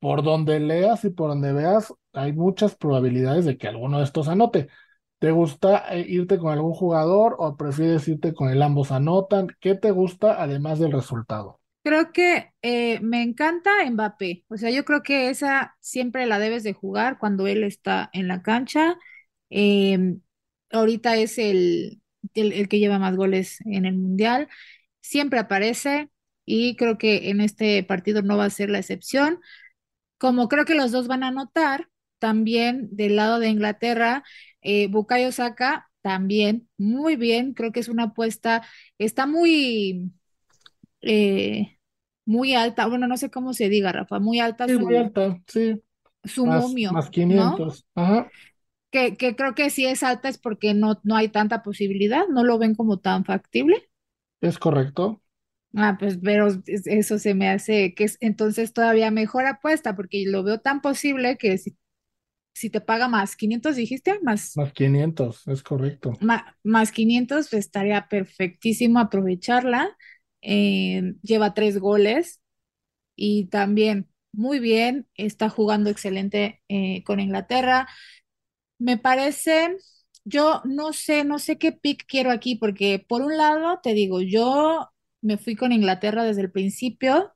por 0.00 0.22
donde 0.22 0.60
leas 0.60 1.04
y 1.04 1.10
por 1.10 1.30
donde 1.30 1.52
veas, 1.52 1.92
hay 2.12 2.32
muchas 2.32 2.76
probabilidades 2.76 3.44
de 3.44 3.58
que 3.58 3.68
alguno 3.68 3.98
de 3.98 4.04
estos 4.04 4.28
anote. 4.28 4.68
¿Te 5.18 5.32
gusta 5.32 5.84
eh, 5.96 6.04
irte 6.08 6.38
con 6.38 6.52
algún 6.52 6.74
jugador 6.74 7.36
o 7.38 7.56
prefieres 7.56 8.06
irte 8.08 8.34
con 8.34 8.50
el 8.50 8.62
ambos 8.62 8.92
anotan? 8.92 9.48
¿Qué 9.60 9.74
te 9.74 9.90
gusta 9.90 10.40
además 10.42 10.78
del 10.78 10.92
resultado? 10.92 11.57
Creo 11.88 12.12
que 12.12 12.52
eh, 12.60 13.00
me 13.00 13.22
encanta 13.22 13.70
Mbappé. 13.90 14.44
O 14.48 14.58
sea, 14.58 14.70
yo 14.70 14.84
creo 14.84 15.02
que 15.02 15.30
esa 15.30 15.74
siempre 15.80 16.26
la 16.26 16.38
debes 16.38 16.62
de 16.62 16.74
jugar 16.74 17.18
cuando 17.18 17.46
él 17.46 17.64
está 17.64 18.10
en 18.12 18.28
la 18.28 18.42
cancha. 18.42 18.98
Eh, 19.48 20.16
ahorita 20.70 21.16
es 21.16 21.38
el, 21.38 22.02
el, 22.34 22.68
que 22.68 22.78
lleva 22.78 22.98
más 22.98 23.16
goles 23.16 23.60
en 23.64 23.86
el 23.86 23.94
Mundial. 23.96 24.48
Siempre 25.00 25.38
aparece 25.38 26.10
y 26.44 26.76
creo 26.76 26.98
que 26.98 27.30
en 27.30 27.40
este 27.40 27.82
partido 27.84 28.20
no 28.22 28.36
va 28.36 28.44
a 28.46 28.50
ser 28.50 28.68
la 28.68 28.80
excepción. 28.80 29.40
Como 30.18 30.48
creo 30.48 30.66
que 30.66 30.74
los 30.74 30.92
dos 30.92 31.08
van 31.08 31.22
a 31.24 31.28
anotar, 31.28 31.88
también 32.18 32.88
del 32.92 33.16
lado 33.16 33.38
de 33.40 33.48
Inglaterra, 33.48 34.24
eh, 34.62 34.88
Bukayo 34.88 35.32
Saka 35.32 35.88
también 36.02 36.68
muy 36.78 37.16
bien. 37.16 37.54
Creo 37.54 37.72
que 37.72 37.80
es 37.80 37.88
una 37.88 38.04
apuesta, 38.04 38.62
está 38.98 39.26
muy 39.26 40.12
eh, 41.02 41.77
muy 42.28 42.54
alta, 42.54 42.86
bueno, 42.88 43.08
no 43.08 43.16
sé 43.16 43.30
cómo 43.30 43.54
se 43.54 43.68
diga, 43.70 43.92
Rafa, 43.92 44.20
muy 44.20 44.40
alta 44.40 44.68
Sí, 44.68 44.76
muy 44.78 44.94
su, 44.94 44.96
alta, 44.96 45.40
sí, 45.46 45.82
su 46.24 46.46
más, 46.46 46.78
momio, 46.86 46.90
más 46.90 47.10
¿no? 47.28 47.66
500. 47.68 47.86
Ajá, 47.94 48.32
Que, 48.90 49.16
que 49.16 49.34
creo 49.36 49.54
que 49.54 49.70
si 49.70 49.86
es 49.86 50.02
alta 50.02 50.28
es 50.28 50.36
porque 50.38 50.74
no, 50.74 51.00
no 51.02 51.16
hay 51.16 51.28
tanta 51.30 51.62
posibilidad, 51.62 52.26
no 52.28 52.44
lo 52.44 52.58
ven 52.58 52.74
como 52.74 52.98
tan 52.98 53.24
factible. 53.24 53.88
es 54.40 54.58
correcto. 54.58 55.22
Ah, 55.76 55.96
pues, 55.98 56.18
pero 56.22 56.48
es- 56.48 56.86
eso 56.86 57.18
se 57.18 57.34
me 57.34 57.48
hace 57.50 57.94
que 57.94 58.04
es 58.04 58.16
entonces 58.20 58.72
todavía 58.72 59.10
mejor 59.10 59.46
apuesta, 59.46 59.94
porque 59.94 60.24
lo 60.26 60.42
veo 60.42 60.58
tan 60.60 60.80
posible 60.80 61.36
que 61.36 61.58
si, 61.58 61.76
si 62.54 62.70
te 62.70 62.80
paga 62.80 63.08
más 63.08 63.36
500, 63.36 63.76
dijiste, 63.76 64.20
más, 64.22 64.62
Más 64.62 64.74
500, 64.74 65.48
es 65.48 65.62
correcto. 65.62 66.12
ma- 66.20 66.56
más 66.62 66.92
500, 66.92 67.48
pues, 67.50 67.64
estaría 67.66 68.08
perfectísimo 68.08 68.98
aprovecharla. 69.00 69.96
Eh, 70.42 71.14
lleva 71.22 71.54
tres 71.54 71.78
goles 71.80 72.40
y 73.16 73.46
también 73.48 74.10
muy 74.32 74.60
bien, 74.60 75.08
está 75.16 75.48
jugando 75.50 75.90
excelente 75.90 76.62
eh, 76.68 77.02
con 77.04 77.20
Inglaterra. 77.20 77.88
Me 78.78 78.96
parece, 78.98 79.76
yo 80.24 80.62
no 80.64 80.92
sé, 80.92 81.24
no 81.24 81.38
sé 81.38 81.58
qué 81.58 81.72
pick 81.72 82.04
quiero 82.06 82.30
aquí, 82.30 82.56
porque 82.56 83.04
por 83.08 83.22
un 83.22 83.36
lado, 83.36 83.80
te 83.82 83.94
digo, 83.94 84.20
yo 84.22 84.88
me 85.20 85.38
fui 85.38 85.56
con 85.56 85.72
Inglaterra 85.72 86.24
desde 86.24 86.42
el 86.42 86.52
principio, 86.52 87.32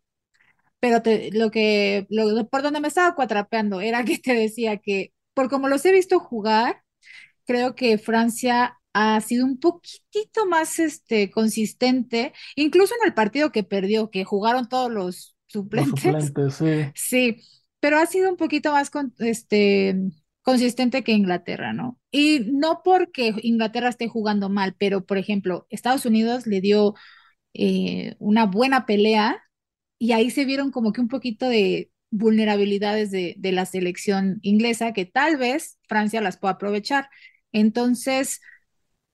pero 0.81 1.03
te- 1.03 1.31
lo 1.33 1.51
que, 1.51 2.07
por 2.51 2.63
donde 2.63 2.81
me 2.81 2.89
estaba 2.89 3.15
cuatrapeando 3.15 3.81
era 3.81 4.05
que 4.07 4.19
te 4.19 4.35
decía 4.35 4.79
que, 4.79 5.13
por 5.35 5.49
como 5.51 5.69
los 5.69 5.85
he 5.87 5.93
visto 5.93 6.19
jugar, 6.21 6.83
creo 7.47 7.75
que 7.77 7.99
Francia 7.99 8.81
ha 8.95 9.21
sido 9.21 9.47
un 9.47 9.59
poquitito 9.59 10.47
más 10.47 10.79
este, 10.79 11.31
consistente, 11.31 12.33
incluso 12.57 12.95
en 13.03 13.09
el 13.09 13.15
partido 13.15 13.53
que 13.53 13.65
perdió, 13.65 14.11
que 14.11 14.25
jugaron 14.25 14.69
todos 14.69 14.91
los 14.91 15.37
Los 15.71 15.89
suplentes. 15.89 16.17
suplentes, 16.31 16.55
sí. 16.55 16.95
Sí, 16.95 17.39
pero 17.81 17.99
ha 17.99 18.07
sido 18.07 18.31
un 18.31 18.37
poquito 18.37 18.73
más 18.73 18.91
con- 18.91 19.15
este, 19.19 19.97
consistente 20.43 21.03
que 21.05 21.13
Inglaterra, 21.13 21.73
¿no? 21.73 21.99
Y 22.11 22.41
no 22.53 22.83
porque 22.85 23.35
Inglaterra 23.43 23.89
esté 23.89 24.09
jugando 24.09 24.49
mal, 24.49 24.75
pero 24.79 25.05
por 25.07 25.19
ejemplo, 25.19 25.67
Estados 25.71 26.07
Unidos 26.07 26.47
le 26.47 26.61
dio 26.61 26.95
eh, 27.55 28.17
una 28.19 28.47
buena 28.47 28.87
pelea 28.87 29.43
y 29.99 30.13
ahí 30.13 30.31
se 30.31 30.45
vieron 30.45 30.71
como 30.71 30.93
que 30.93 31.01
un 31.01 31.09
poquito 31.09 31.49
de 31.49 31.91
vulnerabilidades 32.11 33.11
de, 33.11 33.35
de 33.39 33.53
la 33.53 33.67
selección 33.67 34.39
inglesa 34.43 34.93
que 34.93 35.07
tal 35.07 35.37
vez 35.37 35.79
Francia 35.89 36.21
las 36.21 36.39
pueda 36.39 36.55
aprovechar. 36.55 37.09
Entonces, 37.53 38.41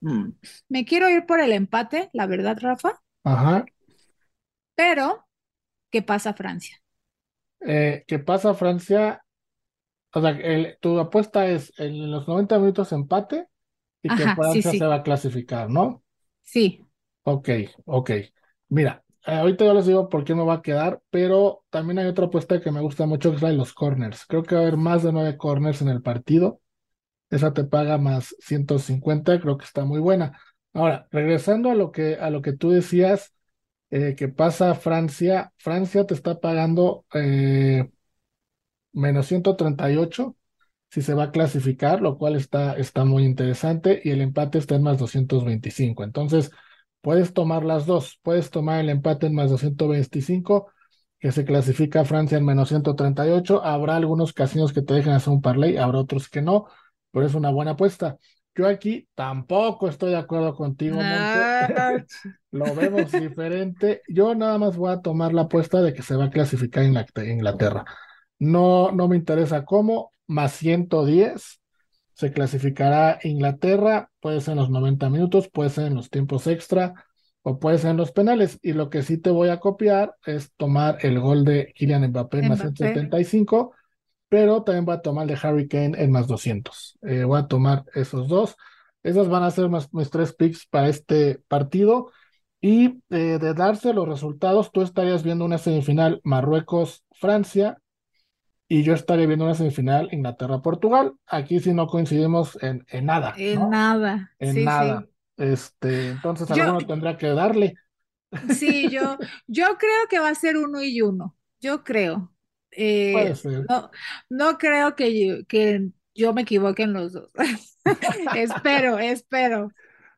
mm, 0.01 0.31
me 0.69 0.85
quiero 0.85 1.09
ir 1.11 1.27
por 1.27 1.41
el 1.41 1.53
empate, 1.53 2.11
la 2.13 2.27
verdad, 2.27 2.59
Rafa, 2.61 3.01
Ajá. 3.25 3.71
pero 4.75 5.27
¿qué 5.91 6.03
pasa 6.03 6.35
Francia? 6.35 6.83
Eh, 7.61 8.05
¿qué 8.07 8.19
pasa, 8.19 8.55
Francia? 8.55 9.25
O 10.15 10.21
sea, 10.21 10.31
el- 10.33 10.79
tu 10.81 10.99
apuesta 11.01 11.47
es 11.49 11.73
en 11.79 12.11
los 12.11 12.29
90 12.29 12.59
minutos 12.59 12.93
empate 12.93 13.49
y 14.03 14.15
que 14.15 14.31
sí, 14.41 14.63
Francia 14.63 14.75
se 14.75 14.87
va 14.87 14.97
a 14.97 15.03
clasificar, 15.03 15.71
¿no? 15.71 16.05
sí. 16.43 16.89
Ok, 17.23 17.49
ok. 17.85 18.11
Mira, 18.71 19.05
eh, 19.27 19.33
ahorita 19.35 19.65
yo 19.65 19.75
les 19.75 19.87
digo 19.87 20.09
por 20.09 20.25
qué 20.25 20.35
me 20.35 20.45
va 20.45 20.55
a 20.55 20.63
quedar, 20.63 21.03
pero 21.11 21.65
también 21.71 21.99
hay 21.99 22.07
otra 22.07 22.27
apuesta 22.27 22.61
que 22.61 22.71
me 22.73 22.81
gusta 22.81 23.07
mucho, 23.07 23.31
que 23.31 23.37
es 23.37 23.43
la 23.43 23.51
de 23.51 23.57
los 23.57 23.75
corners. 23.75 24.25
Creo 24.27 24.43
que 24.43 24.55
va 24.55 24.63
a 24.63 24.65
haber 24.65 24.77
más 24.79 25.03
de 25.03 25.13
nueve 25.13 25.37
corners 25.37 25.83
en 25.83 25.89
el 25.89 26.03
partido. 26.03 26.61
Esa 27.31 27.53
te 27.53 27.65
paga 27.65 27.99
más 27.99 28.35
150, 28.41 29.41
creo 29.41 29.59
que 29.59 29.65
está 29.65 29.85
muy 29.85 30.01
buena. 30.01 30.39
Ahora, 30.73 31.09
regresando 31.11 31.71
a 31.71 31.75
lo 31.75 31.93
que, 31.93 32.17
a 32.17 32.31
lo 32.31 32.43
que 32.43 32.53
tú 32.53 32.71
decías, 32.71 33.35
eh, 33.91 34.15
que 34.17 34.29
pasa 34.29 34.75
Francia, 34.75 35.53
Francia 35.59 36.07
te 36.07 36.15
está 36.15 36.41
pagando 36.41 37.07
eh, 37.15 37.89
menos 38.93 39.27
138 39.27 40.37
si 40.91 41.03
se 41.03 41.15
va 41.15 41.25
a 41.25 41.31
clasificar, 41.33 42.01
lo 42.01 42.19
cual 42.19 42.37
está, 42.37 42.75
está 42.75 43.05
muy 43.05 43.25
interesante, 43.25 44.01
y 44.05 44.11
el 44.11 44.23
empate 44.23 44.59
está 44.59 44.75
en 44.77 44.83
más 44.83 44.99
225. 44.99 46.03
Entonces, 46.05 46.51
puedes 47.03 47.35
tomar 47.35 47.65
las 47.65 47.87
dos, 47.87 48.19
puedes 48.23 48.51
tomar 48.51 48.81
el 48.81 48.91
empate 48.91 49.27
en 49.27 49.35
más 49.35 49.51
225, 49.51 50.73
que 51.21 51.33
se 51.33 51.45
clasifica 51.45 52.05
Francia 52.05 52.39
en 52.39 52.45
menos 52.47 52.69
138. 52.71 53.65
Habrá 53.65 53.97
algunos 53.97 54.33
casinos 54.33 54.73
que 54.73 54.83
te 54.83 54.95
dejen 54.95 55.13
hacer 55.13 55.33
un 55.33 55.43
parlay, 55.43 55.77
habrá 55.77 55.99
otros 55.99 56.29
que 56.29 56.43
no, 56.43 56.69
pero 57.11 57.27
es 57.27 57.35
una 57.35 57.51
buena 57.51 57.73
apuesta. 57.73 58.17
Yo 58.55 58.67
aquí 58.67 59.09
tampoco 59.15 59.89
estoy 59.89 60.11
de 60.11 60.17
acuerdo 60.17 60.55
contigo. 60.55 60.99
Ah, 61.01 61.97
Lo 62.51 62.75
vemos 62.75 63.13
diferente. 63.13 64.03
Yo 64.09 64.35
nada 64.35 64.59
más 64.59 64.77
voy 64.77 64.93
a 64.93 65.01
tomar 65.01 65.33
la 65.33 65.43
apuesta 65.43 65.81
de 65.81 65.95
que 65.95 66.03
se 66.03 66.17
va 66.17 66.25
a 66.25 66.31
clasificar 66.31 66.85
Inglater- 66.85 67.29
Inglaterra. 67.29 67.85
No, 68.39 68.91
no 68.91 69.09
me 69.09 69.17
interesa 69.17 69.65
cómo, 69.65 70.13
más 70.27 70.53
110 70.53 71.61
se 72.15 72.33
clasificará 72.33 73.21
Inglaterra, 73.23 74.11
puede 74.21 74.41
ser 74.41 74.53
en 74.53 74.59
los 74.59 74.71
90 74.71 75.09
minutos, 75.09 75.49
puede 75.49 75.71
ser 75.71 75.87
en 75.87 75.95
los 75.95 76.11
tiempos 76.11 76.49
extra 76.49 76.95
o 77.43 77.61
puede 77.61 77.79
ser 77.79 77.93
en 77.93 77.97
los 77.97 78.11
penales. 78.11 78.59
Y 78.61 78.73
lo 78.73 78.91
que 78.91 79.03
sí 79.03 79.19
te 79.19 79.31
voy 79.31 79.51
a 79.51 79.61
copiar 79.61 80.15
es 80.27 80.53
tomar 80.57 80.99
el 81.03 81.21
gol 81.21 81.45
de 81.45 81.73
Kylian 81.77 82.09
Mbappé 82.09 82.39
en 82.41 82.49
más 82.49 82.59
Mbappé. 82.59 82.77
175, 82.77 83.73
pero 84.29 84.63
también 84.63 84.85
voy 84.85 84.97
a 84.97 85.03
tomar 85.03 85.25
el 85.25 85.29
de 85.37 85.39
Harry 85.47 85.69
Kane 85.69 86.03
en 86.03 86.11
más 86.13 86.27
200. 86.27 86.99
Eh, 87.03 87.25
voy 87.25 87.41
a 87.41 87.47
tomar 87.49 87.85
esos 87.95 88.29
dos. 88.29 88.57
Esos 89.03 89.29
van 89.29 89.43
a 89.45 89.51
ser 89.51 89.69
mis, 89.69 89.93
mis 89.95 90.11
tres 90.11 90.35
picks 90.35 90.67
para 90.67 90.89
este 90.89 91.41
partido. 91.49 92.11
Y 92.61 93.01
eh, 93.11 93.39
de 93.41 93.55
darse 93.55 93.93
los 93.95 94.09
resultados, 94.09 94.73
tú 94.73 94.83
estarías 94.83 95.23
viendo 95.23 95.45
una 95.45 95.59
semifinal 95.59 96.21
Marruecos-Francia 96.25 97.79
y 98.69 98.83
yo 98.83 98.95
estaría 98.95 99.27
viendo 99.27 99.45
una 99.47 99.55
semifinal 99.55 100.09
Inglaterra-Portugal. 100.13 101.15
Aquí 101.27 101.61
sí 101.61 101.73
no 101.75 101.87
coincidimos 101.87 102.59
en, 102.63 102.85
en 102.91 103.07
nada, 103.07 103.45
En 103.45 103.53
¿no? 103.53 103.71
nada, 103.71 104.37
En 104.39 104.63
sí, 104.63 104.65
nada. 104.65 105.07
sí. 105.07 105.11
Este, 105.37 106.11
entonces 106.11 106.51
Yo, 106.51 106.65
alguno 106.67 106.87
tendrá 106.87 107.17
que 107.17 107.29
darle. 107.29 107.75
sí, 108.47 108.89
yo, 108.91 109.19
yo 109.47 109.77
creo 109.79 110.09
que 110.11 110.19
va 110.21 110.31
a 110.31 110.35
ser 110.35 110.57
uno 110.57 110.83
y 110.83 111.01
uno. 111.03 111.37
Yo 111.61 111.85
creo. 111.85 112.33
Puede 113.11 113.35
Eh, 113.35 113.37
ser. 113.37 113.69
no, 113.69 113.91
no 114.29 114.59
creo 114.59 114.95
que 114.97 115.27
yo, 115.27 115.47
que 115.47 115.91
yo 116.15 116.33
me 116.35 116.43
equivoque 116.43 116.83
en 116.85 116.93
los 116.95 117.13
dos. 117.13 117.31
Espero, 118.33 118.99
espero. 118.99 119.75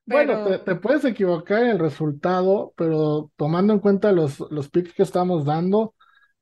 Bueno, 0.06 0.40
te, 0.40 0.58
Pero 0.58 0.58
te 0.58 0.74
puedes 0.74 1.04
equivocar 1.04 1.62
en 1.62 1.70
el 1.70 1.78
resultado, 1.78 2.72
pero 2.76 3.30
tomando 3.36 3.72
en 3.72 3.78
cuenta 3.78 4.10
los, 4.12 4.40
los 4.50 4.68
picks 4.68 4.92
que 4.94 5.02
estamos 5.04 5.44
dando, 5.44 5.94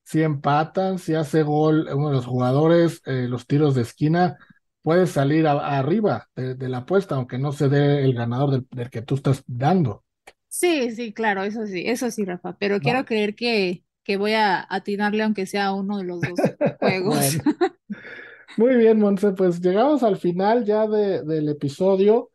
si 0.04 0.22
empatan, 0.22 0.98
si 0.98 1.14
hace 1.14 1.42
gol 1.42 1.86
uno 1.94 2.08
de 2.08 2.14
los 2.14 2.26
jugadores, 2.26 3.02
eh, 3.04 3.26
los 3.28 3.46
tiros 3.46 3.74
de 3.74 3.82
esquina, 3.82 4.38
puedes 4.82 5.10
salir 5.10 5.46
a- 5.46 5.78
arriba 5.78 6.28
de, 6.34 6.54
de 6.54 6.68
la 6.70 6.78
apuesta, 6.78 7.16
aunque 7.16 7.38
no 7.38 7.52
se 7.52 7.68
dé 7.68 8.04
el 8.04 8.14
ganador 8.14 8.50
del, 8.52 8.66
del 8.70 8.88
que 8.90 9.02
tú 9.02 9.16
estás 9.16 9.44
dando, 9.46 10.02
sí, 10.48 10.90
sí, 10.94 11.12
claro, 11.12 11.42
eso 11.44 11.66
sí, 11.66 11.84
eso 11.86 12.10
sí, 12.10 12.24
Rafa. 12.24 12.56
Pero 12.58 12.80
quiero 12.80 13.04
creer 13.04 13.34
que, 13.34 13.84
que 14.08 14.18
voy 14.18 14.34
a 14.34 14.66
atinarle 14.70 15.24
aunque 15.24 15.46
sea 15.46 15.66
a 15.68 15.74
uno 15.74 15.98
de 15.98 16.04
los 16.06 16.22
dos 16.22 16.42
juegos. 16.80 17.16
Bueno, 17.16 17.42
muy 18.56 18.76
bien, 18.76 18.98
Monse, 18.98 19.32
pues 19.32 19.60
llegamos 19.60 20.02
al 20.02 20.16
final 20.16 20.64
ya 20.64 20.86
de- 20.86 21.22
del 21.22 21.48
episodio, 21.48 22.30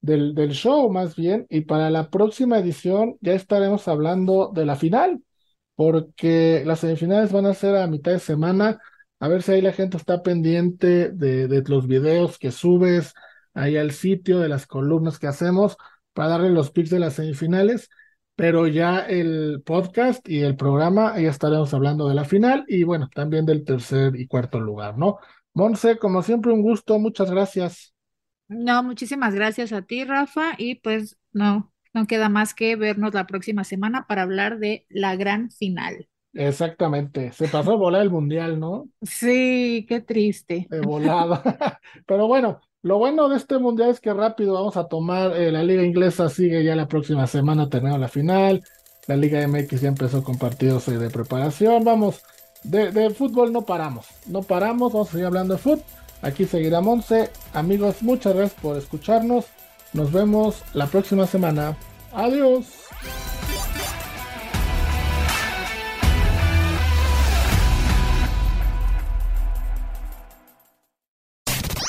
del, 0.00 0.34
del 0.34 0.52
show 0.52 0.90
más 0.90 1.16
bien, 1.16 1.46
y 1.50 1.62
para 1.62 1.90
la 1.90 2.10
próxima 2.10 2.58
edición 2.58 3.16
ya 3.20 3.34
estaremos 3.34 3.88
hablando 3.88 4.52
de 4.54 4.66
la 4.66 4.76
final. 4.76 5.22
porque 5.76 6.64
las 6.66 6.80
semifinales 6.80 7.32
van 7.32 7.46
a 7.46 7.54
ser 7.54 7.76
a 7.76 7.86
mitad 7.88 8.12
de 8.12 8.18
semana. 8.20 8.80
A 9.20 9.28
ver 9.28 9.42
si 9.44 9.52
ahí 9.52 9.62
la 9.62 9.72
gente 9.72 9.96
está 9.96 10.22
pendiente 10.24 11.10
de, 11.12 11.48
de 11.48 11.62
los 11.68 11.86
videos 11.88 12.38
que 12.38 12.52
subes 12.52 13.14
ahí 13.54 13.78
al 13.78 13.92
sitio, 13.92 14.40
de 14.40 14.50
las 14.50 14.66
columnas 14.66 15.18
que 15.20 15.28
hacemos 15.28 15.78
para 16.14 16.30
darle 16.30 16.50
los 16.50 16.72
picks 16.72 16.90
de 16.90 16.98
las 17.00 17.14
semifinales. 17.14 17.90
Pero 18.36 18.66
ya 18.66 19.00
el 19.00 19.62
podcast 19.64 20.28
y 20.28 20.40
el 20.40 20.56
programa, 20.56 21.18
ya 21.18 21.30
estaremos 21.30 21.72
hablando 21.72 22.08
de 22.08 22.14
la 22.14 22.24
final 22.24 22.64
y 22.68 22.84
bueno, 22.84 23.08
también 23.14 23.46
del 23.46 23.64
tercer 23.64 24.14
y 24.14 24.26
cuarto 24.26 24.60
lugar, 24.60 24.98
¿no? 24.98 25.18
Monse, 25.54 25.96
como 25.96 26.22
siempre, 26.22 26.52
un 26.52 26.60
gusto, 26.60 26.98
muchas 26.98 27.30
gracias. 27.30 27.94
No, 28.48 28.82
muchísimas 28.82 29.34
gracias 29.34 29.72
a 29.72 29.82
ti, 29.82 30.04
Rafa, 30.04 30.54
y 30.58 30.76
pues 30.76 31.18
no, 31.32 31.72
no 31.94 32.06
queda 32.06 32.28
más 32.28 32.52
que 32.52 32.76
vernos 32.76 33.14
la 33.14 33.26
próxima 33.26 33.64
semana 33.64 34.06
para 34.06 34.22
hablar 34.22 34.58
de 34.58 34.84
la 34.90 35.16
gran 35.16 35.50
final. 35.50 36.08
Exactamente, 36.34 37.32
se 37.32 37.48
pasó 37.48 37.72
a 37.72 37.76
volar 37.76 38.02
el 38.02 38.10
mundial, 38.10 38.60
¿no? 38.60 38.90
Sí, 39.00 39.86
qué 39.88 40.02
triste. 40.02 40.66
de 40.68 40.80
volada. 40.82 41.42
Pero 42.06 42.26
bueno, 42.26 42.60
lo 42.82 42.98
bueno 42.98 43.28
de 43.28 43.36
este 43.36 43.58
mundial 43.58 43.90
es 43.90 44.00
que 44.00 44.12
rápido 44.12 44.54
vamos 44.54 44.76
a 44.76 44.86
tomar, 44.86 45.36
eh, 45.36 45.50
la 45.50 45.62
liga 45.62 45.82
inglesa 45.82 46.28
sigue 46.28 46.62
ya 46.62 46.76
la 46.76 46.86
próxima 46.86 47.26
semana, 47.26 47.68
terminó 47.68 47.98
la 47.98 48.08
final, 48.08 48.62
la 49.06 49.16
liga 49.16 49.46
MX 49.46 49.80
ya 49.80 49.88
empezó 49.88 50.22
con 50.22 50.38
partidos 50.38 50.88
eh, 50.88 50.98
de 50.98 51.10
preparación, 51.10 51.84
vamos, 51.84 52.22
de, 52.62 53.10
fútbol 53.10 53.52
no 53.52 53.62
paramos, 53.62 54.06
no 54.26 54.42
paramos, 54.42 54.92
vamos 54.92 55.08
a 55.08 55.12
seguir 55.12 55.26
hablando 55.26 55.54
de 55.54 55.60
fútbol, 55.60 55.84
aquí 56.22 56.44
seguirá 56.44 56.80
Monse, 56.80 57.30
amigos, 57.52 58.02
muchas 58.02 58.34
gracias 58.34 58.60
por 58.60 58.76
escucharnos, 58.76 59.46
nos 59.92 60.12
vemos 60.12 60.62
la 60.74 60.86
próxima 60.86 61.26
semana, 61.26 61.76
adiós. 62.12 62.66